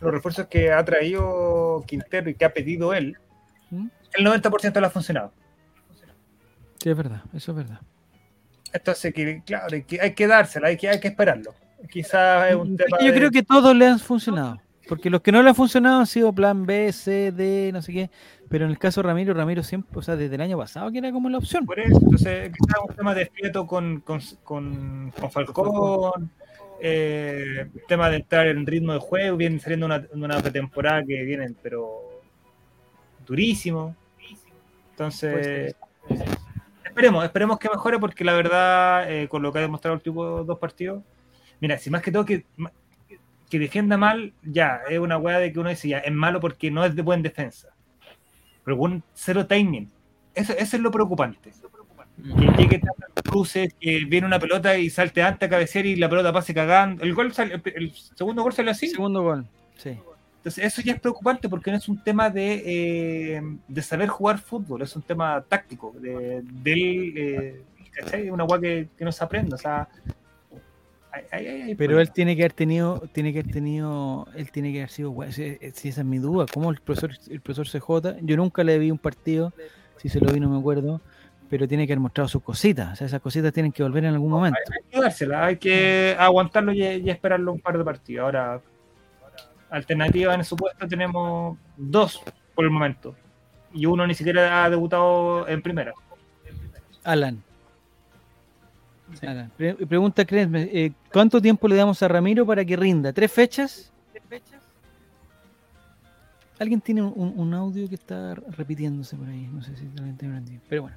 los 0.00 0.12
refuerzos 0.12 0.46
que 0.48 0.70
ha 0.72 0.84
traído 0.84 1.82
Quintero 1.86 2.28
y 2.28 2.34
que 2.34 2.44
ha 2.44 2.52
pedido 2.52 2.92
él, 2.92 3.16
¿Mm? 3.70 3.86
el 4.18 4.26
90% 4.26 4.78
le 4.80 4.86
ha 4.86 4.90
funcionado. 4.90 5.32
Sí, 6.82 6.90
es 6.90 6.96
verdad, 6.96 7.22
eso 7.34 7.52
es 7.52 7.56
verdad. 7.56 7.80
Entonces, 8.72 9.14
que, 9.14 9.42
claro, 9.46 9.66
hay 9.74 9.82
que, 9.84 9.98
hay 10.00 10.12
que 10.14 10.26
dársela, 10.26 10.68
hay 10.68 10.76
que, 10.76 10.88
hay 10.90 11.00
que 11.00 11.08
esperarlo. 11.08 11.54
Quizás 11.90 12.50
es 12.50 12.56
un 12.56 12.76
tema 12.76 12.98
Yo 13.00 13.06
de- 13.06 13.14
creo 13.14 13.30
que 13.30 13.42
todos 13.42 13.74
le 13.74 13.86
han 13.86 13.98
funcionado. 13.98 14.60
Porque 14.86 15.08
los 15.10 15.20
que 15.22 15.32
no 15.32 15.42
le 15.42 15.48
han 15.48 15.54
funcionado 15.54 16.00
han 16.00 16.06
sido 16.06 16.32
plan 16.32 16.64
B, 16.66 16.92
C, 16.92 17.32
D, 17.32 17.70
no 17.72 17.80
sé 17.82 17.92
qué. 17.92 18.10
Pero 18.48 18.64
en 18.64 18.70
el 18.70 18.78
caso 18.78 19.02
de 19.02 19.08
Ramiro, 19.08 19.34
Ramiro 19.34 19.62
siempre, 19.62 19.98
o 19.98 20.02
sea, 20.02 20.16
desde 20.16 20.34
el 20.36 20.40
año 20.40 20.56
pasado 20.56 20.90
que 20.92 20.98
era 20.98 21.10
como 21.10 21.28
la 21.28 21.38
opción. 21.38 21.66
Por 21.66 21.80
eso, 21.80 21.98
entonces 22.00 22.52
quizás 22.52 22.80
un 22.88 22.94
tema 22.94 23.14
de 23.14 23.26
Prieto 23.26 23.66
con, 23.66 24.00
con, 24.00 24.20
con, 24.44 25.12
con 25.18 25.30
Falcón, 25.30 26.30
eh, 26.80 27.66
tema 27.88 28.08
de 28.10 28.16
entrar 28.16 28.46
en 28.46 28.66
ritmo 28.66 28.92
de 28.92 28.98
juego, 28.98 29.36
vienen 29.36 29.60
saliendo 29.60 29.86
una, 29.86 30.06
una 30.12 30.40
pretemporada 30.40 31.04
que 31.04 31.22
vienen, 31.22 31.56
pero 31.62 32.20
durísimo. 33.26 33.96
Entonces, 34.90 35.74
esperemos, 36.84 37.24
esperemos 37.24 37.58
que 37.58 37.68
mejore 37.68 37.98
porque 37.98 38.24
la 38.24 38.34
verdad, 38.34 39.10
eh, 39.10 39.28
con 39.28 39.42
lo 39.42 39.52
que 39.52 39.58
ha 39.58 39.62
demostrado 39.62 39.96
los 39.96 40.00
últimos 40.00 40.46
dos 40.46 40.58
partidos, 40.58 41.02
mira, 41.60 41.78
si 41.78 41.90
más 41.90 42.00
que 42.00 42.12
todo 42.12 42.24
que, 42.24 42.46
que 43.50 43.58
defienda 43.58 43.96
mal, 43.96 44.32
ya, 44.42 44.80
es 44.88 44.98
una 44.98 45.18
weá 45.18 45.38
de 45.38 45.52
que 45.52 45.58
uno 45.58 45.68
dice, 45.68 45.88
ya, 45.88 45.98
es 45.98 46.12
malo 46.12 46.40
porque 46.40 46.70
no 46.70 46.84
es 46.84 46.94
de 46.94 47.02
buen 47.02 47.22
defensa. 47.22 47.75
Pero 48.66 48.76
con 48.76 49.02
cero 49.14 49.46
timing. 49.46 49.88
Eso, 50.34 50.52
eso 50.52 50.76
es 50.76 50.82
lo 50.82 50.90
preocupante 50.90 51.50
que 52.16 52.46
llegue 52.56 52.78
tantas 52.78 53.22
cruces, 53.24 53.74
que 53.80 54.04
viene 54.06 54.26
una 54.26 54.38
pelota 54.38 54.76
y 54.78 54.88
salte 54.90 55.22
antes 55.22 55.46
a 55.46 55.50
cabecear 55.50 55.86
y 55.86 55.96
la 55.96 56.08
pelota 56.08 56.32
pase 56.32 56.54
cagando. 56.54 57.04
El 57.04 57.14
gol 57.14 57.32
sale- 57.32 57.60
el, 57.74 57.92
segundo 57.92 58.42
gol 58.42 58.52
salió 58.52 58.70
así. 58.70 58.88
Segundo 58.88 59.22
gol, 59.22 59.46
sí. 59.76 59.98
Entonces, 60.38 60.64
eso 60.64 60.80
ya 60.82 60.94
es 60.94 61.00
preocupante 61.00 61.48
porque 61.48 61.70
no 61.70 61.76
es 61.76 61.88
un 61.88 62.02
tema 62.02 62.30
de, 62.30 62.62
eh, 63.36 63.42
de 63.66 63.82
saber 63.82 64.08
jugar 64.08 64.38
fútbol, 64.38 64.82
es 64.82 64.94
un 64.96 65.02
tema 65.02 65.42
táctico, 65.46 65.92
de, 66.00 66.40
del, 66.42 67.12
eh, 67.16 67.62
¿cachai? 67.92 68.30
Una 68.30 68.44
guay 68.44 68.60
que, 68.60 68.88
que 68.96 69.04
no 69.04 69.12
se 69.12 69.24
aprende. 69.24 69.54
O 69.54 69.58
sea, 69.58 69.88
Pero 71.76 72.00
él 72.00 72.10
tiene 72.12 72.36
que 72.36 72.42
haber 72.42 72.52
tenido, 72.52 73.02
tiene 73.12 73.32
que 73.32 73.40
haber 73.40 73.52
tenido, 73.52 74.26
él 74.34 74.50
tiene 74.50 74.72
que 74.72 74.78
haber 74.78 74.90
sido, 74.90 75.10
bueno, 75.10 75.32
si, 75.32 75.56
si 75.74 75.88
esa 75.88 76.00
es 76.00 76.06
mi 76.06 76.18
duda, 76.18 76.46
¿cómo 76.52 76.70
el 76.70 76.80
profesor, 76.80 77.12
el 77.28 77.40
profesor 77.40 77.66
CJ? 77.66 78.18
Yo 78.22 78.36
nunca 78.36 78.64
le 78.64 78.78
vi 78.78 78.90
un 78.90 78.98
partido, 78.98 79.52
si 79.96 80.08
se 80.08 80.20
lo 80.20 80.32
vi 80.32 80.40
no 80.40 80.48
me 80.48 80.58
acuerdo, 80.58 81.00
pero 81.48 81.68
tiene 81.68 81.86
que 81.86 81.92
haber 81.92 82.00
mostrado 82.00 82.28
sus 82.28 82.42
cositas, 82.42 82.92
o 82.92 82.96
sea, 82.96 83.06
esas 83.06 83.20
cositas 83.20 83.52
tienen 83.52 83.72
que 83.72 83.82
volver 83.82 84.04
en 84.04 84.14
algún 84.14 84.30
momento. 84.30 84.58
hay 84.72 84.90
que 84.90 85.00
dársela, 85.00 85.46
hay 85.46 85.56
que 85.56 86.16
aguantarlo 86.18 86.72
y, 86.72 86.82
y 86.82 87.10
esperarlo 87.10 87.52
un 87.52 87.60
par 87.60 87.78
de 87.78 87.84
partidos. 87.84 88.24
Ahora, 88.24 88.60
alternativa 89.70 90.34
en 90.34 90.44
su 90.44 90.56
puesto 90.56 90.86
tenemos 90.86 91.56
dos 91.76 92.22
por 92.54 92.64
el 92.64 92.70
momento. 92.70 93.14
Y 93.72 93.86
uno 93.86 94.06
ni 94.06 94.14
siquiera 94.14 94.64
ha 94.64 94.70
debutado 94.70 95.46
en 95.48 95.62
primera. 95.62 95.92
Alan. 97.04 97.42
Pre- 99.56 99.74
pregunta 99.86 100.24
eh, 100.30 100.92
¿cuánto 101.12 101.40
tiempo 101.40 101.68
le 101.68 101.76
damos 101.76 102.02
a 102.02 102.08
Ramiro 102.08 102.44
para 102.44 102.64
que 102.64 102.76
rinda? 102.76 103.12
¿Tres 103.12 103.32
fechas? 103.32 103.92
Alguien 106.58 106.80
tiene 106.80 107.02
un, 107.02 107.34
un 107.36 107.54
audio 107.54 107.88
que 107.88 107.94
está 107.96 108.34
repitiéndose 108.34 109.14
por 109.16 109.28
ahí, 109.28 109.46
no 109.52 109.62
sé 109.62 109.76
si 109.76 109.84
entendido. 109.84 110.60
Pero 110.68 110.82
bueno, 110.82 110.96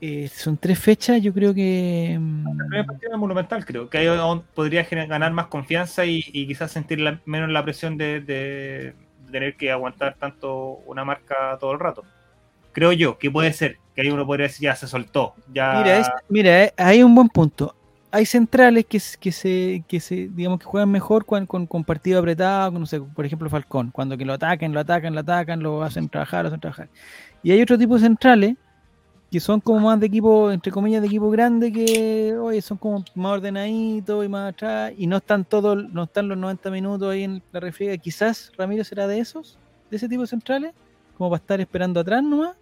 Eh, 0.00 0.28
son 0.28 0.56
tres 0.58 0.78
fechas, 0.78 1.22
yo 1.22 1.32
creo 1.32 1.54
que... 1.54 2.16
mm, 2.20 2.48
El 2.48 2.66
primer 2.66 2.86
partido 2.86 3.12
es 3.12 3.18
monumental, 3.18 3.64
creo. 3.64 3.88
Que 3.88 3.98
ahí 3.98 4.08
podría 4.54 4.84
ganar 5.06 5.32
más 5.32 5.46
confianza 5.46 6.04
y, 6.04 6.22
y 6.32 6.46
quizás 6.46 6.72
sentir 6.72 7.00
la- 7.00 7.20
menos 7.24 7.48
la 7.50 7.62
presión 7.64 7.96
de, 7.96 8.20
de- 8.20 8.94
tener 9.30 9.56
que 9.56 9.70
aguantar 9.70 10.16
tanto 10.18 10.80
una 10.86 11.04
marca 11.04 11.56
todo 11.58 11.72
el 11.72 11.78
rato. 11.80 12.04
Creo 12.72 12.92
yo 12.92 13.16
que 13.18 13.30
puede 13.30 13.52
ser, 13.52 13.78
que 13.94 14.02
ahí 14.02 14.10
uno 14.10 14.26
podría 14.26 14.46
decir 14.46 14.64
ya 14.64 14.76
se 14.76 14.86
soltó. 14.86 15.34
Ya... 15.52 15.82
Mira, 15.82 16.14
mira, 16.28 16.64
eh, 16.64 16.74
hay 16.76 17.02
un 17.02 17.14
buen 17.14 17.28
punto. 17.28 17.74
Hay 18.10 18.26
centrales 18.26 18.86
que, 18.86 19.00
se, 19.00 19.82
que 19.88 20.00
se, 20.00 20.28
digamos 20.28 20.60
que 20.60 20.66
juegan 20.66 20.90
mejor 20.90 21.26
con, 21.26 21.46
con, 21.46 21.66
con 21.66 21.82
partido 21.82 22.20
apretado, 22.20 22.70
no 22.70 22.86
sé, 22.86 23.00
por 23.00 23.26
ejemplo 23.26 23.50
Falcón, 23.50 23.90
cuando 23.90 24.16
que 24.16 24.24
lo 24.24 24.34
ataquen, 24.34 24.72
lo 24.72 24.78
atacan, 24.78 25.14
lo 25.14 25.20
atacan, 25.20 25.60
lo 25.60 25.82
hacen 25.82 26.08
trabajar, 26.08 26.44
lo 26.44 26.48
hacen 26.48 26.60
trabajar. 26.60 26.88
Y 27.42 27.50
hay 27.50 27.60
otro 27.60 27.76
tipo 27.76 27.94
de 27.94 28.00
centrales 28.00 28.54
que 29.34 29.40
son 29.40 29.60
como 29.60 29.80
más 29.80 29.98
de 29.98 30.06
equipo, 30.06 30.52
entre 30.52 30.70
comillas, 30.70 31.02
de 31.02 31.08
equipo 31.08 31.28
grande, 31.28 31.72
que 31.72 32.36
oye, 32.36 32.62
son 32.62 32.78
como 32.78 33.04
más 33.16 33.32
ordenaditos 33.32 34.24
y 34.24 34.28
más 34.28 34.52
atrás, 34.52 34.92
y 34.96 35.08
no 35.08 35.16
están 35.16 35.44
todos, 35.44 35.90
no 35.90 36.04
están 36.04 36.28
los 36.28 36.38
90 36.38 36.70
minutos 36.70 37.10
ahí 37.10 37.24
en 37.24 37.42
la 37.50 37.58
refriega. 37.58 37.96
Quizás 37.96 38.52
Ramiro 38.56 38.84
será 38.84 39.08
de 39.08 39.18
esos, 39.18 39.58
de 39.90 39.96
ese 39.96 40.08
tipo 40.08 40.22
de 40.22 40.28
centrales, 40.28 40.72
como 41.18 41.30
para 41.30 41.40
estar 41.40 41.60
esperando 41.60 41.98
atrás 41.98 42.22
nomás, 42.22 42.54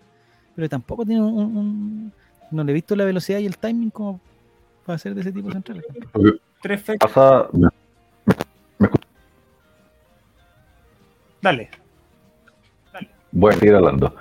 pero 0.55 0.69
tampoco 0.69 1.05
tiene 1.05 1.23
un, 1.23 2.13
no 2.51 2.65
le 2.65 2.73
he 2.73 2.75
visto 2.75 2.95
la 2.97 3.05
velocidad 3.05 3.39
y 3.39 3.47
el 3.47 3.57
timing 3.57 3.91
como 3.91 4.21
para 4.85 4.99
ser 4.99 5.15
de 5.15 5.23
ese 5.23 5.33
tipo 5.33 5.49
de 5.49 5.55
centrales. 5.55 5.85
Tres 6.61 6.83
fechas. 6.83 7.11
Dale. 11.41 11.71
Dale. 12.93 13.09
Voy 13.33 13.55
a 13.55 13.57
seguir 13.57 13.75
hablando. 13.75 14.15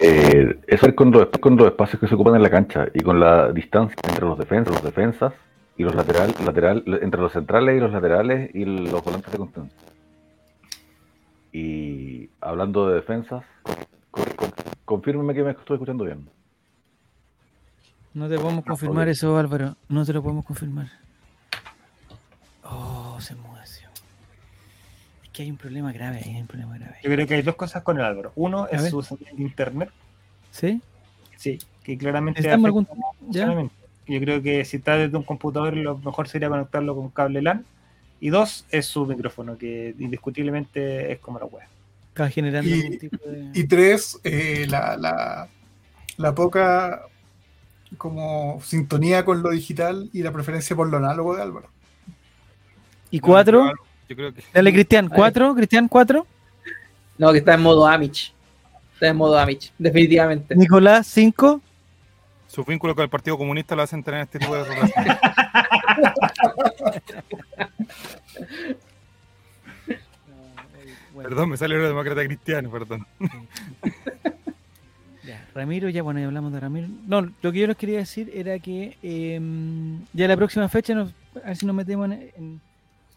Eh, 0.00 0.58
eso 0.66 0.86
es 0.86 0.94
con 0.94 1.10
los, 1.10 1.28
con 1.40 1.56
los 1.56 1.66
espacios 1.66 2.00
que 2.00 2.08
se 2.08 2.14
ocupan 2.14 2.36
en 2.36 2.42
la 2.42 2.50
cancha 2.50 2.86
y 2.94 3.00
con 3.00 3.20
la 3.20 3.52
distancia 3.52 3.96
entre 4.08 4.26
los 4.26 4.38
defensas, 4.38 4.74
los 4.74 4.82
defensas 4.82 5.32
y 5.76 5.84
los 5.84 5.94
lateral, 5.94 6.34
lateral, 6.44 6.82
entre 7.02 7.20
los 7.20 7.32
centrales 7.32 7.76
y 7.76 7.80
los 7.80 7.92
laterales 7.92 8.54
y 8.54 8.64
los 8.64 9.02
volantes 9.04 9.30
de 9.30 9.38
contención. 9.38 9.88
Y 11.52 12.30
hablando 12.40 12.88
de 12.88 12.96
defensas, 12.96 13.44
confírmeme 14.88 15.34
que 15.34 15.42
me 15.42 15.50
estoy 15.50 15.74
escuchando 15.74 16.04
bien. 16.04 16.26
No 18.14 18.26
te 18.26 18.36
podemos 18.36 18.64
confirmar 18.64 19.06
eso, 19.08 19.36
Álvaro. 19.36 19.76
No 19.88 20.06
te 20.06 20.14
lo 20.14 20.22
podemos 20.22 20.46
confirmar. 20.46 20.88
Oh, 22.64 23.18
se 23.20 23.34
hay 25.42 25.50
un 25.50 25.56
problema 25.56 25.92
grave, 25.92 26.20
hay 26.24 26.40
un 26.40 26.46
problema 26.46 26.76
grave. 26.76 26.96
Yo 27.02 27.10
creo 27.10 27.26
que 27.26 27.34
hay 27.34 27.42
dos 27.42 27.54
cosas 27.54 27.82
con 27.82 27.98
el 27.98 28.04
Álvaro. 28.04 28.32
Uno 28.34 28.66
es 28.66 28.90
su 28.90 29.18
internet. 29.36 29.90
¿Sí? 30.50 30.80
Sí, 31.36 31.58
que 31.84 31.96
claramente. 31.96 32.50
Algún... 32.50 32.88
Yo 33.30 34.20
creo 34.20 34.42
que 34.42 34.64
si 34.64 34.78
está 34.78 34.96
desde 34.96 35.16
un 35.16 35.22
computador, 35.22 35.76
lo 35.76 35.98
mejor 35.98 36.28
sería 36.28 36.48
conectarlo 36.48 36.96
con 36.96 37.10
cable 37.10 37.42
LAN. 37.42 37.64
Y 38.20 38.30
dos, 38.30 38.66
es 38.70 38.86
su 38.86 39.06
micrófono, 39.06 39.56
que 39.56 39.94
indiscutiblemente 39.98 41.12
es 41.12 41.20
como 41.20 41.38
la 41.38 41.44
web. 41.44 41.62
Está 42.18 42.30
generando 42.30 42.68
y, 42.68 42.80
algún 42.80 42.98
tipo 42.98 43.16
de... 43.30 43.50
y 43.54 43.64
tres, 43.68 44.18
eh, 44.24 44.66
la, 44.68 44.96
la, 44.96 45.46
la 46.16 46.34
poca 46.34 47.02
como 47.96 48.60
sintonía 48.64 49.24
con 49.24 49.40
lo 49.40 49.50
digital 49.50 50.10
y 50.12 50.24
la 50.24 50.32
preferencia 50.32 50.74
por 50.74 50.88
lo 50.88 50.96
análogo 50.96 51.36
de 51.36 51.42
Álvaro. 51.42 51.68
¿Y 53.12 53.20
cuatro? 53.20 53.72
Dale, 54.52 54.72
Cristian, 54.72 55.08
¿cuatro? 55.08 55.54
¿Cristian, 55.54 55.86
cuatro? 55.86 56.26
No, 57.18 57.30
que 57.30 57.38
está 57.38 57.54
en 57.54 57.62
modo 57.62 57.86
Amish. 57.86 58.34
Está 58.94 59.06
en 59.06 59.16
modo 59.16 59.38
Amish, 59.38 59.72
definitivamente. 59.78 60.56
Nicolás, 60.56 61.06
cinco. 61.06 61.60
Su 62.48 62.64
vínculo 62.64 62.96
con 62.96 63.04
el 63.04 63.10
Partido 63.10 63.38
Comunista 63.38 63.76
lo 63.76 63.82
hacen 63.82 64.02
tener 64.02 64.22
este 64.22 64.40
tipo 64.40 64.56
de 64.56 64.64
relaciones. 64.74 65.18
Perdón, 71.22 71.50
me 71.50 71.56
salió 71.56 71.76
el 71.76 71.88
demócrata 71.88 72.24
cristiano, 72.24 72.70
perdón. 72.70 73.06
Ya, 75.24 75.46
Ramiro, 75.54 75.88
ya 75.90 76.02
bueno, 76.02 76.20
ya 76.20 76.26
hablamos 76.26 76.52
de 76.52 76.60
Ramiro. 76.60 76.88
No, 77.06 77.20
lo 77.20 77.52
que 77.52 77.58
yo 77.58 77.66
les 77.66 77.76
quería 77.76 77.98
decir 77.98 78.30
era 78.34 78.58
que 78.58 78.96
em, 79.02 80.04
ya 80.12 80.26
la 80.26 80.36
próxima 80.36 80.68
fecha, 80.68 80.94
nos, 80.94 81.12
a 81.42 81.48
ver 81.48 81.56
si 81.56 81.66
nos 81.66 81.76
metemos 81.76 82.10
en 82.10 82.60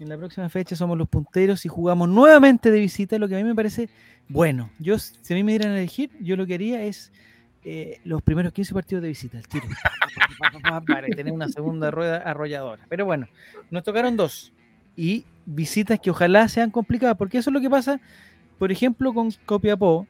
en 0.02 0.10
la 0.10 0.18
próxima 0.18 0.50
fecha 0.50 0.76
somos 0.76 0.98
los 0.98 1.08
punteros 1.08 1.64
y 1.66 1.70
jugamos 1.70 2.10
nuevamente 2.10 2.72
de 2.72 2.80
visita, 2.80 3.20
lo 3.20 3.28
que 3.28 3.36
a 3.36 3.38
mí 3.38 3.44
me 3.44 3.54
parece 3.54 3.88
bueno. 4.28 4.72
Yo, 4.80 4.98
si 4.98 5.34
a 5.34 5.36
mí 5.36 5.44
me 5.44 5.52
dieran 5.52 5.74
a 5.74 5.78
elegir, 5.78 6.10
yo 6.20 6.36
lo 6.36 6.48
que 6.48 6.56
haría 6.56 6.82
es 6.84 7.12
eh, 7.64 8.00
los 8.04 8.24
primeros 8.24 8.52
15 8.52 8.74
partidos 8.74 9.04
de 9.04 9.10
visita, 9.10 9.38
el 9.38 9.48
tiro. 9.48 9.68
para 10.88 11.08
tener 11.08 11.32
una 11.32 11.50
segunda 11.50 11.92
rueda 11.92 12.18
arrolladora. 12.18 12.84
Pero 12.90 13.06
bueno, 13.06 13.28
nos 13.70 13.84
tocaron 13.84 14.18
dos. 14.18 14.52
Y 14.98 15.26
visitas 15.54 16.00
que 16.00 16.10
ojalá 16.10 16.48
sean 16.48 16.72
complicadas, 16.72 17.18
porque 17.18 17.38
eso 17.38 17.50
es 17.50 17.54
lo 17.54 17.62
que 17.62 17.70
pasa, 17.70 18.00
por 18.58 18.72
ejemplo, 18.72 19.14
con 19.14 19.32
Copiapó, 19.46 20.08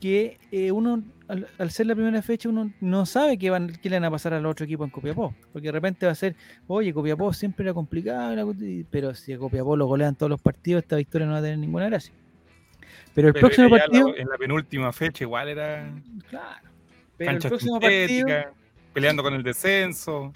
que 0.00 0.38
eh, 0.50 0.72
uno 0.72 1.02
al, 1.28 1.70
ser 1.70 1.86
la 1.86 1.94
primera 1.94 2.22
fecha 2.22 2.48
uno 2.48 2.72
no 2.80 3.06
sabe 3.06 3.38
qué, 3.38 3.50
van, 3.50 3.72
qué 3.82 3.90
le 3.90 3.96
van 3.96 4.04
a 4.04 4.10
pasar 4.10 4.34
al 4.34 4.46
otro 4.46 4.64
equipo 4.64 4.84
en 4.84 4.90
Copiapó, 4.90 5.34
porque 5.52 5.68
de 5.68 5.72
repente 5.72 6.06
va 6.06 6.12
a 6.12 6.16
ser, 6.16 6.36
oye, 6.66 6.92
Copiapó 6.92 7.32
siempre 7.32 7.64
era 7.64 7.74
complicado, 7.74 8.54
pero 8.90 9.14
si 9.14 9.32
a 9.32 9.38
Copiapó 9.38 9.76
lo 9.76 9.86
golean 9.86 10.14
todos 10.14 10.30
los 10.30 10.40
partidos, 10.40 10.82
esta 10.82 10.96
victoria 10.96 11.26
no 11.26 11.32
va 11.32 11.38
a 11.38 11.42
tener 11.42 11.58
ninguna 11.58 11.86
gracia. 11.86 12.12
Pero 13.14 13.28
el 13.28 13.34
próximo 13.34 13.70
partido... 13.70 14.14
en 14.16 14.28
la 14.28 14.36
penúltima 14.36 14.92
fecha 14.92 15.24
igual 15.24 15.48
era... 15.48 15.90
Claro. 16.28 16.68
Pero 17.16 17.30
el 17.32 17.38
próximo 17.38 17.80
partido... 17.80 18.26
Peleando 18.92 19.22
con 19.22 19.34
el 19.34 19.42
descenso. 19.42 20.32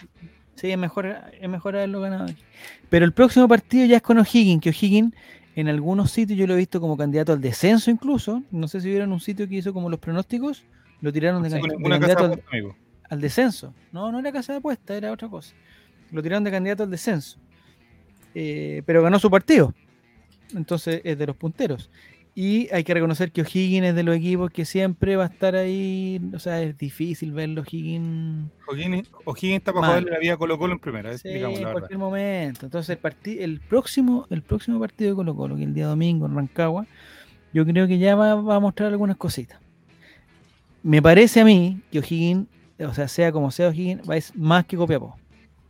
Sí, 0.61 0.71
es 0.71 0.77
mejor, 0.77 1.07
es 1.41 1.49
mejor 1.49 1.75
haberlo 1.75 2.03
ganado 2.03 2.27
Pero 2.91 3.07
el 3.07 3.13
próximo 3.13 3.49
partido 3.49 3.87
ya 3.87 3.97
es 3.97 4.03
con 4.03 4.19
O'Higgins, 4.19 4.61
que 4.61 4.69
O'Higgins 4.69 5.15
en 5.57 5.69
algunos 5.69 6.11
sitios 6.11 6.39
yo 6.39 6.47
lo 6.47 6.53
he 6.53 6.59
visto 6.59 6.83
como 6.83 6.99
candidato 6.99 7.33
al 7.33 7.41
descenso 7.41 7.91
incluso. 7.91 8.43
No 8.51 8.69
sé 8.69 8.83
si 8.83 8.89
vieron 8.89 9.11
un 9.11 9.21
sitio 9.21 9.49
que 9.49 9.57
hizo 9.57 9.73
como 9.73 9.89
los 9.89 9.99
pronósticos. 9.99 10.63
Lo 11.01 11.13
tiraron 11.13 11.43
de, 11.43 11.51
candidato 11.51 12.39
al, 13.09 13.21
descenso. 13.21 13.73
No, 13.91 14.13
no 14.13 14.19
era 14.19 14.33
casa 14.33 14.53
de 14.53 14.59
apuesta, 14.59 14.95
era 14.95 15.11
otra 15.13 15.29
cosa. 15.29 15.55
Lo 16.13 16.23
tiraron 16.23 16.45
de 16.45 16.51
candidato 16.51 16.83
al 16.83 16.91
descenso. 16.91 17.39
Eh, 18.35 18.83
pero 18.85 19.03
ganó 19.03 19.19
su 19.19 19.31
partido. 19.31 19.75
Entonces 20.55 21.01
es 21.05 21.19
de 21.19 21.27
los 21.27 21.37
punteros. 21.37 21.91
Y 22.35 22.73
hay 22.73 22.85
que 22.85 22.95
reconocer 22.95 23.33
que 23.33 23.43
O'Higgins 23.43 23.89
es 23.89 23.95
de 23.95 24.03
los 24.03 24.17
equipos 24.17 24.51
que 24.51 24.65
siempre 24.65 25.17
va 25.17 25.25
a 25.25 25.27
estar 25.27 25.57
ahí. 25.57 26.21
O 26.33 26.39
sea, 26.39 26.63
es 26.63 26.79
difícil 26.79 27.33
verlo 27.33 27.63
O'Higgins. 27.63 28.51
O'Higgins 29.25 29.59
está 29.59 29.73
para 29.73 29.89
joderle 29.89 30.13
la 30.13 30.19
vida 30.19 30.35
a 30.35 30.37
Colo 30.37 30.59
Colo 30.59 30.75
en 30.75 30.79
primera. 30.79 31.19
Sí, 31.19 31.29
en 31.29 31.63
cualquier 31.63 31.99
momento. 31.99 32.67
Entonces 32.67 32.99
el, 33.03 33.39
el, 33.39 33.61
próximo, 33.61 34.27
el 34.31 34.43
próximo 34.43 34.79
partido 34.79 35.11
de 35.11 35.17
Colo 35.17 35.35
Colo, 35.35 35.57
que 35.57 35.65
el 35.65 35.75
día 35.75 35.87
domingo 35.87 36.27
en 36.27 36.37
Rancagua, 36.37 36.87
yo 37.53 37.67
creo 37.67 37.89
que 37.89 37.99
ya 37.99 38.15
va, 38.15 38.37
va 38.37 38.57
a 38.57 38.61
mostrar 38.61 38.91
algunas 38.91 39.17
cositas 39.17 39.61
me 40.83 41.03
parece 41.03 41.41
a 41.41 41.45
mí 41.45 41.81
que 41.91 41.99
O'Higgins, 41.99 42.47
o 42.81 42.95
sea, 42.95 43.09
sea 43.09 43.33
como 43.33 43.51
sea 43.51 43.69
O'Higgins, 43.69 44.09
va 44.09 44.17
es 44.17 44.35
más 44.37 44.65
que 44.67 44.77
Copiapó. 44.77 45.17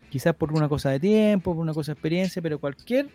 Quizás 0.08 0.34
por 0.34 0.52
una 0.52 0.68
cosa 0.68 0.90
de 0.90 1.00
tiempo, 1.00 1.54
por 1.54 1.62
una 1.62 1.74
cosa 1.74 1.92
de 1.92 1.94
experiencia, 1.94 2.42
pero 2.42 2.58
cualquier 2.58 3.08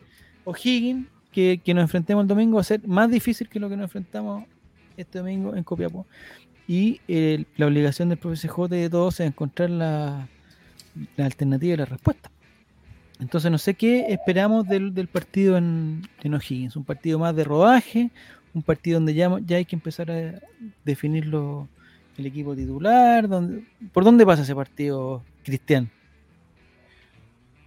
O'Higgins 0.44 1.08
que, 1.36 1.74
nos 1.74 1.84
enfrentemos 1.84 2.24
el 2.24 2.28
domingo 2.28 2.56
va 2.56 2.62
a 2.62 2.66
ser 2.66 2.88
más 2.88 3.10
difícil 3.12 3.50
que 3.50 3.60
lo 3.60 3.70
que 3.70 3.76
nos 3.76 3.86
enfrentamos 3.86 4.46
este 4.98 5.20
domingo 5.20 5.56
en 5.56 5.64
Copiapó. 5.64 6.06
Y 6.68 7.02
la 7.58 7.68
obligación 7.68 8.10
del 8.10 8.18
profesor 8.18 8.50
J 8.50 8.76
de 8.76 8.90
todos 8.90 9.20
es 9.20 9.28
encontrar 9.28 9.70
la, 9.70 10.28
alternativa 11.18 11.74
y 11.74 11.78
la 11.78 11.86
respuesta. 11.86 12.32
Entonces 13.20 13.52
no 13.52 13.58
sé 13.58 13.76
qué 13.76 14.08
esperamos 14.10 14.68
del, 14.68 15.08
partido 15.12 15.58
en, 15.58 16.02
en 16.24 16.34
O'Higgins. 16.34 16.76
Un 16.76 16.84
partido 16.84 17.20
más 17.20 17.36
de 17.36 17.44
rodaje, 17.44 18.10
un 18.54 18.64
partido 18.64 19.00
donde 19.00 19.14
ya, 19.14 19.30
ya 19.46 19.58
hay 19.58 19.66
que 19.66 19.76
empezar 19.76 20.10
a 20.10 20.40
definirlo 20.84 21.68
el 22.18 22.26
equipo 22.26 22.56
titular? 22.56 23.28
¿Por 23.92 24.04
dónde 24.04 24.26
pasa 24.26 24.44
ese 24.44 24.56
partido, 24.56 25.24
Cristian? 25.44 25.90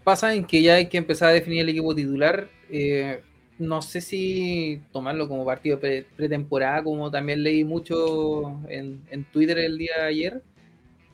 Pasa 0.04 0.34
en 0.34 0.44
que 0.44 0.62
ya 0.62 0.74
hay 0.74 0.88
que 0.88 0.98
empezar 0.98 1.30
a 1.30 1.32
definir 1.32 1.62
el 1.62 1.68
equipo 1.68 1.94
titular. 1.94 2.48
Eh, 2.70 3.22
no 3.59 3.82
sé 3.82 4.00
si 4.00 4.80
tomarlo 4.92 5.28
como 5.28 5.44
partido 5.44 5.80
pretemporada, 5.80 6.82
como 6.82 7.11
también 7.11 7.42
leí 7.42 7.64
mucho 7.64 8.61
en, 8.68 9.02
en, 9.11 9.24
Twitter 9.24 9.59
el 9.59 9.78
día 9.78 9.94
de 9.98 10.06
ayer, 10.06 10.42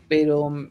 pero 0.09 0.51
mm, 0.51 0.71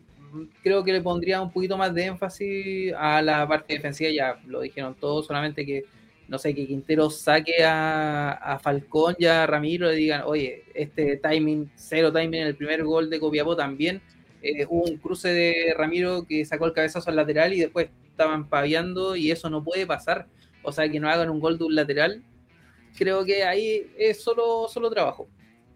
creo 0.64 0.84
que 0.84 0.94
le 0.94 1.02
pondría 1.02 1.42
un 1.42 1.52
poquito 1.52 1.78
más 1.78 1.94
de 1.94 2.06
énfasis 2.06 2.94
a 2.98 3.22
la 3.22 3.48
parte 3.48 3.74
defensiva, 3.74 4.10
ya 4.12 4.40
lo 4.48 4.62
dijeron 4.62 4.96
todos, 5.00 5.26
solamente 5.28 5.66
que 5.66 5.86
no 6.28 6.40
sé, 6.40 6.56
que 6.56 6.66
Quintero 6.66 7.10
saque 7.10 7.64
a, 7.64 8.60
Falcón 8.62 9.16
y 9.20 9.26
a 9.26 9.46
Ramiro 9.46 9.92
y 9.92 9.98
digan, 9.98 10.24
oye, 10.26 10.64
este 10.74 11.18
timing, 11.18 11.70
cero 11.76 12.12
timing 12.12 12.42
en 12.42 12.48
el 12.48 12.56
primer 12.56 12.84
gol 12.84 13.10
de 13.10 13.20
Copiapó 13.20 13.56
también. 13.56 14.02
Eh, 14.42 14.66
hubo 14.70 14.84
un 14.84 14.98
cruce 14.98 15.30
de 15.30 15.76
Ramiro 15.78 16.26
que 16.28 16.44
sacó 16.46 16.66
el 16.66 16.74
cabezazo 16.74 17.10
al 17.10 17.18
lateral 17.18 17.54
y 17.54 17.60
después 17.60 17.90
estaban 18.10 18.48
paviando 18.48 19.16
y 19.16 19.32
eso 19.32 19.50
no 19.50 19.64
puede 19.64 19.86
pasar. 19.86 20.28
O 20.64 20.72
sea, 20.72 20.90
que 20.90 21.00
no 21.00 21.10
hagan 21.10 21.30
un 21.30 21.40
gol 21.40 21.58
de 21.58 21.66
un 21.66 21.76
lateral. 21.76 22.24
Creo 22.98 23.26
que 23.26 23.44
ahí 23.44 23.92
es 23.98 24.22
solo, 24.22 24.68
solo 24.70 24.90
trabajo. 24.90 25.28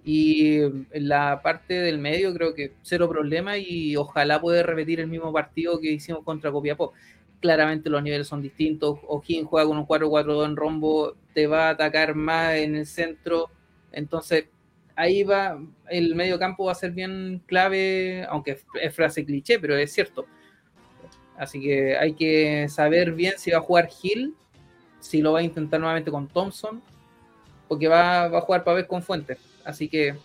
Y 0.04 0.60
en 0.60 0.88
la 0.92 1.42
parte 1.42 1.74
del 1.74 1.98
medio 1.98 2.34
creo 2.34 2.54
que 2.54 2.74
cero 2.82 3.10
problema 3.10 3.58
y 3.58 3.96
ojalá 3.98 4.40
pueda 4.40 4.64
repetir 4.64 5.02
el 5.02 5.08
mismo 5.08 5.34
partido 5.34 5.80
que 5.80 5.92
hicimos 5.92 6.24
contra 6.24 6.52
Copiapó 6.52 6.94
claramente 7.40 7.90
los 7.90 8.04
niveles 8.04 8.28
son 8.28 8.42
distintos. 8.42 9.00
O'Higgins 9.08 9.48
juega 9.48 9.68
con 9.68 9.78
un 9.78 9.88
4-4-2 9.88 10.46
en 10.46 10.56
rombo, 10.56 11.16
te 11.34 11.48
va 11.48 11.68
a 11.68 11.72
atacar 11.72 12.16
más 12.16 12.56
en 12.56 12.76
el 12.76 12.86
centro. 12.86 13.50
Entonces, 13.92 14.46
ahí 14.96 15.24
va, 15.24 15.60
el 15.90 16.16
medio 16.16 16.40
campo 16.40 16.66
va 16.66 16.72
a 16.72 16.76
ser 16.76 16.92
bien 16.92 17.42
clave, 17.46 18.26
aunque 18.30 18.60
es 18.82 18.96
frase 18.96 19.26
cliché, 19.26 19.60
pero 19.60 19.76
es 19.76 19.94
cierto. 19.94 20.26
Así 21.38 21.62
que 21.62 21.96
hay 21.98 22.14
que 22.14 22.68
saber 22.70 23.14
bien 23.14 23.36
si 23.38 23.52
va 23.52 23.60
a 23.60 23.62
jugar 23.62 23.90
Hill, 24.02 24.36
si 25.00 25.22
lo 25.22 25.34
va 25.34 25.40
a 25.40 25.44
intentar 25.44 25.80
nuevamente 25.80 26.12
con 26.12 26.28
Thompson, 26.28 26.82
porque 27.68 27.88
va, 27.88 28.26
a 28.26 28.42
jugar 28.42 28.64
para 28.64 28.76
ver 28.76 28.88
con 28.88 29.02
Fuentes. 29.02 29.40
Así 29.64 29.90
que 29.90 30.16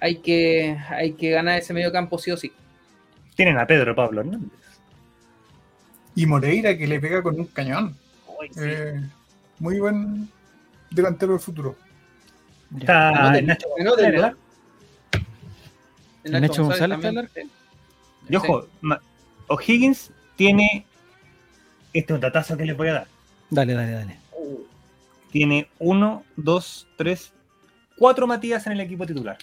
hay 0.00 0.16
que, 0.16 0.76
hay 0.90 1.12
que 1.12 1.30
ganar 1.30 1.58
ese 1.58 1.74
medio 1.74 1.92
campo 1.92 2.18
sí 2.18 2.30
o 2.30 2.36
sí. 2.36 2.52
Tienen 3.34 3.58
a 3.58 3.66
Pedro 3.66 3.94
Pablo 3.94 4.20
Hernández. 4.20 4.50
Y 6.14 6.26
Moreira 6.26 6.76
que 6.76 6.86
le 6.86 7.00
pega 7.00 7.22
con 7.22 7.38
un 7.38 7.46
cañón. 7.46 7.96
Eh, 8.60 9.00
muy 9.58 9.78
buen 9.78 10.28
delantero 10.90 11.32
del 11.32 11.40
futuro. 11.40 11.76
Está 12.76 13.40
Nacho 13.40 13.68
González, 13.68 14.18
Nacho 16.24 16.64
González 16.64 17.30
Y 18.28 18.36
ojo, 18.36 18.66
O'Higgins 19.48 20.10
tiene. 20.36 20.86
Este 21.92 22.12
es 22.12 22.14
un 22.14 22.20
datazo 22.20 22.56
que 22.56 22.64
le 22.64 22.74
voy 22.74 22.88
a 22.88 22.92
dar. 22.94 23.06
Dale, 23.50 23.74
dale, 23.74 23.92
dale. 23.92 24.18
Tiene 25.30 25.68
uno, 25.78 26.24
dos, 26.36 26.86
tres, 26.96 27.32
cuatro 27.96 28.26
Matías 28.26 28.66
en 28.66 28.72
el 28.74 28.80
equipo 28.80 29.06
titular. 29.06 29.36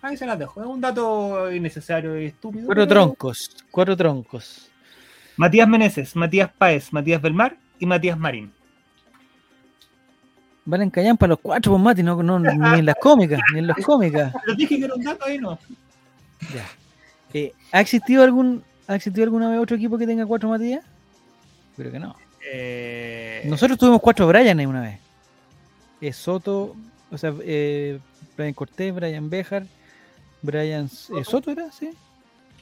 Ahí 0.00 0.16
se 0.16 0.26
las 0.26 0.38
dejo. 0.38 0.60
Es 0.60 0.66
un 0.66 0.80
dato 0.80 1.52
innecesario 1.52 2.20
y 2.20 2.26
estúpido. 2.26 2.66
Cuatro 2.66 2.86
troncos, 2.86 3.56
cuatro 3.70 3.96
troncos. 3.96 4.70
Matías 5.36 5.68
Meneses, 5.68 6.14
Matías 6.16 6.50
Páez, 6.52 6.92
Matías 6.92 7.22
Belmar 7.22 7.56
y 7.78 7.86
Matías 7.86 8.18
Marín. 8.18 8.52
Valen 10.64 10.90
callan 10.90 11.16
para 11.16 11.30
los 11.30 11.40
cuatro, 11.40 11.72
pues 11.72 11.82
Mati, 11.82 12.02
no, 12.02 12.22
no, 12.22 12.38
ni 12.38 12.78
en 12.78 12.86
las 12.86 12.94
cómicas, 12.96 13.40
ni 13.52 13.60
en 13.60 13.66
las 13.66 13.76
cómicas. 13.84 14.32
Pero 14.44 14.56
dije 14.56 14.78
que 14.78 14.84
era 14.84 14.94
un 14.94 15.02
dato 15.02 15.24
ahí, 15.24 15.38
¿no? 15.38 15.58
Ya. 16.54 16.66
Eh, 17.32 17.52
¿Ha 17.72 17.80
existido 17.80 18.22
algún 18.22 18.62
¿Ha 18.86 18.96
existido 18.96 19.24
alguna 19.24 19.48
vez 19.48 19.58
otro 19.58 19.76
equipo 19.76 19.96
que 19.96 20.06
tenga 20.06 20.26
cuatro 20.26 20.48
Matías? 20.48 20.84
Creo 21.76 21.90
que 21.90 21.98
no. 21.98 22.14
Eh... 22.44 23.42
Nosotros 23.46 23.78
tuvimos 23.78 24.00
cuatro 24.00 24.26
Brian 24.26 24.58
una 24.66 24.80
vez. 24.80 24.98
Eh, 26.00 26.12
Soto, 26.12 26.74
o 27.10 27.18
sea, 27.18 27.32
eh, 27.42 27.98
Brian 28.36 28.54
Cortés, 28.54 28.94
Brian 28.94 29.30
Bejar, 29.30 29.66
Brian 30.42 30.86
eh, 30.86 31.24
Soto 31.24 31.50
era, 31.50 31.70
¿sí? 31.70 31.90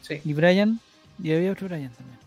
Sí. 0.03 0.21
Y 0.25 0.35
Brian, 0.35 0.79
y 1.23 1.33
había 1.33 1.53
otro 1.53 1.69
Brian 1.69 1.91
también. 1.91 2.19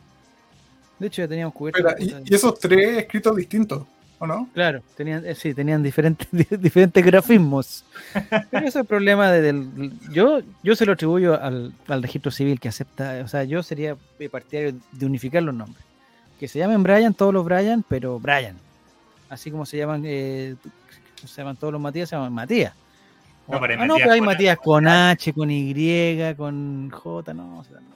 De 0.98 1.08
hecho, 1.08 1.22
ya 1.22 1.28
teníamos 1.28 1.54
cubierto. 1.54 1.84
Y, 2.00 2.16
y 2.26 2.34
esos 2.34 2.60
tres 2.60 2.98
escritos 2.98 3.36
distintos, 3.36 3.84
¿o 4.20 4.26
no? 4.26 4.50
Claro, 4.54 4.82
tenían, 4.96 5.26
eh, 5.26 5.36
sí, 5.36 5.54
tenían 5.54 5.84
diferentes, 5.84 6.28
diferentes 6.62 7.06
grafismos. 7.06 7.84
Pero 8.50 8.68
eso 8.68 8.68
es 8.68 8.76
el 8.78 8.86
problema 8.86 9.32
de, 9.32 9.42
del. 9.42 9.92
Yo, 10.12 10.42
yo 10.64 10.76
se 10.76 10.86
lo 10.86 10.94
atribuyo 10.94 11.40
al, 11.40 11.74
al 11.88 12.02
registro 12.02 12.32
civil 12.32 12.60
que 12.60 12.70
acepta. 12.70 13.22
O 13.24 13.28
sea, 13.28 13.44
yo 13.44 13.62
sería 13.62 13.98
partidario 14.32 14.80
de 14.92 15.06
unificar 15.06 15.44
los 15.44 15.54
nombres. 15.54 15.84
Que 16.44 16.50
se 16.50 16.60
llamen 16.60 16.84
Brian, 16.84 17.14
todos 17.14 17.34
los 17.34 17.46
Brian, 17.46 17.86
pero 17.88 18.20
Brian. 18.20 18.58
Así 19.30 19.50
como 19.50 19.66
se 19.66 19.78
llaman, 19.78 20.04
eh, 20.06 20.58
se 21.26 21.38
llaman 21.42 21.56
todos 21.56 21.72
los 21.72 21.82
Matías, 21.82 22.10
se 22.10 22.18
llaman 22.18 22.34
Matías. 22.34 22.74
No, 23.48 23.62
pero 23.62 23.74
hay 23.74 23.80
ah, 23.80 23.86
no, 23.86 23.94
Matías 23.94 24.00
pero 24.02 24.12
hay 24.12 24.20
con 24.20 24.26
Matías 24.26 24.58
H, 24.58 24.62
con 24.62 24.88
H, 24.90 25.34
con 25.34 25.52
Y, 25.52 26.36
con 26.36 26.90
J, 26.90 27.34
no. 27.34 27.60
o 27.60 27.64
sea, 27.64 27.80
no. 27.80 27.94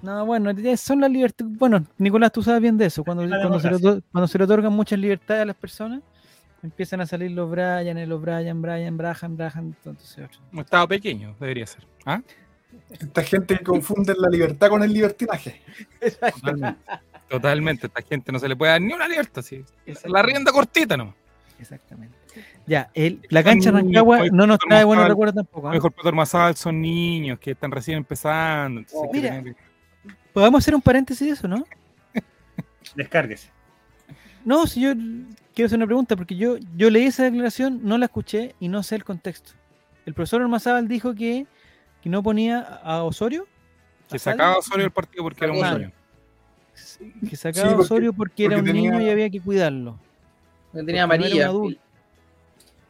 No, 0.00 0.24
bueno, 0.24 0.52
ya 0.52 0.74
son 0.78 1.02
las 1.02 1.10
libertades. 1.10 1.54
Bueno, 1.58 1.84
Nicolás, 1.98 2.32
tú 2.32 2.42
sabes 2.42 2.62
bien 2.62 2.78
de 2.78 2.86
eso. 2.86 3.04
Cuando, 3.04 3.28
cuando, 3.28 3.60
se 3.60 3.68
le, 3.68 3.76
democracia. 3.76 3.90
otor- 3.90 4.02
cuando 4.10 4.26
se 4.26 4.38
le 4.38 4.44
otorgan 4.44 4.72
muchas 4.72 4.98
libertades 4.98 5.42
a 5.42 5.44
las 5.44 5.56
personas, 5.56 6.00
empiezan 6.62 7.02
a 7.02 7.06
salir 7.06 7.30
los 7.32 7.50
Brian, 7.50 8.08
los 8.08 8.22
Brian, 8.22 8.62
Brian, 8.62 8.96
Braham, 8.96 9.36
Braham, 9.36 9.66
entonces 9.66 10.24
otro. 10.24 10.40
Un 10.50 10.60
estado 10.60 10.88
pequeño, 10.88 11.36
debería 11.38 11.66
ser. 11.66 11.86
¿Ah? 12.06 12.22
Esta 12.88 13.22
gente 13.22 13.58
que 13.58 13.64
confunde 13.64 14.14
la 14.16 14.30
libertad 14.30 14.70
con 14.70 14.82
el 14.82 14.94
libertinaje. 14.94 15.60
Totalmente. 17.36 17.86
Esta 17.86 18.02
gente 18.02 18.32
no 18.32 18.38
se 18.38 18.48
le 18.48 18.56
puede 18.56 18.72
dar 18.72 18.80
ni 18.80 18.92
una 18.92 19.08
libertad. 19.08 19.42
Sí. 19.42 19.64
La 20.06 20.22
rienda 20.22 20.52
cortita 20.52 20.96
nomás. 20.96 21.14
Exactamente. 21.58 22.16
Ya, 22.66 22.90
el, 22.94 23.20
la 23.28 23.42
cancha 23.44 23.70
de 23.70 23.78
Rancagua 23.78 24.26
no 24.32 24.46
nos 24.46 24.58
trae 24.58 24.84
buenos 24.84 25.06
recuerdos 25.08 25.36
tampoco. 25.36 25.68
¿ah? 25.68 25.72
Mejor 25.72 25.92
Peter 25.92 26.12
Mazal 26.12 26.56
son 26.56 26.80
niños 26.80 27.38
que 27.38 27.52
están 27.52 27.70
recién 27.70 27.98
empezando. 27.98 28.82
que 28.82 28.88
Mira. 29.12 29.42
que- 29.42 29.54
Podemos 30.32 30.64
hacer 30.64 30.74
un 30.74 30.82
paréntesis 30.82 31.26
de 31.28 31.32
eso, 31.34 31.46
¿no? 31.46 31.64
Descárguese. 32.96 33.50
No, 34.44 34.66
si 34.66 34.80
yo 34.82 34.92
quiero 35.54 35.66
hacer 35.66 35.78
una 35.78 35.86
pregunta, 35.86 36.16
porque 36.16 36.36
yo, 36.36 36.56
yo 36.76 36.90
leí 36.90 37.06
esa 37.06 37.24
declaración, 37.24 37.80
no 37.82 37.98
la 37.98 38.06
escuché 38.06 38.54
y 38.60 38.68
no 38.68 38.82
sé 38.82 38.96
el 38.96 39.04
contexto. 39.04 39.52
El 40.06 40.12
profesor 40.14 40.42
Ormazábal 40.42 40.88
dijo 40.88 41.14
que, 41.14 41.46
que 42.02 42.10
no 42.10 42.22
ponía 42.22 42.60
a 42.60 43.04
Osorio, 43.04 43.46
que 44.10 44.16
¿A 44.16 44.18
sacaba 44.18 44.58
Osorio 44.58 44.82
del 44.84 44.90
partido 44.92 45.22
porque 45.22 45.44
era 45.44 45.52
un 45.54 45.60
Sacó. 45.60 45.92
Que 47.28 47.36
sacaba 47.36 47.68
Sí, 47.68 47.74
porque- 47.74 47.82
Osorio 47.84 48.12
porque, 48.12 48.44
era 48.46 48.58
un 48.58 48.64
tenía- 48.64 48.90
niño 48.92 49.00
y 49.02 49.10
había 49.10 49.30
que 49.30 49.40
cuidarlo. 49.40 49.98
Porque 50.72 50.86
tenía 50.86 51.06
Porque 51.06 51.18
no 51.20 51.26
era 51.36 51.48
amarilla. 51.48 51.78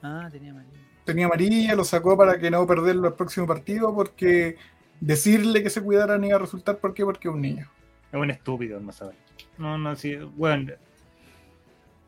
Ah, 0.02 0.28
tenía 0.30 0.50
amarilla. 0.50 0.72
Tenía 1.04 1.26
amarilla, 1.26 1.74
lo 1.74 1.84
sacó 1.84 2.16
para 2.16 2.38
que 2.38 2.50
no 2.50 2.66
perderlo 2.66 3.08
el 3.08 3.14
próximo 3.14 3.46
partido, 3.46 3.94
porque 3.94 4.56
decirle 5.00 5.62
que 5.62 5.70
se 5.70 5.82
cuidara 5.82 6.16
no 6.18 6.26
iba 6.26 6.36
a 6.36 6.40
resultar. 6.40 6.78
¿Por 6.78 6.94
qué? 6.94 7.04
Porque 7.04 7.28
es 7.28 7.34
un 7.34 7.42
niño. 7.42 7.68
Es 8.12 8.18
un 8.18 8.30
estúpido, 8.30 8.80
no 8.80 8.92
sabe. 8.92 9.12
No, 9.58 9.76
no, 9.76 9.94
sí. 9.96 10.16
Bueno, 10.36 10.72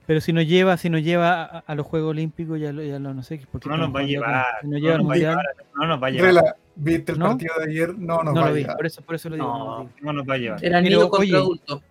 Pero 0.06 0.20
si 0.20 0.32
nos 0.32 0.46
lleva, 0.46 0.76
si 0.76 0.88
nos 0.88 1.02
lleva 1.02 1.42
a, 1.44 1.58
a 1.58 1.74
los 1.74 1.84
Juegos 1.84 2.10
Olímpicos, 2.10 2.60
ya 2.60 2.72
lo, 2.72 2.80
ya 2.82 2.98
lo 3.00 3.12
no 3.12 3.22
sé. 3.24 3.40
porque 3.50 3.68
no 3.68 3.76
nos 3.76 3.94
va 3.94 4.00
a 4.00 4.04
llevar. 4.04 4.46
No 4.62 4.76
al 4.76 4.98
nos 4.98 5.08
va 5.08 6.06
a 6.06 6.10
llevar. 6.10 6.56
¿Viste 6.76 7.12
el 7.12 7.18
¿No? 7.18 7.26
partido 7.30 7.54
de 7.58 7.64
ayer? 7.70 7.98
No, 7.98 8.22
nos 8.22 8.34
no 8.34 8.40
va 8.40 8.46
lo 8.46 8.52
a 8.52 8.52
vi, 8.52 8.64
por 8.64 8.86
eso, 8.86 9.02
por 9.02 9.14
eso 9.14 9.28
lo 9.30 9.34
digo. 9.36 9.46
no 9.48 9.90
No, 10.02 10.12
nos 10.12 10.28
va 10.28 10.34
a 10.34 10.38
llevar. 10.38 10.64
Era 10.64 10.78
Pero, 10.80 10.96
niño 10.96 11.00
contra 11.10 11.20
oye, 11.20 11.36
adulto. 11.36 11.82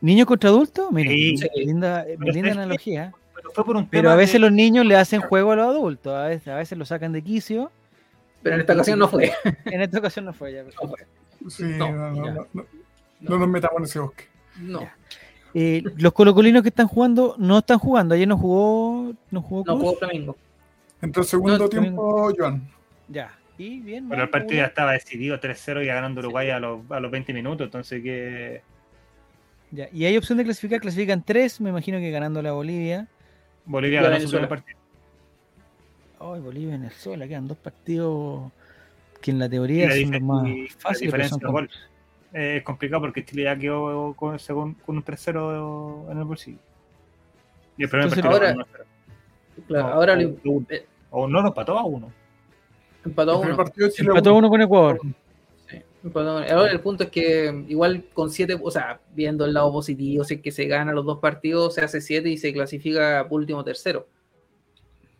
¿Niño 0.00 0.26
contra 0.26 0.50
adulto? 0.50 0.90
Mira, 0.92 1.10
Sí. 1.10 1.36
linda- 1.56 2.04
linda, 2.18 2.52
analogía. 2.52 3.12
Pero 3.34 3.50
fue 3.50 3.64
por 3.64 3.76
un 3.76 3.88
Pero 3.88 4.10
a 4.10 4.16
veces 4.16 4.34
de- 4.34 4.38
los 4.40 4.52
niños 4.52 4.84
le 4.86 4.96
hacen 4.96 5.20
juego 5.20 5.52
a 5.52 5.56
los 5.56 5.66
adultos, 5.66 6.14
a 6.14 6.26
veces, 6.28 6.48
a 6.48 6.56
veces 6.56 6.76
lo 6.78 6.84
sacan 6.84 7.12
de 7.12 7.22
quicio. 7.22 7.70
Pero 8.42 8.54
en 8.56 8.60
esta 8.60 8.74
ocasión 8.74 8.98
no 8.98 9.08
fue. 9.08 9.32
En 9.64 9.80
esta 9.80 9.98
ocasión 9.98 10.24
no 10.26 10.32
fue 10.32 10.52
ya. 10.52 10.62
No, 10.62 11.90
no, 11.92 12.10
no, 12.12 12.32
no, 12.34 12.46
no, 12.52 12.66
no 13.20 13.38
nos 13.38 13.48
metamos 13.48 13.78
en 13.78 13.84
ese 13.84 13.98
bosque. 13.98 14.24
No. 14.60 14.80
Eh, 15.54 15.82
los 15.96 16.12
colocolinos 16.12 16.62
que 16.62 16.68
están 16.68 16.86
jugando 16.86 17.34
no 17.38 17.58
están 17.58 17.78
jugando. 17.78 18.14
Ayer 18.14 18.28
no 18.28 18.36
jugó, 18.36 19.12
no 19.30 19.40
jugó 19.42 19.64
No 19.66 19.78
jugó 19.78 19.94
Flamengo. 19.96 20.36
Entró 21.00 21.22
el 21.22 21.28
segundo 21.28 21.58
No, 21.58 21.68
tiempo, 21.68 22.30
Joan. 22.36 22.68
Ya. 23.08 23.32
Y 23.58 23.80
bien. 23.80 24.08
Pero 24.08 24.22
el 24.22 24.28
partido 24.28 24.60
ya 24.60 24.66
estaba 24.66 24.92
decidido 24.92 25.40
3-0 25.40 25.82
y 25.82 25.86
ganando 25.86 26.20
Uruguay 26.20 26.50
a 26.50 26.60
los, 26.60 26.80
a 26.90 27.00
los 27.00 27.10
20 27.10 27.32
minutos. 27.32 27.64
Entonces, 27.66 28.02
que 28.02 28.60
Ya. 29.70 29.88
Y 29.92 30.04
hay 30.04 30.16
opción 30.16 30.38
de 30.38 30.44
clasificar. 30.44 30.80
Clasifican 30.80 31.22
tres. 31.22 31.60
Me 31.60 31.70
imagino 31.70 31.98
que 31.98 32.10
ganando 32.10 32.42
la 32.42 32.52
Bolivia. 32.52 33.08
Bolivia 33.64 34.00
Y 34.00 34.02
ganó 34.04 34.20
su 34.20 34.30
primer 34.30 34.48
partido. 34.48 34.78
Ay, 36.20 36.40
Bolivia, 36.40 36.70
Venezuela. 36.70 37.26
Quedan 37.26 37.48
dos 37.48 37.58
partidos 37.58 38.50
que 39.20 39.30
en 39.30 39.38
la 39.38 39.46
Y 39.46 39.50
teoría 39.50 39.88
la, 39.88 39.94
son 39.96 40.10
los 40.12 40.22
más 40.22 40.46
y 40.48 40.68
fáciles. 40.68 41.12
pero 41.12 41.28
son. 41.28 41.68
Eh, 42.32 42.56
es 42.58 42.62
complicado 42.64 43.00
porque 43.02 43.24
Chile 43.24 43.44
ya 43.44 43.56
quedó 43.56 44.12
con, 44.14 44.38
según- 44.38 44.74
con 44.74 44.96
un 44.98 45.02
3-0 45.04 46.08
en 46.10 46.18
el 46.18 46.24
bolsillo. 46.24 46.58
Y 47.78 47.84
el 47.84 47.88
primer 47.88 48.08
Entonces, 48.08 48.22
partido 48.24 48.48
ahora- 48.48 48.54
1-0. 48.54 48.84
Claro, 49.66 49.86
No, 49.88 49.92
ahora 49.94 50.12
o- 50.12 50.16
lo 50.16 50.28
o- 50.52 50.62
eh, 50.68 50.86
O 51.10 51.26
no 51.28 51.40
lo 51.40 51.48
empató 51.48 51.78
a 51.78 51.84
uno. 51.84 52.12
Empató 53.06 53.40
uno. 53.40 53.56
partido 53.56 53.86
de 53.88 53.92
Chile 53.92 54.08
Empató 54.08 54.34
uno. 54.34 54.48
con 54.48 54.60
Ecuador. 54.62 55.00
Sí, 55.68 55.78
empató 56.04 56.30
a 56.30 56.36
uno. 56.38 56.46
Ahora 56.50 56.72
el 56.72 56.80
punto 56.80 57.04
es 57.04 57.10
que 57.10 57.64
igual 57.68 58.04
con 58.12 58.30
siete, 58.30 58.58
o 58.60 58.70
sea, 58.70 59.00
viendo 59.14 59.44
el 59.44 59.54
lado 59.54 59.72
positivo, 59.72 60.24
si 60.24 60.34
es 60.34 60.40
que 60.40 60.50
se 60.52 60.66
gana 60.66 60.92
los 60.92 61.04
dos 61.04 61.18
partidos, 61.18 61.74
se 61.74 61.82
hace 61.82 62.00
siete 62.00 62.28
y 62.28 62.36
se 62.38 62.52
clasifica 62.52 63.26
por 63.28 63.40
último 63.40 63.64
tercero. 63.64 64.06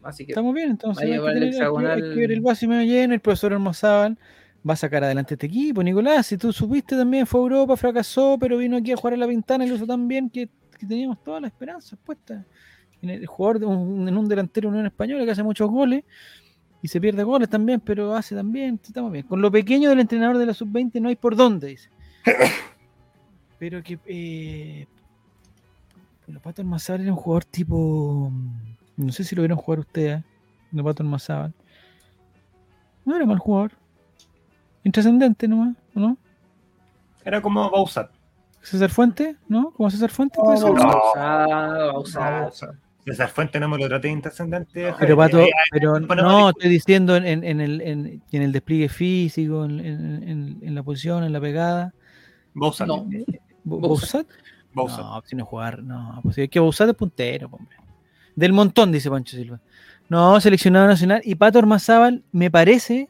Así 0.03 0.25
que 0.25 0.33
Estamos 0.33 0.55
bien, 0.55 0.71
entonces 0.71 1.03
Va 1.03 1.09
a 1.09 1.15
hay 1.15 1.21
que, 1.21 1.27
el 1.27 1.33
tener- 1.35 1.43
hay 1.43 1.51
que- 1.51 1.57
hexagonal. 1.57 2.03
ver 2.15 2.33
el 2.33 2.41
vaso 2.41 2.69
medio 2.69 2.83
lleno. 2.85 3.15
El 3.15 3.21
profesor 3.21 3.53
Hermosábal 3.53 4.17
va 4.69 4.75
a 4.75 4.77
sacar 4.77 5.03
adelante 5.03 5.35
este 5.35 5.47
equipo. 5.47 5.83
Nicolás, 5.83 6.27
si 6.27 6.37
tú 6.39 6.53
supiste 6.53 6.97
también, 6.97 7.27
fue 7.27 7.41
a 7.41 7.43
Europa, 7.43 7.77
fracasó, 7.77 8.37
pero 8.39 8.57
vino 8.59 8.77
aquí 8.77 8.93
a 8.93 8.97
jugar 8.97 9.15
a 9.15 9.17
la 9.17 9.27
ventana 9.27 9.65
y 9.65 9.69
lo 9.69 9.75
hizo 9.77 9.87
tan 9.87 10.07
bien 10.07 10.31
que, 10.31 10.49
que 10.79 10.87
teníamos 10.87 11.23
todas 11.25 11.43
las 11.43 11.51
esperanzas 11.51 11.99
puestas. 12.05 12.45
En 13.03 13.11
el 13.11 13.27
jugador 13.27 13.59
de 13.61 13.67
un, 13.67 14.09
en 14.09 14.17
un 14.17 14.29
delantero 14.29 14.69
Unión 14.69 14.87
Española 14.87 15.25
que 15.25 15.31
hace 15.33 15.43
muchos 15.43 15.69
goles 15.71 16.05
y 16.83 16.89
se 16.89 17.01
pierde 17.01 17.23
goles 17.23 17.49
también, 17.49 17.81
pero 17.81 18.15
hace 18.15 18.35
también, 18.35 18.81
estamos 18.83 19.11
bien. 19.11 19.27
Con 19.27 19.41
lo 19.41 19.51
pequeño 19.51 19.91
del 19.91 20.01
entrenador 20.01 20.39
de 20.39 20.47
la 20.47 20.55
sub-20 20.55 21.01
no 21.01 21.09
hay 21.09 21.17
por 21.17 21.37
dónde, 21.37 21.69
dice. 21.69 21.91
Pero 23.59 23.83
que 23.83 23.99
eh, 24.05 24.87
el 26.29 26.41
Pato 26.41 26.61
Almazábal 26.61 27.03
era 27.03 27.13
un 27.13 27.17
jugador 27.17 27.45
tipo. 27.45 28.31
No 28.97 29.13
sé 29.13 29.25
si 29.25 29.35
lo 29.35 29.43
vieron 29.43 29.57
jugar 29.57 29.81
ustedes, 29.81 30.23
el 30.73 30.85
Pato 30.85 31.03
Almazábal. 31.03 31.55
No 33.05 33.17
era 33.17 33.25
mal 33.25 33.39
jugador. 33.39 33.73
Intrascendente 34.85 35.49
nomás, 35.49 35.75
¿o 35.95 36.01
¿no? 36.01 36.19
Era 37.25 37.41
como 37.41 37.71
Bausat. 37.71 38.11
César 38.63 38.91
Fuente, 38.91 39.37
¿no? 39.49 39.71
¿Como 39.71 39.91
César 39.91 40.11
Fuente? 40.11 40.39
No, 40.39 40.55
no, 40.55 41.93
Bausat, 41.93 42.53
César 43.07 43.29
Fuente 43.31 43.61
no 43.61 43.69
me 43.69 43.79
lo 43.79 43.87
traté 43.89 44.09
de 44.09 44.15
intrascendente. 44.15 44.93
Pero 44.99 45.17
Pato, 45.17 45.39
Ahí- 45.39 45.45
ahí- 45.45 45.81
pero 45.81 46.01
no, 46.01 46.51
estoy 46.51 46.69
diciendo 46.69 47.15
en, 47.17 47.25
en- 47.25 47.45
en 47.45 47.61
el, 47.61 47.81
en, 47.81 48.23
en 48.33 48.43
el 48.43 48.51
despliegue 48.53 48.89
físico, 48.89 49.65
en, 49.65 49.79
en- 49.81 50.29
en- 50.29 50.59
en 50.63 50.75
la 50.75 50.83
posición, 50.83 51.23
en 51.25 51.33
la 51.33 51.41
pegada. 51.41 51.95
Bouzat. 52.53 52.89
No. 52.89 53.07
Bo- 53.65 53.79
Bouzat. 53.79 54.27
¿Bouzat? 54.27 54.27
Bouzat. 54.73 54.99
No, 55.05 55.23
si 55.25 55.37
no 55.37 55.45
jugar, 55.47 55.83
no, 55.83 56.21
pues 56.23 56.37
es 56.39 56.51
que 56.51 56.59
Bouzat 56.61 56.89
es 56.89 56.95
puntero, 56.97 57.49
hombre. 57.51 57.77
Del 58.35 58.53
montón, 58.53 58.91
dice 58.93 59.09
Pancho 59.09 59.37
Silva. 59.37 59.61
No, 60.09 60.41
seleccionado 60.41 60.87
nacional. 60.87 61.21
Y 61.25 61.35
Pato 61.37 61.59
Ormazábal, 61.59 62.23
me 62.33 62.51
parece, 62.51 63.09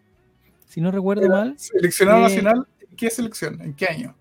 si 0.69 0.81
no 0.81 0.91
recuerdo 0.91 1.29
mal, 1.29 1.55
Seleccionado 1.59 2.19
Eh, 2.19 2.23
nacional, 2.23 2.67
¿qué 2.97 3.11
selección? 3.11 3.61
¿En 3.63 3.75
qué 3.75 3.87
año? 3.87 4.15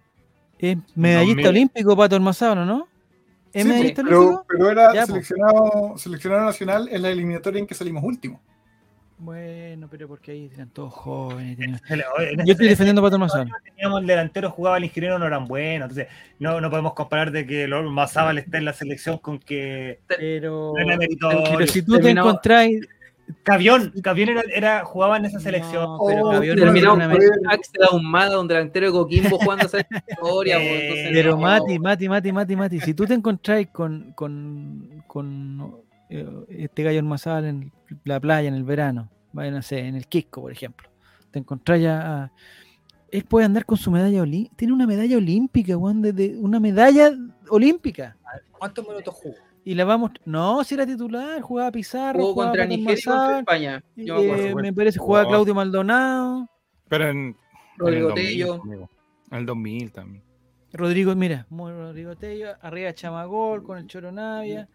es 0.58 0.78
medallista 0.96 1.42
2000. 1.44 1.48
olímpico 1.48 1.96
Pato 1.98 2.16
Ormazábal, 2.16 2.60
¿o 2.60 2.66
¿no? 2.66 2.88
¿Es 3.56 3.64
Sí, 3.64 3.70
medallista 3.70 4.04
pero, 4.04 4.70
era 4.70 4.94
Ya, 4.94 5.08
pues. 5.08 5.28
seleccionado, 5.98 6.46
nacional 6.46 6.90
en 6.92 7.02
la 7.02 7.10
eliminatoria 7.10 7.60
en 7.60 7.66
que 7.66 7.74
salimos 7.74 8.04
último. 8.04 8.42
Bueno, 9.18 9.88
pero 9.90 10.10
porque 10.10 10.32
ahí 10.34 10.52
eran 10.54 10.70
todos 10.72 10.92
jóvenes. 10.92 11.82
Yo 12.46 12.52
estoy 12.52 12.68
defendiendo 12.68 13.00
a 13.02 13.06
Pato 13.06 13.18
teníamos 13.64 14.02
el 14.02 14.08
delantero 14.08 14.52
jugaba 14.52 14.76
el 14.76 14.84
ingeniero 14.84 15.18
no 15.18 15.26
eran 15.26 15.48
buenos 15.48 15.90
entonces 15.90 16.14
no, 16.38 16.60
no 16.60 16.70
podemos 16.70 16.94
comparar 16.94 17.32
de 17.32 17.48
que 17.48 17.66
Lord 17.66 17.86
Mazábal 17.92 18.40
está 18.40 18.58
en 18.58 18.66
la 18.66 18.74
selección 18.74 19.18
con 19.20 19.40
que 19.40 20.02
Pero, 20.06 20.74
no 20.76 20.82
era 20.82 20.98
meritorio. 20.98 21.44
pero 21.58 21.66
si 21.68 21.82
tú 21.82 21.98
te 21.98 22.10
encontráis 22.10 22.86
Cavión 23.44 23.92
Cavión 24.04 24.30
era, 24.30 24.42
era- 24.54 24.86
jugaba 24.86 25.18
en 25.18 25.26
esa 25.26 25.40
selección 25.40 25.84
No, 25.84 26.00
pero 26.08 26.28
Oh, 26.28 26.40
pero 26.40 26.56
Terminó 26.56 26.92
con. 26.92 27.02
Axel 27.50 27.84
Ahumada, 27.90 28.40
un 28.40 28.48
delantero 28.48 28.86
de 28.88 28.92
Coquimbo 28.92 29.38
jugando 29.40 29.66
esa 29.66 29.80
historia. 30.10 30.58
Eh, 30.62 30.82
entonces 30.88 31.10
Pero 31.14 31.32
no. 31.32 31.38
Mati, 31.38 31.80
Mati, 31.80 32.10
Mati, 32.10 32.32
Mati, 32.32 32.56
Mati, 32.56 32.80
si 32.82 32.94
tú 32.94 33.06
te 33.06 33.14
encontráis 33.16 33.68
con, 33.70 34.12
con, 34.14 35.04
con 35.08 35.76
eh, 36.10 36.28
este 36.50 36.84
gallo 36.84 37.00
Ormazábal 37.00 37.46
en 37.46 37.72
la 38.04 38.20
playa 38.20 38.48
en 38.48 38.54
el 38.56 38.64
verano, 38.64 39.10
vaya, 39.34 39.52
no 39.52 39.62
sé, 39.62 39.80
en 39.80 39.96
el 39.96 40.08
Quisco, 40.08 40.42
por 40.42 40.52
ejemplo, 40.52 40.88
te 41.32 41.40
encontráis 41.40 41.88
a... 41.88 42.24
a- 42.26 42.32
él 43.12 43.24
puede 43.24 43.46
andar 43.46 43.66
con 43.66 43.78
su 43.78 43.92
medalla 43.92 44.22
olímpica, 44.24 44.56
tiene 44.58 44.74
una 44.74 44.86
medalla 44.86 45.16
olímpica, 45.16 45.78
de- 45.78 46.12
de- 46.14 46.38
una 46.38 46.60
medalla 46.60 47.12
olímpica. 47.50 48.18
¿cuántos 48.52 48.86
minutos 48.88 49.14
jugó? 49.14 49.36
Y 49.68 49.74
la 49.74 49.84
vamos, 49.84 50.12
no, 50.26 50.64
si 50.64 50.76
era 50.76 50.86
titular, 50.86 51.42
jugaba 51.42 51.72
Pizarro, 51.72 52.20
Jugó 52.20 52.34
jugaba 52.34 52.52
contra 52.52 52.66
Nigeria 52.68 53.00
y 53.00 53.04
contra 53.04 53.40
España. 53.40 53.84
eh, 53.98 54.06
Yo 54.06 54.22
me 54.22 54.32
acuerdo. 54.32 54.56
me 54.58 54.74
parece 54.74 55.00
jugaba. 55.00 55.28
Claudio 55.28 55.56
Maldonado, 55.56 56.48
Pero 56.88 57.10
en, 57.10 57.18
en 57.18 57.36
Rodrigo 57.76 58.10
el 58.10 58.16
2000, 58.16 58.26
Tello. 58.46 58.90
En 59.32 59.38
el 59.40 59.46
2000 59.48 59.92
también. 59.92 60.24
Rodrigo, 60.72 61.16
mira, 61.16 61.48
muy 61.50 61.72
Rodrigo 61.72 62.16
Tello, 62.16 62.50
arriba 62.62 62.94
Chamagol 62.94 63.64
con 63.64 63.80
el 63.80 63.88
Choro 63.88 64.12
Navia. 64.12 64.70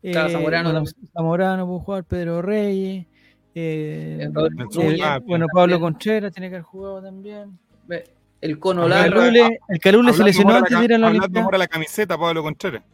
Estaba 0.00 0.28
Zamorano 0.30 0.68
bueno, 0.72 0.84
también. 0.84 1.12
Zamorano 1.12 1.66
puede 1.66 1.80
jugar, 1.80 2.04
Pedro 2.04 2.40
Reyes. 2.42 3.06
eh, 3.56 4.18
Eh, 4.22 4.30
Rodrigo 4.32 4.70
eh, 4.82 5.18
bueno, 5.26 5.46
Pablo 5.52 5.80
Contreras 5.80 6.32
tiene 6.32 6.48
que 6.48 6.54
haber 6.56 6.64
jugado 6.64 7.02
también. 7.02 7.58
El 8.40 8.58
Cono 8.60 8.86
Larra. 8.86 9.16
Calule, 9.16 9.58
el 9.66 9.78
Calule 9.80 10.12
se 10.12 10.22
lesionó 10.22 10.54
antes 10.54 10.70
la 10.70 10.78
de 10.78 10.84
ir 10.84 10.94
a 10.94 10.98
la 10.98 11.08
hablando 11.08 11.50
la 11.58 11.66
camiseta, 11.66 12.16
Pablo 12.16 12.40
Contreras. 12.44 12.84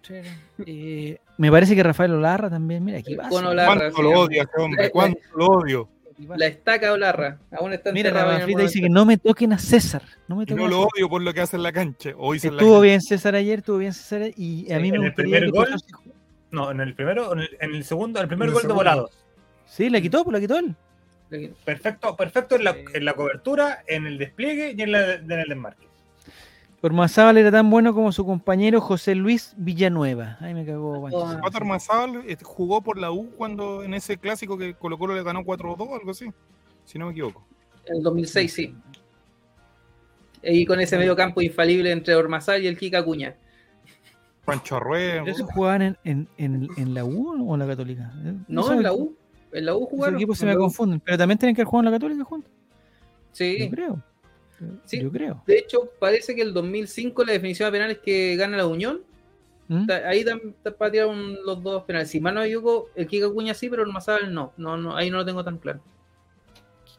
Contreras. 0.00 0.36
Eh, 0.66 1.18
me 1.36 1.50
parece 1.50 1.74
que 1.76 1.82
Rafael 1.82 2.12
Olarra 2.12 2.48
también. 2.50 2.84
Mira, 2.84 2.98
aquí 2.98 3.14
va. 3.14 3.28
¿Cuánto 3.28 4.02
lo 4.02 4.10
odio 4.20 4.40
a 4.42 4.44
ese 4.44 4.60
hombre? 4.60 4.84
La- 4.84 4.90
¿Cuánto 4.90 5.20
lo 5.36 5.46
odio? 5.46 5.88
La 6.36 6.46
estaca 6.46 6.92
Olarra. 6.92 7.38
Aún 7.52 7.72
está 7.72 7.92
Mira, 7.92 8.10
la 8.10 8.24
Manfrida 8.26 8.62
dice 8.62 8.80
que 8.80 8.90
no 8.90 9.06
me 9.06 9.16
toquen 9.16 9.54
a 9.54 9.58
César. 9.58 10.02
No 10.28 10.36
me 10.36 10.44
toquen 10.44 10.58
no 10.58 10.66
a 10.66 10.68
lo 10.68 10.80
odio 10.82 11.08
por 11.08 11.22
lo 11.22 11.32
que 11.32 11.40
hace 11.40 11.56
en 11.56 11.62
la 11.62 11.72
cancha. 11.72 12.10
La 12.10 12.34
Estuvo 12.36 12.50
cancha. 12.58 12.80
bien 12.80 13.00
César 13.00 13.34
ayer, 13.34 13.60
estuvo 13.60 13.78
bien 13.78 13.92
César 13.94 14.30
y 14.36 14.70
a 14.70 14.78
mí 14.78 14.86
Sí, 14.86 14.92
me 14.92 14.96
en 14.98 15.04
el 15.04 15.14
primer 15.14 15.44
que 15.44 15.50
gol, 15.50 15.68
no 16.50 16.70
en 16.70 16.80
el 16.80 16.94
primero 16.94 17.32
en 17.32 17.38
el, 17.40 17.48
en 17.60 17.74
el 17.74 17.84
segundo 17.84 18.20
el 18.20 18.28
primer 18.28 18.48
En 18.48 18.54
el 18.54 18.60
gol 18.60 18.68
de 18.68 18.74
volados 18.74 19.10
Sí, 19.66 19.88
la 19.88 20.00
quitó, 20.00 20.22
pues 20.24 20.34
la 20.34 20.40
quitó 20.40 20.58
él. 20.58 20.74
perfecto 21.64 22.14
perfecto 22.16 22.56
en 22.56 22.64
la, 22.64 22.72
Sí. 22.74 22.84
en 22.94 23.04
la 23.04 23.14
cobertura 23.14 23.82
en 23.86 24.06
el 24.06 24.18
despliegue 24.18 24.74
y 24.76 24.82
en, 24.82 24.92
la, 24.92 25.14
en 25.14 25.30
el 25.30 25.48
desmarque 25.48 25.86
Ormazábal 26.82 27.36
era 27.36 27.50
tan 27.50 27.68
bueno 27.68 27.92
como 27.92 28.10
su 28.10 28.24
compañero 28.24 28.80
José 28.80 29.14
Luis 29.14 29.52
Villanueva. 29.58 30.38
Ay, 30.40 30.54
me 30.54 30.64
cagó, 30.64 31.02
Pancho. 31.02 31.38
Pato 31.42 31.58
Armazábal 31.58 32.22
eh, 32.26 32.38
jugó 32.42 32.80
por 32.80 32.96
la 32.98 33.10
U 33.12 33.30
cuando 33.36 33.82
en 33.82 33.92
ese 33.92 34.16
clásico 34.16 34.56
que 34.56 34.72
Colo 34.74 34.98
Colo 34.98 35.14
le 35.14 35.22
ganó 35.22 35.40
4-2, 35.44 35.98
algo 36.00 36.10
así. 36.10 36.30
Si 36.86 36.98
no 36.98 37.06
me 37.06 37.12
equivoco. 37.12 37.44
En 37.86 37.96
el 37.96 38.02
2006, 38.02 38.52
sí. 38.52 38.74
Y 40.42 40.64
con 40.64 40.80
ese 40.80 40.96
medio 40.96 41.14
campo 41.14 41.42
infalible 41.42 41.92
entre 41.92 42.14
Ormazal 42.14 42.62
y 42.62 42.66
el 42.66 42.78
Kika 42.78 43.04
Cuña. 43.04 43.36
Pancho 44.46 44.76
Arrué. 44.76 45.20
¿Pero 45.22 45.26
esos 45.26 45.50
jugaban 45.52 45.82
en, 45.82 45.98
en, 46.04 46.28
en, 46.38 46.68
en 46.78 46.94
la 46.94 47.04
U 47.04 47.46
o 47.46 47.54
en 47.54 47.60
la 47.60 47.66
Católica? 47.66 48.10
Eh, 48.24 48.34
No, 48.48 48.72
en 48.72 48.82
la 48.82 48.94
U. 48.94 49.14
En 49.52 49.66
la 49.66 49.76
U 49.76 49.84
jugaron. 49.84 50.14
equipos 50.16 50.38
se 50.38 50.46
me 50.46 50.56
confunden. 50.56 51.00
Pero 51.00 51.18
también 51.18 51.36
tienen 51.36 51.54
que 51.54 51.60
haber 51.60 51.68
jugado 51.68 51.88
en 51.88 51.92
la 51.92 51.98
Católica 51.98 52.24
juntos. 52.24 52.50
Yo 52.50 52.56
Sí. 53.32 53.68
creo. 53.70 54.02
Sí. 54.84 55.00
Yo 55.00 55.10
creo. 55.10 55.42
De 55.46 55.58
hecho, 55.58 55.90
parece 55.98 56.34
que 56.34 56.42
el 56.42 56.52
2005 56.52 57.24
la 57.24 57.32
definición 57.32 57.66
de 57.68 57.72
penales 57.72 57.98
que 57.98 58.36
gana 58.36 58.56
la 58.56 58.66
Unión, 58.66 59.00
¿Mm? 59.68 59.86
ahí 60.06 60.24
patearon 60.78 61.36
los 61.44 61.62
dos 61.62 61.84
penales. 61.84 62.10
Si 62.10 62.20
mal 62.20 62.34
no 62.34 62.40
me 62.40 62.46
equivoco, 62.46 62.90
el 62.94 63.06
Kika 63.06 63.30
Cuña 63.30 63.54
sí, 63.54 63.68
pero 63.68 63.82
el 63.82 63.88
Ormazal 63.88 64.32
no. 64.34 64.52
no, 64.56 64.76
no. 64.76 64.96
Ahí 64.96 65.10
no 65.10 65.18
lo 65.18 65.24
tengo 65.24 65.42
tan 65.44 65.58
claro. 65.58 65.80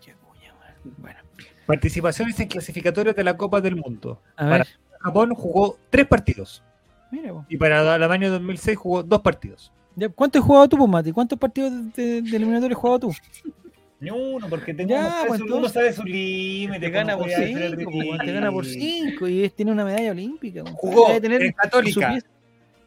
Qué 0.04 0.14
cuña. 0.16 0.54
Bueno, 0.98 1.20
participaciones 1.66 2.40
en 2.40 2.48
clasificatorios 2.48 3.16
de 3.16 3.24
la 3.24 3.36
Copa 3.38 3.62
del 3.62 3.76
Mundo 3.76 4.20
a 4.36 4.44
Para- 4.44 4.58
ver. 4.60 4.68
Japón 5.00 5.34
jugó 5.34 5.78
tres 5.90 6.06
partidos 6.08 6.64
Mira, 7.12 7.34
y 7.50 7.58
para 7.58 7.96
el 7.96 8.04
año 8.04 8.30
2006 8.32 8.78
jugó 8.78 9.04
dos 9.04 9.20
partidos 9.22 9.72
Ya, 9.96 10.08
¿Cuánto 10.10 10.38
has 10.40 10.46
jugado 10.46 10.70
tú, 10.70 10.88
Mati? 10.88 11.12
¿Cuántos 11.12 11.38
partidos 11.40 11.72
de, 11.94 12.22
de 12.22 12.38
eliminatoria 12.38 12.76
has 12.76 12.82
jugado 12.82 13.00
tú? 13.00 13.12
Ni 14.02 14.10
uno, 14.10 14.49
porque 14.49 14.73
tengo 14.73 14.90
Ya, 14.90 14.98
uno 14.99 15.10
sabe 15.11 15.28
pues, 15.28 15.41
uno 15.41 15.69
sabe 15.69 15.94
su 15.94 16.03
límite. 16.03 16.80
Te 16.80 16.90
gana 16.90 17.14
por 17.15 17.23
podía 17.26 17.38
hacer 17.38 17.61
el 17.61 17.78
5, 17.78 17.91
te 18.26 18.32
gana 18.34 18.52
por 18.52 18.65
ridículo. 18.65 19.10
5 19.11 19.28
y 19.30 19.44
es- 19.44 19.53
tiene 19.56 19.72
una 19.72 19.86
medalla 19.86 20.11
olímpica. 20.11 20.64
Jugó 20.73 21.07
Debe 21.07 21.22
tener 21.22 21.41
en 21.44 21.52
Católica, 21.53 22.18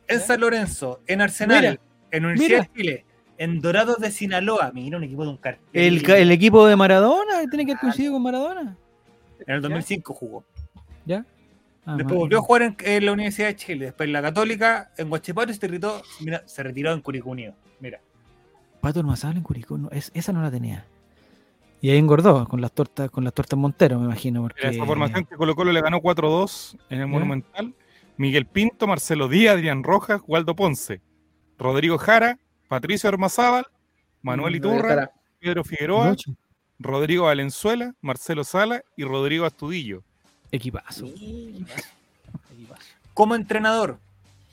en 0.08 0.20
San 0.20 0.40
Lorenzo, 0.40 1.00
en 1.06 1.20
Arsenal, 1.20 1.60
Mira, 1.60 1.78
en 2.10 2.24
Universidad 2.24 2.58
mira. 2.58 2.68
de 2.74 2.80
Chile, 2.82 3.04
en 3.38 3.60
Dorados 3.60 3.98
de 4.00 4.10
Sinaloa. 4.10 4.72
Mira, 4.74 4.98
un 4.98 5.04
equipo 5.04 5.22
de 5.22 5.30
un 5.30 5.36
cartel. 5.36 5.62
El, 5.72 6.30
equipo 6.32 6.66
de 6.66 6.74
Maradona, 6.76 7.40
tiene 7.48 7.64
que 7.64 7.72
haber 7.72 7.80
coincidido 7.80 8.12
con 8.12 8.22
Maradona. 8.22 8.76
En 9.46 9.54
el 9.54 9.62
2005 9.62 10.12
jugó. 10.14 10.44
¿Ya? 11.06 11.24
Ah, 11.86 11.94
Después 11.96 12.16
volvió 12.18 12.38
a 12.38 12.40
jugar 12.42 12.62
en, 12.62 12.76
en 12.80 13.06
la 13.06 13.12
Universidad 13.12 13.48
de 13.48 13.56
Chile. 13.56 13.84
Después 13.86 14.06
en 14.08 14.14
la 14.14 14.22
Católica, 14.22 14.90
en 14.96 15.08
Guachipato 15.10 15.52
y 15.52 15.54
se 15.54 15.68
retiró, 15.68 16.02
mira, 16.20 16.42
se 16.46 16.62
retiró 16.62 16.92
en 16.92 17.00
Curicunio. 17.02 17.54
Mira. 17.78 18.00
Pato 18.80 19.00
Ormazábal 19.00 19.36
en 19.36 19.42
Curicó, 19.44 19.78
no, 19.78 19.90
es- 19.90 20.10
esa 20.14 20.32
no 20.32 20.42
la 20.42 20.50
tenía. 20.50 20.86
Y 21.84 21.90
ahí 21.90 21.98
engordó 21.98 22.48
con 22.48 22.62
las 22.62 22.72
tortas, 22.72 23.10
con 23.10 23.24
las 23.24 23.34
tortas 23.34 23.58
Montero, 23.58 23.98
me 23.98 24.06
imagino. 24.06 24.40
Porque... 24.40 24.68
Esa 24.68 24.86
formación 24.86 25.26
que 25.26 25.36
Colo 25.36 25.54
Colo 25.54 25.70
le 25.70 25.82
ganó 25.82 26.00
4-2 26.00 26.78
en 26.88 27.00
el. 27.02 27.06
Monumental. 27.06 27.74
Miguel 28.16 28.46
Pinto, 28.46 28.86
Marcelo 28.86 29.28
Díaz, 29.28 29.56
Adrián 29.56 29.82
Rojas, 29.82 30.22
Waldo 30.26 30.56
Ponce, 30.56 31.02
Rodrigo 31.58 31.98
Jara, 31.98 32.38
Patricio 32.68 33.10
Armazábal, 33.10 33.66
Manuel 34.22 34.56
Iturra, 34.56 34.88
Jara. 34.88 35.12
Pedro 35.38 35.62
Figueroa, 35.62 36.16
Rodrigo 36.78 37.24
Valenzuela, 37.24 37.92
Marcelo 38.00 38.44
Sala 38.44 38.82
y 38.96 39.04
Rodrigo 39.04 39.44
Astudillo. 39.44 40.02
Equipazo. 40.52 41.04
Equipazo. 42.50 42.86
Como 43.12 43.34
entrenador, 43.34 43.98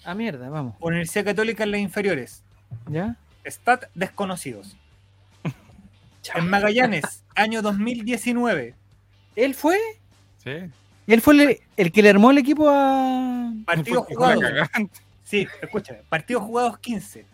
Ah, 0.03 0.15
mierda, 0.15 0.49
vamos. 0.49 0.75
Universidad 0.81 1.23
Católica 1.23 1.63
en 1.63 1.71
las 1.71 1.79
inferiores. 1.79 2.43
¿Ya? 2.89 3.15
Stat 3.45 3.85
desconocidos. 3.95 4.75
En 6.35 6.49
Magallanes, 6.49 7.23
año 7.35 7.61
2019. 7.61 8.75
¿Él 9.35 9.55
fue? 9.55 9.77
Sí. 10.43 10.51
Él 11.07 11.21
fue 11.21 11.33
el, 11.33 11.59
el 11.77 11.91
que 11.91 12.01
le 12.01 12.09
armó 12.09 12.31
el 12.31 12.37
equipo 12.37 12.69
a. 12.69 13.51
Partidos 13.65 14.05
jugados. 14.07 14.43
Sí, 15.23 15.47
escúchame. 15.61 15.99
Partidos 16.09 16.43
jugados 16.43 16.77
15. 16.79 17.25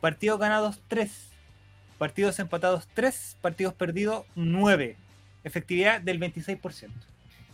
Partidos 0.00 0.38
ganados 0.38 0.80
3. 0.88 1.10
Partidos 1.98 2.38
empatados 2.38 2.88
3. 2.94 3.38
Partidos 3.40 3.74
perdidos 3.74 4.24
9. 4.34 4.96
Efectividad 5.44 6.00
del 6.00 6.20
26%. 6.20 6.90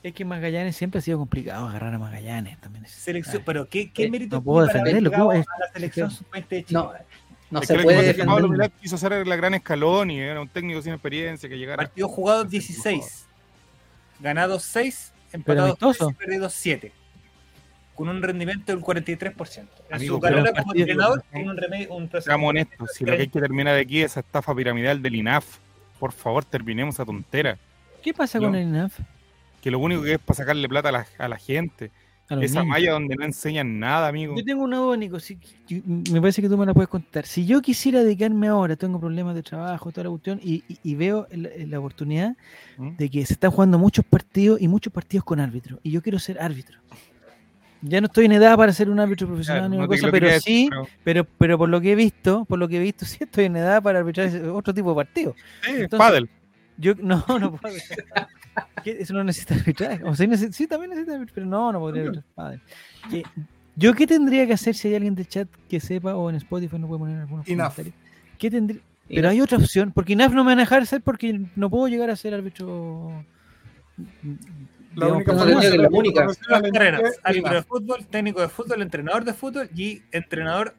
Es 0.02 0.12
que 0.12 0.24
Magallanes 0.26 0.76
siempre 0.76 0.98
ha 0.98 1.00
sido 1.00 1.16
complicado 1.18 1.66
agarrar 1.66 1.94
a 1.94 1.98
Magallanes 1.98 2.60
también. 2.60 2.86
Selección, 2.86 3.42
pero 3.46 3.68
¿qué, 3.68 3.90
qué 3.90 4.04
Eh, 4.04 4.10
mérito 4.10 4.36
no 4.36 4.42
puedo 4.42 4.66
tiene 4.66 4.72
para 4.72 4.80
haber 4.82 5.02
defenderlo, 5.02 5.30
a 5.30 5.36
la 5.36 5.72
selección 5.72 6.10
sub-20 6.10 6.48
de 6.48 6.64
Chile? 6.64 6.80
No, 6.80 6.92
no 7.50 7.60
Es 7.60 7.68
se 7.68 7.76
que 7.76 7.82
puede 7.82 8.00
que 8.12 8.14
que 8.16 8.24
Pablo 8.24 8.34
defender. 8.48 8.50
Milán 8.50 8.72
quiso 8.80 8.96
hacer 8.96 9.26
la 9.26 9.36
gran 9.36 9.54
escalón 9.54 10.10
y 10.10 10.18
era 10.20 10.40
un 10.40 10.48
técnico 10.48 10.80
sin 10.82 10.92
experiencia 10.92 11.48
que 11.48 11.56
llegara. 11.58 11.76
Partidos 11.84 12.10
jugados 12.10 12.48
16. 12.50 13.26
Ganados 14.20 14.62
6. 14.64 15.12
Empatados 15.32 15.76
3 15.78 15.82
amistoso. 15.82 16.10
y 16.10 16.14
perdidos 16.14 16.54
7. 16.54 16.92
Con 17.94 18.08
un 18.08 18.22
rendimiento 18.22 18.72
del 18.72 18.80
43%. 18.82 19.58
En 19.88 19.94
Amigo, 19.94 20.16
su 20.16 20.20
carrera 20.20 20.52
como 20.52 20.74
entrenador 20.74 21.22
tiene 21.32 21.50
un, 21.50 21.56
reme- 21.56 21.88
un 21.90 22.10
Seamos 22.22 22.50
honestos, 22.50 22.90
si 22.94 23.04
lo 23.04 23.14
que 23.14 23.22
hay 23.22 23.28
que 23.28 23.40
terminar 23.40 23.74
de 23.74 23.82
aquí 23.82 24.00
es 24.02 24.12
esa 24.12 24.20
estafa 24.20 24.54
piramidal 24.54 25.00
del 25.00 25.14
INAF, 25.14 25.58
por 26.00 26.12
favor 26.12 26.44
terminemos 26.44 26.96
esa 26.96 27.04
tontera. 27.04 27.56
¿Qué 28.02 28.12
pasa 28.12 28.38
No. 28.38 28.46
con 28.46 28.56
el 28.56 28.62
INAF? 28.68 28.98
Que 29.62 29.70
lo 29.70 29.78
único 29.78 30.02
que 30.02 30.14
es 30.14 30.18
para 30.18 30.36
sacarle 30.36 30.68
plata 30.68 30.88
a 30.88 30.92
la, 30.92 31.06
a 31.18 31.28
la 31.28 31.36
gente. 31.38 31.90
Esa 32.40 32.64
malla 32.64 32.92
donde 32.92 33.16
no 33.16 33.24
enseñan 33.24 33.78
nada, 33.78 34.08
amigo. 34.08 34.34
Yo 34.36 34.44
tengo 34.44 34.64
una 34.64 34.78
duda, 34.78 34.96
Nico. 34.96 35.18
me 35.68 36.20
parece 36.20 36.40
que 36.40 36.48
tú 36.48 36.56
me 36.56 36.64
la 36.64 36.72
puedes 36.72 36.88
contar. 36.88 37.26
Si 37.26 37.44
yo 37.44 37.60
quisiera 37.60 38.02
dedicarme 38.02 38.48
ahora, 38.48 38.76
tengo 38.76 38.98
problemas 38.98 39.34
de 39.34 39.42
trabajo, 39.42 39.92
toda 39.92 40.04
la 40.04 40.10
cuestión, 40.10 40.40
y, 40.42 40.94
veo 40.94 41.26
la, 41.30 41.78
oportunidad 41.78 42.36
¿Mm? 42.78 42.96
de 42.96 43.10
que 43.10 43.26
se 43.26 43.34
están 43.34 43.50
jugando 43.50 43.78
muchos 43.78 44.04
partidos 44.04 44.60
y 44.60 44.68
muchos 44.68 44.92
partidos 44.92 45.24
con 45.24 45.38
árbitro, 45.38 45.80
y 45.82 45.90
yo 45.90 46.02
quiero 46.02 46.18
ser 46.18 46.40
árbitro. 46.40 46.78
Ya 47.82 48.00
no 48.00 48.06
estoy 48.06 48.24
en 48.24 48.32
edad 48.32 48.56
para 48.56 48.72
ser 48.72 48.88
un 48.88 48.98
árbitro 48.98 49.26
profesional 49.26 49.70
ni 49.70 49.76
una 49.76 49.86
cosa, 49.86 50.10
pero 50.10 50.40
sí, 50.40 50.70
pero... 51.02 51.26
pero... 51.36 51.58
por 51.58 51.68
lo 51.68 51.82
que 51.82 51.92
he 51.92 51.94
visto, 51.94 52.46
por 52.46 52.58
lo 52.58 52.66
que 52.66 52.78
he 52.78 52.80
visto, 52.80 53.04
sí 53.04 53.18
estoy 53.20 53.44
en 53.44 53.56
edad 53.56 53.82
para 53.82 53.98
arbitrar 53.98 54.30
otro 54.48 54.72
tipo 54.72 54.90
de 54.90 54.96
partido. 54.96 55.34
Sí, 55.62 55.86
pádel. 55.94 56.30
Yo 56.78 56.94
no, 56.98 57.24
no 57.26 57.56
puedo. 57.56 57.76
Eso 58.84 59.14
no 59.14 59.24
necesita 59.24 59.54
arbitraje. 59.54 60.04
O 60.04 60.14
sea, 60.14 60.36
sí, 60.36 60.66
también 60.66 60.90
necesita 60.90 61.14
arbitraje, 61.14 61.32
pero 61.34 61.46
no, 61.46 61.72
no 61.72 61.80
podría 61.80 62.04
arbitrar. 62.04 62.60
¿Yo 63.76 63.92
qué 63.94 64.06
tendría 64.06 64.46
que 64.46 64.52
hacer 64.52 64.74
si 64.74 64.88
hay 64.88 64.94
alguien 64.94 65.14
del 65.14 65.26
chat 65.26 65.48
que 65.68 65.80
sepa 65.80 66.14
o 66.14 66.30
en 66.30 66.36
Spotify 66.36 66.78
no 66.78 66.86
puede 66.86 67.00
poner 67.00 67.20
algunos 67.20 67.44
comentarios? 67.46 67.94
¿Qué 68.38 68.50
tendría? 68.50 68.80
Pero 69.08 69.28
hay 69.28 69.40
otra 69.40 69.58
opción, 69.58 69.92
porque 69.92 70.14
INAF 70.14 70.32
no 70.32 70.44
me 70.44 70.52
van 70.52 70.58
a 70.58 70.62
dejar 70.62 70.86
ser 70.86 71.02
porque 71.02 71.46
no 71.56 71.68
puedo 71.68 71.88
llegar 71.88 72.08
a 72.10 72.16
ser 72.16 72.34
árbitro. 72.34 73.24
La 74.94 75.08
única 75.08 75.32
la 75.32 75.88
única. 75.90 76.26
Árbitro 77.22 77.54
de 77.54 77.62
fútbol, 77.62 78.06
técnico 78.06 78.40
de 78.40 78.48
fútbol, 78.48 78.82
entrenador 78.82 79.24
de 79.24 79.34
fútbol 79.34 79.68
y 79.74 80.02
entrenador 80.12 80.74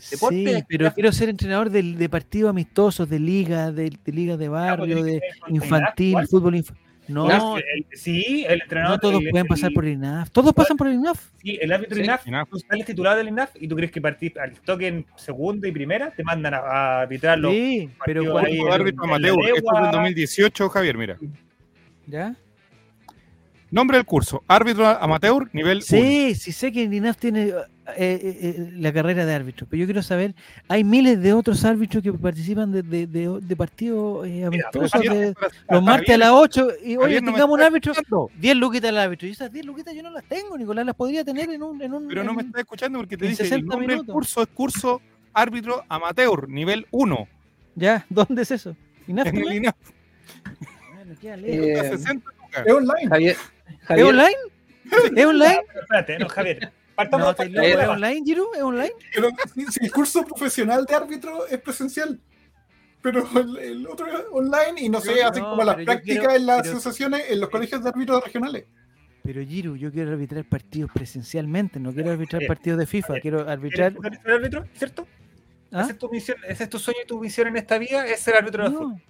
Sí, 0.00 0.64
pero 0.68 0.92
quiero 0.92 1.12
ser 1.12 1.28
entrenador 1.28 1.70
de, 1.70 1.82
de 1.82 2.08
partidos 2.08 2.50
amistosos, 2.50 3.08
de 3.08 3.18
liga, 3.20 3.70
de, 3.70 3.90
de 4.04 4.12
liga 4.12 4.36
de 4.36 4.48
barrio, 4.48 5.02
de 5.02 5.20
infantil, 5.48 6.16
fútbol 6.28 6.56
infantil. 6.56 6.90
No, 7.10 7.56
sí, 7.92 8.44
el 8.48 8.62
entrenador. 8.62 8.96
No 8.96 9.00
todos 9.00 9.22
pueden 9.30 9.46
pasar 9.46 9.72
por 9.72 9.84
el 9.84 9.94
INAF. 9.94 10.30
¿Todos 10.30 10.52
pasan 10.52 10.76
por 10.76 10.86
el 10.86 10.94
INAF? 10.94 11.30
Sí, 11.42 11.58
el 11.60 11.72
árbitro 11.72 11.96
sí, 11.96 12.02
INAF, 12.02 12.26
INAF. 12.26 12.48
tú 12.48 12.58
sales 12.60 12.86
titular 12.86 13.16
del 13.16 13.28
INAF 13.28 13.50
y 13.56 13.66
tú 13.66 13.74
crees 13.74 13.90
que 13.90 14.00
partís 14.00 14.36
al 14.36 14.52
toque 14.60 14.86
en 14.86 15.06
segunda 15.16 15.66
y 15.66 15.72
primera, 15.72 16.10
te 16.10 16.22
mandan 16.22 16.54
a, 16.54 17.00
arbitrarlo. 17.00 17.50
Sí, 17.50 17.90
pero 18.04 18.30
cuando 18.30 18.72
árbitro 18.72 19.04
amateur, 19.04 19.36
esto 19.56 19.76
es 19.76 19.82
del 19.82 19.90
2018, 19.90 20.68
Javier, 20.68 20.98
mira. 20.98 21.18
¿Ya? 22.06 22.36
Nombre 23.70 23.98
del 23.98 24.06
curso, 24.06 24.42
árbitro 24.48 24.86
amateur, 24.86 25.48
nivel 25.52 25.82
Sí, 25.82 26.34
sí 26.34 26.52
sé 26.52 26.72
que 26.72 26.84
el 26.84 26.94
INAF 26.94 27.16
tiene 27.16 27.52
eh, 27.96 28.20
eh, 28.22 28.38
eh, 28.42 28.72
la 28.76 28.92
carrera 28.92 29.24
de 29.24 29.34
árbitro, 29.34 29.66
pero 29.68 29.80
yo 29.80 29.86
quiero 29.86 30.02
saber, 30.02 30.34
hay 30.68 30.84
miles 30.84 31.20
de 31.20 31.32
otros 31.32 31.64
árbitros 31.64 32.02
que 32.02 32.12
participan 32.12 32.72
de, 32.72 32.82
de, 32.82 33.06
de, 33.06 33.56
partidos 33.56 34.26
amistosos 34.26 35.02
los 35.68 35.82
martes 35.82 36.14
a 36.14 36.18
las 36.18 36.30
8 36.30 36.68
y 36.84 36.96
hoy 36.96 37.14
tengamos 37.14 37.50
un 37.50 37.62
árbitro, 37.62 37.92
10 38.36 38.56
luquitas 38.56 38.90
al 38.90 38.98
árbitro, 38.98 39.28
y 39.28 39.32
esas 39.32 39.52
10 39.52 39.66
luquitas 39.66 39.94
yo 39.94 40.02
no 40.02 40.10
las 40.10 40.24
tengo, 40.24 40.56
Nicolás, 40.56 40.86
las 40.86 40.94
podría 40.94 41.24
tener 41.24 41.50
en 41.50 41.62
un... 41.62 41.80
En 41.82 41.94
un 41.94 42.08
pero 42.08 42.24
no 42.24 42.34
me 42.34 42.42
está 42.42 42.60
escuchando 42.60 42.98
porque 42.98 43.16
te 43.16 43.26
dice 43.26 43.54
el 43.54 43.64
nombre 43.64 43.96
del 43.96 44.06
curso 44.06 44.42
es 44.42 44.48
curso 44.48 45.00
árbitro 45.32 45.84
amateur, 45.88 46.48
nivel 46.48 46.86
1. 46.90 47.28
¿Ya? 47.76 48.04
¿Dónde 48.10 48.42
es 48.42 48.50
eso? 48.50 48.76
¿INAF? 49.06 49.28
En 49.28 49.36
el 49.36 49.52
INAF. 49.54 49.76
Eh, 51.22 51.92
es 51.92 52.72
online. 52.72 53.08
Javier, 53.08 53.36
¿Es 53.88 54.04
online? 54.04 54.36
¿Es 55.16 55.24
online? 55.24 55.62
espérate, 55.80 56.18
no, 56.18 56.28
Javier. 56.28 56.72
No, 57.10 57.30
¿Es 57.62 57.88
online, 57.88 58.22
Giro? 58.24 58.54
¿Es 58.54 58.62
online? 58.62 58.92
Pero 59.14 59.30
si 59.70 59.84
el 59.84 59.90
curso 59.90 60.24
profesional 60.24 60.84
de 60.84 60.94
árbitro 60.94 61.46
es 61.46 61.60
presencial. 61.60 62.20
Pero 63.02 63.26
el, 63.58 63.86
otro 63.86 64.06
es 64.06 64.24
online 64.30 64.80
y 64.82 64.88
no 64.88 65.00
sé, 65.00 65.22
hacen 65.22 65.42
como 65.42 65.64
las 65.64 65.76
prácticas 65.76 66.34
en 66.34 66.46
las 66.46 66.68
asociaciones, 66.68 67.30
en 67.30 67.40
los 67.40 67.48
colegios 67.48 67.82
de 67.82 67.88
árbitros 67.88 68.22
regionales. 68.22 68.66
Pero 69.22 69.42
Giro, 69.42 69.76
yo 69.76 69.90
quiero 69.90 70.10
arbitrar 70.10 70.44
partidos 70.44 70.90
presencialmente, 70.92 71.78
no 71.80 71.92
quiero 71.92 72.10
arbitrar 72.10 72.42
partidos 72.46 72.78
de 72.78 72.86
FIFA, 72.86 73.20
quiero 73.20 73.48
arbitrar. 73.48 73.94
¿Eres 74.04 74.20
árbitro? 74.26 74.66
¿Cierto? 74.74 75.06
¿Ah? 75.72 75.82
¿Ese, 75.82 75.92
es 75.92 75.98
tu 75.98 76.10
misión, 76.10 76.36
¿Ese 76.46 76.64
es 76.64 76.70
tu 76.70 76.78
sueño 76.78 77.00
y 77.04 77.06
tu 77.06 77.20
misión 77.20 77.48
en 77.48 77.56
esta 77.56 77.78
vida? 77.78 78.06
¿Es 78.06 78.20
ser 78.20 78.34
árbitro 78.34 78.64
de 78.64 78.70
fútbol? 78.70 79.02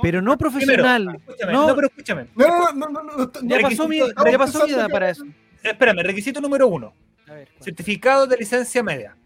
pero 0.00 0.22
no 0.22 0.38
profesional. 0.38 1.04
no, 1.04 1.68
no, 1.68 1.74
pero 1.74 1.88
escúchame. 1.88 2.26
No, 2.36 2.72
no, 2.72 2.88
no, 2.88 3.02
no, 3.02 3.32
ya 3.42 3.60
pasó 3.60 3.88
mi, 3.88 3.98
ya 3.98 4.38
pasó 4.38 4.66
mi 4.66 4.72
edad 4.72 4.88
para 4.88 5.10
eso. 5.10 5.24
Espérame, 5.62 6.02
requisito 6.02 6.40
número 6.40 6.68
uno. 6.68 6.94
Certificado 7.60 8.26
de 8.26 8.36
licencia 8.36 8.82
media. 8.82 9.16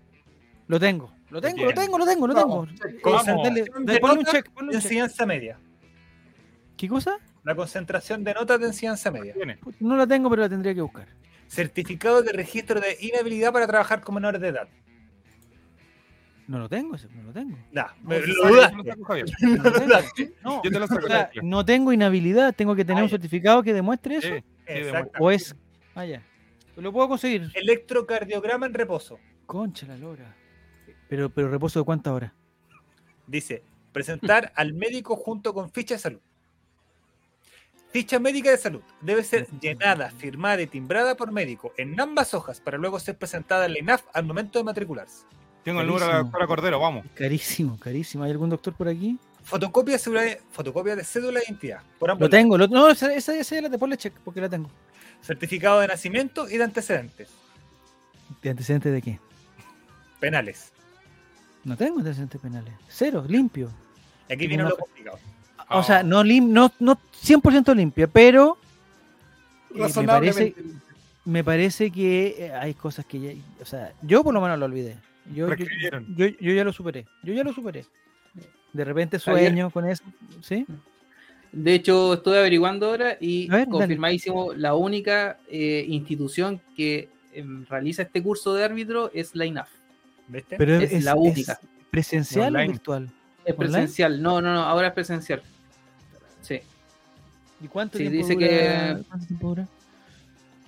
Lo 0.68 0.80
tengo, 0.80 1.12
lo 1.30 1.40
tengo, 1.40 1.64
lo 1.64 1.74
tengo, 1.74 1.98
lo 1.98 2.06
tengo, 2.06 2.26
lo 2.26 2.34
tengo. 2.34 2.66
Ponle 4.00 4.18
un 4.18 4.24
check. 4.24 4.50
Ponle 4.50 4.70
un 4.70 4.74
enseñanza 4.74 5.26
media. 5.26 5.58
¿Qué 6.76 6.88
cosa? 6.88 7.18
La 7.44 7.54
concentración 7.54 8.24
de 8.24 8.34
notas 8.34 8.60
de 8.60 8.66
enseñanza 8.66 9.10
media. 9.10 9.34
No 9.80 9.96
la 9.96 10.06
tengo, 10.06 10.28
pero 10.28 10.42
la 10.42 10.48
tendría 10.48 10.74
que 10.74 10.80
buscar. 10.80 11.06
Certificado 11.48 12.22
de 12.22 12.32
registro 12.32 12.80
de 12.80 12.96
inhabilidad 13.00 13.52
para 13.52 13.66
trabajar 13.66 14.00
con 14.00 14.16
menores 14.16 14.40
de 14.40 14.48
edad. 14.48 14.68
No 16.48 16.60
lo 16.60 16.68
tengo, 16.68 16.96
no 16.96 17.22
lo 17.24 17.32
tengo. 17.32 17.56
no, 18.02 18.10
lo 18.10 18.20
No, 20.44 20.62
yo 20.62 20.70
te 20.70 20.78
lo 20.78 20.86
saco, 20.86 21.08
no 21.42 21.64
tengo 21.64 21.92
inhabilidad, 21.92 22.54
tengo 22.54 22.76
que 22.76 22.84
tener 22.84 23.02
un 23.02 23.08
certificado 23.08 23.62
que 23.62 23.72
demuestre 23.72 24.16
eso. 24.16 24.34
o 25.18 25.30
es. 25.30 25.54
Vaya. 25.94 26.22
Lo 26.76 26.92
puedo 26.92 27.08
conseguir. 27.08 27.50
Electrocardiograma 27.54 28.66
en 28.66 28.74
reposo. 28.74 29.18
Concha 29.46 29.86
la 29.86 29.96
lora. 29.96 30.36
Pero, 31.08 31.30
pero 31.30 31.50
reposo 31.50 31.80
de 31.80 31.84
cuántas 31.84 32.12
horas? 32.12 32.32
Dice, 33.26 33.62
presentar 33.92 34.52
al 34.56 34.74
médico 34.74 35.16
junto 35.16 35.54
con 35.54 35.70
ficha 35.70 35.94
de 35.94 36.00
salud. 36.00 36.20
Ficha 37.90 38.18
médica 38.18 38.50
de 38.50 38.58
salud 38.58 38.82
debe 39.00 39.22
ser 39.22 39.48
llenada, 39.58 40.10
firmada 40.10 40.60
y 40.60 40.66
timbrada 40.66 41.16
por 41.16 41.32
médico 41.32 41.72
en 41.78 41.98
ambas 41.98 42.34
hojas 42.34 42.60
para 42.60 42.76
luego 42.76 43.00
ser 43.00 43.16
presentada 43.16 43.64
en 43.64 43.72
la 43.72 43.78
INAF 43.78 44.02
al 44.12 44.24
momento 44.24 44.58
de 44.58 44.64
matricularse. 44.64 45.24
Tengo 45.64 45.80
el 45.80 45.86
número 45.86 46.06
de 46.06 46.12
la 46.12 46.18
doctora 46.18 46.46
Cordero, 46.46 46.78
vamos. 46.78 47.06
Carísimo, 47.14 47.78
carísimo. 47.78 48.22
¿Hay 48.24 48.32
algún 48.32 48.50
doctor 48.50 48.74
por 48.74 48.86
aquí? 48.86 49.18
Fotocopia, 49.42 49.96
de, 49.96 50.40
fotocopia 50.50 50.94
de 50.94 51.04
cédula 51.04 51.40
de 51.40 51.46
identidad. 51.46 51.80
lo 52.18 52.28
tengo, 52.28 52.58
no, 52.58 52.90
esa, 52.90 53.14
esa, 53.14 53.34
esa 53.34 53.60
la 53.62 53.70
te 53.70 53.78
ponle 53.78 53.96
check 53.96 54.12
porque 54.24 54.40
la 54.40 54.48
tengo. 54.48 54.68
Certificado 55.26 55.80
de 55.80 55.88
nacimiento 55.88 56.48
y 56.48 56.56
de 56.56 56.62
antecedentes. 56.62 57.28
¿De 58.42 58.50
antecedentes 58.50 58.92
de 58.92 59.02
qué? 59.02 59.18
Penales. 60.20 60.72
No 61.64 61.76
tengo 61.76 61.98
antecedentes 61.98 62.40
penales. 62.40 62.72
Cero, 62.88 63.24
limpio. 63.26 63.68
Aquí 64.30 64.46
viene 64.46 64.62
lo 64.62 64.76
complicado. 64.76 65.18
O 65.70 65.82
sea, 65.82 66.04
no, 66.04 66.22
lim, 66.22 66.52
no, 66.52 66.72
no 66.78 66.96
100% 67.24 67.74
limpio, 67.74 68.08
pero 68.08 68.56
eh, 69.74 69.92
me, 69.96 70.06
parece, 70.06 70.54
me 71.24 71.42
parece 71.42 71.90
que 71.90 72.36
eh, 72.38 72.52
hay 72.52 72.74
cosas 72.74 73.04
que 73.04 73.18
ya, 73.18 73.32
o 73.60 73.64
sea, 73.64 73.92
yo 74.02 74.22
por 74.22 74.32
lo 74.32 74.40
menos 74.40 74.60
lo 74.60 74.66
olvidé. 74.66 74.96
Yo, 75.34 75.48
yo, 75.56 76.28
ya 76.38 76.62
lo 76.62 76.72
superé. 76.72 77.04
Yo 77.24 77.34
ya 77.34 77.42
lo 77.42 77.52
superé. 77.52 77.84
De 78.72 78.84
repente 78.84 79.18
sueño 79.18 79.70
con 79.70 79.88
eso. 79.88 80.04
¿Sí? 80.40 80.64
De 81.56 81.72
hecho, 81.74 82.12
estoy 82.12 82.36
averiguando 82.36 82.84
ahora 82.84 83.16
y 83.18 83.48
confirmadísimo, 83.70 84.52
la 84.52 84.74
única 84.74 85.38
eh, 85.48 85.86
institución 85.88 86.60
que 86.76 87.08
em, 87.32 87.64
realiza 87.64 88.02
este 88.02 88.22
curso 88.22 88.52
de 88.52 88.62
árbitro 88.62 89.10
es 89.14 89.34
la 89.34 89.46
INAF. 89.46 89.70
Pero 90.50 90.76
es, 90.76 91.02
la 91.02 91.14
única. 91.14 91.58
¿Presencial 91.90 92.54
o 92.54 92.58
virtual? 92.58 93.10
Es 93.42 93.54
presencial. 93.54 94.20
No, 94.20 94.42
no, 94.42 94.52
no, 94.52 94.64
ahora 94.64 94.88
es 94.88 94.92
presencial. 94.92 95.42
Sí. 96.42 96.60
¿Y 97.62 97.68
cuánto 97.68 97.96
tiempo 97.96 98.18
dice 98.18 98.34
dura? 98.34 98.46
Que, 98.46 99.04
¿Cuánto 99.08 99.26
tiempo 99.26 99.48
dura? 99.48 99.68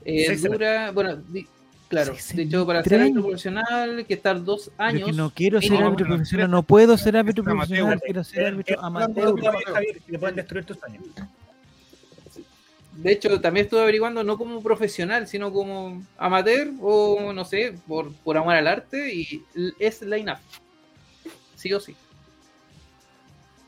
Eh, 0.06 0.36
dura, 0.36 0.90
bueno, 0.92 1.22
Claro, 1.88 2.14
de 2.34 2.42
hecho, 2.42 2.66
para 2.66 2.84
ser 2.84 3.00
árbitro 3.00 3.22
profesional, 3.22 4.04
que 4.06 4.14
estar 4.14 4.44
dos 4.44 4.70
años. 4.76 5.16
no 5.16 5.30
quiero 5.30 5.60
ser 5.62 5.82
árbitro 5.82 6.06
profesional, 6.06 6.50
no 6.50 6.62
puedo 6.62 6.98
ser 6.98 7.16
árbitro 7.16 7.42
profesional, 7.42 8.00
quiero 8.04 8.24
ser 8.24 8.46
árbitro 8.46 8.80
amateur. 8.84 9.34
Te 10.06 10.18
pueden 10.18 10.36
destruir 10.36 10.64
tus 10.66 10.82
años. 10.84 11.02
De 12.92 13.12
hecho, 13.12 13.40
también 13.40 13.64
estuve 13.64 13.80
averiguando 13.80 14.22
no 14.22 14.36
como 14.36 14.60
profesional, 14.60 15.26
sino 15.28 15.52
como 15.52 16.02
amateur 16.18 16.68
o 16.80 17.32
no 17.32 17.44
sé, 17.44 17.78
por, 17.86 18.12
por 18.16 18.36
amor 18.36 18.54
al 18.54 18.66
arte 18.66 19.14
y 19.14 19.44
es 19.78 20.02
la 20.02 20.18
INAF. 20.18 20.40
Sí 21.54 21.72
o 21.72 21.80
sí. 21.80 21.94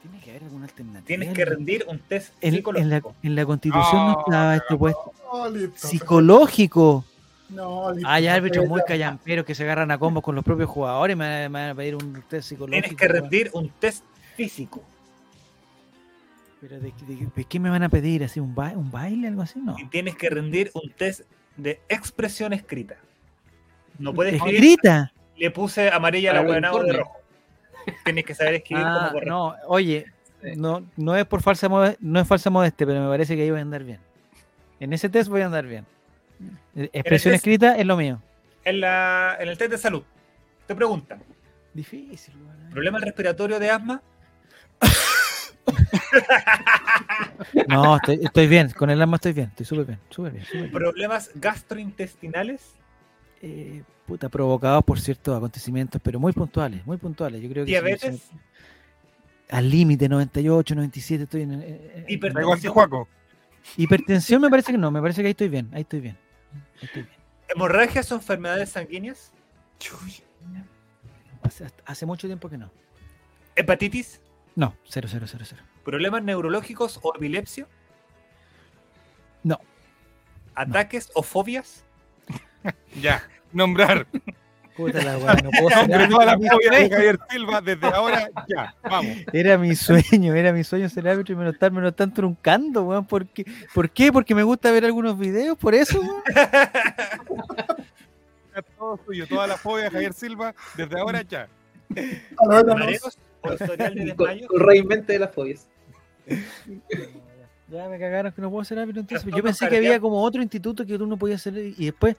Tiene 0.03 0.21
que 0.21 0.31
haber 0.31 0.45
alguna 0.45 0.65
alternativa. 0.65 1.07
Tienes 1.07 1.33
que 1.33 1.45
rendir 1.45 1.85
un 1.89 2.01
test 2.01 2.35
psicológico. 2.43 3.15
En 3.23 3.35
la, 3.35 3.47
constitución 3.47 4.07
no, 4.07 4.21
estaba 4.21 4.57
esto 4.57 4.79
puesto. 4.79 5.13
psicológico. 5.77 7.05
No, 7.51 7.93
Hay 8.05 8.29
árbitros 8.29 8.67
muy 8.67 8.81
callamperos 8.87 9.45
que 9.45 9.55
se 9.55 9.65
agarran 9.65 9.91
a 9.91 9.99
combos 9.99 10.23
con 10.23 10.35
los 10.35 10.45
propios 10.45 10.69
jugadores. 10.69 11.17
Me, 11.17 11.49
van 11.49 11.71
a 11.71 11.75
pedir 11.75 11.97
un 11.97 12.23
test 12.29 12.49
psicológico. 12.49 12.83
Tienes 12.83 13.01
que 13.01 13.09
rendir 13.09 13.51
un 13.53 13.69
test 13.71 14.05
físico. 14.37 14.83
¿Pero 16.61 16.79
de, 16.79 16.93
qué 17.49 17.59
me 17.59 17.71
van 17.71 17.83
a 17.83 17.89
pedir? 17.89 18.23
¿Así 18.23 18.39
un, 18.39 18.55
un 18.57 18.91
baile? 18.91 19.29
¿Algo 19.29 19.43
así? 19.43 19.59
No. 19.61 19.77
Y 19.79 19.87
tienes 19.87 20.15
que 20.17 20.29
rendir 20.29 20.71
un 20.75 20.91
test 20.91 21.23
de 21.57 21.81
expresión 21.89 22.53
escrita. 22.53 22.97
No 23.99 24.15
puedes 24.15 24.35
¿Escrita? 24.35 25.13
Le 25.37 25.51
puse 25.51 25.91
amarilla 25.91 26.33
a 26.33 26.35
la 26.35 26.43
buena 26.43 26.71
de 26.71 26.93
rojo. 26.93 27.17
Tienes 28.05 28.25
que 28.25 28.35
saber 28.35 28.55
escribir 28.55 28.85
ah, 28.87 29.11
como 29.13 29.25
No, 29.25 29.55
oye, 29.67 30.07
no, 30.57 30.87
no 30.97 31.17
es 31.17 31.25
por 31.25 31.43
falsa 31.43 31.69
no 31.99 32.21
es 32.21 32.29
falsa 32.29 32.51
modestia, 32.51 32.87
pero 32.87 33.01
me 33.01 33.09
parece 33.09 33.37
que 33.37 33.43
ahí 33.43 33.51
voy 33.51 33.59
a 33.59 33.63
andar 33.63 33.85
bien. 33.85 33.99
En 34.81 34.93
ese 34.93 35.09
test 35.09 35.31
voy 35.31 35.41
a 35.41 35.47
andar 35.47 35.67
bien. 35.67 35.87
Expresión 36.93 37.35
escrita 37.35 37.77
es 37.77 37.87
lo 37.87 37.97
mío. 37.97 38.21
En, 38.65 38.81
la, 38.81 39.37
en 39.41 39.49
el 39.49 39.59
test 39.59 39.71
de 39.73 39.79
salud, 39.79 40.03
te 40.67 40.75
preguntan. 40.75 41.23
Difícil. 41.75 42.35
¿Problema 42.71 42.99
respiratorio 42.99 43.59
de 43.59 43.71
asma? 43.71 44.03
No, 47.69 47.97
estoy, 47.97 48.21
estoy 48.23 48.47
bien. 48.47 48.71
Con 48.71 48.91
el 48.91 49.01
asma 49.01 49.17
estoy 49.17 49.33
bien. 49.33 49.49
Estoy 49.49 49.67
súper 49.67 49.87
bien. 49.87 49.99
Súper 50.11 50.33
bien. 50.33 50.71
¿Problemas 50.73 51.31
gastrointestinales? 51.35 52.75
Eh, 53.43 53.83
puta, 54.07 54.29
provocados 54.29 54.85
por 54.85 55.01
ciertos 55.01 55.37
acontecimientos, 55.37 56.01
pero 56.03 56.19
muy 56.21 56.33
puntuales, 56.33 56.85
muy 56.87 56.97
puntuales. 56.97 57.41
Yo 57.41 57.49
creo 57.49 57.65
que 57.65 57.71
¿Diabetes? 57.71 58.17
sí, 58.17 58.23
sí. 58.31 58.37
al 59.51 59.71
límite, 59.71 60.09
98, 60.09 60.75
97, 60.75 61.25
estoy 61.25 61.43
en, 61.43 61.53
eh, 61.55 62.07
eh, 62.09 62.19
Da 62.35 62.41
igual 62.43 62.61
que 62.61 62.69
¿Hipertensión? 62.69 62.73
Juaco. 62.75 63.09
hipertensión 63.77 64.43
me 64.43 64.51
parece 64.51 64.73
que 64.73 64.79
no, 64.79 64.91
me 64.91 65.01
parece 65.01 65.23
que 65.23 65.29
ahí 65.29 65.33
estoy 65.33 65.49
bien, 65.49 65.69
ahí 65.73 65.83
estoy 65.83 66.01
bien. 66.01 66.19
Ahí 66.55 66.85
estoy 66.85 67.03
bien. 67.03 67.15
¿Hemorragias 67.49 68.11
o 68.13 68.15
enfermedades 68.15 68.71
sanguíneas? 68.71 69.33
Hace, 71.43 71.67
hace 71.85 72.07
mucho 72.07 72.27
tiempo 72.27 72.49
que 72.49 72.59
no. 72.59 72.71
¿Hepatitis? 73.57 74.21
No, 74.55 74.77
cero, 74.85 75.09
cero, 75.11 75.27
cero, 75.29 75.45
cero. 75.47 75.63
¿Problemas 75.85 76.23
neurológicos 76.23 77.01
o 77.03 77.15
epilepsia? 77.15 77.67
No. 79.43 79.59
¿Ataques 80.55 81.11
o 81.15 81.23
fobias? 81.23 81.85
Ya, 83.01 83.27
nombrar. 83.53 84.07
Puta 84.81 85.03
la 85.03 85.19
weá, 85.19 85.35
no 85.35 85.51
puedo 85.51 85.69
Nombre 85.77 85.99
ser 85.99 86.09
toda 86.09 86.25
la 86.25 86.33
árbitro. 86.33 86.57
fobia 86.57 86.71
de 86.79 86.91
Javier 86.91 87.19
Silva 87.29 87.61
desde 87.61 87.87
ahora, 87.87 88.31
ya, 88.49 88.75
vamos. 88.83 89.17
Era 89.33 89.59
mi 89.59 89.75
sueño, 89.77 90.35
era 90.35 90.53
mi 90.53 90.65
sueño 90.65 90.89
ser 90.89 91.09
árbitro 91.09 91.35
y 91.35 91.37
me 91.37 91.45
lo 91.45 91.51
están, 91.51 91.75
me 91.75 91.81
lo 91.81 91.89
están 91.89 92.13
truncando, 92.15 92.85
weón. 92.85 93.07
¿Por 93.07 93.27
qué? 93.27 93.45
¿Por 93.75 93.91
qué? 93.91 94.13
Porque 94.13 94.35
me 94.35 94.43
gusta 94.43 94.71
ver 94.71 94.85
algunos 94.85 95.19
videos, 95.19 95.59
por 95.59 95.75
eso, 95.75 96.01
weón. 96.01 96.23
Todo 98.77 98.99
suyo, 99.07 99.27
toda 99.27 99.47
la 99.47 99.57
fobia 99.57 99.85
de 99.85 99.91
Javier 99.91 100.13
Silva 100.13 100.55
desde 100.77 100.99
ahora, 100.99 101.23
ya. 101.23 101.49
Reinvente 104.59 105.13
de 105.15 105.19
las 105.19 105.33
fobias. 105.33 105.67
Ya 107.69 107.89
me 107.89 107.99
cagaron 107.99 108.33
que 108.33 108.43
no 108.43 108.51
puedo 108.51 108.65
ser 108.65 108.79
árbitro 108.81 109.01
entonces. 109.01 109.25
Yo 109.25 109.31
Trastorno 109.31 109.47
pensé 109.47 109.69
que 109.69 109.77
había 109.77 110.01
como 110.01 110.23
otro 110.23 110.43
instituto 110.43 110.85
que 110.85 110.97
uno 110.97 111.17
podía 111.17 111.37
hacer 111.37 111.57
y 111.57 111.85
después, 111.87 112.17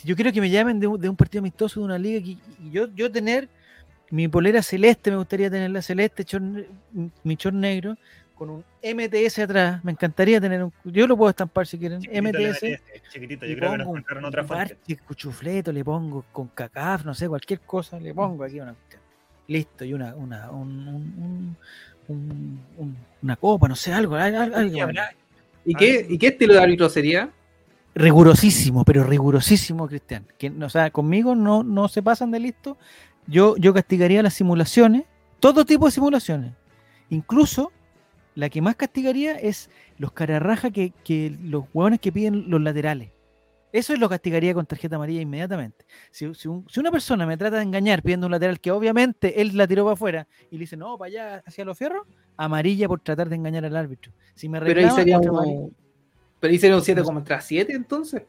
si 0.00 0.08
yo 0.08 0.16
quiero 0.16 0.32
que 0.32 0.40
me 0.40 0.48
llamen 0.48 0.80
de 0.80 0.86
un, 0.86 0.98
de 1.00 1.08
un 1.08 1.16
partido 1.16 1.40
amistoso 1.40 1.80
de 1.80 1.84
una 1.86 1.98
liga 1.98 2.20
que- 2.20 2.30
y 2.64 2.70
yo, 2.70 2.88
yo 2.94 3.10
tener 3.12 3.48
mi 4.10 4.26
polera 4.28 4.62
celeste, 4.62 5.10
me 5.10 5.18
gustaría 5.18 5.50
tenerla 5.50 5.82
celeste, 5.82 6.24
chor- 6.24 6.66
mi 7.22 7.36
chor 7.36 7.52
negro, 7.52 7.96
con 8.34 8.48
un 8.48 8.64
MTS 8.82 9.42
atrás, 9.42 9.84
me 9.84 9.92
encantaría 9.92 10.40
tener 10.40 10.64
un, 10.64 10.72
yo 10.84 11.06
lo 11.06 11.16
puedo 11.16 11.28
estampar 11.28 11.66
si 11.66 11.76
quieren, 11.78 12.00
Chiquitito 12.00 12.38
MTS, 12.38 12.62
este, 12.72 13.02
Chiquitito, 13.10 13.44
y 13.44 13.50
yo 13.50 13.56
creo 13.56 13.70
que 13.72 13.78
nos 13.78 13.86
otra 14.28 14.42
parche, 14.46 14.96
cuchufleto, 15.06 15.70
le 15.72 15.84
pongo 15.84 16.24
con 16.32 16.48
cacaf, 16.48 17.04
no 17.04 17.12
sé, 17.12 17.28
cualquier 17.28 17.60
cosa, 17.60 18.00
le 18.00 18.14
pongo 18.14 18.42
aquí 18.42 18.58
una 18.58 18.72
cuestión. 18.72 19.02
Listo, 19.48 19.84
y 19.84 19.92
una, 19.92 20.14
una, 20.14 20.50
un, 20.50 20.88
un- 20.88 20.96
un- 21.18 21.56
un- 22.08 22.60
un- 22.78 22.96
una 23.22 23.36
copa, 23.36 23.68
no 23.68 23.76
sé, 23.76 23.92
algo, 23.92 24.14
algo, 24.16 24.38
algo, 24.56 24.76
Y 24.76 24.80
habrá- 24.80 25.12
¿Y 25.66 25.74
qué, 25.74 26.06
¿Y 26.08 26.16
qué 26.18 26.28
estilo 26.28 26.54
de 26.54 26.60
árbitro 26.60 26.88
sería? 26.88 27.28
Rigurosísimo, 28.00 28.84
pero 28.84 29.04
rigurosísimo, 29.04 29.86
Cristian. 29.88 30.26
Que, 30.38 30.50
o 30.50 30.68
sea, 30.68 30.90
conmigo 30.90 31.34
no, 31.34 31.62
no 31.62 31.88
se 31.88 32.02
pasan 32.02 32.30
de 32.30 32.40
listo. 32.40 32.76
Yo, 33.26 33.56
yo 33.56 33.72
castigaría 33.74 34.22
las 34.22 34.34
simulaciones, 34.34 35.04
todo 35.38 35.64
tipo 35.64 35.86
de 35.86 35.92
simulaciones. 35.92 36.52
Incluso 37.10 37.72
la 38.34 38.48
que 38.48 38.62
más 38.62 38.76
castigaría 38.76 39.32
es 39.36 39.70
los 39.98 40.12
cararraja 40.12 40.70
que, 40.70 40.92
que 41.04 41.36
los 41.42 41.64
hueones 41.72 42.00
que 42.00 42.12
piden 42.12 42.50
los 42.50 42.60
laterales. 42.60 43.10
Eso 43.72 43.94
lo 43.94 44.08
castigaría 44.08 44.52
con 44.52 44.66
tarjeta 44.66 44.96
amarilla 44.96 45.20
inmediatamente. 45.20 45.84
Si, 46.10 46.34
si 46.34 46.48
un- 46.48 46.66
si 46.68 46.80
una 46.80 46.90
persona 46.90 47.24
me 47.24 47.36
trata 47.36 47.56
de 47.58 47.62
engañar 47.62 48.02
pidiendo 48.02 48.26
un 48.26 48.32
lateral 48.32 48.58
que 48.58 48.72
obviamente 48.72 49.40
él 49.40 49.52
la 49.56 49.66
tiró 49.68 49.84
para 49.84 49.92
afuera 49.94 50.26
y 50.50 50.56
le 50.56 50.60
dice, 50.62 50.76
no, 50.76 50.98
para 50.98 51.06
allá, 51.08 51.42
hacia 51.46 51.64
los 51.64 51.78
fierros, 51.78 52.04
amarilla 52.36 52.88
por 52.88 52.98
tratar 53.00 53.28
de 53.28 53.36
engañar 53.36 53.64
al 53.64 53.76
árbitro. 53.76 54.12
Si 54.34 54.48
me 54.48 54.58
Pero 54.58 54.70
ahí 54.80 54.86
reclama, 54.86 54.96
sería 54.96 55.18
un, 55.18 55.76
pero 56.40 56.52
un 56.76 56.82
7 56.82 57.02
contra 57.02 57.40
7 57.40 57.72
entonces. 57.72 58.22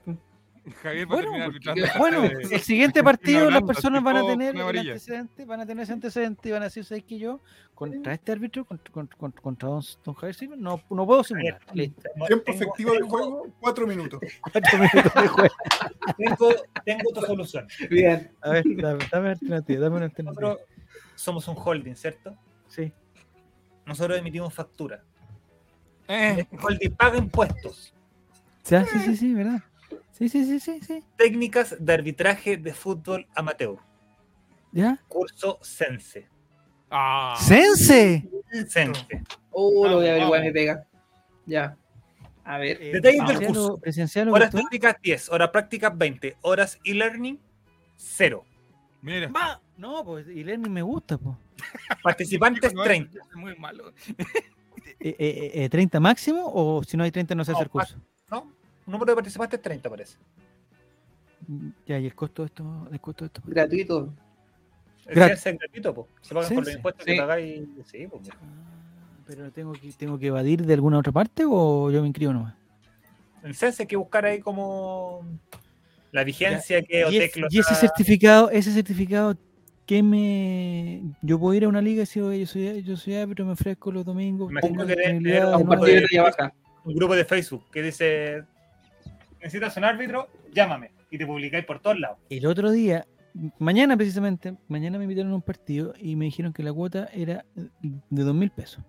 Javier 0.84 1.08
va 1.10 1.14
a 1.14 1.16
Bueno, 1.16 1.32
terminar 1.32 1.52
porque- 1.52 1.70
arbitrando. 1.72 1.98
bueno, 2.00 2.24
el 2.52 2.60
siguiente 2.62 3.04
partido 3.04 3.40
las 3.40 3.46
hablando, 3.48 3.66
personas 3.68 4.04
van 4.04 4.18
a 4.18 4.26
tener 4.28 4.56
el 4.56 4.62
antecedente, 4.62 5.46
van 5.46 5.62
a 5.62 5.66
tener 5.66 5.84
ese 5.84 5.94
antecedente 5.94 6.50
y 6.50 6.52
van 6.52 6.62
a 6.62 6.66
decir, 6.66 6.86
¿sabes 6.86 7.04
que 7.04 7.18
yo 7.18 7.40
contra 7.74 8.14
este 8.14 8.32
árbitro, 8.32 8.64
contra, 8.66 8.94
contra, 8.94 9.42
contra- 9.42 9.70
don, 9.70 9.82
don 10.06 10.14
Javier 10.14 10.36
Silva, 10.36 10.56
no, 10.60 10.80
no 10.92 11.06
puedo 11.08 11.24
simular? 11.24 11.60
Listo. 11.74 12.04
Tiempo 12.28 12.46
Tengo- 12.46 12.56
efectivo 12.58 12.94
del 12.94 13.04
juego, 13.04 13.48
cuatro 13.60 13.88
minutos. 13.88 14.20
Cuatro 14.54 14.78
minutos 14.78 15.14
de 15.16 15.28
juego. 15.28 15.54
Tengo, 16.18 16.50
tengo 16.86 17.12
tu 17.12 17.22
solución. 17.22 17.68
Bien. 17.90 18.32
A 18.42 18.52
ver, 18.52 18.64
dame, 18.76 19.00
dame 19.12 19.22
una 19.22 19.32
alternativa, 19.32 19.82
dame 19.82 19.96
una 19.96 20.06
alternativa. 20.06 20.42
Nosotros 20.50 20.68
somos 21.16 21.48
un 21.48 21.56
holding, 21.58 21.96
¿cierto? 21.96 22.38
Sí. 22.68 22.94
Nosotros 23.88 24.20
emitimos 24.20 24.54
factura. 24.54 25.04
eh, 26.08 26.36
Este 26.42 26.56
holding 26.62 26.92
paga 26.92 27.18
impuestos. 27.18 27.96
Ya, 28.70 28.86
sí, 28.86 29.00
sí, 29.00 29.18
sí, 29.18 29.34
¿verdad? 29.34 29.62
Sí, 30.12 30.30
sí, 30.30 30.46
sí, 30.46 30.60
sí, 30.60 30.80
sí. 30.86 31.04
Técnicas 31.18 31.76
de 31.80 31.94
arbitraje 31.94 32.58
de 32.58 32.74
fútbol 32.74 33.28
amateur. 33.36 33.78
¿Ya? 34.72 34.98
Curso 35.08 35.58
Sense. 35.62 36.28
ah, 36.90 37.36
¡Sense! 37.40 38.30
Sense. 38.68 39.06
Oh, 39.52 39.88
lo 39.88 39.98
voy 39.98 40.08
a 40.08 40.12
averiguar, 40.12 40.40
vamos. 40.40 40.46
me 40.46 40.52
pega. 40.54 40.88
Ya. 41.46 41.76
A 42.44 42.58
ver. 42.58 42.78
Eh, 42.82 42.92
Detalles 42.94 43.28
del 43.28 43.48
curso. 43.48 43.78
Presencial 43.80 44.30
o 44.30 44.34
Horas 44.34 44.52
prácticas 44.52 44.96
10, 45.02 45.30
horas 45.30 45.50
prácticas 45.50 45.98
20, 45.98 46.38
horas 46.42 46.80
e-learning 46.84 47.40
0. 47.98 48.46
Mira. 49.02 49.28
Va. 49.30 49.62
No, 49.78 50.06
pues 50.06 50.28
y 50.28 50.44
learning 50.44 50.72
me 50.72 50.82
gusta, 50.84 51.18
pues. 51.18 51.36
Participantes 52.04 52.74
No, 52.74 52.84
30. 52.84 53.20
es 53.20 53.36
Muy 53.36 53.56
malo. 53.58 53.92
Eh, 55.04 55.16
eh, 55.18 55.52
eh, 55.66 55.70
¿30 55.70 56.00
máximo 56.00 56.44
o 56.54 56.84
si 56.84 56.96
no 56.96 57.04
hay 57.04 57.10
30 57.12 57.34
no 57.34 57.44
se 57.44 57.52
hace 57.54 57.60
No, 57.60 57.64
el 57.64 57.70
curso? 57.72 57.96
¿No? 58.32 58.52
Número 58.88 59.12
de 59.12 59.16
participantes 59.16 59.62
30 59.62 59.90
parece. 59.90 60.18
Ya, 61.86 62.00
y 62.00 62.06
el 62.06 62.16
costo 62.16 62.44
de 62.44 62.48
esto, 62.48 62.88
el 62.92 63.00
costo 63.02 63.26
de 63.26 63.28
esto. 63.28 63.42
Gratuito. 63.46 64.14
El 65.06 65.18
es 65.18 65.44
gratuito, 65.44 65.94
po. 65.94 66.08
Se 66.22 66.34
pagan 66.34 66.54
por 66.54 66.66
los 66.66 66.74
impuestos 66.76 67.06
Sí. 67.06 67.12
que 67.14 67.18
pagáis. 67.20 67.62
Sí, 67.86 68.08
po. 68.08 68.22
Ah, 68.32 68.36
Pero 69.28 69.52
tengo 69.52 69.74
que, 69.74 69.92
tengo 69.94 70.18
que 70.20 70.28
evadir 70.28 70.66
de 70.66 70.74
alguna 70.74 71.00
otra 71.00 71.12
parte 71.12 71.44
o 71.48 71.90
yo 71.92 72.02
me 72.02 72.08
inscribo 72.08 72.34
nomás. 72.34 72.56
En 73.44 73.54
Sense 73.54 73.84
hay 73.84 73.88
que 73.88 73.96
buscar 73.96 74.26
ahí 74.26 74.40
como 74.40 75.26
la 76.12 76.24
vigencia 76.24 76.82
que 76.84 77.00
Y, 77.00 77.04
OTEC 77.04 77.22
es- 77.36 77.38
lo 77.38 77.48
y 77.50 77.60
ese 77.60 77.76
certificado, 77.76 78.50
ese 78.52 78.72
certificado, 78.72 79.36
¿qué 79.86 80.04
me. 80.04 81.02
Yo 81.22 81.40
puedo 81.40 81.54
ir 81.56 81.66
a 81.66 81.70
una 81.70 81.82
liga 81.82 81.96
y 81.98 82.00
decir, 82.02 82.22
oye, 82.24 82.40
yo 82.42 82.46
soy, 82.46 82.84
yo 82.84 82.96
soy 82.98 83.16
árbitro, 83.16 83.46
me 83.46 83.54
ofrezco 83.54 83.92
los 83.92 84.06
domingos. 84.06 84.52
Me 84.52 84.62
tengo 84.62 84.86
que 84.86 84.96
de 84.96 85.10
un 85.12 85.18
un 85.18 85.24
nueve". 85.24 85.66
partido 85.68 85.96
de 86.02 86.08
de- 86.12 86.20
baja. 86.20 86.54
Un 86.86 86.96
grupo 86.96 87.16
de 87.16 87.26
Facebook 87.26 87.66
que 87.72 87.82
dice: 87.82 88.44
Necesitas 89.40 89.76
un 89.78 89.84
árbitro, 89.86 90.28
llámame. 90.54 90.92
Y 91.10 91.18
te 91.18 91.26
publicáis 91.26 91.66
por 91.66 91.80
todos 91.80 92.00
lados. 92.00 92.18
El 92.30 92.46
otro 92.46 92.72
día, 92.72 93.06
mañana 93.60 93.98
precisamente, 93.98 94.56
mañana 94.70 94.98
me 94.98 95.04
invitaron 95.06 95.32
a 95.34 95.36
un 95.36 95.42
partido 95.42 95.94
y 95.98 96.16
me 96.16 96.26
dijeron 96.26 96.54
que 96.54 96.64
la 96.64 96.72
cuota 96.72 97.10
era 97.14 97.44
de 97.56 98.24
dos 98.24 98.34
mil 98.36 98.50
pesos. 98.52 98.84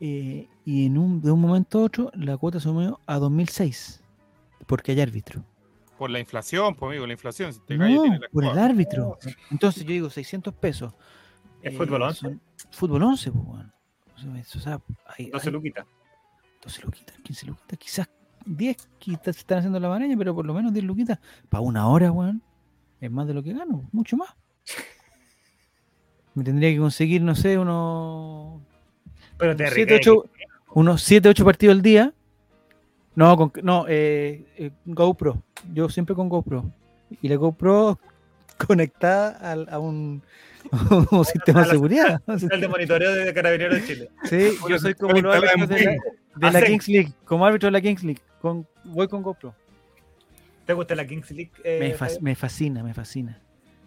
Eh, 0.00 0.48
y 0.64 0.86
en 0.86 0.98
un, 0.98 1.22
de 1.22 1.30
un 1.30 1.40
momento 1.40 1.78
a 1.78 1.82
otro, 1.84 2.10
la 2.14 2.36
cuota 2.36 2.58
subió 2.58 3.00
a 3.06 3.18
2006 3.18 4.02
porque 4.66 4.92
hay 4.92 5.00
árbitro. 5.00 5.44
Por 5.96 6.10
la 6.10 6.18
inflación, 6.18 6.74
pues 6.74 6.90
amigo, 6.90 7.06
la 7.06 7.12
inflación. 7.12 7.52
Si 7.52 7.60
te 7.60 7.76
No, 7.78 7.86
tienes 7.86 8.20
la 8.20 8.28
por 8.28 8.44
el 8.44 8.58
árbitro. 8.58 9.18
Entonces 9.50 9.84
yo 9.84 9.90
digo 9.92 10.10
600 10.10 10.52
pesos. 10.54 10.92
¿Es 11.62 11.76
fútbol 11.76 12.02
11? 12.02 12.18
son- 12.20 12.40
Fútbol 12.72 13.02
11, 13.04 13.30
pues, 13.30 13.44
weón. 13.46 13.72
O 14.14 14.44
sea, 14.60 14.80
hay, 15.16 15.28
No 15.28 15.38
se 15.38 15.48
hay 15.48 15.52
lo 15.52 15.62
quita. 15.62 15.86
12 16.62 16.82
luquitas, 16.82 17.16
15 17.18 17.46
luquitas, 17.46 17.78
quizás 17.78 18.08
10 18.46 18.88
quizás 18.98 19.36
se 19.36 19.40
están 19.40 19.58
haciendo 19.58 19.80
la 19.80 19.88
maraña, 19.88 20.16
pero 20.16 20.34
por 20.34 20.46
lo 20.46 20.54
menos 20.54 20.72
10 20.72 20.84
luquitas. 20.84 21.18
Para 21.48 21.62
una 21.62 21.88
hora, 21.88 22.10
weón. 22.10 22.42
Es 23.00 23.10
más 23.10 23.26
de 23.26 23.34
lo 23.34 23.42
que 23.42 23.52
gano, 23.52 23.88
mucho 23.92 24.16
más. 24.16 24.30
Me 26.34 26.44
tendría 26.44 26.70
que 26.70 26.78
conseguir, 26.78 27.20
no 27.20 27.34
sé, 27.34 27.58
unos 27.58 28.62
Pero 29.36 29.56
te 29.56 29.66
7, 29.66 29.74
recae 29.74 29.96
8, 29.96 30.24
unos 30.74 31.02
7, 31.02 31.28
8 31.28 31.44
partidos 31.44 31.74
al 31.74 31.82
día. 31.82 32.14
No, 33.14 33.36
con, 33.36 33.52
no 33.62 33.86
eh, 33.88 34.46
eh, 34.56 34.70
GoPro. 34.86 35.42
Yo 35.74 35.88
siempre 35.88 36.14
con 36.14 36.28
GoPro. 36.28 36.72
Y 37.20 37.28
la 37.28 37.36
GoPro 37.36 37.98
conectada 38.66 39.30
al- 39.52 39.68
a, 39.70 39.78
un, 39.78 40.22
a 40.70 41.06
un 41.16 41.24
sistema 41.24 41.60
a 41.62 41.64
de 41.64 41.70
seguridad. 41.70 42.22
El 42.50 42.60
de 42.60 42.68
monitoreo 42.68 43.12
de 43.14 43.32
Carabineros 43.34 43.80
de 43.80 43.84
Chile. 43.86 44.10
Sí, 44.24 44.50
yo 44.68 44.78
soy 44.78 44.94
como 44.94 45.20
los 45.20 45.34
árbitros 45.34 45.68
de 45.68 45.98
la, 46.40 46.50
de 46.60 46.66
Kings 46.66 46.88
League, 46.88 47.12
como 47.24 47.44
árbitro 47.46 47.66
de 47.68 47.72
la 47.72 47.80
Kings 47.80 48.02
League. 48.04 48.20
Con, 48.40 48.66
voy 48.84 49.06
con 49.08 49.22
GoPro. 49.22 49.54
¿Te 50.66 50.72
gusta 50.72 50.94
la 50.94 51.06
Kings 51.06 51.30
League? 51.30 51.50
eh, 51.64 51.78
Me, 51.80 51.90
fas- 51.94 51.98
Javier? 52.14 52.22
me 52.22 52.34
fascina, 52.34 52.82
me 52.82 52.94
fascina. 52.94 53.38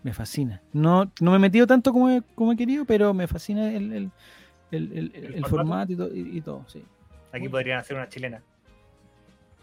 Me 0.04 0.14
fascina. 0.14 0.62
No, 0.72 1.12
no 1.20 1.32
me 1.32 1.38
he 1.38 1.40
metido 1.40 1.66
tanto 1.66 1.92
como 1.92 2.10
he, 2.12 2.22
como 2.36 2.52
he 2.54 2.56
querido, 2.58 2.86
pero 2.86 3.14
me 3.14 3.28
fascina 3.28 3.74
el, 3.74 3.92
el, 3.92 4.12
el, 4.72 4.92
el- 4.92 5.12
el 5.16 5.34
¿El 5.36 5.46
formato 5.46 5.92
y, 5.94 5.96
to- 5.96 6.14
y- 6.14 6.38
y 6.38 6.42
todo. 6.42 6.64
Sí. 6.68 6.84
Aquí 7.32 7.50
podrían 7.50 7.80
hacer 7.80 7.98
una 7.98 8.08
chilena. 8.08 8.42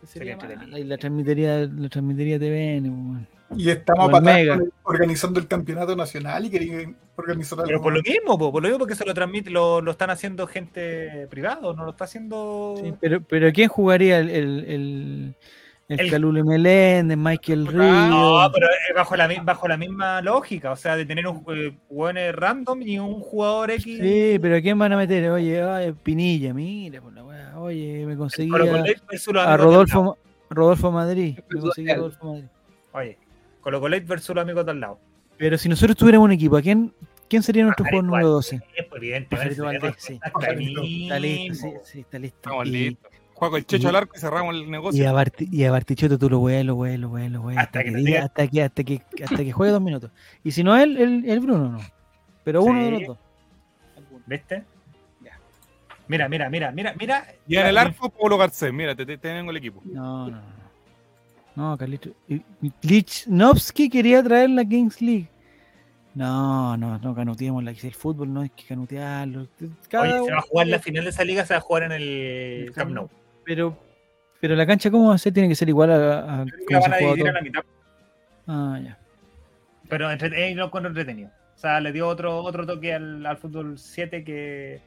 Sería 0.06 0.38
Sería 0.38 0.78
y 0.78 0.84
la 0.84 0.98
transmitiría, 0.98 1.58
la 1.60 1.88
transmitiría 1.88 2.38
TVN. 2.38 3.26
Y 3.56 3.68
estamos 3.70 4.10
con- 4.10 4.72
organizando 4.84 5.38
el 5.38 5.46
campeonato 5.46 5.94
nacional 5.94 6.46
y 6.46 6.50
querían 6.50 6.96
organizar 7.16 7.58
algo. 7.58 7.66
Pero 7.68 7.82
por 7.82 7.92
lo 7.92 8.00
mismo, 8.02 8.38
po, 8.38 8.50
por 8.50 8.62
lo 8.62 8.68
mismo 8.68 8.78
porque 8.78 8.94
se 8.94 9.04
lo 9.04 9.12
transmite, 9.14 9.50
lo, 9.50 9.80
lo 9.80 9.90
están 9.90 10.10
haciendo 10.10 10.46
gente 10.46 11.26
privado, 11.28 11.74
no 11.74 11.84
lo 11.84 11.90
está 11.90 12.04
haciendo. 12.04 12.74
Sí, 12.82 12.94
pero, 13.00 13.20
pero 13.20 13.52
¿quién 13.52 13.68
jugaría 13.68 14.18
el, 14.18 14.30
el, 14.30 14.64
el, 14.66 15.34
el, 15.92 16.00
El- 16.00 16.10
Calule 16.10 16.42
Meléndez, 16.42 17.16
Michael 17.16 17.66
Ríos? 17.66 18.08
No, 18.08 18.50
pero 18.52 18.66
es 18.66 18.94
bajo 18.94 19.16
la, 19.16 19.28
bajo 19.42 19.68
la 19.68 19.76
misma 19.76 20.20
lógica, 20.22 20.72
o 20.72 20.76
sea, 20.76 20.96
de 20.96 21.06
tener 21.06 21.26
un 21.26 22.16
eh, 22.16 22.32
random 22.32 22.82
y 22.82 22.98
un 22.98 23.20
jugador 23.20 23.70
X. 23.70 23.98
Sí, 24.00 24.38
pero 24.40 24.56
¿a 24.56 24.60
quién 24.60 24.78
van 24.78 24.92
a 24.92 24.96
meter? 24.96 25.30
Oye, 25.30 25.62
ay, 25.62 25.92
Pinilla, 26.02 26.52
mira, 26.54 27.00
por 27.00 27.12
la 27.12 27.24
weá. 27.24 27.58
Oye, 27.58 28.04
me 28.06 28.16
conseguí 28.16 28.48
Colo 28.50 28.64
a, 29.40 29.56
Rodolfo. 29.56 30.18
Rodolfo 30.50 30.90
Madrid. 30.92 31.38
Me 31.48 31.60
conseguí 31.60 31.90
a. 31.90 31.96
Rodolfo 31.96 32.26
Madrid. 32.32 32.44
Oye, 32.92 33.18
Colo 33.60 33.80
Colo 33.80 33.96
versus 34.04 34.34
los 34.34 34.42
amigos 34.42 34.66
del 34.66 34.80
lado. 34.80 34.98
Pero 35.38 35.56
si 35.58 35.68
nosotros 35.68 35.96
tuviéramos 35.96 36.26
un 36.26 36.32
equipo, 36.32 36.56
¿a 36.56 36.62
quién, 36.62 36.92
quién 37.28 37.42
sería 37.42 37.64
nuestro 37.64 37.84
jugador 37.84 38.10
Pajarito 38.10 38.26
número 38.26 38.34
Valdés, 38.34 38.60
12? 38.60 38.88
pues, 38.88 39.02
evidentemente. 39.02 39.36
Pajarito 39.36 39.64
Valdés, 39.64 39.94
sí. 39.98 40.20
Está 40.24 41.18
listo, 41.18 41.66
sí, 41.84 42.00
está 42.00 42.18
listo. 42.18 42.36
Estamos 42.36 42.68
listos. 42.68 43.10
Juego 43.42 43.56
el 43.56 43.66
checho 43.66 43.86
y- 43.86 43.88
al 43.88 43.96
arco 43.96 44.16
y 44.16 44.20
cerramos 44.20 44.54
el 44.54 44.62
y 44.62 44.70
negocio. 44.70 45.08
a, 45.10 45.12
Barti- 45.12 45.48
y 45.50 45.64
a 45.64 45.72
Bartichotto 45.72 46.16
tú 46.16 46.30
lo 46.30 46.38
weas, 46.38 46.64
lo 46.64 46.76
weas, 46.76 46.98
lo 47.00 47.08
weas, 47.08 47.30
lo 47.30 47.40
weas, 47.40 47.58
Hasta 47.58 47.80
hasta, 47.80 47.90
que 47.92 47.96
diga- 47.98 48.22
hasta, 48.24 48.46
que, 48.46 48.62
hasta, 48.62 48.84
que, 48.84 49.02
hasta 49.24 49.36
que 49.36 49.50
juegue 49.52 49.72
dos 49.72 49.82
minutos. 49.82 50.10
Y 50.44 50.52
si 50.52 50.62
no 50.62 50.76
él, 50.76 50.96
el, 50.96 51.28
el 51.28 51.40
Bruno 51.40 51.68
no. 51.70 51.78
Pero 52.44 52.62
uno 52.62 52.78
Sí. 52.78 52.84
de 52.84 52.90
los 52.92 53.06
dos. 53.08 53.18
¿Viste? 54.26 54.64
Mira, 56.08 56.28
mira, 56.28 56.50
mira, 56.50 56.70
mira, 56.72 56.94
mira. 56.98 57.26
Y 57.48 57.56
en 57.56 57.66
el 57.66 57.78
arco, 57.78 58.10
Pablo 58.10 58.36
Garcés. 58.38 58.72
Mira, 58.72 58.94
te, 58.94 59.06
te- 59.06 59.18
tengo 59.18 59.50
el 59.50 59.56
equipo. 59.56 59.80
No, 59.84 60.28
no, 60.28 60.36
no. 60.36 60.62
No, 61.54 61.76
Carlito. 61.78 62.10
y- 62.28 62.42
y 62.62 62.72
Lichnowsky 62.82 63.88
quería 63.88 64.22
traer 64.22 64.50
la 64.50 64.64
Kings 64.64 65.00
League. 65.02 65.28
No, 66.14 66.76
no, 66.76 66.98
no 66.98 67.14
canuteemos 67.14 67.64
la 67.64 67.70
el 67.70 67.94
fútbol, 67.94 68.32
no 68.32 68.42
hay 68.42 68.50
que 68.50 68.64
canutearlo. 68.66 69.48
Cada 69.88 70.04
Oye, 70.18 70.26
se 70.26 70.32
va 70.32 70.38
a 70.38 70.42
jugar 70.42 70.66
la 70.66 70.78
final 70.78 71.04
de 71.04 71.10
esa 71.10 71.24
liga, 71.24 71.44
se 71.46 71.54
va 71.54 71.58
a 71.58 71.62
jugar 71.62 71.84
en 71.84 71.92
el 71.92 72.72
Camp 72.74 72.90
Nou. 72.90 73.08
Pero, 73.44 73.76
pero 74.40 74.54
la 74.56 74.66
cancha, 74.66 74.90
¿cómo 74.90 75.08
va 75.08 75.14
a 75.14 75.18
ser? 75.18 75.32
Tiene 75.32 75.48
que 75.48 75.54
ser 75.54 75.68
igual 75.68 75.90
a, 75.90 75.98
la 75.98 76.46
se 76.68 76.74
van 76.78 76.92
a 76.92 76.96
dividir 76.96 77.28
a 77.28 77.32
la 77.32 77.42
mitad, 77.42 77.62
Ah, 78.46 78.80
ya. 78.82 78.98
pero 79.88 80.10
entre, 80.10 80.50
eh, 80.50 80.54
lo 80.54 80.66
encuentro 80.66 80.88
entretenido. 80.88 81.30
O 81.54 81.58
sea, 81.58 81.80
le 81.80 81.92
dio 81.92 82.08
otro, 82.08 82.42
otro 82.42 82.66
toque 82.66 82.92
al, 82.94 83.24
al 83.24 83.36
fútbol 83.36 83.78
7 83.78 84.24
que 84.24 84.80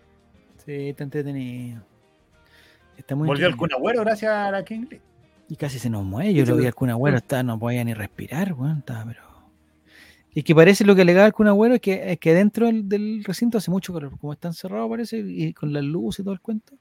Sí, 0.66 0.90
está 0.90 1.04
entretenido. 1.04 1.82
Está 2.98 3.16
muy 3.16 3.28
volvió 3.28 3.48
el. 3.48 3.56
Kun 3.56 3.72
Agüero 3.74 4.02
gracias 4.02 4.32
a 4.32 4.52
la 4.52 4.64
King 4.64 4.82
League. 4.90 5.02
Y 5.48 5.56
casi 5.58 5.78
se 5.80 5.90
nos 5.90 6.04
mueve. 6.04 6.34
Yo 6.34 6.46
lo 6.46 6.56
vi 6.56 6.66
al 6.66 6.74
Kun 6.74 6.90
Agüero, 6.90 7.18
estaba, 7.18 7.44
no 7.44 7.60
podía 7.60 7.84
ni 7.84 7.94
respirar, 7.94 8.54
weón. 8.54 8.84
Pero. 8.86 9.22
Y 10.34 10.44
que 10.44 10.56
parece 10.56 10.84
lo 10.86 10.96
que 10.96 11.04
alegaba 11.04 11.28
el 11.28 11.34
Kun 11.34 11.48
Agüero 11.48 11.76
es 11.76 11.82
que, 11.82 12.12
es 12.12 12.20
que 12.20 12.34
dentro 12.34 12.66
del, 12.66 12.90
del 12.90 13.24
recinto 13.24 13.58
hace 13.58 13.70
mucho 13.70 13.94
calor, 13.94 14.18
como 14.20 14.34
está 14.34 14.48
encerrado 14.48 14.90
parece, 14.90 15.20
y 15.20 15.54
con 15.54 15.72
la 15.72 15.82
luz 15.82 16.20
y 16.20 16.24
todo 16.24 16.34
el 16.34 16.42
cuento. 16.42 16.74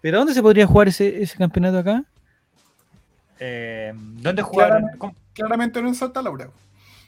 ¿Pero 0.00 0.18
dónde 0.18 0.34
se 0.34 0.42
podría 0.42 0.66
jugar 0.66 0.88
ese, 0.88 1.22
ese 1.22 1.36
campeonato 1.36 1.78
acá? 1.78 2.04
Eh, 3.38 3.92
¿Dónde 3.94 4.42
jugaron? 4.42 4.84
Claramente. 5.32 5.80
No 5.82 5.88
en 5.88 5.94
Santa 5.94 6.22
Laura. 6.22 6.48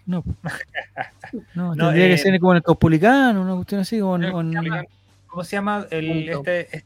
No. 0.06 0.24
No, 1.54 1.74
No, 1.74 1.86
tendría 1.86 2.06
eh, 2.06 2.10
que 2.10 2.18
ser 2.18 2.38
como 2.40 2.52
en 2.52 2.56
el 2.58 2.62
Caupolicano, 2.62 3.40
una 3.40 3.54
cuestión 3.54 3.80
así, 3.80 4.00
o 4.02 4.16
en- 4.16 4.24
o 4.24 4.40
en- 4.42 4.86
¿Cómo 5.28 5.44
se 5.44 5.56
llama? 5.56 5.86
El, 5.90 6.28
este, 6.28 6.84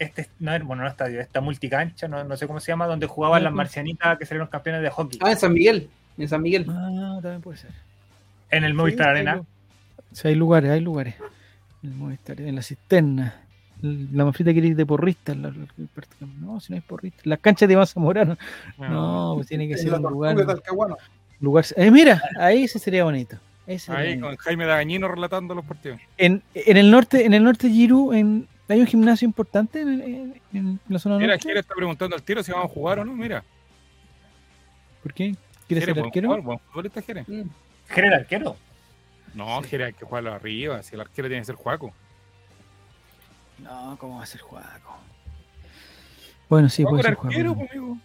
este, 0.00 0.28
no, 0.40 0.50
bueno, 0.64 0.82
no 0.82 0.88
estadio, 0.88 1.20
esta 1.20 1.40
multicancha, 1.40 2.08
no, 2.08 2.24
no 2.24 2.36
sé 2.36 2.48
cómo 2.48 2.58
se 2.58 2.72
llama, 2.72 2.86
donde 2.88 3.06
jugaban 3.06 3.44
las 3.44 3.52
marcianitas 3.52 4.18
que 4.18 4.26
salieron 4.26 4.48
campeones 4.48 4.82
de 4.82 4.90
hockey. 4.90 5.20
Ah, 5.22 5.30
en 5.30 5.36
San 5.38 5.52
Miguel. 5.52 5.88
En 6.18 6.28
San 6.28 6.42
Miguel. 6.42 6.66
Ah, 6.68 7.20
también 7.22 7.40
puede 7.40 7.58
ser. 7.58 7.70
en 8.50 8.64
el 8.64 8.74
Movistar 8.74 9.06
Sí, 9.06 9.10
Arena. 9.10 9.32
hay 9.34 9.40
Sí, 10.12 10.28
hay 10.28 10.34
lugares, 10.34 10.70
hay 10.72 10.80
lugares. 10.80 11.14
El 11.84 11.90
Movistar, 11.94 12.40
en 12.40 12.54
la 12.56 12.62
cisterna. 12.62 13.34
El- 13.84 14.08
La 14.12 14.24
mafrita 14.24 14.52
quiere 14.52 14.68
ir 14.68 14.76
de 14.76 14.86
porrista. 14.86 15.34
la- 15.34 15.50
la- 15.50 15.66
el 15.78 15.88
partido. 15.88 16.26
no, 16.40 16.58
si 16.60 16.72
no 16.72 16.78
es 16.78 16.84
porrista. 16.84 17.20
Las 17.24 17.38
canchas 17.38 17.68
de 17.68 17.76
Massa 17.76 18.00
Morano. 18.00 18.36
No, 18.78 19.32
pues 19.36 19.46
tiene 19.48 19.68
que 19.68 19.76
ser 19.76 19.92
un 19.94 20.02
lugar. 20.02 20.34
lugar 21.40 21.64
eh, 21.76 21.90
mira, 21.90 22.22
ahí 22.38 22.66
sí 22.66 22.78
sería 22.78 23.04
bonito. 23.04 23.36
Ese 23.66 23.92
Ahí 23.92 24.08
bonito. 24.10 24.26
con 24.26 24.36
Jaime 24.36 24.66
Dagañino 24.66 25.08
relatando 25.08 25.54
los 25.54 25.64
partidos. 25.64 26.00
En, 26.16 26.42
en 26.54 26.76
el 26.76 26.90
norte, 26.90 27.24
en 27.26 27.32
el 27.34 27.42
norte 27.44 27.68
Giru, 27.70 28.12
en, 28.12 28.46
hay 28.68 28.80
un 28.80 28.86
gimnasio 28.86 29.26
importante 29.26 29.80
en, 29.82 29.88
en- 30.02 30.34
en 30.52 30.80
la 30.88 30.98
zona 30.98 31.16
Mira, 31.18 31.34
norte. 31.34 31.48
Jere 31.48 31.60
está 31.60 31.74
preguntando 31.74 32.16
al 32.16 32.22
tiro 32.22 32.42
si 32.42 32.52
vamos 32.52 32.70
a 32.70 32.74
jugar 32.74 32.98
o 33.00 33.04
no. 33.04 33.12
Mira, 33.14 33.42
¿Por 35.02 35.12
qué? 35.12 35.34
¿Quieres 35.68 35.84
ser 35.84 35.98
arquero? 35.98 36.28
jugador, 36.28 36.44
buen 36.44 36.58
futbolista 36.60 37.02
Jere. 37.02 37.24
Mm. 37.26 37.48
General 37.88 38.20
arquero. 38.20 38.56
No, 39.34 39.62
Jere 39.62 39.84
hay 39.86 39.92
que 39.92 40.04
jugarlo 40.04 40.32
arriba. 40.32 40.82
Si 40.82 40.94
el 40.94 41.00
arquero 41.00 41.28
tiene 41.28 41.42
que 41.42 41.46
ser 41.46 41.54
Juaco. 41.56 41.92
No, 43.58 43.96
¿cómo 43.98 44.16
va 44.16 44.22
a 44.22 44.26
ser 44.26 44.40
Juaco? 44.40 44.96
Bueno, 46.48 46.68
sí, 46.68 46.84
puede 46.84 47.02
ser 47.02 47.14
Juaco. 47.14 47.28
arquero, 47.28 47.54
pues, 47.54 47.70
amigo. 47.70 47.98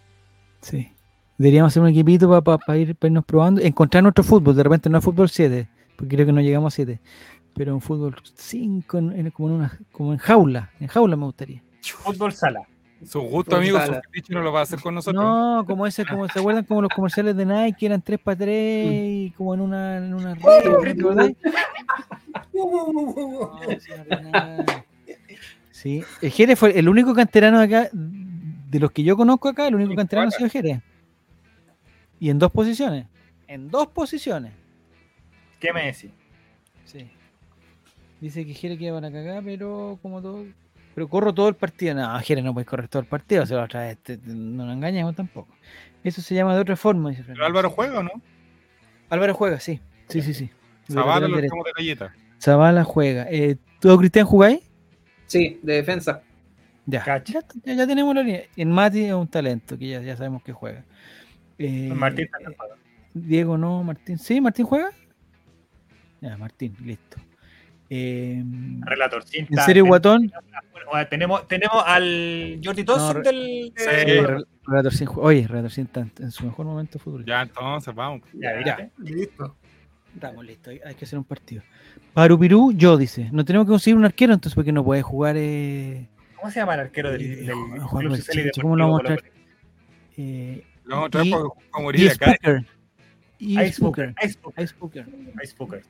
Sí. 0.60 0.92
Deberíamos 1.38 1.72
hacer 1.72 1.82
un 1.82 1.88
equipito 1.88 2.42
para 2.42 2.76
ir, 2.78 2.94
pa 2.96 3.06
irnos 3.06 3.24
probando, 3.24 3.60
encontrar 3.62 4.02
nuestro 4.02 4.24
fútbol. 4.24 4.54
De 4.54 4.62
repente 4.62 4.90
no 4.90 4.98
es 4.98 5.04
fútbol 5.04 5.28
7, 5.28 5.68
porque 5.96 6.16
creo 6.16 6.26
que 6.26 6.32
no 6.32 6.40
llegamos 6.40 6.74
a 6.74 6.76
7. 6.76 7.00
Pero 7.54 7.74
un 7.74 7.80
fútbol 7.80 8.16
5, 8.34 8.98
en, 8.98 9.12
en- 9.18 9.30
como, 9.30 9.48
en 9.48 9.54
una, 9.54 9.78
como 9.92 10.12
en 10.12 10.18
jaula. 10.18 10.70
En 10.80 10.86
jaula 10.88 11.16
me 11.16 11.24
gustaría. 11.24 11.62
Fútbol 11.82 12.32
sala. 12.32 12.60
Su 13.06 13.20
gusto, 13.22 13.56
amigo, 13.56 13.78
su 13.86 13.94
fetiche 13.94 14.34
no 14.34 14.42
lo 14.42 14.52
va 14.52 14.60
a 14.60 14.62
hacer 14.64 14.78
con 14.78 14.94
nosotros. 14.94 15.24
No, 15.24 15.64
como 15.66 15.86
ese, 15.86 16.04
como 16.04 16.28
se 16.28 16.38
acuerdan 16.38 16.64
como 16.64 16.82
los 16.82 16.90
comerciales 16.94 17.34
de 17.34 17.46
Nike, 17.46 17.78
que 17.78 17.86
eran 17.86 18.02
3 18.02 18.20
para 18.20 18.36
3 18.36 18.86
y 18.92 19.30
como 19.38 19.54
en 19.54 19.60
una, 19.62 19.96
en 19.96 20.12
una 20.12 20.34
red, 20.34 20.42
¿no 20.70 20.80
te 20.80 20.90
acordás? 20.90 21.30
No, 22.52 23.58
nada. 24.30 24.84
Sí, 25.80 26.04
el 26.20 26.30
Jerez 26.30 26.58
fue 26.58 26.78
el 26.78 26.90
único 26.90 27.14
canterano 27.14 27.58
de 27.58 27.64
acá, 27.64 27.88
de 27.92 28.78
los 28.80 28.90
que 28.92 29.02
yo 29.02 29.16
conozco 29.16 29.48
acá, 29.48 29.66
el 29.66 29.74
único 29.76 29.94
canterano 29.94 30.28
ha 30.28 30.30
sido 30.30 30.50
Jerez. 30.50 30.80
Y 32.18 32.28
en 32.28 32.38
dos 32.38 32.52
posiciones. 32.52 33.06
En 33.48 33.70
dos 33.70 33.86
posiciones. 33.86 34.52
¿Qué 35.58 35.72
me 35.72 35.86
decís? 35.86 36.10
Sí. 36.84 37.10
Dice 38.20 38.44
que 38.44 38.52
Jerez 38.52 38.78
queda 38.78 38.92
para 39.00 39.10
cagar, 39.10 39.42
pero 39.42 39.98
como 40.02 40.20
todo. 40.20 40.44
Pero 40.94 41.08
corro 41.08 41.32
todo 41.32 41.48
el 41.48 41.54
partido. 41.54 41.94
No, 41.94 42.18
Jerez 42.20 42.44
no 42.44 42.52
puede 42.52 42.66
correr 42.66 42.88
todo 42.88 43.00
el 43.00 43.08
partido. 43.08 43.44
O 43.44 43.46
sea, 43.46 43.62
otra 43.62 43.80
vez, 43.86 43.96
te- 44.02 44.18
te- 44.18 44.34
no 44.34 44.66
nos 44.66 44.76
engañemos 44.76 45.16
tampoco. 45.16 45.54
Eso 46.04 46.20
se 46.20 46.34
llama 46.34 46.54
de 46.54 46.60
otra 46.60 46.76
forma, 46.76 47.08
dice 47.08 47.24
Pero. 47.26 47.42
Álvaro 47.46 47.70
juega 47.70 48.00
o 48.00 48.02
no? 48.02 48.10
Álvaro 49.08 49.32
juega, 49.34 49.60
sí. 49.60 49.80
Sí, 50.08 50.20
sí, 50.20 50.34
sí. 50.34 50.50
Zavala 50.90 51.26
lo 51.26 51.38
de 51.38 51.48
galleta. 51.74 52.14
Zavala 52.38 52.84
juega. 52.84 53.26
Eh, 53.30 53.56
¿Tú, 53.80 53.96
Cristian, 53.96 54.26
jugáis? 54.26 54.60
Sí, 55.30 55.60
de 55.62 55.74
defensa. 55.74 56.22
Ya. 56.86 57.04
Ya, 57.06 57.22
ya, 57.64 57.74
ya 57.74 57.86
tenemos 57.86 58.12
la 58.16 58.22
línea. 58.22 58.42
En 58.56 58.72
Mati 58.72 59.04
es 59.04 59.12
un 59.12 59.28
talento, 59.28 59.78
que 59.78 59.86
ya, 59.90 60.00
ya 60.02 60.16
sabemos 60.16 60.42
que 60.42 60.52
juega. 60.52 60.82
Eh, 61.56 61.92
Martín 61.94 62.24
eh, 62.24 62.28
también 62.32 62.54
juega. 62.58 62.74
Diego 63.14 63.56
no, 63.56 63.84
Martín. 63.84 64.18
¿Sí? 64.18 64.40
¿Martín 64.40 64.66
juega? 64.66 64.90
Ya, 66.20 66.36
Martín, 66.36 66.74
listo. 66.84 67.18
Eh, 67.88 68.42
Relator. 68.80 69.22
sí, 69.24 69.46
¿En 69.48 69.58
serio, 69.64 69.86
Guatón? 69.86 70.32
Bueno, 70.90 71.08
tenemos, 71.08 71.46
tenemos 71.46 71.80
al 71.86 72.60
Jordi 72.64 72.82
Thompson 72.82 73.18
No, 73.18 73.22
del. 73.22 73.72
Sí. 73.76 73.84
Eh, 73.88 74.36
Relator 74.66 74.92
sin 74.92 75.08
Oye, 75.14 75.46
Relator 75.46 75.70
sin 75.70 75.88
en- 75.94 76.32
su 76.32 76.44
mejor 76.44 76.66
momento 76.66 76.98
de 76.98 77.04
fútbol. 77.04 77.24
Ya, 77.24 77.42
entonces, 77.42 77.94
vamos. 77.94 78.22
Ya, 78.32 78.54
¿viste? 78.54 78.90
Listo. 78.98 79.56
Estamos 80.14 80.44
listos, 80.44 80.74
hay- 80.84 80.94
que 80.94 81.04
hacer 81.04 81.18
un 81.18 81.24
partido. 81.24 81.62
Parupirú, 82.12 82.72
yo 82.72 82.96
dice. 82.96 83.28
No 83.32 83.44
tenemos 83.44 83.66
que 83.66 83.70
conseguir 83.70 83.96
un 83.96 84.04
arquero, 84.04 84.34
entonces 84.34 84.54
porque 84.54 84.72
no 84.72 84.84
puede 84.84 85.02
jugar. 85.02 85.36
Eh, 85.38 86.08
¿Cómo 86.36 86.50
se 86.50 86.60
llama 86.60 86.74
el 86.74 86.80
arquero 86.80 87.12
del, 87.12 87.22
Eh, 87.22 87.36
del 87.36 87.54
Juan- 87.80 88.06
Club 88.06 88.16
Social 88.16 88.50
¿cómo 88.60 88.76
lo 88.76 88.84
vamos 88.84 89.00
a 89.00 89.08
Deportivo 89.10 89.34
eh, 90.16 90.64
Lo 90.84 90.94
vamos 90.96 91.06
a 91.06 91.10
traer 91.10 91.26
Y- 91.26 91.30
porque 91.30 91.82
morir 91.82 92.10
acá. 92.10 92.32
Spooker. 92.34 92.66
Y 93.38 93.52
Ice 93.60 93.72
Spooker. 93.72 94.14
Booker. 94.42 94.64
Ice 94.64 94.74
Booker. 94.78 95.06
Ice 95.44 95.54
Booker. 95.56 95.82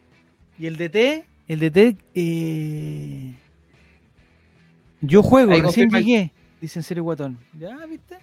Y 0.58 0.66
el 0.66 0.76
DT, 0.76 1.24
el 1.48 1.58
DT, 1.60 1.96
eh, 2.14 3.34
yo 5.00 5.22
juego, 5.22 5.52
Ahí 5.52 5.62
recién 5.62 5.88
llegué, 5.90 6.32
dice 6.60 6.78
en 6.78 6.82
serio 6.82 7.02
Guatón. 7.04 7.38
¿Ya, 7.58 7.74
viste? 7.86 8.16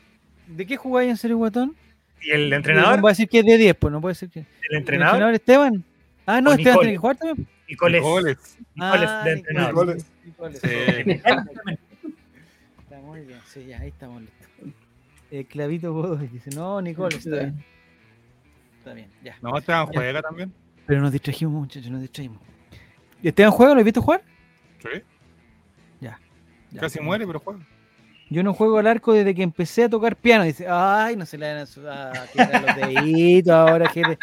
¿De 0.48 0.66
qué 0.66 0.78
jugáis 0.78 1.10
en 1.10 1.18
serio 1.18 1.38
Guatón? 1.38 1.76
Y 2.22 2.32
el 2.32 2.50
No 2.50 2.56
entrenador, 2.56 3.04
va 3.04 3.10
a 3.10 3.12
decir 3.12 3.30
que 3.30 3.40
es 3.40 3.46
de 3.46 3.58
10, 3.58 3.76
pues 3.76 3.92
no 3.92 4.02
puede 4.02 4.16
ser 4.16 4.30
que. 4.30 4.40
el 4.40 4.46
¿El 4.70 4.78
entrenador, 4.78 5.16
entrenador 5.16 5.34
Esteban? 5.36 5.84
Ah, 6.26 6.42
no, 6.42 6.52
Esteban 6.52 6.80
tiene 6.80 6.94
que 6.94 6.98
jugar 6.98 7.18
también. 7.18 7.48
Nicoles. 7.70 8.02
Nicoles 8.02 8.38
Ah, 8.80 9.22
de 9.24 9.32
entrenador. 9.32 9.88
Nicoles. 9.88 10.06
Nicoles. 10.26 10.60
Sí. 10.62 10.68
Está 12.82 13.00
muy 13.02 13.22
bien, 13.22 13.40
sí, 13.46 13.66
ya, 13.66 13.80
ahí 13.80 13.90
estamos 13.90 14.22
listos. 14.22 14.48
Eh, 15.32 15.46
Clavito 15.46 15.94
Godoy 15.94 16.28
dice, 16.28 16.50
no, 16.56 16.82
Nicoles, 16.82 17.18
está 17.26 17.40
bien. 17.40 17.64
Está 18.80 18.94
bien, 18.94 19.10
ya. 19.24 19.38
No, 19.42 19.58
Esteban 19.58 19.88
juega 19.88 20.22
también. 20.22 20.54
Pero 20.86 21.02
nos 21.02 21.12
distrajimos, 21.12 21.54
muchachos, 21.54 21.92
nos 21.92 22.02
distrajimos. 22.02 22.40
¿Y 23.22 23.28
Esteban 23.28 23.52
juega? 23.52 23.74
¿Lo 23.74 23.80
has 23.80 23.86
visto 23.86 24.02
jugar? 24.02 24.24
Sí. 24.82 25.02
Ya. 26.00 26.18
Casi 26.80 27.00
muere, 27.02 27.28
pero 27.28 27.40
juega. 27.40 27.60
Yo 28.30 28.44
no 28.44 28.54
juego 28.54 28.78
al 28.78 28.88
arco 28.88 29.14
desde 29.14 29.34
que 29.34 29.44
empecé 29.44 29.86
a 29.86 29.90
tocar 29.90 30.16
piano. 30.18 30.44
Dice, 30.44 30.68
ay, 30.70 31.16
no 31.16 31.26
se 31.26 31.38
le 31.38 31.46
dan 31.48 31.58
a, 31.88 32.12
a 32.12 32.26
tirar 32.26 32.62
los 32.66 32.76
deditos 32.76 33.54
ahora. 33.54 33.92
Le- 33.96 34.18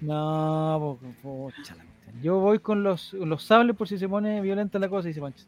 No, 0.00 0.98
po- 1.22 1.50
cuestión. 1.52 1.78
yo 2.22 2.38
voy 2.38 2.58
con 2.60 2.82
los, 2.82 3.12
los 3.12 3.42
sables 3.44 3.76
por 3.76 3.88
si 3.88 3.98
se 3.98 4.08
pone 4.08 4.40
violenta 4.40 4.78
la 4.78 4.88
cosa, 4.88 5.08
dice 5.08 5.20
Pancho. 5.20 5.44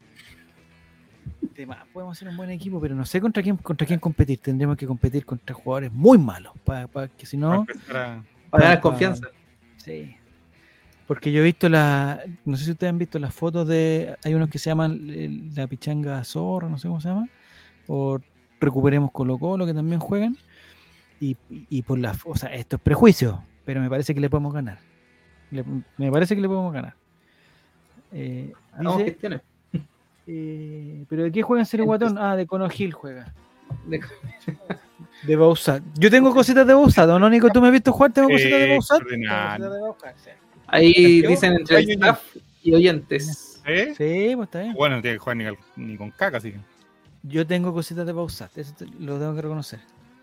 Tema, 1.55 1.85
Podemos 1.93 2.17
hacer 2.17 2.27
un 2.27 2.37
buen 2.37 2.49
equipo, 2.51 2.79
pero 2.81 2.95
no 2.95 3.05
sé 3.05 3.21
contra 3.21 3.41
quién 3.41 3.55
contra 3.57 3.87
quién 3.87 3.99
competir. 3.99 4.39
Tendremos 4.39 4.75
que 4.77 4.85
competir 4.85 5.25
contra 5.25 5.55
jugadores 5.55 5.91
muy 5.91 6.17
malos, 6.17 6.53
para 6.63 6.87
que 7.07 7.25
si 7.25 7.37
Para 7.37 7.55
no... 7.55 7.65
Para 7.87 8.63
ganar 8.63 8.77
pa- 8.77 8.81
confianza. 8.81 9.27
Sí. 9.77 10.15
Porque 11.07 11.31
yo 11.31 11.41
he 11.41 11.43
visto 11.43 11.69
la. 11.69 12.19
No 12.45 12.57
sé 12.57 12.65
si 12.65 12.71
ustedes 12.71 12.89
han 12.91 12.97
visto 12.97 13.19
las 13.19 13.33
fotos 13.33 13.67
de. 13.67 14.15
Hay 14.23 14.33
unos 14.33 14.49
que 14.49 14.57
se 14.57 14.71
llaman 14.71 15.07
eh, 15.09 15.29
la 15.55 15.67
pichanga 15.67 16.23
zorra, 16.23 16.67
no 16.67 16.77
sé 16.79 16.87
cómo 16.87 16.99
se 16.99 17.09
llama. 17.09 17.27
O 17.87 18.19
Recuperemos 18.59 19.11
Colo 19.11 19.37
Colo, 19.37 19.65
que 19.65 19.73
también 19.73 19.99
juegan. 19.99 20.37
Y, 21.19 21.37
y 21.49 21.81
por 21.83 21.97
la. 21.99 22.15
O 22.25 22.35
sea, 22.35 22.53
esto 22.53 22.75
es 22.77 22.81
prejuicio, 22.81 23.43
pero 23.65 23.79
me 23.81 23.89
parece 23.89 24.13
que 24.13 24.19
le 24.19 24.29
podemos 24.29 24.53
ganar. 24.53 24.79
Le- 25.51 25.63
me 25.97 26.11
parece 26.11 26.35
que 26.35 26.41
le 26.41 26.47
podemos 26.47 26.73
ganar. 26.73 26.95
Eh, 28.11 28.51
dice, 28.97 29.05
gestiones. 29.05 29.41
eh, 30.27 31.03
¿Pero 31.09 31.23
de 31.23 31.31
qué 31.31 31.41
juega 31.41 31.61
en 31.61 31.65
Serio 31.65 31.85
Guatón? 31.85 32.17
Ah, 32.17 32.35
de 32.35 32.45
Cono 32.47 32.69
Gil 32.69 32.93
juega. 32.93 33.33
De- 33.87 34.01
De 35.25 35.35
Bausat. 35.35 35.81
Yo 35.97 36.09
tengo 36.11 36.33
cositas 36.33 36.65
de 36.67 36.73
Bausat, 36.73 37.09
¿o 37.09 37.19
no, 37.19 37.29
Nico? 37.29 37.49
¿Tú 37.49 37.61
me 37.61 37.67
has 37.67 37.73
visto 37.73 37.91
jugar? 37.91 38.11
¿Tengo 38.13 38.29
cositas 38.29 38.59
de 38.59 38.69
Bausat? 38.69 39.01
Ahí 40.67 41.21
dicen 41.21 41.53
entre 41.53 41.79
el 41.79 41.89
staff 41.91 42.35
y 42.63 42.73
oyentes. 42.73 43.61
¿Eh? 43.65 43.93
Sí, 43.97 44.35
pues 44.35 44.47
está 44.47 44.61
bien. 44.61 44.73
Bueno, 44.73 44.97
no 44.97 45.01
tiene 45.01 45.15
que 45.15 45.19
jugar 45.19 45.37
ni, 45.75 45.97
con 45.97 46.11
caca, 46.11 46.37
así 46.37 46.51
que. 46.51 46.59
Yo 47.27 47.45
tengo 47.47 47.73
cositas 47.73 48.05
de 48.05 48.13
Bausat, 48.13 48.55
eso 48.57 48.73
te- 48.77 48.85
lo 48.99 49.17
tengo 49.19 49.35
que 49.35 49.41
reconocer. 49.41 49.79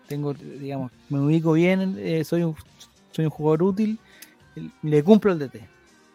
Tengo, 0.07 0.33
digamos, 0.33 0.91
me 1.09 1.19
ubico 1.19 1.53
bien, 1.53 1.95
eh, 1.97 2.23
soy, 2.23 2.43
un, 2.43 2.55
soy 3.11 3.25
un 3.25 3.31
jugador 3.31 3.63
útil, 3.63 3.99
le 4.81 5.03
cumplo 5.03 5.31
el 5.31 5.39
DT. 5.39 5.67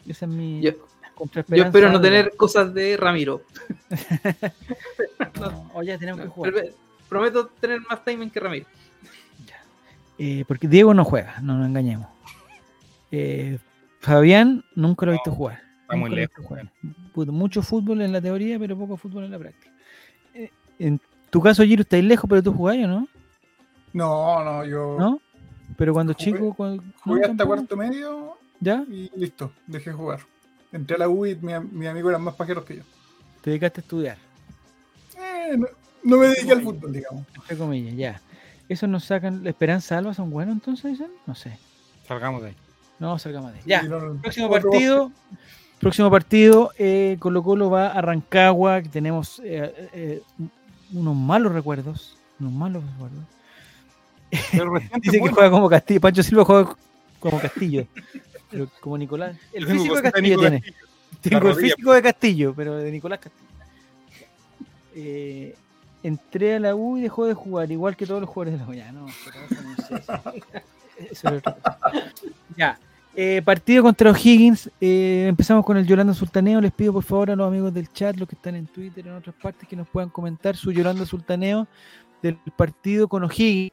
Esa 0.06 0.27
es 0.27 0.31
mi 0.32 0.60
Yo, 0.60 0.70
contra 1.15 1.44
yo 1.48 1.65
espero 1.65 1.90
no 1.90 2.01
tener 2.01 2.32
cosas 2.36 2.73
de 2.73 2.97
Ramiro. 2.97 3.43
No, 5.40 5.70
o 5.74 5.82
ya 5.82 5.98
tenemos 5.98 6.20
que 6.23 6.28
jugar. 6.28 6.52
Prometo 7.09 7.47
tener 7.60 7.81
más 7.89 8.05
timing 8.05 8.31
que 8.31 8.40
Ramiro. 8.40 8.66
Eh, 10.19 10.44
porque 10.48 10.66
Diego 10.66 10.93
no 10.94 11.05
juega, 11.05 11.39
no 11.40 11.56
nos 11.56 11.69
engañemos. 11.69 12.09
Eh, 13.12 13.59
Fabián 14.01 14.65
nunca 14.74 15.06
lo 15.06 15.12
he 15.12 15.15
visto 15.15 15.31
jugar. 15.31 15.62
está 15.82 15.97
muy 15.97 16.10
lejos, 16.10 16.44
Mucho 17.15 17.62
fútbol 17.62 18.01
en 18.02 18.12
la 18.12 18.20
teoría, 18.20 18.59
pero 18.59 18.77
poco 18.77 18.97
fútbol 18.97 19.24
en 19.24 19.31
la 19.31 19.39
práctica. 19.39 19.70
En 20.79 21.01
tu 21.31 21.41
caso, 21.41 21.63
Giro, 21.65 21.83
estáis 21.83 22.05
lejos, 22.05 22.29
pero 22.29 22.43
tú 22.43 22.53
jugás, 22.53 22.77
¿o 22.77 22.87
no? 22.87 23.09
No, 23.93 24.45
no, 24.45 24.65
yo 24.65 24.97
¿No? 24.99 25.21
Pero 25.77 25.93
cuando 25.93 26.13
Jugué- 26.15 26.25
chico, 26.25 26.55
cuando, 26.55 26.83
jugué 27.03 27.21
hasta 27.23 27.37
¿Tampoco? 27.37 27.49
cuarto 27.57 27.77
medio 27.77 28.37
¿Ya? 28.61 28.85
y 28.91 29.11
listo, 29.17 29.53
dejé 29.67 29.93
jugar. 29.93 30.21
Entré 30.73 30.97
a 30.97 30.99
la 31.01 31.09
U 31.09 31.25
y 31.27 31.35
mi, 31.37 31.53
mi 31.73 31.87
amigo 31.87 32.09
eran 32.11 32.23
más 32.23 32.35
pajeros 32.35 32.65
que 32.65 32.77
yo. 32.77 32.83
Te 33.43 33.51
dedicaste 33.51 33.81
a 33.81 33.83
estudiar. 33.83 34.19
Eh, 35.17 35.57
no, 35.57 35.67
no 36.05 36.17
me 36.17 36.29
dediqué 36.29 36.53
al 36.53 36.63
fútbol, 36.63 36.93
digamos. 36.93 37.25
Entre 37.35 37.57
comillas, 37.57 37.95
ya. 37.97 38.21
¿Eso 38.69 38.87
nos 38.87 39.05
sacan 39.05 39.43
la 39.45 39.51
esperanza 39.51 39.97
Alba 39.97 40.13
son 40.15 40.31
buenos 40.31 40.55
entonces, 40.55 40.93
dicen? 40.93 41.11
No 41.27 41.35
sé. 41.35 41.57
Salgamos 42.07 42.43
de 42.43 42.49
ahí. 42.49 42.57
No, 42.99 43.19
salgamos 43.19 43.53
de 43.53 43.59
ahí. 43.59 43.65
Ya. 43.67 43.83
No- 43.83 44.21
Próximo 44.21 44.51
partido. 44.51 45.13
Próximo 45.81 46.11
partido, 46.11 46.73
eh, 46.77 47.17
Colo 47.21 47.43
Colo 47.45 47.71
va 47.71 47.89
a 47.93 48.01
Rancagua, 48.03 48.83
que 48.83 48.89
tenemos 48.89 49.41
eh, 49.45 49.89
eh, 49.93 50.23
unos 50.93 51.16
malos 51.16 51.52
recuerdos. 51.52 52.16
Unos 52.40 52.52
malos 52.52 52.85
recuerdos. 52.85 53.24
Dice 55.02 55.20
que 55.20 55.28
juega 55.28 55.51
como 55.51 55.69
Castillo. 55.69 56.01
Pancho 56.01 56.23
Silva 56.23 56.44
juega 56.44 56.77
como 57.19 57.40
Castillo. 57.40 57.86
Pero 58.51 58.69
como 58.81 58.98
Nicolás. 58.98 59.36
El 59.52 59.66
físico 59.66 59.97
de 59.97 60.02
Castillo 60.02 60.39
tiene. 60.39 60.60
Castillo. 60.60 60.89
Tengo 61.20 61.36
el 61.36 61.55
rodilla. 61.55 61.74
físico 61.74 61.93
de 61.93 62.02
Castillo, 62.02 62.55
pero 62.55 62.77
de 62.77 62.93
Nicolás 62.93 63.20
Castillo. 63.20 63.48
Eh, 64.94 65.55
entré 66.02 66.56
a 66.56 66.60
la 66.60 66.74
U 66.74 66.97
y 66.97 67.02
dejó 67.02 67.27
de 67.27 67.35
jugar, 67.35 67.70
igual 67.70 67.97
que 67.97 68.06
todos 68.06 68.20
los 68.20 68.31
jugadores 68.31 68.59
de 68.59 68.65
la 68.65 68.70
U. 68.70 68.74
Ya, 68.74 68.93
no, 68.93 69.06
pero 69.24 69.44
eso 69.44 69.62
no 69.62 70.02
sé. 70.02 70.43
Eso 70.98 71.28
es 71.28 71.35
otra 71.39 71.55
cosa. 71.55 71.78
Ya. 72.56 72.77
Eh, 73.14 73.43
partido 73.44 73.82
contra 73.82 74.10
O'Higgins. 74.10 74.70
eh, 74.80 75.26
empezamos 75.28 75.64
con 75.64 75.76
el 75.76 75.86
Yolanda 75.86 76.14
Sultaneo. 76.14 76.60
Les 76.60 76.72
pido 76.72 76.93
por 76.93 77.02
favor 77.02 77.30
a 77.30 77.36
los 77.36 77.47
amigos 77.47 77.74
del 77.74 77.93
chat, 77.93 78.16
los 78.16 78.28
que 78.28 78.35
están 78.36 78.55
en 78.55 78.66
Twitter, 78.66 79.06
en 79.06 79.14
otras 79.14 79.35
partes, 79.36 79.68
que 79.68 79.76
nos 79.76 79.89
puedan 79.89 80.10
comentar 80.10 80.56
su 80.56 80.72
Yolanda 80.72 81.05
Sultaneo 81.05 81.66
del 82.22 82.39
partido 82.56 83.09
con 83.09 83.24
O'Higgins, 83.24 83.72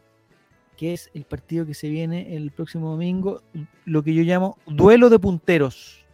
que 0.78 0.94
es 0.94 1.10
el 1.14 1.24
partido 1.24 1.66
que 1.66 1.74
se 1.74 1.90
viene 1.90 2.36
el 2.36 2.52
próximo 2.52 2.90
domingo, 2.92 3.42
lo 3.86 4.04
que 4.04 4.14
yo 4.14 4.24
llamo 4.24 4.58
duelo 4.66 5.10
de 5.10 5.20
punteros. 5.20 6.06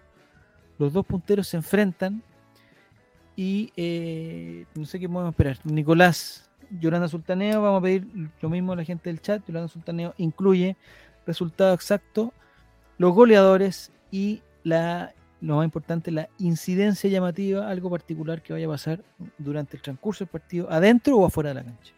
Los 0.78 0.94
dos 0.94 1.06
punteros 1.06 1.48
se 1.48 1.58
enfrentan 1.58 2.24
y 3.36 3.72
eh, 3.76 4.66
no 4.76 4.86
sé 4.86 5.00
qué 5.00 5.08
podemos 5.08 5.32
esperar. 5.32 5.58
Nicolás, 5.64 6.50
Yolanda 6.80 7.08
Sultaneo, 7.08 7.62
vamos 7.62 7.80
a 7.80 7.84
pedir 7.84 8.08
lo 8.42 8.50
mismo 8.50 8.74
a 8.74 8.76
la 8.76 8.84
gente 8.84 9.10
del 9.10 9.22
chat. 9.22 9.46
Yolanda 9.48 9.68
Sultaneo 9.68 10.14
incluye 10.18 10.76
resultado 11.26 11.74
exacto, 11.74 12.34
los 13.02 13.14
goleadores 13.14 13.92
y 14.12 14.44
la 14.64 15.14
lo 15.42 15.56
más 15.56 15.66
importante, 15.66 16.12
la 16.12 16.30
incidencia 16.38 17.10
llamativa, 17.10 17.68
algo 17.68 17.90
particular 17.90 18.44
que 18.44 18.54
vaya 18.54 18.68
a 18.68 18.70
pasar 18.70 19.04
durante 19.40 19.76
el 19.76 19.82
transcurso 19.82 20.24
del 20.24 20.30
partido, 20.30 20.72
adentro 20.72 21.18
o 21.18 21.26
afuera 21.26 21.50
de 21.50 21.56
la 21.56 21.64
cancha. 21.64 21.94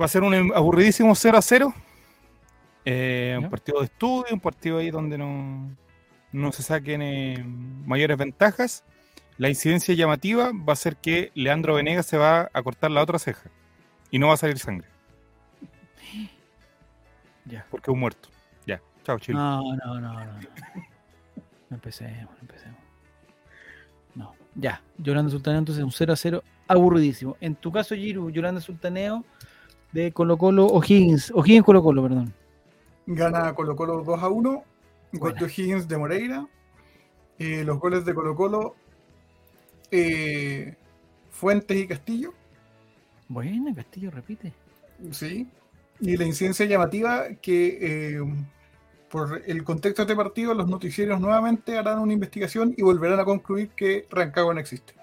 Va 0.00 0.06
a 0.06 0.08
ser 0.08 0.24
un 0.24 0.34
aburridísimo 0.52 1.14
0 1.14 1.38
a 1.38 1.42
0. 1.42 1.74
Eh, 2.84 3.36
un 3.40 3.48
partido 3.48 3.78
de 3.78 3.84
estudio, 3.84 4.34
un 4.34 4.40
partido 4.40 4.78
ahí 4.78 4.90
donde 4.90 5.16
no, 5.16 5.70
no 6.32 6.50
se 6.50 6.64
saquen 6.64 7.02
eh, 7.02 7.44
mayores 7.86 8.16
ventajas. 8.16 8.82
La 9.36 9.48
incidencia 9.48 9.94
llamativa 9.94 10.50
va 10.52 10.72
a 10.72 10.76
ser 10.76 10.96
que 10.96 11.30
Leandro 11.34 11.74
Venegas 11.74 12.06
se 12.06 12.18
va 12.18 12.50
a 12.52 12.62
cortar 12.64 12.90
la 12.90 13.00
otra 13.00 13.20
ceja 13.20 13.48
y 14.10 14.18
no 14.18 14.26
va 14.26 14.34
a 14.34 14.38
salir 14.38 14.58
sangre 14.58 14.88
Ya. 17.44 17.64
porque 17.70 17.92
es 17.92 17.94
un 17.94 18.00
muerto. 18.00 18.28
Chao, 19.08 19.18
chile. 19.18 19.38
No, 19.38 19.62
no, 19.74 20.00
no, 20.00 20.12
no. 20.12 20.22
No 21.70 21.76
empecemos, 21.76 22.30
no 22.34 22.40
empecemos. 22.42 22.78
No, 24.14 24.34
ya. 24.54 24.82
Yolanda 24.98 25.30
Sultaneo, 25.30 25.60
entonces 25.60 25.82
un 25.82 25.90
0 25.90 26.12
a 26.12 26.16
0, 26.16 26.44
aburridísimo. 26.66 27.34
En 27.40 27.54
tu 27.54 27.72
caso, 27.72 27.94
Giru, 27.94 28.28
Yolanda 28.28 28.60
Sultaneo 28.60 29.24
de 29.92 30.12
Colo 30.12 30.36
Colo 30.36 30.66
O'Higgins, 30.66 31.30
O'Higgins 31.34 31.64
Colo 31.64 31.82
Colo, 31.82 32.02
perdón. 32.02 32.34
Gana 33.06 33.54
Colo 33.54 33.74
Colo 33.74 34.04
2 34.04 34.22
a 34.22 34.28
1. 34.28 34.64
Gol 35.14 35.34
de 35.36 35.46
Higgins 35.46 35.88
de 35.88 35.96
Moreira. 35.96 36.46
Eh, 37.38 37.64
los 37.64 37.78
goles 37.78 38.04
de 38.04 38.12
Colo 38.12 38.36
Colo. 38.36 38.76
eh, 39.90 40.76
Fuentes 41.30 41.78
y 41.78 41.86
Castillo. 41.86 42.34
Buena, 43.26 43.74
Castillo 43.74 44.10
repite. 44.10 44.52
Sí. 45.12 45.48
Y 45.98 46.18
la 46.18 46.26
incidencia 46.26 46.66
llamativa 46.66 47.24
que 47.40 47.78
eh, 48.18 48.20
por 49.10 49.42
el 49.46 49.64
contexto 49.64 50.02
de 50.02 50.12
este 50.12 50.16
partido 50.16 50.54
los 50.54 50.68
noticieros 50.68 51.20
nuevamente 51.20 51.76
harán 51.78 51.98
una 51.98 52.12
investigación 52.12 52.74
y 52.76 52.82
volverán 52.82 53.20
a 53.20 53.24
concluir 53.24 53.70
que 53.70 54.06
Rancagua 54.10 54.54
no 54.54 54.60
existe. 54.60 54.94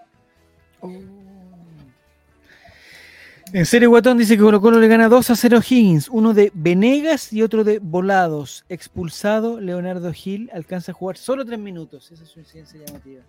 En 3.53 3.65
serio, 3.65 3.89
Guatón 3.89 4.17
dice 4.17 4.35
que 4.35 4.43
Colo 4.43 4.59
Colo 4.59 4.79
le 4.79 4.87
gana 4.87 5.07
2 5.07 5.29
a 5.29 5.35
0 5.35 5.57
a 5.57 5.61
Higgins, 5.61 6.09
uno 6.09 6.33
de 6.33 6.51
Venegas 6.53 7.31
y 7.31 7.41
otro 7.41 7.63
de 7.63 7.79
Volados. 7.79 8.65
Expulsado, 8.69 9.61
Leonardo 9.61 10.11
Gil 10.11 10.49
alcanza 10.53 10.91
a 10.91 10.95
jugar 10.95 11.17
solo 11.17 11.45
3 11.45 11.59
minutos. 11.59 12.11
Esa 12.11 12.23
es 12.23 12.29
su 12.29 12.39
incidencia 12.39 12.81
llamativa. 12.85 13.21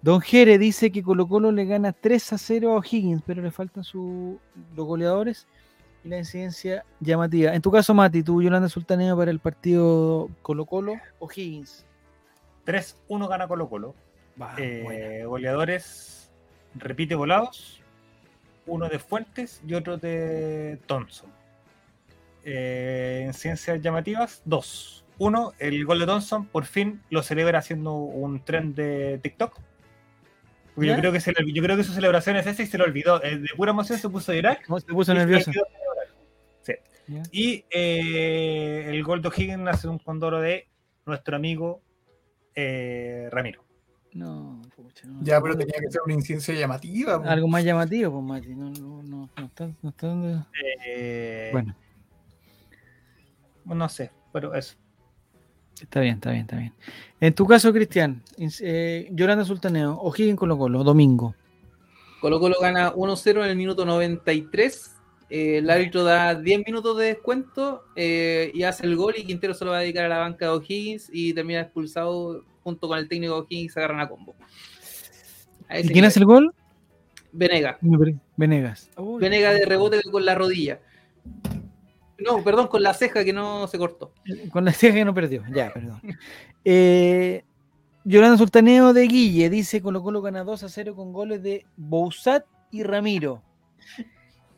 Don 0.00 0.20
Jere 0.20 0.58
dice 0.58 0.92
que 0.92 1.02
Colo 1.02 1.26
Colo 1.26 1.50
le 1.50 1.64
gana 1.64 1.92
3 1.92 2.32
a 2.32 2.38
0 2.38 2.78
a 2.78 2.86
Higgins, 2.86 3.22
pero 3.26 3.42
le 3.42 3.50
faltan 3.50 3.82
su, 3.82 4.38
los 4.74 4.86
goleadores 4.86 5.46
y 6.04 6.08
la 6.08 6.18
incidencia 6.18 6.84
llamativa. 7.00 7.54
En 7.54 7.62
tu 7.62 7.70
caso, 7.70 7.94
Mati, 7.94 8.22
tú, 8.22 8.42
Yolanda 8.42 8.68
Sultaneo, 8.68 9.16
para 9.16 9.30
el 9.30 9.40
partido 9.40 10.28
Colo 10.42 10.64
Colo 10.66 10.94
o 11.18 11.28
Higgins. 11.30 11.84
3-1 12.66 13.28
gana 13.28 13.48
Colo 13.48 13.68
Colo. 13.68 13.94
Va, 14.40 14.54
Eh, 14.58 15.24
goleadores, 15.26 16.30
repite 16.74 17.14
volados, 17.14 17.82
uno 18.66 18.88
de 18.88 18.98
Fuentes 18.98 19.60
y 19.66 19.74
otro 19.74 19.96
de 19.96 20.78
Thompson. 20.86 21.30
Eh, 22.44 23.24
en 23.26 23.34
ciencias 23.34 23.80
llamativas, 23.82 24.42
dos. 24.44 25.04
Uno, 25.18 25.52
el 25.58 25.84
gol 25.84 25.98
de 25.98 26.06
Thompson 26.06 26.46
por 26.46 26.64
fin 26.64 27.02
lo 27.10 27.22
celebra 27.22 27.58
haciendo 27.58 27.94
un 27.94 28.44
tren 28.44 28.74
de 28.74 29.18
TikTok. 29.22 29.58
Yo 30.76 30.96
creo, 30.96 31.10
que 31.10 31.18
se 31.20 31.34
yo 31.52 31.62
creo 31.62 31.76
que 31.76 31.82
su 31.82 31.92
celebración 31.92 32.36
es 32.36 32.46
esa 32.46 32.62
y 32.62 32.66
se 32.66 32.78
lo 32.78 32.84
olvidó. 32.84 33.18
De 33.18 33.48
pura 33.56 33.72
emoción 33.72 33.98
se 33.98 34.08
puso 34.08 34.30
a 34.30 34.36
llorar. 34.36 34.60
¿Cómo 34.64 34.78
se 34.78 34.86
puso 34.86 35.12
se 35.12 35.26
le 35.26 35.40
Y 37.32 37.64
eh, 37.70 38.86
el 38.88 39.02
gol 39.02 39.22
de 39.22 39.28
O'Higgins 39.28 39.66
hace 39.68 39.88
un 39.88 39.98
condoro 39.98 40.40
de 40.40 40.68
nuestro 41.06 41.36
amigo 41.36 41.80
eh, 42.54 43.28
Ramiro. 43.30 43.64
No, 44.14 44.60
pucha, 44.74 45.06
no. 45.06 45.22
Ya, 45.22 45.40
pero 45.40 45.56
tenía 45.56 45.78
que 45.80 45.90
ser 45.90 46.00
una 46.04 46.14
incidencia 46.14 46.54
llamativa. 46.54 47.14
Algo 47.30 47.46
más 47.48 47.62
llamativo, 47.64 48.10
pues, 48.12 48.24
Mati. 48.24 48.54
No, 48.54 48.70
no, 48.70 49.02
no. 49.02 49.30
está, 49.44 49.70
no 49.82 49.90
está 49.90 50.06
dando- 50.08 50.46
Eh, 50.86 51.50
Bueno, 51.52 51.74
No 53.64 53.88
sé, 53.88 54.10
pero 54.32 54.54
eso. 54.54 54.76
está 55.80 56.00
bien, 56.00 56.14
está 56.14 56.30
bien, 56.30 56.42
está 56.42 56.56
bien. 56.56 56.72
En 57.20 57.34
tu 57.34 57.46
caso, 57.46 57.72
Cristian, 57.72 58.22
eh, 58.60 59.08
Yolanda 59.12 59.44
Sultaneo, 59.44 59.94
O'Higgins 60.00 60.38
Colo 60.38 60.56
Colo, 60.58 60.82
domingo. 60.82 61.34
Colo 62.20 62.40
Colo 62.40 62.56
gana 62.60 62.92
1-0 62.94 63.44
en 63.44 63.50
el 63.50 63.56
minuto 63.56 63.84
93. 63.84 64.96
Eh, 65.30 65.58
el 65.58 65.68
árbitro 65.68 66.04
da 66.04 66.34
10 66.34 66.66
minutos 66.66 66.96
de 66.96 67.06
descuento 67.06 67.84
eh, 67.96 68.50
y 68.54 68.62
hace 68.62 68.86
el 68.86 68.96
gol 68.96 69.14
y 69.16 69.24
Quintero 69.24 69.52
se 69.52 69.64
lo 69.64 69.72
va 69.72 69.78
a 69.78 69.80
dedicar 69.80 70.04
a 70.04 70.08
la 70.08 70.18
banca 70.18 70.46
de 70.46 70.52
O'Higgins 70.52 71.10
y 71.12 71.34
termina 71.34 71.60
expulsado 71.60 72.44
junto 72.62 72.88
con 72.88 72.98
el 72.98 73.08
técnico 73.08 73.34
de 73.34 73.40
O'Higgins 73.40 73.72
se 73.72 73.80
agarran 73.80 74.00
a 74.00 74.08
combo. 74.08 74.34
A 75.68 75.80
¿Y 75.80 75.88
quién 75.88 76.04
hace 76.04 76.20
el 76.20 76.24
gol? 76.26 76.54
Venega. 77.32 77.78
Venegas. 78.36 78.90
Uy, 78.96 79.20
Venega 79.20 79.52
de 79.52 79.66
rebote 79.66 80.00
con 80.10 80.24
la 80.24 80.34
rodilla. 80.34 80.80
No, 82.18 82.42
perdón, 82.42 82.66
con 82.68 82.82
la 82.82 82.94
ceja 82.94 83.22
que 83.24 83.32
no 83.32 83.68
se 83.68 83.78
cortó. 83.78 84.12
Con 84.50 84.64
la 84.64 84.72
ceja 84.72 84.94
que 84.94 85.04
no 85.04 85.14
perdió. 85.14 85.44
Ya, 85.52 85.72
perdón. 85.72 86.00
Eh, 86.70 87.44
Yolanda 88.04 88.36
Sultaneo 88.36 88.92
de 88.92 89.06
Guille 89.06 89.48
dice 89.48 89.80
Colo 89.80 90.02
Colo 90.02 90.20
gana 90.20 90.44
2 90.44 90.64
a 90.64 90.68
0 90.68 90.94
con 90.94 91.14
goles 91.14 91.42
de 91.42 91.64
Bouzat 91.76 92.44
y 92.70 92.82
Ramiro. 92.82 93.42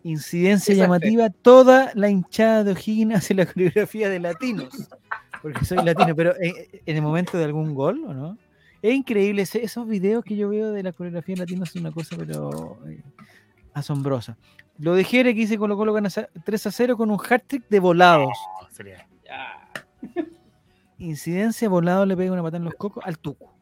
Incidencia 0.03 0.73
Exacto. 0.73 0.95
llamativa, 0.95 1.31
toda 1.31 1.91
la 1.95 2.09
hinchada 2.09 2.65
de 2.65 2.73
O'Higgins 2.73 3.15
hace 3.17 3.35
la 3.35 3.47
coreografía 3.53 4.09
de 4.09 4.19
latinos. 4.21 4.89
Porque 5.43 5.65
soy 5.65 5.79
latino, 5.85 6.15
pero 6.17 6.35
en, 6.41 6.55
en 6.87 6.97
el 6.97 7.03
momento 7.03 7.37
de 7.39 7.45
algún 7.45 7.75
gol, 7.75 8.05
¿o 8.07 8.15
no? 8.15 8.39
Es 8.83 8.95
increíble, 8.95 9.43
esos 9.43 9.87
videos 9.87 10.25
que 10.25 10.37
yo 10.37 10.49
veo 10.49 10.73
de 10.73 10.83
la 10.83 10.93
coreografía 10.93 11.37
latina 11.37 11.67
son 11.67 11.83
una 11.83 11.93
cosa, 11.93 12.17
pero 12.17 12.79
eh, 12.89 13.03
asombrosa. 13.75 14.39
Lo 14.79 14.95
de 14.95 15.05
Jere 15.05 15.35
que 15.35 15.41
dice 15.41 15.59
Colo 15.59 15.77
Colo 15.77 15.93
gana 15.93 16.09
3 16.09 16.67
a 16.67 16.71
0 16.71 16.97
con 16.97 17.11
un 17.11 17.19
hat-trick 17.29 17.69
de 17.69 17.79
volados. 17.81 18.33
Sería- 18.71 19.07
Incidencia, 20.99 21.69
volado 21.69 22.05
le 22.05 22.17
pega 22.17 22.33
una 22.33 22.43
patada 22.43 22.59
en 22.59 22.65
los 22.65 22.75
cocos 22.75 23.03
al 23.07 23.19
Tuco. 23.19 23.55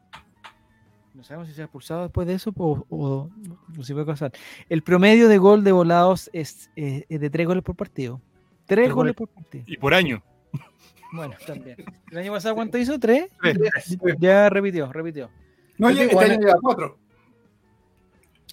No 1.19 1.25
sabemos 1.25 1.49
si 1.49 1.53
se 1.53 1.61
ha 1.61 1.65
expulsado 1.65 2.03
después 2.03 2.25
de 2.25 2.33
eso 2.35 2.53
o, 2.55 2.85
o- 2.89 3.29
o 3.77 3.83
si 3.83 3.91
puede 3.91 4.05
pasar. 4.05 4.31
El 4.69 4.83
promedio 4.83 5.27
de 5.27 5.37
gol 5.37 5.65
de 5.65 5.73
volados 5.73 6.29
es, 6.31 6.71
eh, 6.77 7.03
es 7.09 7.19
de 7.19 7.29
3 7.29 7.45
goles 7.45 7.61
por 7.61 7.75
partido. 7.75 8.21
3 8.65 8.85
Tres 8.85 8.93
goles 8.93 8.95
goles. 8.95 9.15
por 9.15 9.27
partido. 9.27 9.63
Y 9.67 9.75
por 9.75 9.93
año. 9.93 10.23
Bueno, 11.11 11.33
también. 11.45 11.75
¿El 12.09 12.17
año 12.19 12.31
pasado 12.31 12.55
cuánto 12.55 12.77
hizo? 12.77 12.97
¿3? 12.97 13.27
Tres. 13.41 13.97
Ya 14.19 14.49
repitió, 14.49 14.93
repitió. 14.93 15.29
No, 15.77 15.91
ya, 15.91 16.03
este 16.03 16.17
año 16.23 16.39
lleva 16.39 16.55
cuatro. 16.61 16.97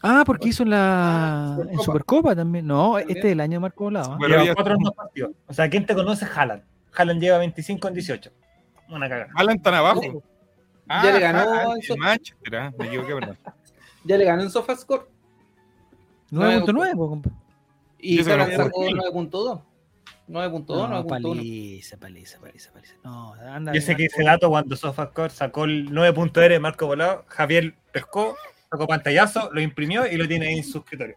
Ah, 0.03 0.25
porque 0.27 0.49
hizo 0.49 0.63
en 0.65 0.71
la 0.71 1.53
en 1.53 1.57
Supercopa. 1.79 1.85
Supercopa 1.85 2.35
también. 2.37 2.67
No, 2.67 2.95
También. 2.95 3.11
este 3.17 3.29
es 3.29 3.33
el 3.33 3.41
año 3.41 3.53
de 3.53 3.61
Marco 3.61 3.85
Volado. 3.85 4.13
¿ah? 4.15 4.17
Bueno, 4.19 4.35
Lleva 4.35 4.47
ya- 4.47 4.55
cuatro 4.55 4.75
en 4.75 4.81
dos 4.81 4.95
partidos. 4.95 5.31
O 5.47 5.53
sea, 5.53 5.71
¿quién 5.71 5.87
te 5.87 5.95
conoce? 5.95 6.25
Haaland. 6.27 6.63
Haaland 6.97 7.21
lleva 7.21 7.39
25 7.39 7.89
en 7.89 7.95
18. 7.95 8.31
Una 8.89 9.09
cagada. 9.09 9.31
Alan 9.37 9.61
tan 9.63 9.75
abajo. 9.75 10.01
Ya 10.89 11.13
le 11.13 11.21
ganó 11.21 11.39
ah, 11.53 11.75
el 11.81 11.99
Manchester, 11.99 12.57
ah, 12.57 12.73
me 12.79 12.87
equivoqué, 12.87 13.15
perdón. 13.15 13.39
Ya 14.05 14.17
le 14.17 14.25
ganó 14.25 14.43
en 14.43 14.51
SofaScore 14.51 15.05
9.9, 16.31 16.97
po, 16.97 17.09
compa. 17.09 17.31
y 17.99 18.19
se 18.19 18.25
sacó 18.25 18.47
ganó. 18.47 18.71
9.2. 18.71 19.63
9.2, 20.29 20.67
No, 20.69 21.05
9.1. 21.05 21.07
paliza, 21.09 21.97
paliza, 21.99 22.41
paliza, 22.41 22.73
paliza. 22.73 22.95
No, 23.05 23.35
anda. 23.35 23.73
Yo 23.73 23.81
sé 23.81 23.95
que 23.97 24.05
Marco. 24.05 24.15
ese 24.17 24.25
dato 24.25 24.49
cuando 24.49 24.77
SofaScore 24.77 25.31
sacó 25.31 25.65
el 25.65 25.91
9.r 25.91 26.49
de 26.55 26.59
Marco 26.61 26.87
Volado, 26.87 27.25
Javier 27.29 27.75
pescó, 27.93 28.37
sacó 28.71 28.87
pantallazo, 28.89 29.51
lo 29.53 29.61
imprimió 29.61 30.07
y 30.07 30.17
lo 30.17 30.27
tiene 30.27 30.49
ahí 30.49 30.59
en 30.59 30.65
su 30.65 30.79
escritorio. 30.79 31.17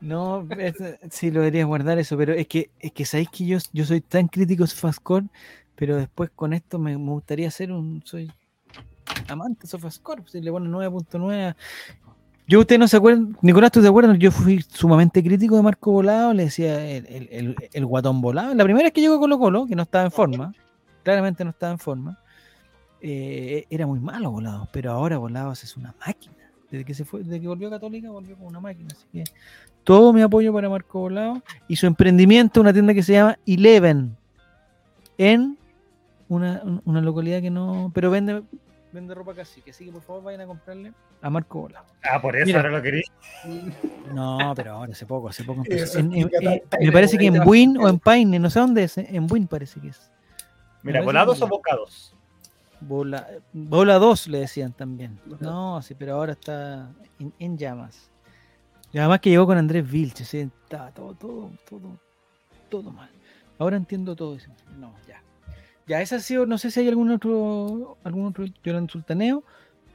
No, 0.00 0.46
es- 0.58 0.74
sí 1.10 1.30
lo 1.30 1.40
deberías 1.40 1.66
guardar 1.66 1.98
eso, 1.98 2.16
pero 2.16 2.32
es 2.32 2.46
que 2.46 2.70
es 2.78 2.92
que 2.92 3.04
sabéis 3.04 3.28
que 3.30 3.46
yo, 3.46 3.58
yo 3.72 3.84
soy 3.84 4.00
tan 4.00 4.28
crítico 4.28 4.62
de 4.64 4.68
Sofascore, 4.68 5.26
pero 5.74 5.96
después 5.96 6.30
con 6.34 6.52
esto 6.52 6.78
me, 6.78 6.96
me 6.98 7.10
gustaría 7.10 7.50
ser 7.50 7.72
un 7.72 8.02
soy 8.04 8.30
amante 9.28 9.62
de 9.62 9.68
Sofascore, 9.68 10.22
si 10.26 10.40
le 10.40 10.50
ponen 10.50 10.70
9.9. 10.70 11.48
a- 11.50 11.56
Yo 12.48 12.60
ustedes 12.60 12.78
no 12.78 12.88
se 12.88 12.96
acuerdan, 12.96 13.36
Nicolás, 13.40 13.70
¿tú 13.72 13.80
te 13.80 13.88
acuerdas? 13.88 14.18
Yo 14.18 14.30
fui 14.30 14.60
sumamente 14.68 15.22
crítico 15.22 15.56
de 15.56 15.62
Marco 15.62 15.92
Volado, 15.92 16.32
le 16.34 16.44
decía 16.44 16.84
el, 16.88 17.06
el- 17.06 17.28
el- 17.30 17.56
el 17.72 17.86
guatón 17.86 18.20
volado. 18.20 18.54
La 18.54 18.64
primera 18.64 18.84
vez 18.84 18.92
que 18.92 19.00
llegó 19.00 19.14
a 19.14 19.18
Colo 19.20 19.38
Colo, 19.38 19.66
que 19.66 19.76
no 19.76 19.82
estaba 19.84 20.04
en 20.04 20.10
forma, 20.10 20.52
claramente 21.02 21.44
no 21.44 21.50
estaba 21.50 21.72
en 21.72 21.78
forma, 21.78 22.18
eh, 23.00 23.64
era 23.70 23.86
muy 23.86 24.00
malo 24.00 24.30
Volado, 24.30 24.68
pero 24.72 24.92
ahora 24.92 25.18
Volados 25.18 25.62
es 25.64 25.76
una 25.76 25.94
máquina. 26.06 26.34
Desde 26.70 26.84
que 26.84 26.94
se 26.94 27.04
fue, 27.04 27.20
desde 27.22 27.40
que 27.40 27.46
volvió 27.48 27.68
Católica, 27.70 28.10
volvió 28.10 28.34
como 28.36 28.48
una 28.48 28.60
máquina. 28.60 28.88
Así 28.92 29.04
que 29.12 29.24
todo 29.84 30.12
mi 30.12 30.22
apoyo 30.22 30.52
para 30.52 30.68
Marco 30.68 31.00
Volado 31.00 31.42
y 31.68 31.76
su 31.76 31.86
emprendimiento, 31.86 32.60
una 32.60 32.72
tienda 32.72 32.94
que 32.94 33.02
se 33.02 33.12
llama 33.14 33.38
Eleven, 33.46 34.16
en 35.18 35.56
una, 36.28 36.62
un- 36.64 36.82
una 36.84 37.00
localidad 37.00 37.40
que 37.42 37.50
no, 37.50 37.90
pero 37.94 38.10
vende, 38.10 38.42
vende 38.92 39.14
ropa 39.14 39.34
casi, 39.34 39.62
que 39.62 39.70
así 39.70 39.86
que 39.86 39.92
por 39.92 40.02
favor 40.02 40.22
vayan 40.24 40.42
a 40.42 40.46
comprarle 40.46 40.92
a 41.20 41.30
Marco 41.30 41.60
Volado. 41.62 41.86
Ah, 42.02 42.20
por 42.20 42.36
eso 42.36 42.46
Mira. 42.46 42.60
ahora 42.60 42.70
lo 42.70 42.82
querí. 42.82 43.02
No, 44.12 44.52
pero 44.54 44.72
ahora 44.72 44.92
hace 44.92 45.06
poco, 45.06 45.28
hace 45.28 45.44
poco 45.44 45.62
empezó. 45.64 45.98
En- 45.98 46.12
en- 46.12 46.30
me 46.80 46.92
parece 46.92 47.18
que 47.18 47.26
en 47.26 47.42
Buin 47.44 47.76
o 47.78 47.88
en 47.88 47.98
Paine, 47.98 48.38
no 48.38 48.50
sé 48.50 48.60
dónde 48.60 48.84
es, 48.84 48.98
en 48.98 49.26
Buin 49.26 49.46
parece 49.46 49.80
que 49.80 49.88
es. 49.88 50.10
Mira, 50.82 51.00
volados 51.02 51.40
o 51.42 51.46
bocados. 51.48 52.14
Bola, 52.80 53.28
bola 53.52 53.94
2 53.98 54.26
le 54.28 54.40
decían 54.40 54.72
también. 54.72 55.18
No, 55.40 55.80
sí, 55.82 55.94
pero 55.94 56.14
ahora 56.16 56.32
está 56.32 56.90
en, 57.20 57.32
en 57.38 57.56
llamas. 57.56 58.10
Y 58.92 58.98
además 58.98 59.20
que 59.20 59.30
llegó 59.30 59.46
con 59.46 59.56
Andrés 59.56 59.88
Vilche, 59.88 60.24
sí, 60.24 60.40
estaba 60.64 60.90
todo, 60.90 61.14
todo, 61.14 61.50
todo, 61.68 61.98
todo 62.68 62.90
mal. 62.90 63.08
Ahora 63.58 63.76
entiendo 63.76 64.16
todo 64.16 64.34
eso. 64.34 64.50
No, 64.76 64.92
ya. 65.06 65.21
Ya, 65.92 65.98
ha 66.16 66.20
sido, 66.20 66.46
no 66.46 66.56
sé 66.56 66.70
si 66.70 66.80
hay 66.80 66.88
algún 66.88 67.10
otro, 67.10 67.98
algún 68.02 68.24
otro 68.24 68.46
Yolanda 68.64 68.90
Sultaneo. 68.90 69.44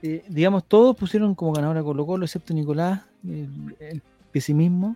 Eh, 0.03 0.23
digamos, 0.29 0.63
todos 0.65 0.95
pusieron 0.95 1.33
como 1.33 1.53
ganador 1.53 1.75
a 1.77 1.81
Colo 1.83 2.05
Colo, 2.05 2.23
excepto 2.23 2.53
Nicolás, 2.53 3.01
el, 3.25 3.75
el 3.79 4.01
pesimismo. 4.31 4.95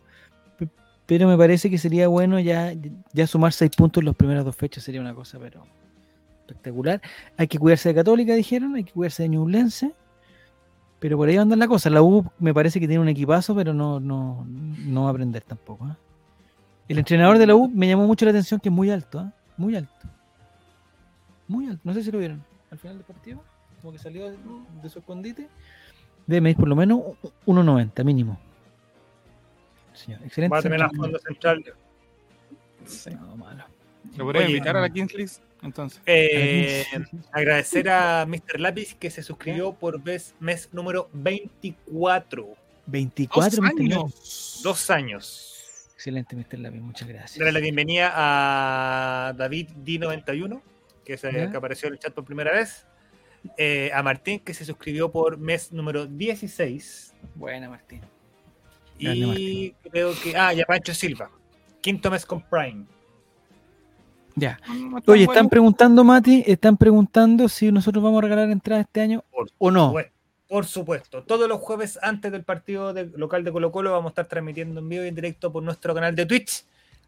Pe- 0.60 0.70
Pero 1.08 1.28
me 1.28 1.36
parece 1.36 1.72
que 1.72 1.80
sería 1.80 2.08
bueno 2.08 2.40
ya, 2.40 2.74
ya 3.14 3.26
sumar 3.26 3.52
seis 3.52 3.72
puntos 3.76 4.02
en 4.02 4.06
las 4.06 4.16
primeras 4.16 4.46
dos 4.46 4.56
fechas, 4.56 4.84
sería 4.84 5.02
una 5.02 5.16
cosa, 5.16 5.40
pero 5.40 5.66
espectacular. 6.42 7.02
Hay 7.36 7.48
que 7.48 7.58
cuidarse 7.58 7.90
de 7.90 7.96
Católica, 7.96 8.36
dijeron, 8.36 8.76
hay 8.76 8.84
que 8.84 8.92
cuidarse 8.92 9.24
de 9.24 9.30
Ñublense. 9.30 9.94
Pero 11.00 11.18
por 11.18 11.28
ahí 11.28 11.36
va 11.36 11.42
a 11.42 11.44
andar 11.44 11.58
la 11.58 11.68
cosa. 11.68 11.90
La 11.90 12.04
U 12.04 12.24
me 12.38 12.54
parece 12.54 12.80
que 12.80 12.88
tiene 12.88 13.02
un 13.02 13.10
equipazo, 13.10 13.56
pero 13.56 13.74
no, 13.74 14.00
no, 14.00 14.46
no 14.48 15.02
va 15.02 15.08
a 15.08 15.12
aprender 15.12 15.42
tampoco. 15.42 15.86
¿ah? 15.86 15.98
El 16.88 17.00
entrenador 17.00 17.40
de 17.40 17.48
la 17.48 17.56
U 17.56 17.68
me 17.70 17.88
llamó 17.88 18.06
mucho 18.06 18.24
la 18.26 18.30
atención 18.30 18.60
que 18.60 18.70
es 18.70 18.76
muy 18.76 18.92
alto, 18.92 19.18
¿ah? 19.18 19.34
muy 19.58 19.76
alto. 19.76 19.92
Muy 21.52 21.68
alto. 21.68 21.82
No 21.84 21.94
sé 21.94 22.02
si 22.02 22.12
lo 22.12 22.20
vieron 22.20 22.42
al 22.72 22.80
final 22.80 22.96
del 22.96 23.06
partido, 23.06 23.44
como 23.82 23.92
que 23.92 24.00
salió 24.00 24.32
de, 24.32 24.38
de 24.82 24.90
su 24.90 25.00
escondite. 25.00 25.50
Debe 26.26 26.40
medir 26.40 26.56
por 26.56 26.70
lo 26.70 26.78
menos 26.78 27.02
1,90 27.46 28.06
mínimo. 28.06 28.40
Señor, 29.92 30.22
excelente. 30.24 30.54
Va 30.54 30.60
a 30.60 30.62
terminar 30.62 30.90
central. 30.90 31.12
fondo 31.12 31.20
central. 31.20 31.64
No, 33.20 33.36
malo. 33.36 33.66
¿Lo 34.16 34.24
podría 34.24 34.48
invitar 34.48 34.78
a 34.78 34.82
la 34.82 34.90
Kings 34.90 35.14
League? 35.14 35.32
Entonces. 35.62 36.02
Eh, 36.06 36.86
agradecer 37.34 37.90
a 37.90 38.26
Mr. 38.26 38.62
Lápiz 38.62 38.96
que 38.96 39.12
se 39.12 39.22
suscribió 39.22 39.74
por 39.74 40.02
vez, 40.02 40.34
mes 40.40 40.70
número 40.72 41.10
24. 41.12 42.48
24 42.86 43.50
Dos 43.50 43.70
años. 43.70 44.62
Dos 44.64 44.90
años. 44.90 45.88
Excelente, 45.96 46.34
Mr. 46.34 46.60
Lápiz, 46.60 46.80
muchas 46.80 47.10
gracias. 47.10 47.40
Darle 47.40 47.52
la 47.52 47.60
bienvenida 47.60 48.14
a 48.16 49.34
David 49.34 49.70
D91, 49.84 50.62
que, 51.04 51.18
que 51.18 51.58
apareció 51.58 51.88
en 51.88 51.94
el 51.94 52.00
chat 52.00 52.14
por 52.14 52.26
primera 52.26 52.52
vez. 52.52 52.86
Eh, 53.58 53.90
a 53.94 54.04
Martín, 54.04 54.40
que 54.40 54.54
se 54.54 54.66
suscribió 54.66 55.12
por 55.12 55.38
mes 55.38 55.72
número 55.72 56.06
16. 56.06 57.14
Buena, 57.36 57.70
Martín. 57.70 58.02
Grande, 59.00 59.20
Y 59.40 59.72
creo 59.90 60.14
que. 60.22 60.36
Ah, 60.38 60.54
y 60.54 60.62
a 60.62 60.66
Pancho 60.66 60.94
Silva. 60.94 61.30
Quinto 61.82 62.12
mes 62.12 62.26
con 62.26 62.42
Prime. 62.48 62.86
Ya. 64.36 64.60
Está 64.98 65.12
Oye, 65.12 65.24
están 65.24 65.50
preguntando, 65.50 66.04
Mati, 66.04 66.44
están 66.46 66.78
preguntando 66.78 67.50
si 67.50 67.72
nosotros 67.72 68.04
vamos 68.04 68.20
a 68.20 68.22
regalar 68.22 68.50
entradas 68.50 68.86
este 68.86 69.02
año 69.02 69.24
Por 69.32 69.50
o 69.58 69.72
no. 69.72 69.88
supuesto, 69.88 70.14
por 70.48 70.66
supuesto. 70.66 71.24
Todos 71.24 71.50
los 71.50 71.60
jueves 71.60 72.00
antes 72.02 72.32
del 72.32 72.44
partido 72.44 72.94
de- 72.94 73.08
local 73.18 73.44
de 73.44 73.52
Colo 73.52 73.72
Colo 73.72 73.92
vamos 73.92 74.10
a 74.10 74.12
estar 74.12 74.28
transmitiendo 74.28 74.80
en 74.80 74.88
vivo 74.88 75.04
y 75.04 75.08
en 75.10 75.16
directo 75.16 75.52
por 75.52 75.64
nuestro 75.64 75.94
canal 75.94 76.16
de 76.16 76.26
Twitch 76.26 76.64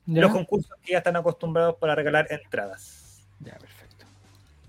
¿Ya? 0.05 0.21
los 0.21 0.31
concursos 0.31 0.71
que 0.83 0.91
ya 0.93 0.97
están 0.97 1.15
acostumbrados 1.15 1.75
para 1.75 1.95
regalar 1.95 2.27
entradas. 2.29 3.25
Ya, 3.39 3.53
perfecto. 3.53 3.82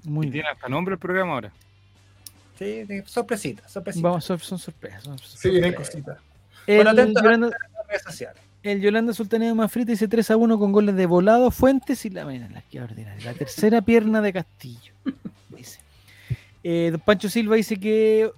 Muy 0.04 0.26
Y 0.26 0.30
bien. 0.30 0.42
tiene 0.44 0.48
hasta 0.56 0.68
nombre 0.68 0.94
el 0.94 0.98
programa 0.98 1.32
ahora. 1.34 1.52
Sí, 2.58 2.84
sí, 2.86 3.02
sorpresita, 3.06 3.68
sorpresita. 3.68 4.06
Vamos, 4.08 4.24
son, 4.24 4.38
son 4.38 4.58
sorpresas. 4.58 5.02
son 5.04 5.18
Sí, 5.18 5.50
vienen 5.50 5.72
sorpresas. 5.72 5.92
cositas. 5.94 6.18
El, 6.66 6.76
Bueno, 6.76 6.90
atento 6.90 7.18
a 7.18 7.22
Yolanda, 7.22 7.46
las 7.48 7.86
redes 7.88 8.02
sociales. 8.02 8.42
el 8.62 8.80
Yolanda 8.80 9.12
Sultaneo 9.12 9.54
Mafrita 9.54 9.90
dice 9.92 10.06
3 10.08 10.30
a 10.30 10.36
1 10.36 10.58
con 10.58 10.72
goles 10.72 10.94
de 10.94 11.06
volado, 11.06 11.50
Fuentes 11.50 12.04
y 12.04 12.10
la 12.10 12.24
mira, 12.24 12.48
la 12.48 12.62
que 12.62 12.80
ordinaria. 12.80 13.24
La 13.24 13.34
tercera 13.36 13.82
pierna 13.82 14.20
de 14.20 14.32
Castillo. 14.32 14.92
Dice. 15.50 15.80
Eh, 16.62 16.88
don 16.92 17.00
Pancho 17.00 17.28
Silva 17.28 17.56
dice 17.56 17.78
que 17.78 18.30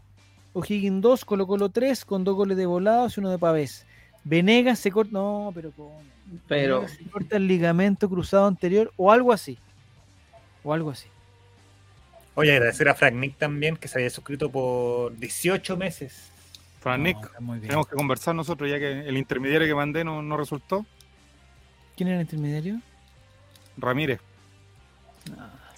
O'Higgins 0.55 1.01
2, 1.03 1.25
Colo 1.25 1.47
Colo 1.47 1.69
3, 1.69 2.05
con 2.05 2.25
dos 2.25 2.35
goles 2.35 2.57
de 2.57 2.67
volados 2.67 3.17
y 3.17 3.21
uno 3.21 3.31
de 3.31 3.39
Pavés. 3.39 3.87
Venegas 4.25 4.79
se 4.81 4.91
corta. 4.91 5.13
No, 5.13 5.53
pero 5.55 5.71
¿cómo? 5.73 6.03
Pero 6.49 6.81
Venegas 6.81 6.97
se 6.99 7.05
corta 7.11 7.37
el 7.37 7.47
ligamento 7.47 8.09
cruzado 8.09 8.47
anterior 8.47 8.93
o 8.97 9.13
algo 9.13 9.33
así. 9.33 9.59
O 10.65 10.73
algo 10.73 10.91
así. 10.91 11.07
Oye, 12.37 12.53
agradecer 12.53 12.89
a 12.89 12.95
Frank 12.95 13.15
Nick 13.15 13.37
también, 13.39 13.77
que 13.77 13.89
se 13.89 13.99
había 13.99 14.11
suscrito 14.11 14.51
por 14.51 15.17
18 15.17 15.77
meses. 15.77 16.31
Fran 16.81 17.03
Nick, 17.03 17.17
No, 17.17 17.27
está 17.27 17.41
muy 17.41 17.55
bien. 17.59 17.69
tenemos 17.69 17.89
que 17.89 17.97
conversar 17.97 18.35
nosotros 18.35 18.71
ya 18.71 18.79
que 18.79 19.09
el 19.09 19.17
intermediario 19.17 19.67
que 19.67 19.75
mandé 19.75 20.05
no, 20.05 20.23
no 20.23 20.37
resultó. 20.37 20.85
¿Quién 21.97 22.11
era 22.11 22.19
el 22.19 22.23
intermediario? 22.23 22.81
Ramírez. 23.79 24.21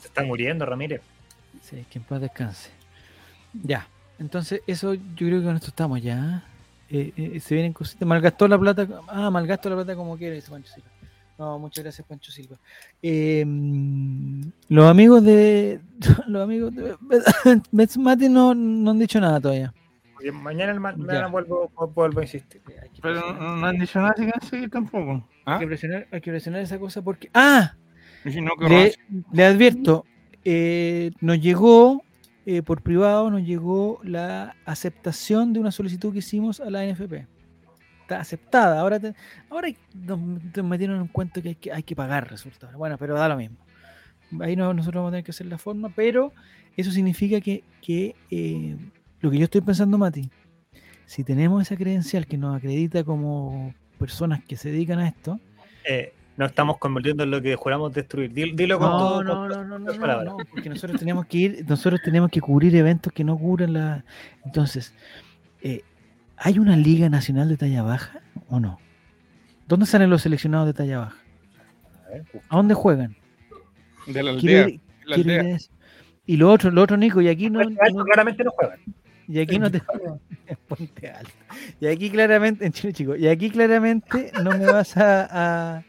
Se 0.01 0.09
está 0.09 0.23
muriendo, 0.25 0.67
Ramírez. 0.67 1.01
Sí, 1.63 1.87
que 1.89 1.99
en 1.99 2.05
paz 2.05 2.21
descanse. 2.21 2.71
Ya. 3.63 3.87
Entonces, 4.19 4.61
eso 4.67 4.95
yo 4.95 5.01
creo 5.15 5.39
que 5.41 5.47
con 5.47 5.57
esto 5.57 5.69
estamos 5.69 6.03
ya. 6.03 6.45
Eh, 6.91 7.13
eh, 7.17 7.41
se 7.41 7.55
vienen 7.55 7.73
cositas. 7.73 8.07
Malgastó 8.07 8.49
la 8.49 8.59
plata. 8.59 8.87
Ah, 9.07 9.31
malgastó 9.31 9.71
la 9.71 9.77
plata 9.77 9.95
como 9.95 10.19
quiere, 10.19 10.35
dice 10.35 10.51
Pancho 10.51 10.73
Silva. 10.75 10.89
No, 11.39 11.59
muchas 11.59 11.85
gracias, 11.85 12.07
Pancho 12.07 12.33
Silva. 12.33 12.59
Eh, 13.01 13.45
mm, 13.47 14.43
los 14.69 14.87
amigos 14.87 15.23
de. 15.23 15.81
Los 16.27 16.43
amigos 16.43 16.75
de. 16.75 16.97
Bets 17.73 17.97
Mati 17.99 18.29
no, 18.29 18.55
no 18.55 18.91
han 18.91 18.99
dicho 18.99 19.21
nada 19.21 19.41
todavía. 19.41 19.73
Oye, 20.19 20.33
mañana, 20.33 20.73
el 20.73 20.81
mañana 20.81 21.29
vuelvo, 21.29 21.71
vuelvo 21.95 22.21
a 22.21 22.23
insistir. 22.25 22.61
Pero 23.01 23.33
no, 23.33 23.57
no 23.57 23.67
han 23.67 23.79
dicho 23.79 24.01
nada, 24.01 24.15
así 24.17 24.27
que 24.27 24.47
sí, 24.47 24.69
tampoco. 24.69 25.13
hay 25.13 25.23
¿Ah? 25.55 25.59
que 25.61 25.67
presionar, 25.67 26.09
hay 26.11 26.21
que 26.21 26.31
presionar 26.31 26.61
esa 26.61 26.79
cosa 26.79 27.03
porque. 27.03 27.31
¡Ah! 27.35 27.75
Si 28.25 28.41
no, 28.41 28.51
que 28.59 28.69
Le, 28.69 28.95
le 29.33 29.45
advierto, 29.45 30.05
eh, 30.45 31.13
nos 31.21 31.41
llegó 31.41 32.03
eh, 32.47 32.63
por 32.63 32.83
privado, 32.83 33.31
nos 33.31 33.43
llegó 33.43 34.01
la 34.03 34.57
aceptación 34.65 35.53
de 35.53 35.61
una 35.61 35.71
solicitud 35.71 36.13
que 36.13 36.19
hicimos 36.19 36.61
a 36.61 36.69
la 36.69 36.85
NFP. 36.85 37.27
Está 38.09 38.21
aceptada. 38.21 38.81
Ahora, 38.81 38.99
te- 38.99 39.13
ahora 39.51 39.69
nos, 39.95 40.19
nos 40.19 40.65
metieron 40.65 40.99
en 41.03 41.09
cuenta 41.09 41.43
que 41.43 41.51
hay 41.51 41.55
que, 41.57 41.71
hay 41.71 41.83
que 41.83 41.95
pagar 41.95 42.31
resulta. 42.31 42.71
Bueno, 42.75 42.97
pero 42.97 43.15
da 43.15 43.29
lo 43.29 43.37
mismo. 43.37 43.59
Ahí 44.41 44.57
no- 44.57 44.73
nosotros 44.73 45.01
vamos 45.01 45.11
a 45.11 45.13
tener 45.13 45.25
que 45.25 45.31
hacer 45.33 45.47
la 45.47 45.59
forma, 45.59 45.91
pero 45.95 46.33
eso 46.75 46.91
significa 46.91 47.39
que, 47.43 47.65
que, 47.83 48.17
eh, 48.31 48.77
lo 49.21 49.31
que 49.31 49.37
yo 49.37 49.45
estoy 49.45 49.61
pensando, 49.61 49.99
Mati, 49.99 50.31
si 51.05 51.23
tenemos 51.23 51.61
esa 51.61 51.77
credencial 51.77 52.27
que 52.27 52.39
nos 52.39 52.57
acredita 52.57 53.05
como 53.05 53.75
personas 53.99 54.43
que 54.43 54.57
se 54.57 54.71
dedican 54.71 55.01
a 55.01 55.09
esto, 55.09 55.39
Eh, 55.87 56.15
nos 56.39 56.49
estamos 56.49 56.79
convirtiendo 56.79 57.25
en 57.25 57.31
lo 57.31 57.43
que 57.43 57.57
juramos 57.57 57.93
destruir. 57.93 58.33
Dilo, 58.33 58.57
dilo 58.57 58.79
con 58.79 58.89
no, 58.91 58.99
todo. 58.99 59.23
no, 59.25 59.35
con 59.35 59.49
no, 59.49 59.65
no, 59.65 59.79
no, 59.81 59.93
no, 59.93 60.01
palabras. 60.01 60.25
no, 60.33 60.37
porque 60.51 60.71
nosotros 60.71 60.99
tenemos 60.99 61.27
que 61.27 61.37
ir, 61.39 61.65
nosotros 61.69 62.01
tenemos 62.03 62.31
que 62.31 62.41
cubrir 62.41 62.75
eventos 62.75 63.13
que 63.13 63.23
no 63.25 63.37
cubren 63.37 63.75
la. 63.75 64.03
Entonces, 64.47 64.95
eh, 65.63 65.83
¿hay 66.41 66.59
una 66.59 66.77
liga 66.77 67.09
nacional 67.09 67.49
de 67.49 67.57
talla 67.57 67.83
baja 67.83 68.21
o 68.49 68.61
no? 68.61 68.79
¿Dónde 69.67 69.87
salen 69.87 70.11
los 70.11 70.23
seleccionados 70.23 70.67
de 70.67 70.75
talla 70.75 70.99
baja? 71.01 71.17
A 72.07 72.11
ver, 72.11 72.25
¿A 72.49 72.57
dónde 72.57 72.75
juegan? 72.75 73.17
De 74.07 74.23
la 74.23 74.31
aldea. 74.31 74.69
ir- 74.69 74.81
la 75.05 75.17
aldea. 75.17 75.59
Y 76.27 76.37
lo 76.37 76.51
otro, 76.51 76.71
lo 76.71 76.83
otro, 76.83 76.97
Nico, 76.97 77.21
y 77.21 77.29
aquí 77.29 77.51
no, 77.51 77.61
Puente 77.61 77.81
Alto 77.83 77.99
no- 77.99 78.05
claramente 78.05 78.45
no 78.45 78.51
juegan. 78.53 78.79
y 79.27 79.39
aquí 79.41 79.59
no 79.59 79.71
te 79.71 79.79
en 80.47 80.57
Puente 80.69 81.11
Alto. 81.11 81.31
Y 81.81 81.87
aquí 81.87 82.11
claramente, 82.11 82.65
en 82.67 82.73
Chile, 82.73 82.93
chico, 82.93 83.17
y 83.17 83.29
aquí 83.29 83.51
claramente 83.51 84.33
no 84.43 84.51
me 84.53 84.65
vas 84.67 84.97
a, 84.97 85.77
a- 85.77 85.83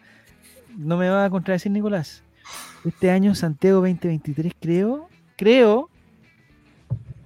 no 0.78 0.98
me 0.98 1.10
vas 1.10 1.28
a 1.28 1.30
contradecir, 1.30 1.72
Nicolás. 1.72 2.24
Este 2.86 3.12
año 3.12 3.36
Santiago 3.36 3.78
2023 3.82 4.54
creo, 4.60 5.10
creo 5.36 5.90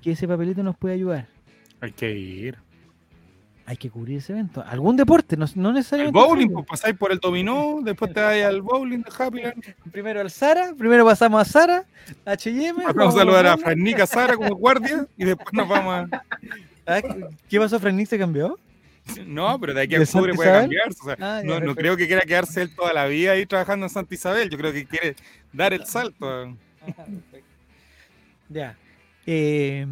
que 0.01 0.11
ese 0.11 0.27
papelito 0.27 0.63
nos 0.63 0.75
puede 0.75 0.95
ayudar. 0.95 1.27
Hay 1.81 1.91
que 1.91 2.11
ir. 2.11 2.57
Hay 3.65 3.77
que 3.77 3.89
cubrir 3.89 4.17
ese 4.17 4.33
evento. 4.33 4.61
Algún 4.67 4.97
deporte, 4.97 5.37
no, 5.37 5.45
no 5.55 5.69
El 5.69 5.75
necesariamente. 5.75 6.19
bowling, 6.19 6.49
pues 6.49 6.65
pasáis 6.65 6.95
por 6.97 7.11
el 7.13 7.19
dominó, 7.19 7.79
después 7.81 8.13
te 8.13 8.19
vais 8.19 8.43
al 8.43 8.61
bowling 8.61 8.99
de 9.03 9.11
Happyland. 9.17 9.63
Primero 9.91 10.19
al 10.19 10.29
Sara, 10.29 10.73
primero 10.77 11.05
pasamos 11.05 11.41
a 11.41 11.45
Sara, 11.45 11.85
H&M. 12.25 12.83
Vamos 12.93 13.15
a 13.15 13.19
saludar 13.19 13.45
a 13.45 13.49
vamos 13.51 13.63
Fran 13.63 13.79
Nica 13.79 14.05
Sara 14.05 14.35
como 14.35 14.55
guardia 14.55 15.07
y 15.17 15.23
después 15.25 15.47
nos 15.53 15.67
vamos 15.67 16.09
a... 16.11 16.23
Ah, 16.85 17.01
¿Qué 17.47 17.59
pasó, 17.59 17.79
Frank 17.79 17.95
Nick 17.95 18.09
se 18.09 18.19
cambió? 18.19 18.59
No, 19.25 19.57
pero 19.57 19.73
de 19.73 19.83
aquí 19.83 19.95
a 19.95 19.99
¿De 19.99 20.03
octubre 20.03 20.33
puede 20.33 20.51
cambiarse. 20.51 20.99
o 21.01 21.05
sea, 21.05 21.15
Ah, 21.21 21.41
no, 21.41 21.73
creo 21.75 21.95
que 21.95 22.07
quiera 22.07 22.23
quedarse 22.23 22.61
él 22.63 22.75
toda 22.75 22.91
la 22.91 23.05
vida 23.05 23.31
ahí 23.31 23.45
trabajando 23.45 23.85
en 23.85 23.89
Santa 23.89 24.13
Isabel. 24.13 24.49
Yo 24.49 24.57
creo 24.57 24.73
que 24.73 24.85
quiere 24.85 25.15
dar 25.53 25.73
el 25.73 25.85
salto. 25.85 26.57
Ya. 28.49 28.75
Eh, 29.25 29.87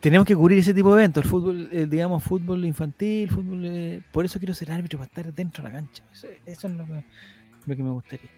tenemos 0.00 0.26
que 0.26 0.34
cubrir 0.36 0.58
ese 0.58 0.72
tipo 0.74 0.94
de 0.94 1.02
eventos, 1.02 1.24
el 1.24 1.30
fútbol, 1.30 1.68
eh, 1.72 1.86
digamos, 1.88 2.22
fútbol 2.22 2.64
infantil, 2.64 3.28
fútbol. 3.30 3.64
eh, 3.64 4.00
por 4.12 4.24
eso 4.24 4.38
quiero 4.38 4.54
ser 4.54 4.70
árbitro, 4.72 4.98
para 4.98 5.06
estar 5.08 5.32
dentro 5.34 5.62
de 5.64 5.68
la 5.70 5.74
cancha. 5.76 6.02
Eso, 6.12 6.28
eso 6.46 6.68
es 6.68 6.74
lo 6.74 6.86
que, 6.86 7.04
lo 7.66 7.76
que 7.76 7.82
me 7.82 7.90
gustaría. 7.90 8.30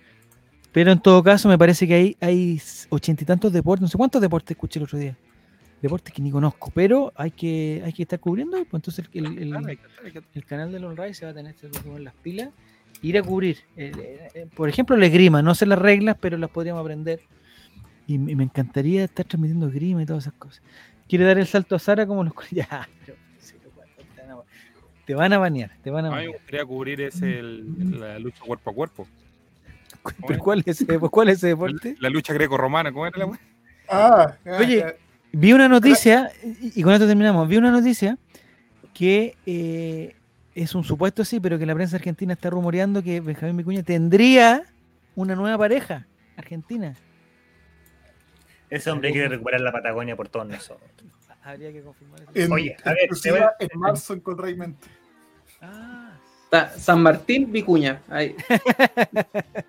Pero 0.72 0.92
en 0.92 1.00
todo 1.00 1.22
caso, 1.22 1.48
me 1.48 1.58
parece 1.58 1.86
que 1.86 1.94
hay, 1.94 2.16
hay 2.20 2.60
ochenta 2.90 3.22
y 3.24 3.26
tantos 3.26 3.52
deportes, 3.52 3.82
no 3.82 3.88
sé 3.88 3.98
cuántos 3.98 4.22
deportes 4.22 4.52
escuché 4.52 4.78
el 4.78 4.84
otro 4.84 4.98
día. 4.98 5.16
Deportes 5.82 6.12
que 6.14 6.20
ni 6.22 6.30
conozco, 6.30 6.70
pero 6.74 7.12
hay 7.16 7.30
que, 7.30 7.82
hay 7.84 7.92
que 7.92 8.02
estar 8.02 8.20
cubriendo. 8.20 8.56
Pues 8.58 8.74
entonces 8.74 9.06
el, 9.12 9.26
el- 9.26 9.38
el- 10.04 10.24
el 10.34 10.44
canal 10.44 10.70
de 10.70 10.78
Ray 10.94 11.14
se 11.14 11.24
va 11.24 11.32
a 11.32 11.34
tener 11.34 11.54
que 11.54 11.68
poner 11.68 12.00
las 12.02 12.14
pilas, 12.14 12.50
ir 13.02 13.16
a 13.18 13.22
cubrir. 13.22 13.56
Eh, 13.76 14.28
eh, 14.34 14.46
por 14.54 14.68
ejemplo, 14.68 14.94
la 14.96 15.06
esgrima, 15.06 15.40
no 15.42 15.54
sé 15.54 15.64
las 15.66 15.78
reglas, 15.78 16.16
pero 16.20 16.36
las 16.36 16.50
podríamos 16.50 16.80
aprender. 16.82 17.20
Y, 18.06 18.18
me- 18.18 18.34
me 18.36 18.44
encantaría 18.44 19.04
estar 19.04 19.24
transmitiendo 19.24 19.68
esgrima 19.68 20.02
y 20.02 20.06
todas 20.06 20.24
esas 20.24 20.34
cosas. 20.34 20.62
¿Quiere 21.10 21.24
dar 21.24 21.38
el 21.38 21.46
salto 21.48 21.74
a 21.74 21.78
Sara 21.80 22.06
como 22.06 22.22
los 22.22 22.32
Ya, 22.52 22.88
pero, 23.04 23.18
te 24.14 24.22
van 24.22 24.30
a- 24.30 24.42
te 25.04 25.14
van 25.14 25.32
a 25.32 25.38
banear, 25.38 25.70
te 25.82 25.90
van 25.90 26.04
a 26.06 26.08
mí 26.08 26.14
me 26.14 26.20
banear. 26.22 26.32
gustaría 26.38 26.64
cubrir 26.64 27.00
ese, 27.00 27.40
el- 27.40 27.98
la 28.00 28.18
lucha 28.20 28.40
cuerpo 28.46 28.70
a 28.70 28.74
cuerpo. 28.74 29.08
¿Pero 30.26 30.38
cuál 30.38 30.62
es 30.64 30.80
ese, 30.80 30.98
cuál 31.00 31.28
es 31.30 31.38
ese 31.38 31.48
deporte? 31.48 31.96
La 31.98 32.08
lucha 32.10 32.32
greco-romana, 32.32 32.92
¿cómo 32.92 33.06
era 33.06 33.18
la 33.18 33.26
wea? 33.26 33.40
Ah, 33.88 34.36
Oye, 34.58 34.84
Vi 35.32 35.52
una 35.52 35.68
noticia, 35.68 36.30
y 36.60 36.80
y 36.80 36.82
con 36.82 36.92
esto 36.92 37.06
terminamos, 37.06 37.48
vi 37.48 37.56
una 37.56 37.70
noticia 37.72 38.16
que 38.94 39.36
eh, 39.46 40.14
es 40.54 40.74
un 40.74 40.82
supuesto 40.84 41.24
sí, 41.24 41.38
pero 41.40 41.56
que 41.58 41.66
la 41.66 41.74
prensa 41.74 41.96
argentina 41.96 42.32
está 42.34 42.50
rumoreando 42.50 43.02
que 43.02 43.20
Benjamín 43.20 43.56
Vicuña 43.56 43.82
tendría 43.84 44.62
una 45.16 45.34
nueva 45.36 45.56
pareja 45.58 46.06
argentina. 46.36 46.94
Ese 48.70 48.90
hombre 48.90 49.10
quiere 49.12 49.28
recuperar 49.28 49.60
la 49.60 49.72
Patagonia 49.72 50.16
por 50.16 50.28
todos 50.28 50.46
nosotros. 50.46 50.80
Habría 51.42 51.72
que 51.72 51.82
confirmar 51.82 52.20
eso. 52.22 52.30
en, 52.34 52.52
Oye, 52.52 52.76
a 52.84 52.90
ver, 52.92 53.42
a- 53.42 53.54
en 53.58 53.80
marzo 53.80 54.12
en 54.14 54.20
Conraymente. 54.20 54.86
Ah, 55.60 56.12
San 56.76 57.02
Martín 57.02 57.50
Vicuña. 57.50 58.00
Ahí. 58.08 58.34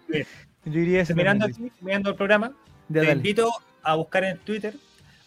yo 0.10 0.23
diría 0.65 1.02
eso. 1.02 1.15
Mirando 1.15 1.45
aquí, 1.45 1.72
mirando 1.82 2.10
el 2.11 2.15
programa. 2.15 2.52
Ya, 2.90 3.02
te 3.02 3.07
dale. 3.07 3.11
invito 3.14 3.52
a 3.84 3.95
buscar 3.95 4.23
en 4.26 4.38
Twitter 4.40 4.76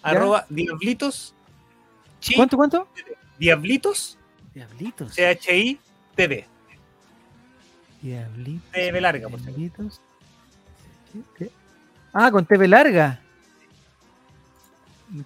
arroba 0.03 0.45
diablitos 0.51 1.35
chi- 2.21 2.35
¿Cuánto, 2.37 2.57
cuánto? 2.57 2.89
diablitos 3.39 4.19
Diablitos. 4.53 5.15
CHI 5.17 5.81
TV. 6.15 6.47
Diablitos. 8.03 8.71
TV 8.71 9.01
larga, 9.01 9.29
por 9.29 9.41
cierto. 9.41 9.59
Diablitos. 9.59 10.01
¿Qué? 11.37 11.51
Ah, 12.13 12.31
con 12.31 12.45
TV 12.47 12.69
larga. 12.69 13.21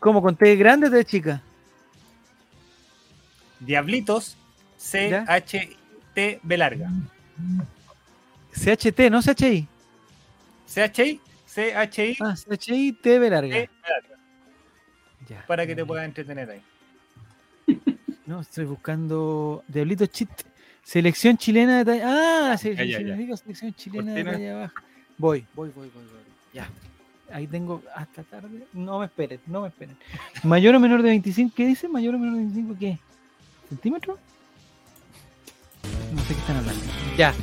¿Cómo? 0.00 0.20
¿Con 0.20 0.36
T 0.36 0.56
grande 0.56 0.88
o 0.88 0.90
T 0.90 1.04
chica? 1.04 1.42
Diablitos 3.60 4.36
CHT 4.78 6.40
larga. 6.44 6.90
CHT, 8.52 9.10
no 9.10 9.20
CHI. 9.22 9.66
CHI, 10.66 11.20
CHI 11.46 12.16
Ah, 12.20 12.34
CHI 12.36 12.92
TV 12.92 13.30
larga. 13.30 13.54
T 13.54 13.70
larga. 13.88 14.16
Ya. 15.28 15.44
Para 15.46 15.66
que 15.66 15.74
te 15.74 15.84
puedas 15.84 16.04
entretener 16.04 16.50
ahí. 16.50 16.62
No, 18.26 18.40
estoy 18.40 18.66
buscando 18.66 19.64
Diablitos 19.68 20.10
Chit. 20.10 20.28
Selección 20.82 21.36
chilena 21.36 21.78
de 21.78 21.84
talla. 21.84 22.52
Ah, 22.52 22.56
ya, 22.56 22.72
ya. 22.72 22.98
chilena, 22.98 23.36
selección 23.36 23.74
chilena 23.74 24.14
de 24.14 24.24
talla 24.24 24.54
baja. 24.56 24.74
Voy, 25.18 25.46
voy, 25.54 25.70
voy, 25.70 25.88
voy, 25.94 26.04
voy. 26.04 26.22
Ya. 26.52 26.68
Ahí 27.32 27.46
tengo 27.46 27.82
hasta 27.94 28.22
tarde. 28.22 28.66
No 28.72 28.98
me 29.00 29.06
esperen, 29.06 29.40
no 29.46 29.62
me 29.62 29.68
esperen. 29.68 29.96
Mayor 30.42 30.74
o 30.74 30.80
menor 30.80 31.02
de 31.02 31.10
25, 31.10 31.54
¿qué 31.54 31.66
dice? 31.66 31.88
Mayor 31.88 32.14
o 32.14 32.18
menor 32.18 32.34
de 32.34 32.40
25, 32.40 32.76
¿qué? 32.78 32.98
¿Centímetros? 33.68 34.18
No 36.14 36.20
sé 36.22 36.34
qué 36.34 36.40
están 36.40 36.56
hablando. 36.56 36.82
Ya. 37.16 37.34